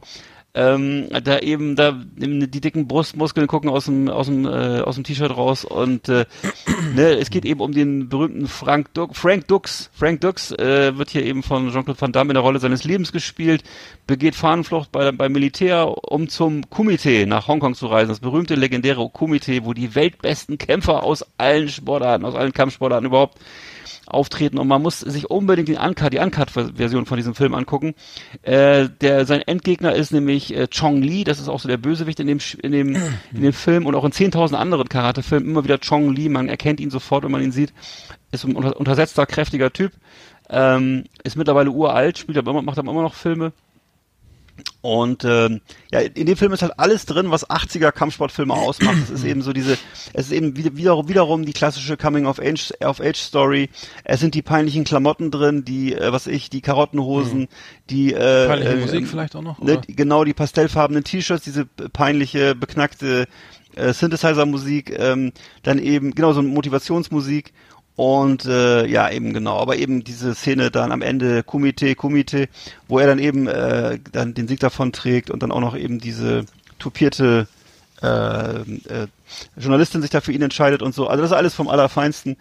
ähm, 0.56 1.08
da 1.24 1.40
eben 1.40 1.76
da 1.76 1.92
die 2.16 2.62
dicken 2.62 2.88
Brustmuskeln 2.88 3.48
gucken 3.48 3.70
aus 3.70 3.86
dem 3.86 4.10
aus 4.10 4.26
dem 4.26 4.46
äh, 4.46 4.82
aus 4.82 4.96
dem 4.96 5.04
T-Shirt 5.04 5.36
raus 5.36 5.64
und 5.64 6.10
äh, 6.10 6.26
ne, 6.96 7.20
es 7.20 7.30
geht 7.30 7.46
eben 7.46 7.60
um 7.60 7.72
den 7.72 8.10
berühmten 8.10 8.48
Frank 8.48 8.94
Dux, 8.96 9.18
Frank 9.18 9.48
Dux, 9.48 9.92
Frank 9.94 10.22
Dux 10.22 10.52
äh, 10.52 10.98
wird 10.98 11.12
hier 11.12 11.24
eben 11.24 11.44
von 11.44 11.72
Jean-Claude 11.72 12.02
Van 12.02 12.12
Damme 12.12 12.32
in 12.32 12.36
der 12.36 12.44
Rolle 12.44 12.60
seines 12.60 12.84
Lebens 12.84 13.12
gespielt, 13.12 13.64
begeht 14.08 14.36
Fahnenflucht 14.36 14.92
bei, 14.92 15.12
beim 15.12 15.32
Militär, 15.32 15.88
um 16.12 16.30
zum 16.30 16.68
Kumite 16.70 17.28
nach 17.28 17.48
Hongkong 17.48 17.76
zu 17.76 17.86
reisen, 17.86 18.10
das 18.10 18.20
berühmte 18.20 18.56
legendäre 18.56 19.08
Kumite, 19.10 19.66
wo 19.66 19.74
die 19.74 19.94
weltbesten 19.94 20.58
Kämpfer 20.58 21.04
aus 21.04 21.24
allen 21.38 21.70
Sportarten, 21.70 22.26
aus 22.26 22.34
allen 22.36 22.54
Kampfsportarten 22.54 23.06
überhaupt 23.06 23.38
auftreten 24.10 24.58
und 24.58 24.68
man 24.68 24.82
muss 24.82 25.00
sich 25.00 25.30
unbedingt 25.30 25.68
den 25.68 25.78
Uncut, 25.78 26.14
die 26.14 26.20
Uncut-Version 26.20 27.06
von 27.06 27.18
diesem 27.18 27.36
Film 27.36 27.54
angucken. 27.54 27.96
Äh, 28.42 28.90
der 29.02 29.26
sein 29.26 29.42
Endgegner 29.42 29.94
ist 29.94 30.12
nämlich 30.12 30.56
äh, 30.56 30.68
Chong 30.68 31.02
Li, 31.02 31.24
das 31.24 31.40
ist 31.40 31.50
auch 31.50 31.60
so 31.60 31.68
der 31.68 31.78
Bösewicht 31.78 32.20
in 32.20 32.28
dem 32.28 32.40
in 32.62 32.72
dem 32.72 32.96
in 33.34 33.42
dem 33.42 33.54
Film 33.54 33.86
und 33.86 33.96
auch 33.96 34.06
in 34.06 34.12
10.000 34.12 34.56
anderen 34.56 34.90
Karate-Filmen 34.90 35.50
immer 35.50 35.64
wieder 35.64 35.80
Chong 35.80 36.14
Li, 36.14 36.30
man 36.30 36.50
erkennt 36.50 36.80
ihn 36.80 36.90
sofort, 36.90 37.24
wenn 37.24 37.32
man 37.32 37.44
ihn 37.44 37.52
sieht. 37.52 37.74
Ist 38.32 38.46
ein 38.46 38.56
unter, 38.56 38.78
untersetzter, 38.78 39.26
kräftiger 39.26 39.72
Typ. 39.72 39.92
Ähm, 40.50 41.06
ist 41.24 41.36
mittlerweile 41.36 41.70
uralt, 41.70 42.18
spielt 42.18 42.38
aber 42.38 42.62
macht 42.62 42.80
aber 42.80 42.92
immer 42.92 43.04
noch 43.04 43.14
Filme. 43.14 43.54
Und 44.82 45.26
ähm, 45.26 45.62
ja, 45.92 46.00
in 46.00 46.26
dem 46.26 46.38
Film 46.38 46.54
ist 46.54 46.62
halt 46.62 46.78
alles 46.78 47.06
drin, 47.06 47.32
was 47.32 47.50
80er 47.50 47.92
Kampfsportfilme 47.92 48.54
ausmacht. 48.54 48.98
Es 49.04 49.10
ist 49.10 49.24
eben 49.24 49.42
so 49.42 49.54
diese, 49.54 49.78
es 50.14 50.28
ist 50.28 50.32
eben 50.32 50.56
wieder, 50.56 51.08
wiederum 51.08 51.46
die 51.46 51.54
klassische 51.54 51.98
Coming 51.98 52.26
of 52.26 52.40
Age, 52.40 52.72
of 52.82 53.02
Age 53.02 53.18
Story. 53.18 53.70
Es 54.04 54.20
sind 54.20 54.36
die 54.36 54.42
peinlichen 54.42 54.84
Klamotten 54.84 55.32
drin, 55.32 55.66
die, 55.66 55.94
äh, 55.94 56.12
was 56.12 56.28
ich, 56.28 56.50
die 56.50 56.62
Karottenhosen, 56.62 57.42
mhm. 57.42 57.48
die 57.90 58.14
äh, 58.14 58.48
peinliche 58.48 58.74
äh, 58.74 58.78
Musik 58.78 59.08
vielleicht 59.08 59.36
auch 59.36 59.42
noch. 59.42 59.60
Ne, 59.60 59.82
genau, 59.88 60.24
die 60.24 60.34
pastellfarbenen 60.34 61.04
T-Shirts, 61.04 61.44
diese 61.44 61.66
peinliche, 61.66 62.56
beknackte 62.56 63.28
äh, 63.76 63.94
Synthesizer-Musik, 63.94 64.98
ähm, 64.98 65.32
dann 65.64 65.80
eben 65.80 66.16
genau 66.16 66.34
so 66.34 66.42
Motivationsmusik 66.42 67.54
und 68.00 68.46
äh, 68.46 68.86
ja, 68.86 69.12
eben 69.12 69.34
genau, 69.34 69.58
aber 69.58 69.76
eben 69.76 70.06
diese 70.06 70.34
Szene 70.34 70.72
dann 70.72 70.94
am 70.94 71.02
Ende 71.02 71.44
Kumite, 71.44 71.96
Kumite, 71.96 72.48
wo 72.88 72.98
er 72.98 73.08
dann 73.08 73.20
eben 73.20 73.46
äh, 73.46 74.00
dann 74.14 74.34
den 74.34 74.48
Sieg 74.48 74.62
davon 74.62 74.94
trägt 74.94 75.30
und 75.30 75.44
dann 75.44 75.52
auch 75.52 75.60
noch 75.60 75.76
eben 75.76 76.00
diese 76.00 76.46
tupierte 76.78 77.50
äh, 78.02 78.08
äh, 78.08 79.08
Journalistin 79.58 80.02
sich 80.02 80.12
da 80.12 80.22
für 80.22 80.32
ihn 80.32 80.42
entscheidet 80.42 80.82
und 80.82 80.96
so. 80.96 81.08
Also 81.08 81.24
das 81.24 81.32
ist 81.32 81.38
alles 81.38 81.54
vom 81.54 81.68
Allerfeinsten. 81.68 82.38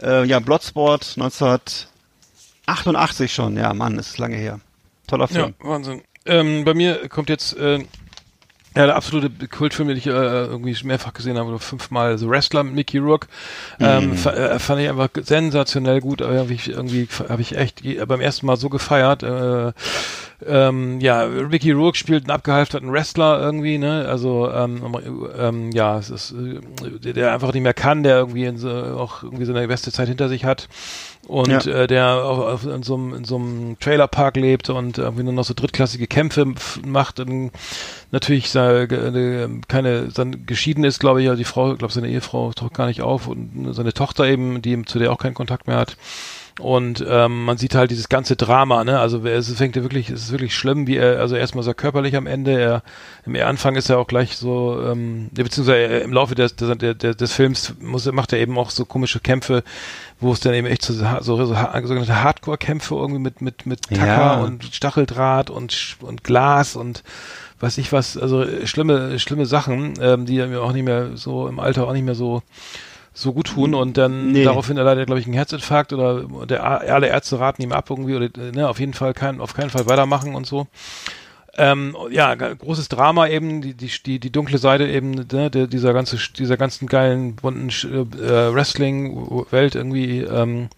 Äh, 0.00 0.26
ja, 0.26 0.38
Bloodsport 0.38 1.16
1988 1.16 3.34
schon, 3.34 3.56
ja, 3.56 3.74
Mann, 3.74 3.98
ist 3.98 4.16
lange 4.16 4.36
her. 4.36 4.60
Toller 5.08 5.26
Film. 5.26 5.54
Ja, 5.60 5.68
Wahnsinn. 5.68 6.02
Ähm, 6.24 6.64
bei 6.64 6.74
mir 6.74 7.08
kommt 7.08 7.30
jetzt 7.30 7.56
äh, 7.56 7.80
ja, 8.76 8.86
der 8.86 8.96
absolute 8.96 9.48
Kultfilm, 9.48 9.88
den 9.88 9.96
ich 9.96 10.06
äh, 10.06 10.10
irgendwie 10.10 10.76
mehrfach 10.84 11.12
gesehen 11.12 11.36
habe, 11.36 11.48
oder 11.48 11.58
fünfmal 11.58 12.16
The 12.18 12.28
Wrestler 12.28 12.62
mit 12.62 12.74
Mickey 12.74 12.98
Rourke, 12.98 13.26
ähm, 13.80 14.12
mm. 14.12 14.16
fand 14.16 14.80
ich 14.80 14.88
einfach 14.88 15.08
sensationell 15.20 16.00
gut. 16.00 16.22
Aber 16.22 16.38
hab 16.38 16.50
ich 16.50 16.68
irgendwie 16.68 17.08
habe 17.28 17.42
ich 17.42 17.56
echt 17.56 17.82
beim 18.06 18.20
ersten 18.20 18.46
Mal 18.46 18.56
so 18.56 18.68
gefeiert. 18.68 19.22
Äh, 19.22 19.72
ähm, 20.46 21.00
ja, 21.00 21.26
Mickey 21.26 21.72
Rourke 21.72 21.98
spielt 21.98 22.24
einen 22.24 22.30
abgehalfterten 22.30 22.92
Wrestler 22.92 23.40
irgendwie, 23.40 23.78
ne? 23.78 24.06
Also 24.08 24.50
ähm, 24.50 24.96
ähm, 25.38 25.70
ja, 25.72 25.98
es 25.98 26.10
ist 26.10 26.32
äh, 26.32 27.12
der 27.12 27.32
einfach 27.32 27.52
nicht 27.52 27.62
mehr 27.62 27.74
kann, 27.74 28.02
der 28.02 28.18
irgendwie 28.18 28.44
in 28.44 28.56
so, 28.56 28.70
auch 28.70 29.22
irgendwie 29.22 29.44
so 29.44 29.54
eine 29.54 29.68
beste 29.68 29.92
Zeit 29.92 30.08
hinter 30.08 30.28
sich 30.28 30.44
hat 30.44 30.68
und 31.26 31.64
ja. 31.64 31.72
äh, 31.72 31.86
der 31.86 32.24
auch 32.24 32.64
in 32.64 32.82
so 32.82 32.94
einem 32.94 33.14
in 33.14 33.24
so 33.24 33.36
einem 33.36 33.76
Trailerpark 33.78 34.36
lebt 34.36 34.70
und 34.70 34.98
irgendwie 34.98 35.22
nur 35.22 35.32
noch 35.32 35.44
so 35.44 35.54
drittklassige 35.54 36.06
Kämpfe 36.06 36.46
macht. 36.86 37.20
Und 37.20 37.50
natürlich 38.10 38.50
seine, 38.50 38.88
keine, 39.68 40.08
dann 40.08 40.46
geschieden 40.46 40.84
ist, 40.84 40.98
glaube 40.98 41.20
ich, 41.20 41.26
ja, 41.26 41.34
die 41.34 41.44
Frau, 41.44 41.74
glaube 41.74 41.92
seine 41.92 42.08
Ehefrau 42.08 42.52
taucht 42.52 42.74
gar 42.74 42.86
nicht 42.86 43.02
auf 43.02 43.26
und 43.28 43.72
seine 43.72 43.92
Tochter 43.92 44.26
eben, 44.26 44.62
die 44.62 44.84
zu 44.84 44.98
der 44.98 45.12
auch 45.12 45.18
keinen 45.18 45.34
Kontakt 45.34 45.66
mehr 45.66 45.76
hat. 45.76 45.96
Und 46.58 47.04
ähm, 47.08 47.44
man 47.44 47.56
sieht 47.56 47.74
halt 47.74 47.90
dieses 47.90 48.08
ganze 48.08 48.36
Drama, 48.36 48.84
ne? 48.84 48.98
Also 48.98 49.24
es 49.24 49.52
fängt 49.52 49.76
ja 49.76 49.82
wirklich, 49.82 50.10
es 50.10 50.24
ist 50.24 50.32
wirklich 50.32 50.54
schlimm, 50.54 50.86
wie 50.86 50.96
er, 50.96 51.20
also 51.20 51.36
erstmal 51.36 51.64
so 51.64 51.72
körperlich 51.72 52.16
am 52.16 52.26
Ende, 52.26 52.58
er 52.58 52.82
im 53.24 53.36
Anfang 53.36 53.76
ist 53.76 53.88
er 53.88 53.98
auch 53.98 54.06
gleich 54.06 54.36
so, 54.36 54.82
ähm, 54.84 55.30
beziehungsweise 55.32 55.98
im 55.98 56.12
Laufe 56.12 56.34
des, 56.34 56.56
des, 56.56 56.76
des, 56.78 57.16
des 57.16 57.32
Films 57.32 57.74
muss, 57.80 58.10
macht 58.12 58.32
er 58.32 58.40
eben 58.40 58.58
auch 58.58 58.70
so 58.70 58.84
komische 58.84 59.20
Kämpfe, 59.20 59.62
wo 60.18 60.32
es 60.32 60.40
dann 60.40 60.54
eben 60.54 60.66
echt 60.66 60.82
so, 60.82 60.92
so, 60.92 61.36
so 61.36 61.46
sogenannte 61.46 62.22
Hardcore-Kämpfe 62.22 62.94
irgendwie 62.94 63.20
mit, 63.20 63.40
mit, 63.40 63.66
mit 63.66 63.82
Tacker 63.82 64.06
ja. 64.06 64.40
und 64.40 64.64
Stacheldraht 64.64 65.50
und, 65.50 65.96
und 66.00 66.24
Glas 66.24 66.76
und 66.76 67.02
weiß 67.60 67.78
ich 67.78 67.92
was, 67.92 68.16
also 68.16 68.44
schlimme, 68.64 69.18
schlimme 69.18 69.46
Sachen, 69.46 69.94
ähm, 70.00 70.26
die 70.26 70.38
mir 70.46 70.62
auch 70.62 70.72
nicht 70.72 70.84
mehr 70.84 71.16
so 71.16 71.46
im 71.46 71.60
Alter 71.60 71.86
auch 71.86 71.92
nicht 71.92 72.04
mehr 72.04 72.14
so 72.14 72.42
so 73.12 73.32
gut 73.32 73.48
tun 73.48 73.74
und 73.74 73.96
dann 73.96 74.32
nee. 74.32 74.44
daraufhin 74.44 74.76
erleidet 74.76 75.02
er, 75.02 75.06
glaube 75.06 75.20
ich, 75.20 75.26
einen 75.26 75.34
Herzinfarkt 75.34 75.92
oder 75.92 76.46
der, 76.46 76.64
alle 76.64 77.08
Ärzte 77.08 77.40
raten 77.40 77.62
ihm 77.62 77.72
ab 77.72 77.90
irgendwie 77.90 78.14
oder 78.14 78.28
ne, 78.52 78.68
auf 78.68 78.78
jeden 78.78 78.94
Fall 78.94 79.14
kein, 79.14 79.40
auf 79.40 79.54
keinen 79.54 79.70
Fall 79.70 79.86
weitermachen 79.86 80.34
und 80.34 80.46
so. 80.46 80.66
Ähm, 81.56 81.96
ja, 82.10 82.32
großes 82.34 82.88
Drama 82.88 83.26
eben, 83.26 83.60
die, 83.60 83.74
die, 83.74 83.90
die, 84.06 84.20
die 84.20 84.30
dunkle 84.30 84.58
Seite 84.58 84.86
eben, 84.86 85.26
ne, 85.32 85.50
der, 85.50 85.66
dieser 85.66 85.92
ganze, 85.92 86.16
dieser 86.38 86.56
ganzen 86.56 86.86
geilen, 86.86 87.34
bunten 87.36 87.68
äh, 87.68 88.54
Wrestling-Welt 88.54 89.74
irgendwie, 89.74 90.20
ähm, 90.20 90.68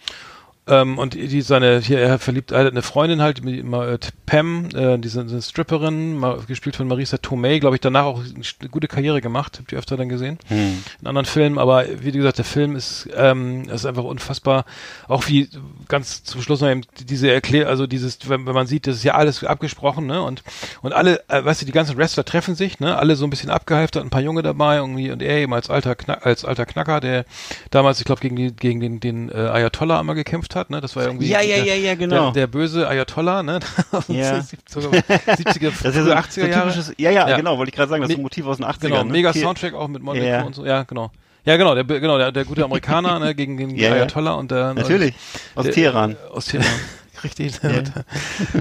ähm, 0.69 0.97
und 0.99 1.15
die 1.15 1.43
seine, 1.43 1.81
hier, 1.81 1.99
er 1.99 2.21
verliebt 2.21 2.53
er 2.53 2.61
hat 2.61 2.71
eine 2.71 2.83
Freundin 2.83 3.21
halt, 3.21 3.45
äh, 3.45 3.99
Pam, 4.27 4.69
äh, 4.73 4.97
diese, 4.97 5.25
diese 5.25 5.43
Stripperin, 5.43 6.17
mal, 6.17 6.39
gespielt 6.47 6.77
von 6.77 6.87
Marisa 6.87 7.19
Tomei, 7.19 7.59
glaube 7.59 7.75
ich, 7.75 7.81
danach 7.81 8.05
auch 8.05 8.21
eine 8.21 8.69
gute 8.71 8.87
Karriere 8.87 9.21
gemacht, 9.21 9.59
habt 9.59 9.73
ihr 9.73 9.79
öfter 9.79 9.97
dann 9.97 10.09
gesehen, 10.09 10.39
hm. 10.47 10.85
in 11.01 11.07
anderen 11.09 11.27
Filmen, 11.27 11.59
aber 11.59 11.87
wie 12.01 12.13
gesagt, 12.13 12.39
der 12.39 12.45
Film 12.45 12.77
ist, 12.77 13.09
ähm, 13.17 13.69
ist 13.71 13.87
einfach 13.87 14.05
unfassbar, 14.05 14.65
auch 15.09 15.27
wie 15.27 15.49
ganz 15.89 16.23
zum 16.23 16.41
Schluss 16.43 16.61
noch 16.61 16.71
eben 16.71 16.83
diese 17.09 17.33
Erklär, 17.33 17.69
also 17.69 17.89
dieses, 17.89 18.29
wenn, 18.29 18.47
wenn 18.47 18.55
man 18.55 18.69
sieht, 18.69 18.87
das 18.87 18.97
ist 18.97 19.05
ja 19.05 19.15
alles 19.15 19.43
abgesprochen, 19.43 20.07
ne, 20.07 20.23
und, 20.23 20.45
und 20.81 20.93
alle, 20.93 21.29
äh, 21.29 21.45
weißt 21.45 21.63
du, 21.63 21.67
die 21.67 21.73
ganzen 21.73 21.97
Wrestler 21.97 22.25
treffen 22.25 22.55
sich, 22.55 22.79
ne, 22.79 22.97
alle 22.97 23.17
so 23.17 23.25
ein 23.27 23.31
bisschen 23.31 23.51
abgehalftert, 23.51 24.05
ein 24.05 24.11
paar 24.11 24.21
Junge 24.21 24.43
dabei, 24.43 24.77
irgendwie, 24.77 25.11
und 25.11 25.23
er 25.23 25.39
eben 25.39 25.55
als 25.55 25.71
alter, 25.71 25.97
Knack, 25.97 26.25
als 26.25 26.45
alter 26.45 26.67
Knacker, 26.67 27.01
der 27.01 27.25
damals, 27.73 27.99
ich 27.99 28.05
glaube, 28.05 28.21
gegen, 28.21 28.37
die, 28.37 28.55
gegen 28.55 28.79
den, 28.79 29.01
den 29.01 29.29
äh, 29.29 29.35
Ayatollah 29.35 29.99
einmal 29.99 30.15
gekämpft 30.15 30.52
gekämpft 30.53 30.57
hat, 30.57 30.71
ne? 30.71 30.81
Das 30.81 30.97
war 30.97 31.05
irgendwie 31.05 31.29
ja, 31.29 31.41
ja, 31.41 31.57
ja, 31.57 31.75
ja, 31.75 31.95
genau. 31.95 32.31
Der, 32.31 32.43
der 32.43 32.47
böse 32.47 32.89
Ayatollah, 32.89 33.43
ne? 33.43 33.61
Ja. 34.09 34.39
70er, 34.41 35.73
das 35.83 35.97
ist 35.97 36.05
so 36.05 36.13
80er 36.13 36.49
Jahre. 36.49 36.73
Ja, 36.99 37.11
ja, 37.11 37.29
ja, 37.29 37.37
genau, 37.37 37.59
wollte 37.59 37.71
ich 37.71 37.77
gerade 37.77 37.91
sagen, 37.91 38.03
das 38.03 38.11
ist 38.11 38.17
ein 38.17 38.23
Motiv 38.23 38.47
aus 38.47 38.59
den 38.59 38.67
80ern. 38.67 38.81
Genau, 38.81 39.05
ne? 39.05 39.13
mega 39.13 39.33
Soundtrack 39.33 39.75
auch 39.75 39.89
mit 39.89 40.03
Monaco 40.03 40.25
ja. 40.25 40.43
und 40.43 40.55
so. 40.55 40.65
Ja, 40.65 40.83
genau. 40.85 41.11
Ja, 41.45 41.57
genau, 41.57 41.75
der, 41.75 41.85
genau, 41.85 42.19
der, 42.19 42.31
der 42.31 42.45
gute 42.45 42.65
Amerikaner 42.65 43.19
ne, 43.19 43.35
gegen 43.35 43.57
den 43.57 43.71
ja, 43.77 43.93
Ayatollah 43.93 44.35
und 44.35 44.51
der 44.51 44.75
Natürlich, 44.75 45.15
aus 45.57 45.65
der, 45.65 45.75
Teheran. 45.75 46.17
Aus 46.33 46.47
Teheran. 46.47 46.71
Richtig, 47.25 47.61
der, 47.61 47.71
yeah. 47.71 47.83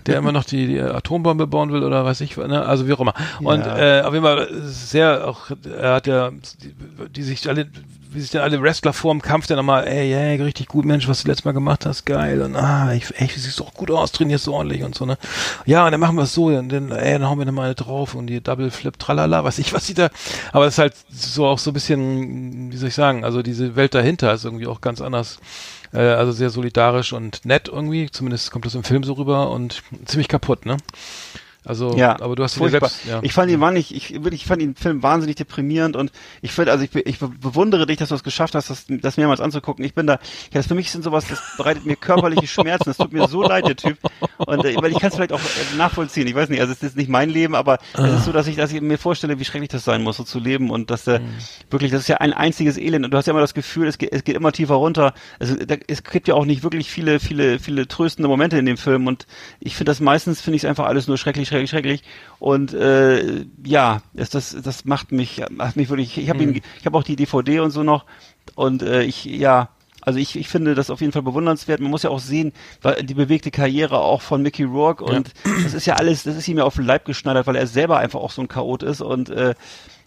der 0.06 0.18
immer 0.18 0.32
noch 0.32 0.44
die, 0.44 0.68
die 0.68 0.80
Atombombe 0.80 1.48
bauen 1.48 1.72
will 1.72 1.84
oder 1.84 2.06
weiß 2.06 2.22
ich, 2.22 2.38
ne? 2.38 2.64
also 2.64 2.88
wie 2.88 2.94
auch 2.94 3.00
immer. 3.00 3.16
Und 3.40 3.66
ja. 3.66 4.00
äh, 4.00 4.02
auf 4.02 4.14
jeden 4.14 4.24
Fall 4.24 4.50
sehr 4.62 5.28
auch, 5.28 5.50
er 5.66 5.94
hat 5.94 6.06
ja, 6.06 6.30
die, 6.30 7.10
die 7.10 7.24
sich 7.24 7.50
alle 7.50 7.68
wie 8.14 8.20
sich 8.20 8.32
dann 8.32 8.42
alle 8.42 8.62
Wrestler 8.62 8.94
vor 8.94 9.14
dem 9.14 9.22
Kampf 9.22 9.48
dann 9.48 9.58
nochmal, 9.58 9.88
ey, 9.88 10.14
ey, 10.14 10.42
richtig 10.42 10.68
gut, 10.68 10.86
Mensch, 10.86 11.08
was 11.08 11.24
du 11.24 11.30
letztes 11.30 11.46
Mal 11.46 11.54
gemacht 11.54 11.86
hast, 11.86 12.06
geil. 12.06 12.42
Und 12.42 12.56
ah, 12.56 12.94
ich, 12.94 13.06
ey, 13.16 13.28
du 13.28 13.40
siehst 13.40 13.60
doch 13.60 13.74
gut 13.74 13.90
aus, 13.90 14.12
trainierst 14.12 14.46
so 14.46 14.54
ordentlich 14.54 14.84
und 14.84 14.96
so, 14.96 15.06
ne? 15.06 15.18
Ja, 15.66 15.86
und 15.86 15.92
dann 15.92 16.00
machen 16.02 16.16
wir 16.16 16.24
es 16.24 16.34
so, 16.34 16.52
dann, 16.52 16.70
dann, 16.70 16.92
ey, 16.92 17.14
dann 17.14 17.30
hauen 17.30 17.40
wir 17.40 17.46
nochmal 17.46 17.74
drauf 17.74 18.14
und 18.14 18.28
die 18.28 18.42
Double 18.42 18.70
Flip, 18.70 18.98
tralala, 19.00 19.44
was 19.44 19.60
ich, 19.60 19.74
was 19.74 19.88
sie 19.88 19.94
da. 19.94 20.10
Aber 20.52 20.66
das 20.66 20.76
ist 20.76 20.80
halt 20.80 20.94
so 21.10 21.46
auch 21.46 21.60
so 21.60 21.72
ein 21.72 21.74
bisschen, 21.74 22.72
wie 22.72 22.78
soll 22.78 22.90
ich 22.90 22.96
sagen, 22.96 23.24
also 23.24 23.42
diese 23.42 23.76
Welt 23.76 23.96
dahinter 23.96 24.34
ist 24.34 24.46
irgendwie 24.46 24.68
auch 24.68 24.82
ganz 24.82 25.02
anders. 25.02 25.40
Äh, 25.94 26.00
also 26.00 26.32
sehr 26.32 26.50
solidarisch 26.50 27.14
und 27.14 27.46
nett 27.46 27.68
irgendwie, 27.68 28.10
zumindest 28.10 28.52
kommt 28.52 28.66
das 28.66 28.76
im 28.76 28.84
Film 28.84 29.04
so 29.04 29.14
rüber 29.14 29.52
und 29.52 29.84
ziemlich 30.06 30.28
kaputt, 30.28 30.66
ne? 30.66 30.78
Also, 31.64 31.96
ja, 31.96 32.20
aber 32.20 32.36
du 32.36 32.44
hast 32.44 32.58
ihn 32.58 32.70
selbst, 32.70 33.06
ja. 33.06 33.20
Ich 33.22 33.34
fand 33.34 33.52
ihn 33.52 33.62
wahnsinnig, 33.62 33.94
ich, 33.94 34.16
ich 34.16 34.46
fand 34.46 34.64
den 34.64 34.74
Film 34.74 35.04
wahnsinnig 35.04 35.36
deprimierend 35.36 35.96
und 35.96 36.12
ich 36.42 36.54
finde, 36.54 36.72
also 36.72 36.84
ich, 36.84 36.96
ich 36.96 37.20
bewundere 37.20 37.86
dich, 37.86 37.98
dass 37.98 38.10
du 38.10 38.16
es 38.16 38.24
geschafft 38.24 38.56
hast, 38.56 38.72
das, 38.72 38.86
das 38.88 39.18
mehrmals 39.18 39.42
anzugucken. 39.42 39.86
Ich 39.86 39.94
bin 39.94 40.08
da, 40.08 40.14
ja, 40.14 40.20
das 40.54 40.66
für 40.66 40.74
mich 40.74 40.90
sind 40.90 41.04
sowas, 41.04 41.28
das 41.28 41.40
bereitet 41.58 41.86
mir 41.86 41.96
körperliche 41.96 42.48
Schmerzen. 42.48 42.90
Es 42.90 42.98
tut 42.98 43.14
mir 43.14 43.28
so 43.28 43.44
leid, 43.44 43.68
der 43.68 43.76
Typ. 43.76 44.00
Und 44.38 44.66
äh, 44.66 44.76
weil 44.78 44.92
ich 44.92 45.00
kann 45.00 45.10
es 45.10 45.16
vielleicht 45.16 45.34
auch 45.34 45.40
äh, 45.40 45.78
nachvollziehen. 45.78 46.26
Ich 46.26 46.34
weiß 46.34 46.50
nicht, 46.50 46.62
also 46.62 46.74
es 46.74 46.82
ist 46.82 46.98
nicht 46.98 47.10
mein 47.10 47.30
Leben, 47.30 47.54
aber 47.54 47.78
ah. 47.94 48.08
es 48.08 48.20
ist 48.20 48.26
so, 48.26 48.32
dass 48.32 48.48
ich, 48.48 48.56
dass 48.56 48.74
ich 48.74 48.82
mir 48.82 48.98
vorstelle, 48.98 49.38
wie 49.38 49.46
schrecklich 49.46 49.70
das 49.70 49.84
sein 49.84 50.02
muss, 50.02 50.18
so 50.18 50.24
zu 50.24 50.40
leben 50.40 50.72
und 50.72 50.90
dass 50.90 51.04
der 51.04 51.20
mhm. 51.20 51.30
wirklich, 51.70 51.92
das 51.92 52.02
ist 52.02 52.08
ja 52.08 52.18
ein 52.18 52.34
einziges 52.34 52.78
Elend 52.78 53.06
und 53.06 53.12
du 53.12 53.18
hast 53.18 53.28
ja 53.28 53.32
immer 53.32 53.42
das 53.42 53.54
Gefühl, 53.54 53.88
es 53.88 54.00
geht, 54.00 54.12
es 54.12 54.24
geht 54.24 54.36
immer 54.36 54.52
tiefer 54.52 54.76
runter. 54.76 55.14
Also 55.40 55.56
da, 55.56 55.76
es 55.88 56.04
gibt 56.04 56.28
ja 56.28 56.34
auch 56.34 56.46
nicht 56.46 56.64
wirklich 56.64 56.90
viele, 56.90 57.20
viele, 57.20 57.60
viele 57.60 57.88
tröstende 57.88 58.28
Momente 58.28 58.58
in 58.58 58.66
dem 58.66 58.78
Film 58.78 59.06
und 59.06 59.28
ich 59.60 59.76
finde 59.76 59.92
das 59.92 60.00
meistens 60.00 60.42
finde 60.42 60.56
ich 60.56 60.64
es 60.64 60.70
einfach 60.70 60.86
alles 60.86 61.08
nur 61.08 61.20
schrecklich 61.20 61.51
schrecklich, 61.52 61.70
schrecklich. 61.70 62.04
Und 62.40 62.74
äh, 62.74 63.46
ja, 63.66 64.02
das, 64.14 64.30
das, 64.30 64.58
das 64.62 64.86
macht 64.86 65.12
mich, 65.12 65.44
macht 65.50 65.76
mich 65.76 65.90
wirklich. 65.90 66.18
Ich 66.18 66.30
habe 66.30 66.46
mhm. 66.46 66.62
ich 66.80 66.86
habe 66.86 66.98
auch 66.98 67.04
die 67.04 67.16
DVD 67.16 67.60
und 67.60 67.72
so 67.72 67.84
noch. 67.84 68.06
Und 68.56 68.82
äh, 68.82 69.04
ich, 69.04 69.26
ja, 69.26 69.70
also 70.02 70.20
ich, 70.20 70.36
ich 70.36 70.50
finde 70.50 70.74
das 70.74 70.90
auf 70.90 71.02
jeden 71.02 71.14
Fall 71.14 71.22
bewundernswert. 71.22 71.80
Man 71.80 71.92
muss 71.92 72.04
ja 72.04 72.10
auch 72.10 72.20
sehen, 72.20 72.54
weil 72.82 73.04
die 73.04 73.14
bewegte 73.14 73.52
Karriere 73.52 74.00
auch 74.00 74.22
von 74.22 74.42
Mickey 74.42 74.64
Rourke 74.64 75.04
und 75.04 75.34
ja. 75.46 75.52
das 75.64 75.74
ist 75.74 75.86
ja 75.86 75.96
alles, 75.96 76.24
das 76.24 76.36
ist 76.36 76.48
ihm 76.48 76.58
ja 76.58 76.64
auf 76.64 76.76
den 76.76 76.86
Leib 76.86 77.06
geschneidert, 77.06 77.48
weil 77.48 77.56
er 77.56 77.68
selber 77.68 78.00
einfach 78.00 78.20
auch 78.20 78.32
so 78.32 78.42
ein 78.42 78.48
Chaot 78.48 78.84
ist 78.84 79.02
und 79.02 79.30
äh, 79.30 79.54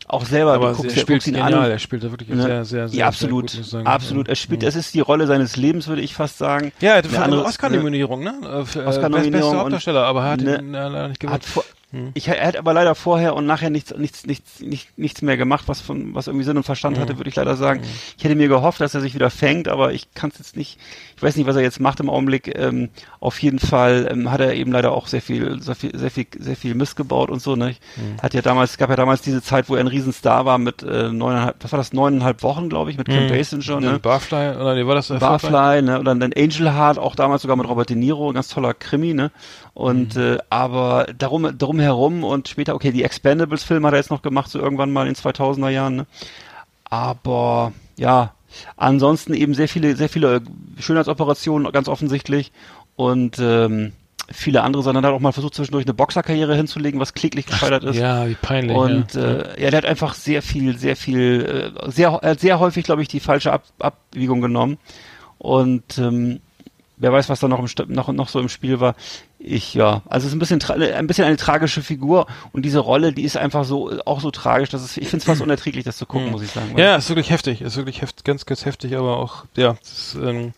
auch 0.06 0.24
selber, 0.24 0.52
aber 0.54 0.70
du 0.72 0.76
guckst, 0.76 0.96
er 0.96 1.00
spielt 1.00 1.26
ihn 1.26 1.34
genial, 1.34 1.54
an. 1.54 1.70
er 1.70 1.78
spielt 1.78 2.04
da 2.04 2.10
wirklich 2.10 2.28
ne? 2.28 2.42
sehr, 2.42 2.64
sehr, 2.64 2.88
sehr, 2.88 2.98
ja, 2.98 3.06
absolut, 3.06 3.50
sehr 3.50 3.80
gut, 3.80 3.88
absolut. 3.88 4.28
Er 4.28 4.34
spielt, 4.34 4.62
es 4.62 4.76
ist 4.76 4.94
die 4.94 5.00
Rolle 5.00 5.26
seines 5.26 5.56
Lebens, 5.56 5.88
würde 5.88 6.02
ich 6.02 6.14
fast 6.14 6.38
sagen. 6.38 6.72
Ja, 6.80 7.02
für 7.02 7.22
eine 7.22 7.44
Oscar-Nominierung, 7.44 8.22
ne? 8.22 8.34
Oscar-Nominierung. 8.42 9.32
Beste 9.32 9.56
Hauptdarsteller, 9.56 10.04
aber 10.04 10.24
er 10.24 10.30
hat 10.32 10.40
ne, 10.40 10.58
ihn 10.58 10.72
leider 10.72 11.08
nicht 11.08 11.20
gewonnen. 11.20 11.34
Hat 11.34 11.44
vor, 11.44 11.64
hm. 11.94 12.10
Ich, 12.14 12.26
er 12.26 12.44
hat 12.44 12.56
aber 12.56 12.74
leider 12.74 12.96
vorher 12.96 13.36
und 13.36 13.46
nachher 13.46 13.70
nichts, 13.70 13.94
nichts, 13.96 14.26
nichts, 14.26 14.60
nicht, 14.60 14.98
nichts 14.98 15.22
mehr 15.22 15.36
gemacht, 15.36 15.64
was 15.68 15.80
von, 15.80 16.12
was 16.12 16.26
irgendwie 16.26 16.44
Sinn 16.44 16.56
und 16.56 16.64
Verstand 16.64 16.96
mhm. 16.96 17.02
hatte, 17.02 17.18
würde 17.18 17.30
ich 17.30 17.36
leider 17.36 17.54
sagen. 17.54 17.82
Mhm. 17.82 17.86
Ich 18.18 18.24
hätte 18.24 18.34
mir 18.34 18.48
gehofft, 18.48 18.80
dass 18.80 18.96
er 18.96 19.00
sich 19.00 19.14
wieder 19.14 19.30
fängt, 19.30 19.68
aber 19.68 19.92
ich 19.92 20.12
kann 20.12 20.30
es 20.30 20.38
jetzt 20.38 20.56
nicht, 20.56 20.80
ich 21.16 21.22
weiß 21.22 21.36
nicht, 21.36 21.46
was 21.46 21.54
er 21.54 21.62
jetzt 21.62 21.78
macht 21.78 22.00
im 22.00 22.10
Augenblick. 22.10 22.52
Ähm, 22.58 22.88
auf 23.20 23.40
jeden 23.40 23.60
Fall 23.60 24.08
ähm, 24.10 24.32
hat 24.32 24.40
er 24.40 24.54
eben 24.54 24.72
leider 24.72 24.90
auch 24.90 25.06
sehr 25.06 25.22
viel, 25.22 25.62
sehr 25.62 25.76
viel, 25.76 25.96
sehr 25.96 26.10
viel, 26.10 26.26
sehr 26.36 26.56
viel 26.56 26.74
Mist 26.74 26.96
gebaut 26.96 27.30
und 27.30 27.40
so. 27.40 27.54
Ne? 27.54 27.76
Mhm. 27.94 28.20
Hat 28.20 28.34
ja 28.34 28.42
damals, 28.42 28.76
gab 28.76 28.90
ja 28.90 28.96
damals 28.96 29.22
diese 29.22 29.40
Zeit, 29.40 29.68
wo 29.68 29.76
er 29.76 29.80
ein 29.80 29.86
Riesenstar 29.86 30.44
war 30.46 30.58
mit 30.58 30.82
äh, 30.82 31.12
neuneinhalb, 31.12 31.62
was 31.62 31.70
war 31.70 31.78
das, 31.78 31.92
neuneinhalb 31.92 32.42
Wochen, 32.42 32.68
glaube 32.68 32.90
ich, 32.90 32.98
mit 32.98 33.06
Kim. 33.06 33.28
Basinger. 33.28 33.80
Ne? 33.80 33.98
Barfly, 34.00 34.56
oder 34.56 34.74
nee, 34.74 34.84
war 34.84 34.96
das 34.96 35.10
äh, 35.10 35.18
Barfly, 35.18 35.82
ne? 35.82 36.00
Oder 36.00 36.16
dann 36.16 36.32
Angel 36.36 36.74
Heart, 36.74 36.98
auch 36.98 37.14
damals 37.14 37.42
sogar 37.42 37.56
mit 37.56 37.68
Robert 37.68 37.88
De 37.88 37.96
Niro, 37.96 38.32
ganz 38.32 38.48
toller 38.48 38.74
Krimi, 38.74 39.14
ne? 39.14 39.30
Und 39.74 40.14
mhm. 40.14 40.22
äh, 40.22 40.38
aber 40.50 41.08
darum, 41.18 41.58
darum 41.58 41.80
herum 41.80 42.24
und 42.24 42.48
später, 42.48 42.74
okay, 42.74 42.92
die 42.92 43.02
Expendables-Filme 43.02 43.86
hat 43.86 43.94
er 43.94 43.98
jetzt 43.98 44.10
noch 44.10 44.22
gemacht, 44.22 44.50
so 44.50 44.60
irgendwann 44.60 44.92
mal 44.92 45.08
in 45.08 45.14
2000er 45.14 45.68
Jahren. 45.68 45.96
Ne? 45.96 46.06
Aber 46.84 47.72
ja, 47.96 48.34
ansonsten 48.76 49.34
eben 49.34 49.54
sehr 49.54 49.68
viele, 49.68 49.96
sehr 49.96 50.08
viele 50.08 50.42
Schönheitsoperationen, 50.78 51.70
ganz 51.72 51.88
offensichtlich. 51.88 52.52
Und 52.94 53.40
ähm, 53.40 53.92
viele 54.30 54.62
andere, 54.62 54.82
sondern 54.82 55.04
hat 55.04 55.12
auch 55.12 55.20
mal 55.20 55.32
versucht, 55.32 55.54
zwischendurch 55.54 55.86
eine 55.86 55.94
Boxerkarriere 55.94 56.54
hinzulegen, 56.54 57.00
was 57.00 57.14
kläglich 57.14 57.46
gescheitert 57.46 57.82
ist. 57.82 57.96
Ja, 57.96 58.28
wie 58.28 58.34
peinlich. 58.34 58.76
Und 58.76 59.14
ja. 59.14 59.22
Äh, 59.22 59.62
ja, 59.62 59.70
der 59.70 59.78
hat 59.78 59.86
einfach 59.86 60.14
sehr 60.14 60.42
viel, 60.42 60.78
sehr 60.78 60.96
viel, 60.96 61.72
äh, 61.84 61.90
sehr, 61.90 62.18
er 62.22 62.30
hat 62.30 62.40
sehr 62.40 62.60
häufig, 62.60 62.84
glaube 62.84 63.02
ich, 63.02 63.08
die 63.08 63.20
falsche 63.20 63.52
Ab 63.52 63.64
Abbiegung 63.80 64.40
genommen. 64.40 64.78
Und 65.38 65.98
ähm, 65.98 66.40
wer 66.96 67.12
weiß, 67.12 67.28
was 67.28 67.40
da 67.40 67.48
noch, 67.48 67.58
im, 67.58 67.92
noch, 67.92 68.12
noch 68.12 68.28
so 68.28 68.40
im 68.40 68.48
Spiel 68.48 68.80
war 68.80 68.94
ich 69.44 69.74
ja, 69.74 70.02
also 70.06 70.26
es 70.26 70.32
ist 70.32 70.36
ein 70.36 70.38
bisschen 70.38 70.62
ein 70.94 71.06
bisschen 71.06 71.24
eine 71.24 71.36
tragische 71.36 71.82
Figur 71.82 72.26
und 72.52 72.64
diese 72.64 72.78
Rolle, 72.78 73.12
die 73.12 73.22
ist 73.22 73.36
einfach 73.36 73.64
so 73.64 74.00
auch 74.04 74.20
so 74.20 74.30
tragisch, 74.30 74.70
dass 74.70 74.82
es 74.82 74.96
ich 74.96 75.08
finde 75.08 75.18
es 75.18 75.24
fast 75.24 75.40
unerträglich, 75.42 75.84
das 75.84 75.96
zu 75.96 76.06
gucken, 76.06 76.26
mhm. 76.26 76.32
muss 76.32 76.42
ich 76.42 76.50
sagen. 76.50 76.76
Ja, 76.76 76.96
ist 76.96 77.08
wirklich 77.08 77.30
heftig, 77.30 77.60
ist 77.60 77.76
wirklich 77.76 78.02
heft, 78.02 78.24
ganz 78.24 78.46
ganz 78.46 78.64
heftig, 78.64 78.96
aber 78.96 79.18
auch 79.18 79.44
ja, 79.56 79.76
ist, 79.82 80.16
ähm, 80.20 80.52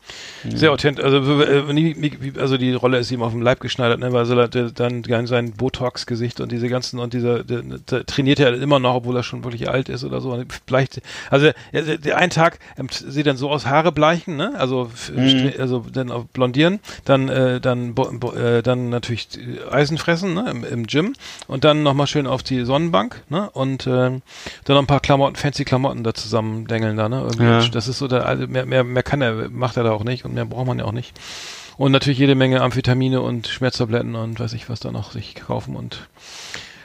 mhm. 0.44 0.56
sehr 0.56 0.72
authentisch. 0.72 1.04
Also 1.04 1.42
äh, 1.42 2.30
also 2.38 2.56
die 2.56 2.74
Rolle 2.74 2.98
ist 2.98 3.10
ihm 3.10 3.22
auf 3.22 3.32
dem 3.32 3.42
Leib 3.42 3.60
geschneidert, 3.60 4.00
ne, 4.00 4.12
weil 4.12 4.24
so 4.24 4.36
dann 4.46 5.26
sein 5.26 5.52
Botox 5.52 6.06
Gesicht 6.06 6.40
und 6.40 6.52
diese 6.52 6.68
ganzen 6.68 7.00
und 7.00 7.12
dieser 7.12 7.42
der, 7.42 7.62
der 7.62 8.06
trainiert 8.06 8.38
er 8.40 8.54
immer 8.54 8.78
noch, 8.78 8.94
obwohl 8.94 9.16
er 9.16 9.22
schon 9.22 9.44
wirklich 9.44 9.68
alt 9.68 9.88
ist 9.88 10.04
oder 10.04 10.20
so, 10.20 10.40
bleicht. 10.66 11.00
Also 11.30 11.50
der, 11.72 11.98
der 11.98 12.18
einen 12.18 12.30
Tag 12.30 12.58
ähm, 12.78 12.88
sieht 12.90 13.26
dann 13.26 13.36
so 13.36 13.50
aus 13.50 13.66
Haare 13.66 13.92
bleichen, 13.92 14.36
ne? 14.36 14.52
Also 14.56 14.90
mhm. 15.14 15.52
also 15.58 15.84
dann 15.92 16.12
blondieren, 16.32 16.80
dann 17.04 17.28
äh, 17.28 17.60
dann 17.60 17.94
äh, 17.96 18.62
dann 18.62 18.75
dann 18.76 18.88
natürlich 18.90 19.28
Eisen 19.70 19.98
fressen 19.98 20.34
ne, 20.34 20.50
im, 20.50 20.64
im 20.64 20.86
Gym 20.86 21.14
und 21.46 21.64
dann 21.64 21.82
nochmal 21.82 22.06
schön 22.06 22.26
auf 22.26 22.42
die 22.42 22.64
Sonnenbank 22.64 23.22
ne, 23.28 23.50
und 23.50 23.86
äh, 23.86 23.90
dann 23.90 24.22
noch 24.66 24.78
ein 24.78 24.86
paar 24.86 25.00
Klamotten, 25.00 25.36
fancy 25.36 25.64
Klamotten 25.64 26.04
da 26.04 26.14
zusammen 26.14 26.66
dengeln 26.66 26.96
da. 26.96 27.08
Ne, 27.08 27.20
irgendwie. 27.20 27.44
Ja. 27.44 27.66
Das 27.68 27.88
ist 27.88 27.98
so, 27.98 28.08
der, 28.08 28.26
also 28.26 28.46
mehr, 28.46 28.66
mehr, 28.66 28.84
mehr 28.84 29.02
kann 29.02 29.22
er, 29.22 29.48
macht 29.50 29.76
er 29.76 29.84
da 29.84 29.92
auch 29.92 30.04
nicht 30.04 30.24
und 30.24 30.34
mehr 30.34 30.44
braucht 30.44 30.66
man 30.66 30.78
ja 30.78 30.84
auch 30.84 30.92
nicht. 30.92 31.18
Und 31.76 31.92
natürlich 31.92 32.18
jede 32.18 32.34
Menge 32.34 32.62
Amphetamine 32.62 33.20
und 33.20 33.48
Schmerztabletten 33.48 34.14
und 34.14 34.40
weiß 34.40 34.54
ich 34.54 34.68
was 34.70 34.80
da 34.80 34.90
noch 34.90 35.12
sich 35.12 35.34
kaufen 35.34 35.76
und 35.76 36.08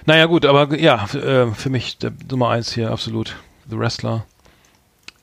Naja, 0.05 0.25
gut, 0.25 0.45
aber 0.45 0.77
ja, 0.77 1.05
äh, 1.13 1.51
für 1.53 1.69
mich 1.69 1.97
der 1.97 2.11
Nummer 2.29 2.49
eins 2.49 2.73
hier, 2.73 2.91
absolut. 2.91 3.35
The 3.69 3.77
Wrestler. 3.77 4.25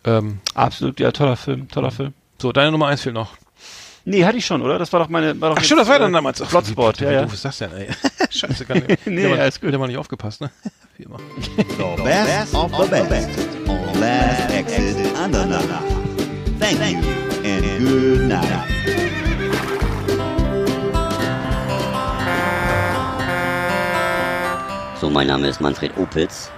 Ähm, 0.04 0.40
absolut, 0.54 1.00
ja, 1.00 1.12
toller 1.12 1.36
Film, 1.36 1.68
toller 1.68 1.90
Film. 1.90 2.14
So, 2.40 2.52
deine 2.52 2.70
Nummer 2.70 2.86
eins 2.86 3.02
fehlt 3.02 3.14
noch. 3.14 3.36
Nee, 4.08 4.24
hatte 4.24 4.38
ich 4.38 4.46
schon, 4.46 4.62
oder? 4.62 4.78
Das 4.78 4.90
war 4.94 5.00
doch 5.00 5.10
meine. 5.10 5.38
War 5.38 5.50
doch 5.50 5.58
Ach, 5.58 5.62
stimmt, 5.62 5.82
das 5.82 5.88
war 5.88 5.98
dann 5.98 6.12
äh, 6.12 6.14
damals. 6.14 6.40
Ach, 6.40 6.48
Bloodsport, 6.48 6.98
ja, 7.02 7.10
ja. 7.10 7.20
Du, 7.20 7.26
was 7.26 7.34
ist 7.34 7.44
das 7.44 7.58
denn, 7.58 7.72
ey? 7.76 7.88
Scheiße, 8.30 8.64
kann 8.64 8.82
ich. 8.88 8.98
nee, 9.04 9.28
ja, 9.28 9.44
ist 9.44 9.60
gut. 9.60 9.68
Wieder 9.68 9.78
mal 9.78 9.86
nicht 9.86 9.98
aufgepasst, 9.98 10.40
ne? 10.40 10.50
Wie 10.96 11.02
immer. 11.02 11.18
The 11.56 12.02
best 12.02 12.54
of 12.54 12.72
the 12.74 12.88
best 12.88 13.28
on 13.68 14.00
Last 14.00 14.50
Exit 14.50 15.14
Andernach. 15.14 15.60
Thank 16.58 16.80
you 16.90 17.00
and 17.44 17.78
good 17.78 18.20
night. 18.28 18.64
So, 24.98 25.10
mein 25.10 25.26
Name 25.26 25.48
ist 25.48 25.60
Manfred 25.60 25.94
Opitz. 25.98 26.50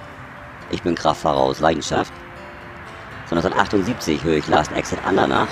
Ich 0.71 0.83
bin 0.83 0.95
Kraftfahrer 0.95 1.41
aus 1.41 1.59
Leidenschaft. 1.59 2.13
Von 3.27 3.39
1978 3.39 4.23
höre 4.23 4.37
ich 4.37 4.47
Last 4.47 4.71
Exit 4.71 5.01
Andernach. 5.05 5.49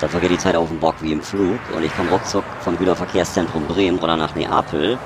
Da 0.00 0.08
vergeht 0.08 0.30
die 0.30 0.38
Zeit 0.38 0.56
auf 0.56 0.68
dem 0.68 0.80
Bock 0.80 0.94
wie 1.00 1.12
im 1.12 1.20
Flug 1.20 1.58
und 1.76 1.84
ich 1.84 1.94
komme 1.94 2.10
ruckzuck 2.10 2.44
vom 2.60 2.78
Güterverkehrszentrum 2.78 3.66
Bremen 3.66 3.98
oder 3.98 4.16
nach 4.16 4.34
Neapel. 4.34 4.98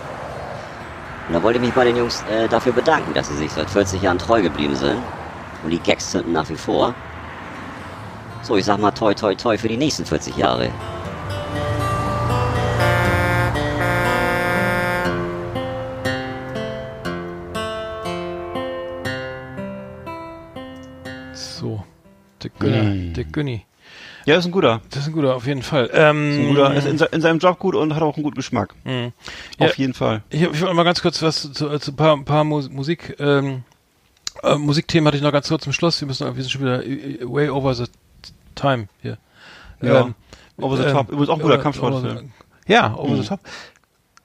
Und 1.27 1.35
da 1.35 1.43
wollte 1.43 1.59
ich 1.59 1.65
mich 1.65 1.75
bei 1.75 1.85
den 1.85 1.97
Jungs 1.97 2.23
äh, 2.31 2.47
dafür 2.47 2.73
bedanken, 2.73 3.12
dass 3.12 3.29
sie 3.29 3.35
sich 3.35 3.51
seit 3.51 3.69
40 3.69 4.03
Jahren 4.03 4.19
treu 4.19 4.41
geblieben 4.41 4.77
sind. 4.77 5.03
Und 5.65 5.71
die 5.71 5.81
Gags 5.81 6.12
zünden 6.12 6.33
nach 6.33 6.49
wie 6.49 6.55
vor. 6.55 6.95
So, 8.43 8.57
ich 8.57 8.65
sag 8.65 8.79
mal 8.79 8.93
toi 8.93 9.15
toi 9.15 9.35
toi 9.35 9.59
für 9.59 9.66
die 9.66 9.77
nächsten 9.77 10.05
40 10.05 10.37
Jahre. 10.37 10.71
So, 21.33 21.83
der 22.43 22.51
Günni. 22.61 23.11
Mm. 23.11 23.15
Der 23.15 23.25
Günni. 23.25 23.66
Ja, 24.27 24.37
ist 24.37 24.47
ein 24.47 24.53
guter. 24.53 24.81
Das 24.91 25.03
ist 25.03 25.09
ein 25.09 25.13
guter, 25.13 25.37
auf 25.37 25.47
jeden 25.47 25.63
Fall. 25.63 25.91
Ähm, 25.93 26.31
ist 26.31 26.39
ein 26.39 26.49
guter, 26.49 26.75
ist 26.75 26.87
in, 26.87 26.99
in, 26.99 27.21
seinem 27.21 27.39
Job 27.39 27.59
gut 27.59 27.75
und 27.75 27.95
hat 27.95 28.03
auch 28.03 28.17
einen 28.17 28.25
guten 28.25 28.37
Geschmack. 28.37 28.75
Mhm. 28.85 29.13
Auf 29.59 29.71
ja, 29.71 29.75
jeden 29.77 29.95
Fall. 29.95 30.23
Ich, 30.31 30.43
ich 30.43 30.61
wollte 30.61 30.75
mal 30.75 30.85
ganz 30.85 31.03
kurz 31.03 31.23
was 31.23 31.53
zu, 31.53 31.79
zu 31.79 31.91
ein 31.91 31.97
paar, 31.97 32.25
paar 32.25 32.45
Musik, 32.45 33.17
ähm, 33.19 33.65
äh, 34.43 34.57
Musikthemen 34.57 35.07
hatte 35.07 35.17
ich 35.17 35.23
noch 35.23 35.33
ganz 35.33 35.49
kurz 35.49 35.65
zum 35.65 35.73
Schluss. 35.73 36.01
Wir 36.01 36.09
müssen, 36.09 36.35
wir 36.35 36.43
sind 36.43 36.51
schon 36.51 36.63
wieder 36.63 36.81
way 37.31 37.49
over 37.49 37.75
the 37.75 37.85
time 38.55 38.89
hier. 39.03 39.19
Ja. 39.81 40.03
Ähm, 40.03 40.15
over 40.59 40.77
the 40.77 40.85
top. 40.85 41.11
Übrigens 41.11 41.29
auch 41.29 41.37
ein 41.37 41.43
guter 41.43 41.59
Kampfsportfilm. 41.59 42.33
Ja, 42.67 42.95
over 42.95 43.15
mhm. 43.15 43.23
the 43.23 43.29
top. 43.29 43.41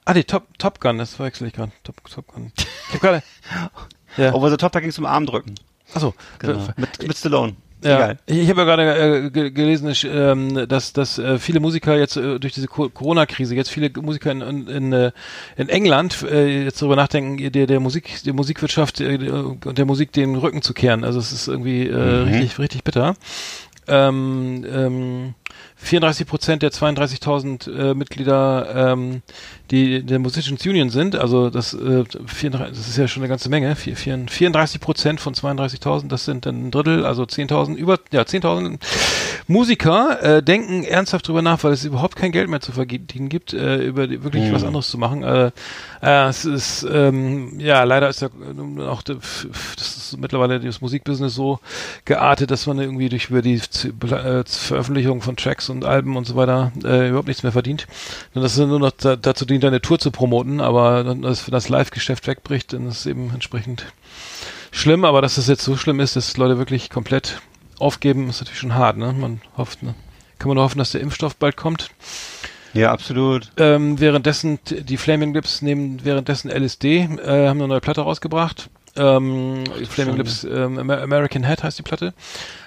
Ah, 0.06 0.14
die 0.14 0.24
Top, 0.24 0.58
Top 0.58 0.80
Gun, 0.80 0.98
das 0.98 1.14
verwechsel 1.14 1.46
ich 1.46 1.52
gerade. 1.52 1.72
Top, 1.84 2.02
Top 2.10 2.26
Gun. 2.26 2.52
Ich 2.56 2.94
hab 2.94 3.00
gerade. 3.00 3.22
ja. 4.16 4.32
Over 4.32 4.50
the 4.50 4.56
Top, 4.56 4.72
da 4.72 4.80
ging 4.80 4.88
es 4.88 4.98
um 4.98 5.06
Armdrücken. 5.06 5.54
Achso. 5.94 6.14
Genau. 6.38 6.68
Mit, 6.76 7.06
mit 7.06 7.16
Stallone. 7.16 7.54
Ja, 7.82 8.12
ich, 8.26 8.38
ich 8.38 8.50
habe 8.50 8.62
ja 8.62 8.64
gerade 8.64 9.30
äh, 9.34 9.50
gelesen, 9.50 9.92
ähm, 10.04 10.68
dass, 10.68 10.92
dass 10.92 11.18
äh, 11.18 11.38
viele 11.38 11.60
Musiker 11.60 11.96
jetzt 11.96 12.16
äh, 12.16 12.38
durch 12.38 12.52
diese 12.52 12.66
Corona-Krise, 12.66 13.54
jetzt 13.54 13.70
viele 13.70 13.90
Musiker 14.00 14.32
in, 14.32 14.40
in, 14.40 14.68
in, 14.68 14.92
äh, 14.92 15.12
in 15.56 15.68
England 15.68 16.22
äh, 16.22 16.64
jetzt 16.64 16.80
darüber 16.82 16.96
nachdenken, 16.96 17.52
der, 17.52 17.66
der 17.66 17.80
Musik, 17.80 18.22
der 18.24 18.34
Musikwirtschaft 18.34 19.00
äh, 19.00 19.30
und 19.30 19.78
der 19.78 19.86
Musik 19.86 20.12
den 20.12 20.36
Rücken 20.36 20.62
zu 20.62 20.74
kehren. 20.74 21.04
Also 21.04 21.18
es 21.18 21.32
ist 21.32 21.48
irgendwie 21.48 21.86
äh, 21.86 22.24
mhm. 22.24 22.28
richtig, 22.28 22.58
richtig 22.58 22.84
bitter. 22.84 23.14
Ähm, 23.88 24.64
ähm, 24.70 25.34
34 25.82 26.26
Prozent 26.26 26.62
der 26.62 26.70
32.000 26.70 27.90
äh, 27.90 27.94
Mitglieder, 27.94 28.92
ähm, 28.92 29.22
die 29.70 30.02
der 30.02 30.18
Musicians 30.18 30.64
Union 30.66 30.90
sind, 30.90 31.16
also 31.16 31.50
das, 31.50 31.72
äh, 31.74 32.04
34, 32.26 32.76
das 32.76 32.88
ist 32.88 32.96
ja 32.96 33.08
schon 33.08 33.22
eine 33.22 33.28
ganze 33.28 33.48
Menge, 33.48 33.74
34 33.76 34.80
Prozent 34.80 35.20
von 35.20 35.34
32.000, 35.34 36.08
das 36.08 36.24
sind 36.24 36.46
dann 36.46 36.66
ein 36.66 36.70
Drittel, 36.70 37.06
also 37.06 37.22
10.000, 37.22 37.76
über, 37.76 37.98
ja, 38.12 38.22
10.000 38.22 38.78
Musiker 39.50 40.22
äh, 40.22 40.42
denken 40.44 40.84
ernsthaft 40.84 41.26
drüber 41.26 41.42
nach, 41.42 41.64
weil 41.64 41.72
es 41.72 41.84
überhaupt 41.84 42.14
kein 42.14 42.30
Geld 42.30 42.48
mehr 42.48 42.60
zu 42.60 42.70
verdienen 42.70 43.28
gibt, 43.28 43.52
äh, 43.52 43.78
über 43.82 44.06
die, 44.06 44.22
wirklich 44.22 44.44
mhm. 44.44 44.52
was 44.52 44.62
anderes 44.62 44.88
zu 44.88 44.96
machen. 44.96 45.24
Äh, 45.24 45.50
äh, 46.02 46.28
es 46.28 46.44
ist, 46.44 46.86
ähm, 46.88 47.58
ja, 47.58 47.82
leider 47.82 48.08
ist 48.08 48.22
ja 48.22 48.28
auch, 48.88 49.02
das 49.02 49.44
ist 49.76 50.16
mittlerweile 50.18 50.60
das 50.60 50.80
Musikbusiness 50.80 51.34
so 51.34 51.58
geartet, 52.04 52.52
dass 52.52 52.68
man 52.68 52.78
irgendwie 52.78 53.08
durch 53.08 53.30
über 53.30 53.42
die 53.42 53.56
äh, 53.56 54.44
Veröffentlichung 54.46 55.20
von 55.20 55.34
Tracks 55.34 55.68
und 55.68 55.84
Alben 55.84 56.16
und 56.16 56.28
so 56.28 56.36
weiter 56.36 56.70
äh, 56.84 57.08
überhaupt 57.08 57.26
nichts 57.26 57.42
mehr 57.42 57.50
verdient. 57.50 57.88
Und 58.34 58.42
das 58.42 58.52
ist 58.52 58.58
nur 58.58 58.78
noch 58.78 58.92
da, 58.92 59.16
dazu 59.16 59.44
dient, 59.44 59.64
eine 59.64 59.80
Tour 59.80 59.98
zu 59.98 60.12
promoten, 60.12 60.60
aber 60.60 61.04
wenn 61.04 61.22
das, 61.22 61.46
das 61.46 61.68
Live-Geschäft 61.68 62.28
wegbricht, 62.28 62.72
dann 62.72 62.86
ist 62.86 63.00
es 63.00 63.06
eben 63.06 63.32
entsprechend 63.34 63.86
schlimm, 64.70 65.04
aber 65.04 65.20
dass 65.22 65.38
es 65.38 65.48
jetzt 65.48 65.64
so 65.64 65.76
schlimm 65.76 65.98
ist, 65.98 66.14
dass 66.14 66.36
Leute 66.36 66.56
wirklich 66.58 66.88
komplett 66.88 67.40
aufgeben, 67.80 68.28
ist 68.28 68.40
natürlich 68.40 68.60
schon 68.60 68.74
hart, 68.74 68.96
ne? 68.96 69.12
Man 69.12 69.40
hofft, 69.56 69.82
ne? 69.82 69.94
Kann 70.38 70.48
man 70.48 70.56
nur 70.56 70.64
hoffen, 70.64 70.78
dass 70.78 70.92
der 70.92 71.00
Impfstoff 71.00 71.36
bald 71.36 71.56
kommt. 71.56 71.90
Ja, 72.72 72.92
absolut. 72.92 73.50
Ähm, 73.56 73.98
währenddessen, 73.98 74.58
die 74.64 74.96
Flaming 74.96 75.34
Lips 75.34 75.60
nehmen 75.60 76.04
währenddessen 76.04 76.50
LSD, 76.50 76.98
äh, 76.98 77.48
haben 77.48 77.58
eine 77.58 77.68
neue 77.68 77.80
Platte 77.80 78.02
rausgebracht. 78.02 78.70
Ähm, 78.96 79.64
Flaming 79.88 80.16
Lips, 80.16 80.44
ähm, 80.44 80.78
American 80.78 81.44
Head 81.44 81.62
heißt 81.62 81.78
die 81.78 81.82
Platte. 81.82 82.12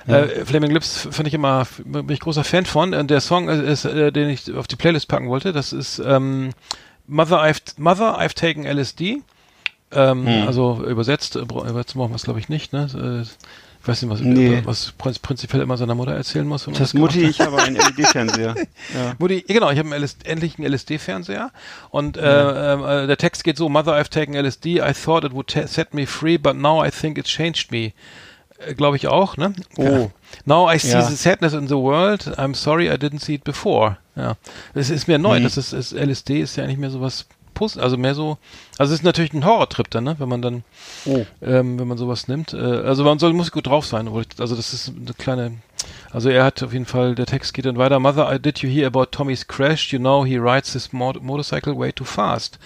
Ja. 0.07 0.22
Äh, 0.22 0.45
Flaming 0.45 0.72
Lips 0.72 1.07
finde 1.11 1.27
ich 1.27 1.34
immer, 1.34 1.68
bin 1.84 2.10
ich 2.10 2.19
großer 2.19 2.44
Fan 2.44 2.65
von. 2.65 2.94
Und 2.94 3.10
der 3.10 3.22
Song 3.22 3.49
ist, 3.49 3.85
äh, 3.85 4.11
den 4.11 4.30
ich 4.30 4.53
auf 4.53 4.68
die 4.68 4.76
Playlist 4.76 5.07
packen 5.07 5.30
wollte, 5.30 5.52
das 5.52 5.73
ist 5.73 5.99
ähm, 5.99 6.52
Mother, 7.07 7.41
I've, 7.41 7.61
Mother, 7.77 8.19
I've 8.19 8.35
Taken 8.35 8.65
LSD. 8.65 9.22
Ähm, 9.91 10.26
hm. 10.26 10.48
Also 10.48 10.84
übersetzt, 10.85 11.35
übersetzt 11.35 11.95
machen 11.95 12.11
wir 12.11 12.15
es 12.15 12.23
glaube 12.23 12.40
ich 12.40 12.49
nicht, 12.49 12.73
ne? 12.73 13.26
Äh, 13.84 13.86
ich 13.86 13.88
weiß 13.88 14.02
nicht, 14.02 14.12
was, 14.12 14.22
nee. 14.22 14.62
was 14.66 14.94
prinzipiell 15.20 15.62
immer 15.62 15.78
seiner 15.78 15.96
Mutter 15.96 16.14
erzählen 16.14 16.48
muss. 16.48 16.68
Das 16.78 16.94
Mutti, 16.94 17.26
ich 17.26 17.42
habe 17.42 17.62
einen 17.62 17.76
LED-Fernseher. 17.76 18.56
ja. 18.94 19.14
Mutti, 19.20 19.44
genau, 19.48 19.70
ich 19.72 19.80
habe 19.80 19.94
einen 19.94 20.10
endlich 20.24 20.58
einen 20.58 20.72
LSD-Fernseher 20.74 21.52
und 21.90 22.18
äh, 22.18 22.22
ja. 22.22 23.04
äh, 23.04 23.08
der 23.08 23.18
Text 23.18 23.44
geht 23.44 23.58
so, 23.58 23.68
Mother, 23.70 23.94
I've 23.94 24.10
taken 24.10 24.36
LSD, 24.36 24.80
I 24.80 24.94
thought 24.94 25.24
it 25.26 25.34
would 25.34 25.52
set 25.52 25.94
me 25.94 26.08
free, 26.08 26.38
but 26.38 26.56
now 26.56 26.84
I 26.84 26.92
think 26.92 27.18
it 27.18 27.26
changed 27.26 27.72
me. 27.72 27.92
Äh, 28.60 28.74
Glaube 28.74 28.96
ich 28.96 29.08
auch, 29.08 29.36
ne? 29.38 29.54
Oh. 29.78 30.12
Now 30.46 30.72
I 30.72 30.80
see 30.80 30.92
ja. 30.92 31.02
the 31.02 31.16
sadness 31.16 31.54
in 31.54 31.68
the 31.68 31.76
world. 31.76 32.40
I'm 32.40 32.56
sorry 32.56 32.88
I 32.88 32.96
didn't 32.96 33.20
see 33.20 33.36
it 33.36 33.44
before. 33.44 33.98
Ja. 34.16 34.36
Es 34.74 34.90
ist 34.90 35.08
mir 35.08 35.20
neu. 35.20 35.40
Mhm. 35.40 35.44
Das 35.44 35.58
ist, 35.58 35.74
ist, 35.74 35.92
LSD 35.92 36.42
ist 36.42 36.56
ja 36.56 36.66
nicht 36.68 36.80
mehr 36.80 36.90
so 36.90 37.02
was 37.02 37.26
Puss, 37.54 37.78
also 37.78 37.98
mehr 37.98 38.16
so, 38.16 38.38
also 38.78 38.94
es 38.94 39.00
ist 39.00 39.06
natürlich 39.06 39.34
ein 39.34 39.46
Horrortrip 39.46 39.90
dann, 39.90 40.04
ne, 40.04 40.16
wenn 40.20 40.30
man 40.30 40.42
dann, 40.42 40.64
oh. 41.06 41.26
ähm, 41.42 41.80
wenn 41.80 41.88
man 41.88 41.98
sowas 41.98 42.28
nimmt. 42.28 42.54
Äh, 42.54 42.58
also 42.58 43.04
man 43.04 43.20
soll, 43.20 43.34
muss 43.34 43.52
gut 43.52 43.68
drauf 43.68 43.86
sein, 43.86 44.08
also 44.08 44.56
das 44.56 44.74
ist 44.74 44.90
eine 44.90 45.14
kleine, 45.18 45.54
also 46.12 46.30
er 46.30 46.44
hat 46.44 46.62
auf 46.64 46.74
jeden 46.74 46.86
Fall, 46.86 47.16
der 47.16 47.26
Text 47.26 47.54
geht 47.54 47.66
dann 47.66 47.78
weiter. 47.78 48.00
Mother, 48.00 48.38
did 48.40 48.60
you 48.60 48.70
hear 48.70 48.88
about 48.88 49.06
Tommy's 49.06 49.48
crash? 49.48 49.92
You 49.92 50.00
know 50.00 50.26
he 50.26 50.38
rides 50.38 50.74
his 50.74 50.94
mo 50.94 51.14
motorcycle 51.22 51.78
way 51.78 51.92
too 51.92 52.06
fast. 52.06 52.60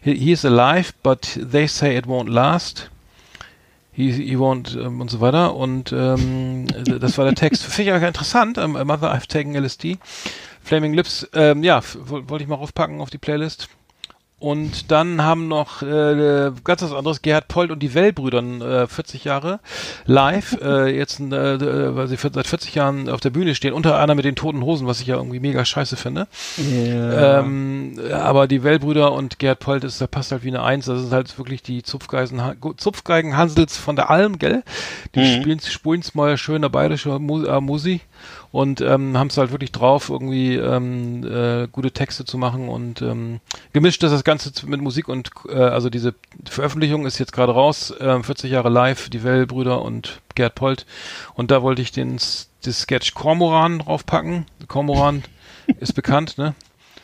He, 0.00 0.14
he 0.14 0.32
is 0.32 0.44
alive, 0.44 0.92
but 1.02 1.38
they 1.40 1.66
say 1.66 1.96
it 1.96 2.06
won't 2.06 2.28
last. 2.28 2.90
He, 3.92 4.10
he 4.10 4.36
won't 4.36 4.76
ähm, 4.76 5.00
und 5.00 5.10
so 5.10 5.20
weiter. 5.20 5.54
Und 5.54 5.92
ähm, 5.92 6.66
das 6.84 7.16
war 7.16 7.24
der 7.24 7.34
Text. 7.34 7.64
Finde 7.64 7.92
ich 7.92 7.96
auch 7.96 8.06
interessant. 8.06 8.58
Um, 8.58 8.72
Mother, 8.72 9.14
I've 9.14 9.28
taken 9.28 9.54
LSD. 9.54 9.98
Flaming 10.64 10.94
Lips, 10.94 11.28
ähm, 11.34 11.62
ja, 11.62 11.82
wollte 12.06 12.42
ich 12.42 12.48
mal 12.48 12.56
raufpacken 12.56 13.00
auf 13.00 13.10
die 13.10 13.18
Playlist. 13.18 13.68
Und 14.40 14.90
dann 14.90 15.22
haben 15.22 15.48
noch 15.48 15.80
äh, 15.80 16.50
ganz 16.64 16.82
was 16.82 16.92
anderes, 16.92 17.22
Gerhard 17.22 17.48
Polt 17.48 17.70
und 17.70 17.78
die 17.78 17.94
Wellbrüder, 17.94 18.82
äh, 18.82 18.86
40 18.86 19.24
Jahre 19.24 19.60
live, 20.04 20.58
äh, 20.60 20.94
jetzt, 20.94 21.18
äh, 21.20 21.96
weil 21.96 22.08
sie 22.08 22.16
seit 22.16 22.46
40 22.46 22.74
Jahren 22.74 23.08
auf 23.08 23.20
der 23.20 23.30
Bühne 23.30 23.54
stehen, 23.54 23.72
unter 23.72 23.98
anderem 23.98 24.16
mit 24.16 24.26
den 24.26 24.34
Toten 24.34 24.62
Hosen, 24.62 24.86
was 24.86 25.00
ich 25.00 25.06
ja 25.06 25.16
irgendwie 25.16 25.40
mega 25.40 25.64
scheiße 25.64 25.96
finde. 25.96 26.26
Yeah. 26.58 27.40
Ähm, 27.40 27.98
aber 28.12 28.46
die 28.46 28.62
Wellbrüder 28.62 29.12
und 29.12 29.38
Gerhard 29.38 29.60
Polt, 29.60 29.84
ist, 29.84 30.00
da 30.00 30.06
passt 30.06 30.32
halt 30.32 30.44
wie 30.44 30.48
eine 30.48 30.62
Eins, 30.62 30.86
das 30.86 31.00
sind 31.00 31.12
halt 31.12 31.38
wirklich 31.38 31.62
die 31.62 31.82
Zupfgeigen, 31.82 32.42
Zupfgeigen 32.76 33.36
Hansels 33.36 33.78
von 33.78 33.96
der 33.96 34.10
Alm, 34.10 34.38
gell? 34.38 34.62
Die 35.14 35.20
mhm. 35.20 35.40
spielen, 35.40 35.60
spulen 35.60 36.02
mal 36.12 36.36
schöner 36.36 36.68
bayerischer 36.68 37.18
Mu 37.18 37.44
äh, 37.44 37.60
Musik 37.60 38.02
und 38.54 38.80
ähm, 38.80 39.18
haben 39.18 39.26
es 39.26 39.36
halt 39.36 39.50
wirklich 39.50 39.72
drauf, 39.72 40.10
irgendwie 40.10 40.54
ähm, 40.54 41.26
äh, 41.26 41.66
gute 41.66 41.90
Texte 41.90 42.24
zu 42.24 42.38
machen 42.38 42.68
und 42.68 43.02
ähm, 43.02 43.40
gemischt 43.72 44.04
ist 44.04 44.12
das 44.12 44.22
Ganze 44.22 44.52
mit 44.66 44.80
Musik 44.80 45.08
und 45.08 45.32
äh, 45.48 45.54
also 45.54 45.90
diese 45.90 46.14
Veröffentlichung 46.44 47.04
ist 47.04 47.18
jetzt 47.18 47.32
gerade 47.32 47.50
raus, 47.50 47.90
äh, 47.90 48.22
40 48.22 48.52
Jahre 48.52 48.68
live, 48.68 49.10
die 49.10 49.24
Well-Brüder 49.24 49.82
und 49.82 50.20
Gerd 50.36 50.54
Polt 50.54 50.86
und 51.34 51.50
da 51.50 51.62
wollte 51.62 51.82
ich 51.82 51.90
den 51.90 52.14
das 52.14 52.78
Sketch 52.78 53.14
Kormoran 53.14 53.80
draufpacken. 53.80 54.46
Kormoran 54.68 55.24
ist 55.80 55.94
bekannt, 55.94 56.38
ne? 56.38 56.54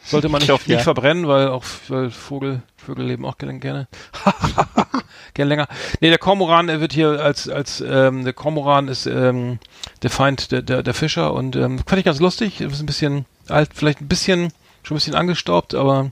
Sollte 0.04 0.28
man 0.28 0.42
nicht, 0.42 0.52
hoffe, 0.52 0.70
nicht 0.70 0.78
ja. 0.78 0.84
verbrennen, 0.84 1.26
weil 1.26 1.48
auch 1.48 1.64
weil 1.88 2.12
Vogel, 2.12 2.62
Vögel 2.76 3.06
leben 3.06 3.24
auch 3.24 3.38
gerne. 3.38 3.88
gerne. 5.34 5.48
Gern 5.48 5.48
länger. 5.48 5.68
Nee, 6.00 6.08
der 6.08 6.18
Kormoran, 6.18 6.68
er 6.68 6.80
wird 6.80 6.92
hier 6.92 7.20
als, 7.22 7.48
als 7.48 7.80
ähm, 7.86 8.24
der 8.24 8.32
Kormoran 8.32 8.88
ist 8.88 9.06
ähm, 9.06 9.58
der 10.02 10.10
Feind 10.10 10.52
der, 10.52 10.62
der, 10.62 10.82
der 10.82 10.94
Fischer 10.94 11.32
und 11.32 11.56
ähm, 11.56 11.78
fand 11.78 11.98
ich 11.98 12.04
ganz 12.04 12.20
lustig. 12.20 12.60
Ist 12.60 12.80
ein 12.80 12.86
bisschen 12.86 13.24
alt, 13.48 13.70
vielleicht 13.74 14.00
ein 14.00 14.08
bisschen, 14.08 14.52
schon 14.82 14.96
ein 14.96 14.98
bisschen 14.98 15.14
angestaubt, 15.14 15.74
aber 15.74 16.10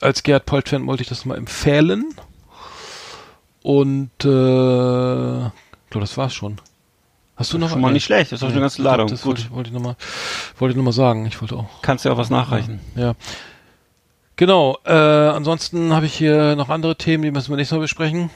als 0.00 0.22
Gerhard 0.22 0.46
Polt-Fan 0.46 0.86
wollte 0.86 1.02
ich 1.02 1.08
das 1.08 1.24
mal 1.24 1.36
empfehlen. 1.36 2.14
Und 3.62 4.10
äh, 4.24 5.46
ich 5.46 5.90
glaube, 5.90 6.00
das 6.00 6.16
war's 6.16 6.34
schon. 6.34 6.60
Hast 7.36 7.52
du 7.54 7.58
noch 7.58 7.70
schon 7.70 7.80
mal 7.80 7.92
nicht 7.92 8.04
schlecht, 8.04 8.32
das 8.32 8.42
ist 8.42 8.48
nee, 8.48 8.52
eine 8.52 8.60
ganze 8.60 8.82
Ladung. 8.82 9.08
Das 9.08 9.22
Gut. 9.22 9.38
Wollte, 9.38 9.54
wollte 9.54 9.68
ich 9.68 9.74
nochmal 9.74 9.96
wollte 10.58 10.72
ich 10.72 10.76
noch 10.76 10.84
mal 10.84 10.92
sagen. 10.92 11.24
Ich 11.24 11.40
wollte 11.40 11.56
auch. 11.56 11.66
Kannst 11.80 12.04
ja 12.04 12.12
auch 12.12 12.18
was 12.18 12.28
nachreichen. 12.28 12.80
Ja. 12.96 13.14
Genau. 14.40 14.78
Äh, 14.86 14.92
ansonsten 14.94 15.92
habe 15.92 16.06
ich 16.06 16.14
hier 16.14 16.56
noch 16.56 16.70
andere 16.70 16.96
Themen, 16.96 17.22
die 17.22 17.30
müssen 17.30 17.50
wir 17.50 17.58
nächstes 17.58 17.76
Mal 17.76 17.82
besprechen. 17.82 18.30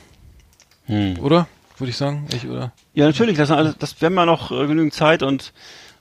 Hm. 0.85 1.19
Oder? 1.19 1.49
Würde 1.79 1.89
ich 1.93 1.97
sagen. 1.97 2.27
Ich, 2.31 2.47
oder? 2.47 2.73
Ja, 2.93 3.07
natürlich. 3.07 3.39
Das, 3.39 3.49
das 3.49 4.03
wir 4.03 4.07
haben 4.07 4.15
ja 4.15 4.27
noch 4.27 4.51
äh, 4.51 4.67
genügend 4.67 4.93
Zeit 4.93 5.23
und 5.23 5.55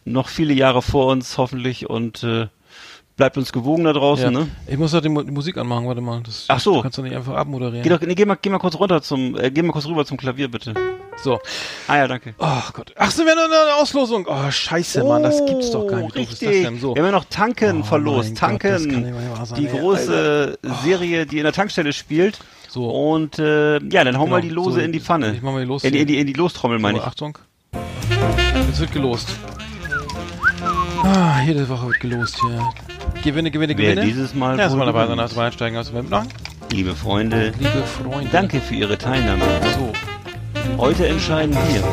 noch 0.04 0.28
viele 0.28 0.54
Jahre 0.54 0.82
vor 0.82 1.10
uns 1.10 1.38
hoffentlich 1.38 1.90
und 1.90 2.22
äh, 2.22 2.48
bleibt 3.16 3.38
uns 3.38 3.52
gewogen 3.52 3.84
da 3.84 3.94
draußen, 3.94 4.26
ja. 4.26 4.32
ne? 4.32 4.48
Ich 4.68 4.78
muss 4.78 4.94
halt 4.94 5.06
die, 5.06 5.10
die, 5.10 5.32
Musik 5.32 5.58
anmachen, 5.58 5.86
warte 5.88 6.02
mal. 6.02 6.22
Das, 6.24 6.46
Ach 6.48 6.60
so. 6.60 6.76
Du 6.76 6.82
kannst 6.82 6.98
doch 6.98 7.04
nicht 7.04 7.16
einfach 7.16 7.36
abmoderieren. 7.36 7.84
Geh, 7.84 7.90
doch, 7.90 8.02
nee, 8.02 8.16
geh, 8.16 8.26
mal, 8.26 8.38
geh 8.42 8.50
mal 8.50 8.60
kurz 8.60 8.76
runter 8.76 9.02
zum, 9.02 9.38
äh, 9.38 9.52
geh 9.52 9.62
mal 9.62 9.72
kurz 9.72 9.86
rüber 9.86 10.06
zum 10.06 10.18
Klavier, 10.18 10.50
bitte. 10.50 10.74
So. 11.22 11.40
Ah 11.88 11.98
ja, 11.98 12.08
danke. 12.08 12.34
Oh 12.40 12.62
Gott. 12.74 12.94
Ach, 12.98 13.12
sind 13.12 13.26
wir 13.26 13.36
noch 13.36 13.46
eine 13.46 13.76
Auslosung? 13.76 14.26
Oh, 14.28 14.50
scheiße, 14.50 15.04
oh, 15.04 15.10
Mann, 15.10 15.24
das 15.24 15.46
gibt's 15.46 15.72
doch 15.72 15.88
gar 15.88 16.02
nicht. 16.02 16.16
Richtig. 16.16 16.68
So. 16.80 16.96
Wir 16.96 17.04
haben 17.04 17.12
ja 17.12 17.12
noch 17.12 17.26
Tanken 17.26 17.82
oh, 17.82 17.84
verlost. 17.84 18.36
Tanken, 18.36 19.14
Gott, 19.14 19.58
die 19.58 19.68
große 19.68 20.58
Alter. 20.62 20.76
Serie, 20.84 21.26
die 21.26 21.38
in 21.38 21.44
der 21.44 21.54
Tankstelle 21.54 21.94
spielt. 21.94 22.40
So. 22.68 22.90
Und 22.90 23.38
äh, 23.38 23.80
ja, 23.90 24.04
dann 24.04 24.18
hauen 24.18 24.32
wir 24.32 24.42
genau. 24.42 24.50
die 24.50 24.50
Lose 24.50 24.72
so, 24.72 24.80
in 24.80 24.92
die 24.92 25.00
Pfanne. 25.00 25.34
Ich 25.36 25.44
mach 25.44 25.52
mal 25.52 25.60
die 25.60 25.68
Lose. 25.68 25.88
In, 25.88 25.94
in, 25.94 26.08
die, 26.08 26.18
in 26.18 26.26
die 26.26 26.34
Lostrommel, 26.34 26.80
meine 26.80 26.98
ich. 26.98 27.04
Achtung. 27.04 27.38
Jetzt 28.68 28.80
wird 28.80 28.92
gelost. 28.92 29.30
Ah, 31.04 31.44
jede 31.46 31.68
Woche 31.70 31.88
wird 31.88 32.00
gelost 32.00 32.40
hier. 32.42 32.93
Gewinne, 33.24 33.52
Gewinne, 33.52 33.74
Gewinne. 33.74 34.02
Wer 34.02 34.04
dieses 34.04 34.34
Mal 34.34 34.60
ja, 34.60 34.68
mal 34.76 34.86
dabei 34.86 35.08
sein, 35.08 35.18
also 35.18 35.40
einsteigen 35.40 35.80
aus 35.80 35.90
dem 35.92 36.06
Liebe 36.72 36.94
Freunde, 36.94 37.54
liebe 37.58 37.84
Freunde, 37.84 38.30
danke 38.34 38.60
für 38.60 38.76
Ihre 38.76 38.98
Teilnahme. 38.98 39.46
So. 39.78 39.94
Heute 40.78 41.08
entscheiden 41.08 41.56
wir, 41.56 41.84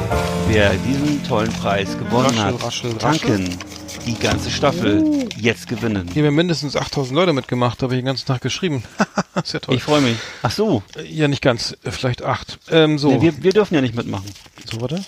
wer 0.49 0.71
diesen 0.89 1.23
tollen 1.23 1.53
Preis 1.53 1.97
gewonnen 1.97 2.37
raschel, 2.37 2.43
hat. 2.43 2.65
Raschel, 2.65 2.95
Tanken 2.95 3.59
die 4.07 4.19
ganze 4.19 4.51
Staffel 4.51 5.03
uh. 5.03 5.29
jetzt 5.37 5.69
gewinnen. 5.69 6.09
Hier 6.13 6.27
haben 6.27 6.35
mindestens 6.35 6.75
8000 6.75 7.15
Leute 7.15 7.33
mitgemacht, 7.33 7.81
habe 7.85 7.95
ich 7.95 8.01
den 8.01 8.07
ganzen 8.07 8.27
Tag 8.27 8.41
geschrieben. 8.41 8.83
ist 9.37 9.53
ja 9.53 9.61
toll. 9.61 9.77
Ich 9.77 9.85
freue 9.85 10.01
mich. 10.01 10.17
Ach 10.43 10.51
so. 10.51 10.83
Ja, 11.07 11.29
nicht 11.29 11.43
ganz, 11.43 11.77
vielleicht 11.85 12.25
acht. 12.25 12.59
Ähm, 12.73 12.99
so. 12.99 13.09
Nee, 13.09 13.23
wir, 13.23 13.43
wir 13.45 13.53
dürfen 13.53 13.77
ja 13.77 13.81
nicht 13.81 13.95
mitmachen. 13.95 14.27
So, 14.69 14.81
warte. 14.81 15.01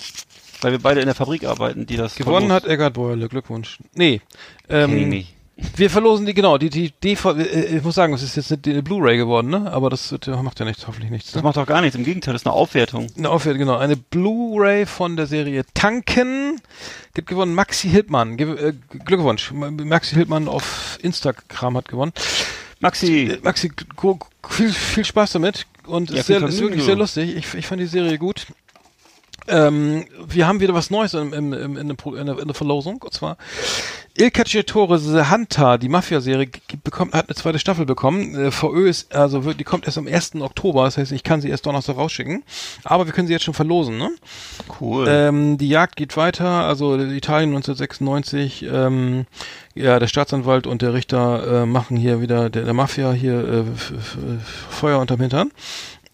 Weil 0.60 0.70
wir 0.70 0.78
beide 0.78 1.00
in 1.00 1.06
der 1.06 1.16
Fabrik 1.16 1.44
arbeiten, 1.44 1.86
die 1.86 1.96
das. 1.96 2.14
Gewonnen 2.14 2.52
hat 2.52 2.64
Eggert 2.64 2.94
Beuerle, 2.94 3.28
Glückwunsch. 3.28 3.78
Nee. 3.94 4.20
Ähm, 4.68 4.90
Kenn 4.90 4.98
ich 5.00 5.06
nicht. 5.06 5.34
Wir 5.76 5.90
verlosen 5.90 6.24
die, 6.24 6.32
genau, 6.32 6.56
die, 6.56 6.70
die 6.70 6.92
DVD, 6.92 7.42
äh, 7.42 7.76
ich 7.76 7.82
muss 7.82 7.94
sagen, 7.94 8.14
es 8.14 8.22
ist 8.22 8.36
jetzt 8.36 8.66
eine 8.66 8.82
Blu-ray 8.82 9.18
geworden, 9.18 9.50
ne? 9.50 9.70
Aber 9.70 9.90
das 9.90 10.14
macht 10.26 10.58
ja 10.58 10.64
nichts, 10.64 10.86
hoffentlich 10.86 11.10
nichts. 11.10 11.28
Ne? 11.28 11.34
Das 11.34 11.42
macht 11.42 11.56
doch 11.56 11.66
gar 11.66 11.82
nichts, 11.82 11.94
im 11.94 12.04
Gegenteil, 12.04 12.32
das 12.32 12.42
ist 12.42 12.46
eine 12.46 12.54
Aufwertung. 12.54 13.08
Eine 13.16 13.28
Aufwertung, 13.28 13.60
genau. 13.60 13.76
Eine 13.76 13.96
Blu-ray 13.96 14.86
von 14.86 15.16
der 15.16 15.26
Serie 15.26 15.64
Tanken. 15.74 16.60
Gibt 17.14 17.28
gewonnen 17.28 17.54
Maxi 17.54 17.90
Hildmann. 17.90 18.38
Äh, 18.38 18.72
Glückwunsch. 19.04 19.52
Maxi 19.52 20.14
Hildmann 20.14 20.48
auf 20.48 20.98
Instagram 21.02 21.76
hat 21.76 21.88
gewonnen. 21.88 22.12
Maxi. 22.80 23.32
Äh, 23.32 23.38
Maxi, 23.42 23.70
viel, 24.48 24.72
viel 24.72 25.04
Spaß 25.04 25.32
damit. 25.32 25.66
Und 25.86 26.10
ja, 26.10 26.18
ist, 26.18 26.26
sehr, 26.26 26.42
ist 26.42 26.60
wirklich 26.60 26.84
sehr 26.84 26.96
lustig. 26.96 27.36
Ich, 27.36 27.54
ich 27.54 27.66
fand 27.66 27.80
die 27.80 27.86
Serie 27.86 28.16
gut. 28.18 28.46
Ähm, 29.48 30.04
wir 30.26 30.46
haben 30.46 30.60
wieder 30.60 30.74
was 30.74 30.90
Neues 30.90 31.14
in, 31.14 31.32
in, 31.32 31.52
in, 31.52 31.76
in, 31.76 31.96
der, 32.26 32.38
in 32.38 32.46
der 32.46 32.54
Verlosung. 32.54 33.02
Und 33.02 33.12
zwar 33.12 33.36
Il 34.14 34.30
Cacciatore 34.30 34.98
The 34.98 35.30
Hunter, 35.30 35.78
die 35.78 35.88
Mafia-Serie, 35.88 36.48
bekommt, 36.84 37.14
hat 37.14 37.28
eine 37.28 37.34
zweite 37.34 37.58
Staffel 37.58 37.86
bekommen. 37.86 38.34
Äh, 38.34 38.50
VÖ 38.50 38.88
ist, 38.88 39.14
also 39.14 39.52
die 39.54 39.64
kommt 39.64 39.86
erst 39.86 39.96
am 39.96 40.06
1. 40.06 40.34
Oktober, 40.36 40.84
das 40.84 40.98
heißt, 40.98 41.12
ich 41.12 41.22
kann 41.22 41.40
sie 41.40 41.48
erst 41.48 41.64
Donnerstag 41.64 41.96
rausschicken. 41.96 42.44
Aber 42.84 43.06
wir 43.06 43.12
können 43.12 43.26
sie 43.26 43.32
jetzt 43.32 43.44
schon 43.44 43.54
verlosen, 43.54 43.96
ne? 43.96 44.10
Cool. 44.80 45.06
Ähm, 45.08 45.56
die 45.56 45.68
Jagd 45.68 45.96
geht 45.96 46.16
weiter, 46.16 46.46
also 46.46 46.96
Italien 46.96 47.50
1996, 47.50 48.66
ähm, 48.70 49.26
ja, 49.74 49.98
der 49.98 50.08
Staatsanwalt 50.08 50.66
und 50.66 50.82
der 50.82 50.92
Richter 50.92 51.62
äh, 51.62 51.66
machen 51.66 51.96
hier 51.96 52.20
wieder 52.20 52.50
der, 52.50 52.64
der 52.64 52.74
Mafia 52.74 53.12
hier 53.12 53.48
äh, 53.48 53.64
Feuer 54.68 54.98
unterm 54.98 55.20
Hintern. 55.20 55.50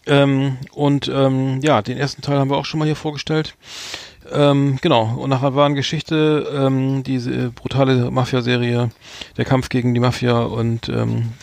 Ähm, 0.09 0.57
und 0.73 1.07
ähm, 1.13 1.59
ja, 1.61 1.81
den 1.81 1.97
ersten 1.97 2.21
Teil 2.21 2.39
haben 2.39 2.49
wir 2.49 2.57
auch 2.57 2.65
schon 2.65 2.79
mal 2.79 2.85
hier 2.85 2.95
vorgestellt. 2.95 3.55
Ähm, 4.31 4.77
genau, 4.81 5.15
und 5.17 5.29
nachher 5.29 5.55
war 5.55 5.65
eine 5.65 5.75
Geschichte, 5.75 6.47
ähm, 6.53 7.03
diese 7.03 7.51
brutale 7.51 8.11
Mafia-Serie, 8.11 8.89
der 9.37 9.45
Kampf 9.45 9.69
gegen 9.69 9.93
die 9.93 9.99
Mafia 9.99 10.39
und 10.39 10.89
ähm, 10.89 11.33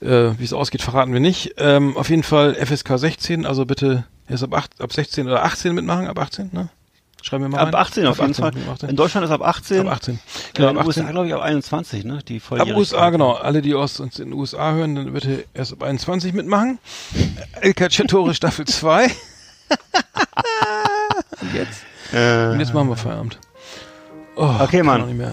äh, 0.00 0.38
wie 0.38 0.44
es 0.44 0.52
ausgeht, 0.52 0.82
verraten 0.82 1.12
wir 1.12 1.20
nicht. 1.20 1.54
Ähm, 1.58 1.96
auf 1.96 2.10
jeden 2.10 2.22
Fall 2.22 2.54
FSK 2.54 2.98
16, 2.98 3.46
also 3.46 3.64
bitte 3.64 4.04
erst 4.28 4.44
ab, 4.44 4.54
8, 4.54 4.80
ab 4.80 4.92
16 4.92 5.26
oder 5.26 5.44
18 5.44 5.74
mitmachen, 5.74 6.06
ab 6.06 6.18
18, 6.18 6.50
ne? 6.52 6.68
Schreiben 7.26 7.42
wir 7.42 7.48
mal 7.48 7.58
Ab 7.58 7.74
rein. 7.74 7.74
18 7.74 8.06
auf 8.06 8.18
jeden 8.18 8.30
18, 8.30 8.42
Fall. 8.44 8.52
18. 8.74 8.88
In 8.88 8.94
Deutschland 8.94 9.24
ist 9.24 9.32
ab 9.32 9.42
18. 9.42 9.80
Ab 9.80 9.94
18. 9.94 10.20
Genau, 10.54 10.68
in 10.68 10.76
den 10.76 10.86
USA 10.86 11.10
glaube 11.10 11.26
ich 11.26 11.34
ab 11.34 11.42
21, 11.42 12.04
ne? 12.04 12.20
Die 12.28 12.40
Ab 12.50 12.68
USA, 12.68 13.10
genau. 13.10 13.32
Alle, 13.32 13.62
die 13.62 13.74
aus 13.74 13.98
uns 13.98 14.20
in 14.20 14.30
den 14.30 14.38
USA 14.38 14.74
hören, 14.74 14.94
dann 14.94 15.12
bitte 15.12 15.44
erst 15.52 15.72
ab 15.72 15.82
21 15.82 16.34
mitmachen. 16.34 16.78
El 17.60 17.74
Cacciatore 17.74 18.32
Staffel 18.34 18.64
2. 18.64 19.06
Und 19.06 19.12
jetzt? 21.52 21.82
Äh. 22.12 22.52
Und 22.52 22.60
jetzt 22.60 22.72
machen 22.72 22.90
wir 22.90 22.96
Feierabend. 22.96 23.40
Oh, 24.36 24.54
okay, 24.60 24.84
Mann. 24.84 25.02
Oh. 25.02 25.32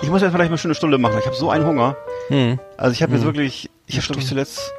Ich 0.00 0.08
muss 0.08 0.22
jetzt 0.22 0.32
vielleicht 0.32 0.50
mal 0.50 0.56
schon 0.56 0.70
eine 0.70 0.76
Stunde 0.76 0.96
machen. 0.96 1.18
Ich 1.18 1.26
habe 1.26 1.36
so 1.36 1.50
einen 1.50 1.66
Hunger. 1.66 1.94
Hm. 2.28 2.58
Also 2.78 2.92
ich 2.92 3.02
habe 3.02 3.12
hm. 3.12 3.18
jetzt 3.18 3.26
wirklich, 3.26 3.68
ich 3.86 3.96
habe 3.96 4.06
glaube 4.06 4.22
ich 4.22 4.28
zuletzt 4.28 4.72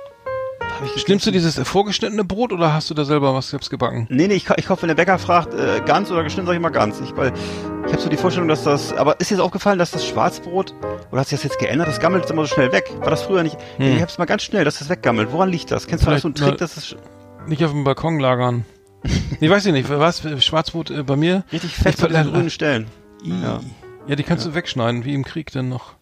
Nimmst 1.07 1.25
du 1.25 1.31
dieses 1.31 1.57
vorgeschnittene 1.59 2.23
Brot 2.23 2.51
oder 2.51 2.73
hast 2.73 2.89
du 2.89 2.93
da 2.93 3.05
selber 3.05 3.33
was 3.33 3.49
selbst 3.49 3.69
gebacken? 3.69 4.07
Nee, 4.09 4.27
nee, 4.27 4.35
ich, 4.35 4.49
ich 4.57 4.69
hoffe, 4.69 4.83
wenn 4.83 4.89
der 4.89 4.95
Bäcker 4.95 5.17
fragt, 5.19 5.53
äh, 5.53 5.81
ganz 5.85 6.11
oder 6.11 6.23
geschnitten, 6.23 6.47
sag 6.47 6.53
ich 6.53 6.59
mal 6.59 6.69
ganz. 6.69 6.99
Ich, 6.99 7.15
weil 7.15 7.31
ich 7.85 7.93
habe 7.93 8.01
so 8.01 8.09
die 8.09 8.17
Vorstellung, 8.17 8.49
dass 8.49 8.63
das, 8.63 8.93
aber 8.93 9.19
ist 9.19 9.31
dir 9.31 9.37
das 9.37 9.45
aufgefallen, 9.45 9.79
dass 9.79 9.91
das 9.91 10.05
Schwarzbrot, 10.05 10.73
oder 11.11 11.21
hat 11.21 11.27
sich 11.27 11.39
das 11.39 11.43
jetzt 11.43 11.59
geändert? 11.59 11.87
Das 11.87 11.99
gammelt 11.99 12.29
immer 12.29 12.45
so 12.45 12.53
schnell 12.53 12.71
weg. 12.71 12.91
War 12.99 13.09
das 13.09 13.23
früher 13.23 13.43
nicht? 13.43 13.57
Hm. 13.77 13.95
Ich 13.95 14.01
hab's 14.01 14.17
mal 14.17 14.25
ganz 14.25 14.43
schnell, 14.43 14.65
dass 14.65 14.79
das 14.79 14.89
weggammelt. 14.89 15.31
Woran 15.31 15.49
liegt 15.49 15.71
das? 15.71 15.87
Kennst 15.87 16.05
du 16.05 16.11
das 16.11 16.21
so 16.21 16.27
einen 16.27 16.35
Trick, 16.35 16.57
dass 16.57 16.77
es... 16.77 16.95
Nicht 17.47 17.63
auf 17.63 17.71
dem 17.71 17.83
Balkon 17.83 18.19
lagern. 18.19 18.65
nee, 19.39 19.49
weiß 19.49 19.65
ich 19.65 19.73
nicht. 19.73 19.89
Was, 19.89 20.21
Schwarzbrot 20.43 20.91
äh, 20.91 21.03
bei 21.03 21.15
mir? 21.15 21.43
Richtig 21.51 21.75
fest 21.75 22.03
an 22.03 22.11
den 22.11 22.33
grünen 22.33 22.49
Stellen. 22.49 22.87
Ja. 23.23 23.61
ja, 24.07 24.15
die 24.15 24.23
kannst 24.23 24.45
ja. 24.45 24.51
du 24.51 24.55
wegschneiden, 24.55 25.05
wie 25.05 25.13
im 25.13 25.23
Krieg 25.23 25.51
denn 25.51 25.69
noch. 25.69 25.95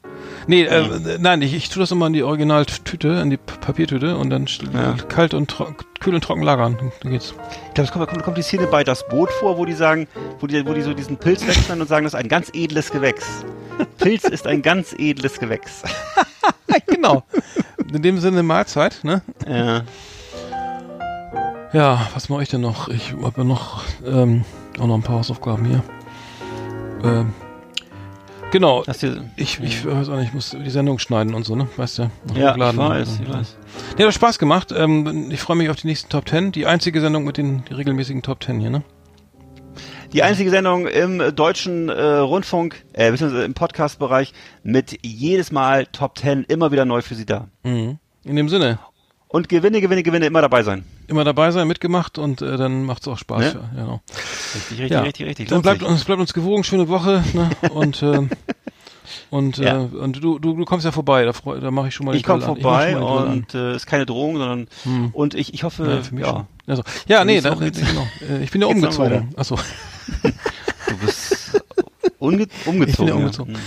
Nee, 0.48 0.64
äh, 0.64 1.18
nein, 1.20 1.42
ich, 1.42 1.54
ich 1.56 1.70
tue 1.70 1.80
das 1.80 1.92
immer 1.92 2.08
in 2.08 2.14
die 2.14 2.24
Originaltüte, 2.24 3.08
in 3.08 3.30
die 3.30 3.38
Papiertüte 3.38 4.16
und 4.16 4.30
dann 4.30 4.48
ja. 4.74 4.94
kalt 5.08 5.34
und 5.34 5.56
kühl 6.00 6.14
und 6.14 6.24
trocken 6.24 6.44
lagern. 6.44 6.78
Dann 7.02 7.12
geht's. 7.12 7.34
Ich 7.68 7.74
glaube, 7.74 7.88
es 7.88 7.92
kommt, 7.92 8.08
kommt, 8.08 8.24
kommt 8.24 8.38
die 8.38 8.44
Szene 8.44 8.68
bei 8.68 8.84
das 8.84 9.08
Boot 9.08 9.32
vor, 9.32 9.58
wo 9.58 9.66
die 9.66 9.74
sagen, 9.74 10.08
wo 10.40 10.48
die, 10.48 10.66
wo 10.68 10.74
die 10.74 10.82
so 10.82 10.94
diesen 10.94 11.18
Pilz 11.18 11.46
wechseln 11.48 11.82
und 11.82 11.88
sagen, 11.88 12.04
das 12.04 12.14
ist 12.14 12.20
ein 12.20 12.28
ganz 12.28 12.52
edles 12.54 12.92
Gewächs. 12.92 13.44
Pilz 13.98 14.24
ist 14.26 14.46
ein 14.46 14.62
ganz 14.62 14.94
edles 14.98 15.40
Gewächs. 15.40 15.82
genau. 16.88 17.24
In 17.92 18.02
dem 18.02 18.20
Sinne 18.20 18.44
Mahlzeit, 18.44 19.00
ne? 19.04 19.22
Ja. 19.48 19.84
Ja, 21.74 22.08
was 22.14 22.30
mache 22.30 22.44
ich 22.44 22.50
denn 22.50 22.62
noch? 22.62 22.88
Ich 22.88 23.14
habe 23.14 23.34
ja 23.38 23.44
noch 23.44 23.84
ähm, 24.06 24.46
auch 24.80 24.88
noch 24.88 24.96
ein 24.96 25.02
paar 25.02 25.18
Hausaufgaben 25.18 25.66
hier. 25.66 25.84
Ähm, 27.04 27.34
Genau. 28.52 28.84
ich, 29.36 29.60
ich 29.60 29.86
weiß 29.86 30.10
auch 30.10 30.18
nicht, 30.18 30.30
ich 30.30 30.34
muss 30.34 30.52
die 30.52 30.70
Sendung 30.70 31.00
schneiden 31.00 31.34
und 31.34 31.46
so, 31.46 31.56
ne? 31.56 31.68
Weißt 31.76 32.00
du? 32.00 32.12
Ja, 32.36 32.56
ich 32.56 32.78
weiß, 32.78 33.20
ich 33.22 33.30
weiß. 33.30 33.58
Ja, 33.98 34.08
hat 34.08 34.14
Spaß 34.14 34.40
gemacht. 34.40 34.74
Ähm, 34.76 35.30
ich 35.30 35.42
freue 35.42 35.58
mich 35.58 35.70
auf 35.70 35.76
die 35.76 35.88
nächsten 35.88 36.10
Top 36.10 36.26
Ten. 36.26 36.52
Die 36.52 36.66
einzige 36.66 37.02
Sendung 37.02 37.26
mit 37.26 37.38
den 37.38 37.64
regelmäßigen 37.70 38.22
Top 38.22 38.40
Ten 38.40 38.60
hier, 38.60 38.70
ne? 38.70 38.84
Die 40.14 40.24
einzige 40.24 40.50
Sendung 40.50 40.88
im 40.88 41.36
deutschen 41.36 41.90
äh, 41.90 42.02
Rundfunk, 42.02 42.86
äh, 42.94 43.12
beziehungsweise 43.12 43.44
im 43.44 43.54
Podcast-Bereich 43.54 44.32
mit 44.64 45.00
jedes 45.06 45.52
Mal 45.52 45.88
Top 45.88 46.16
Ten 46.16 46.46
immer 46.46 46.72
wieder 46.72 46.86
neu 46.86 47.02
für 47.02 47.16
Sie 47.16 47.26
da. 47.26 47.50
Mhm. 47.64 48.00
In 48.24 48.36
dem 48.38 48.48
Sinne. 48.48 48.80
Und 49.36 49.50
Gewinne, 49.50 49.82
Gewinne, 49.82 50.02
Gewinne, 50.02 50.28
immer 50.28 50.42
dabei 50.42 50.64
sein. 50.64 50.86
Immer 51.08 51.26
dabei 51.26 51.52
sein, 51.52 51.68
mitgemacht 51.68 52.18
und 52.18 52.42
äh, 52.42 52.56
dann 52.56 52.86
macht's 52.86 53.06
auch 53.06 53.18
Spaß. 53.18 53.56
Ne? 53.56 53.70
Ja, 53.76 53.82
genau. 53.82 54.02
Richtig, 54.56 54.80
richtig, 54.80 54.92
ja. 54.92 55.02
richtig, 55.02 55.26
richtig. 55.26 55.50
Dann 55.50 55.62
bleibt 55.62 55.84
uns, 55.84 56.06
bleibt 56.06 56.22
uns 56.22 56.34
gewogen, 56.34 56.64
schöne 56.64 56.88
Woche. 56.88 57.22
Ne? 57.34 57.50
Und 57.70 58.02
äh, 58.02 58.30
und, 59.32 59.58
ja. 59.58 59.82
äh, 59.82 59.88
und 59.88 60.24
du, 60.24 60.40
du, 60.40 60.56
du 60.56 60.64
kommst 60.64 60.86
ja 60.86 60.94
vorbei, 60.94 61.26
da, 61.26 61.34
da 61.60 61.70
mache 61.70 61.90
ich 61.90 61.96
schon 61.96 62.06
mal 62.06 62.16
Ich 62.16 62.24
komme 62.24 62.44
vorbei 62.44 62.92
ich 62.92 62.96
und 62.96 63.54
äh, 63.54 63.76
ist 63.76 63.88
keine 63.88 64.06
Drohung, 64.06 64.38
sondern 64.38 64.68
hm. 64.84 65.10
und 65.12 65.34
ich, 65.34 65.54
ich 65.54 65.66
hoffe, 65.66 65.86
ja, 65.86 66.02
für 66.02 66.16
mich 66.16 66.26
ja. 66.26 66.48
Also, 66.66 66.84
ja, 67.10 67.26
nee, 67.26 67.42
dann, 67.42 67.60
genau. 67.60 68.08
Äh, 68.30 68.42
ich 68.42 68.52
bin 68.52 68.62
ja 68.62 68.68
umgezogen. 68.70 69.34
Achso. 69.36 69.60
du 70.24 70.98
bist 71.06 71.62
umge 72.20 72.48
umgezogen. 72.66 72.88
Ich 72.88 72.96
bin 72.96 73.08
ja 73.10 73.14
umgezogen. 73.16 73.54
Ja. 73.56 73.60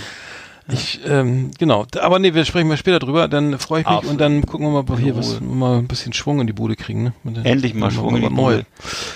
Ich, 0.71 0.99
ähm, 1.05 1.51
genau. 1.57 1.85
Aber 1.99 2.19
nee, 2.19 2.33
wir 2.33 2.45
sprechen 2.45 2.67
mal 2.67 2.77
später 2.77 2.99
drüber, 2.99 3.27
dann 3.27 3.57
freue 3.57 3.81
ich 3.81 3.87
mich 3.87 3.95
Auf. 3.95 4.05
und 4.05 4.19
dann 4.19 4.45
gucken 4.45 4.71
wir 4.71 4.83
mal 4.83 4.97
hier, 4.99 5.15
was 5.15 5.39
wir 5.39 5.47
mal 5.47 5.79
ein 5.79 5.87
bisschen 5.87 6.13
Schwung 6.13 6.39
in 6.39 6.47
die 6.47 6.53
Bude 6.53 6.75
kriegen, 6.75 7.03
ne? 7.03 7.13
Endlich 7.43 7.73
mal 7.73 7.91
Schwung 7.91 8.15
in 8.17 8.23
die 8.23 8.29
Bude. 8.29 8.65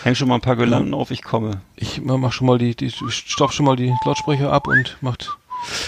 Häng 0.04 0.16
schon 0.16 0.28
mal 0.28 0.36
ein 0.36 0.42
paar 0.42 0.56
Girlanden 0.56 0.94
auf, 0.94 1.12
ich 1.12 1.22
komme. 1.22 1.62
Ich 1.76 2.02
mach 2.04 2.32
schon 2.32 2.48
mal 2.48 2.58
die, 2.58 2.76
die 2.76 2.90
stopf 2.90 3.54
schon 3.54 3.66
mal 3.66 3.76
die 3.76 3.94
Lautsprecher 4.06 4.52
ab 4.52 4.68
und 4.68 4.98
macht, 5.02 5.30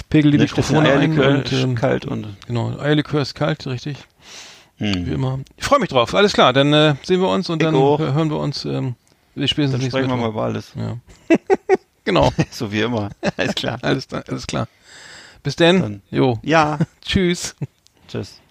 pegel 0.09 0.31
die 0.31 0.37
Mikrofone 0.37 0.89
ein 0.91 1.19
und, 1.19 1.51
ähm, 1.51 1.75
kalt 1.75 2.05
und. 2.05 2.27
Genau, 2.47 2.77
Eierlikör 2.77 3.21
ist 3.21 3.33
kalt, 3.33 3.65
richtig. 3.65 3.97
Hm. 4.77 5.05
Wie 5.05 5.11
immer. 5.11 5.39
Ich 5.57 5.63
freue 5.63 5.79
mich 5.79 5.89
drauf. 5.89 6.13
Alles 6.13 6.33
klar, 6.33 6.53
dann 6.53 6.73
äh, 6.73 6.95
sehen 7.03 7.21
wir 7.21 7.29
uns 7.29 7.49
und 7.49 7.61
ich 7.61 7.65
dann 7.65 7.75
auch. 7.75 7.99
hören 7.99 8.29
wir 8.29 8.37
uns. 8.37 8.65
Ähm, 8.65 8.95
wir 9.33 9.47
spätestens 9.47 9.81
dann 9.81 9.89
sprechen 9.89 10.09
wir 10.09 10.17
mal 10.17 10.29
über 10.29 10.43
alles. 10.43 10.73
Ja. 10.75 10.97
genau. 12.03 12.31
so 12.51 12.71
wie 12.71 12.81
immer. 12.81 13.09
Alles 13.37 13.55
klar. 13.55 13.79
alles, 13.81 14.07
alles 14.11 14.47
klar. 14.47 14.67
Bis 15.45 15.55
denn. 15.55 15.79
Dann. 15.79 16.01
Jo. 16.09 16.39
Ja. 16.41 16.79
Tschüss. 17.01 17.55
Tschüss. 18.07 18.41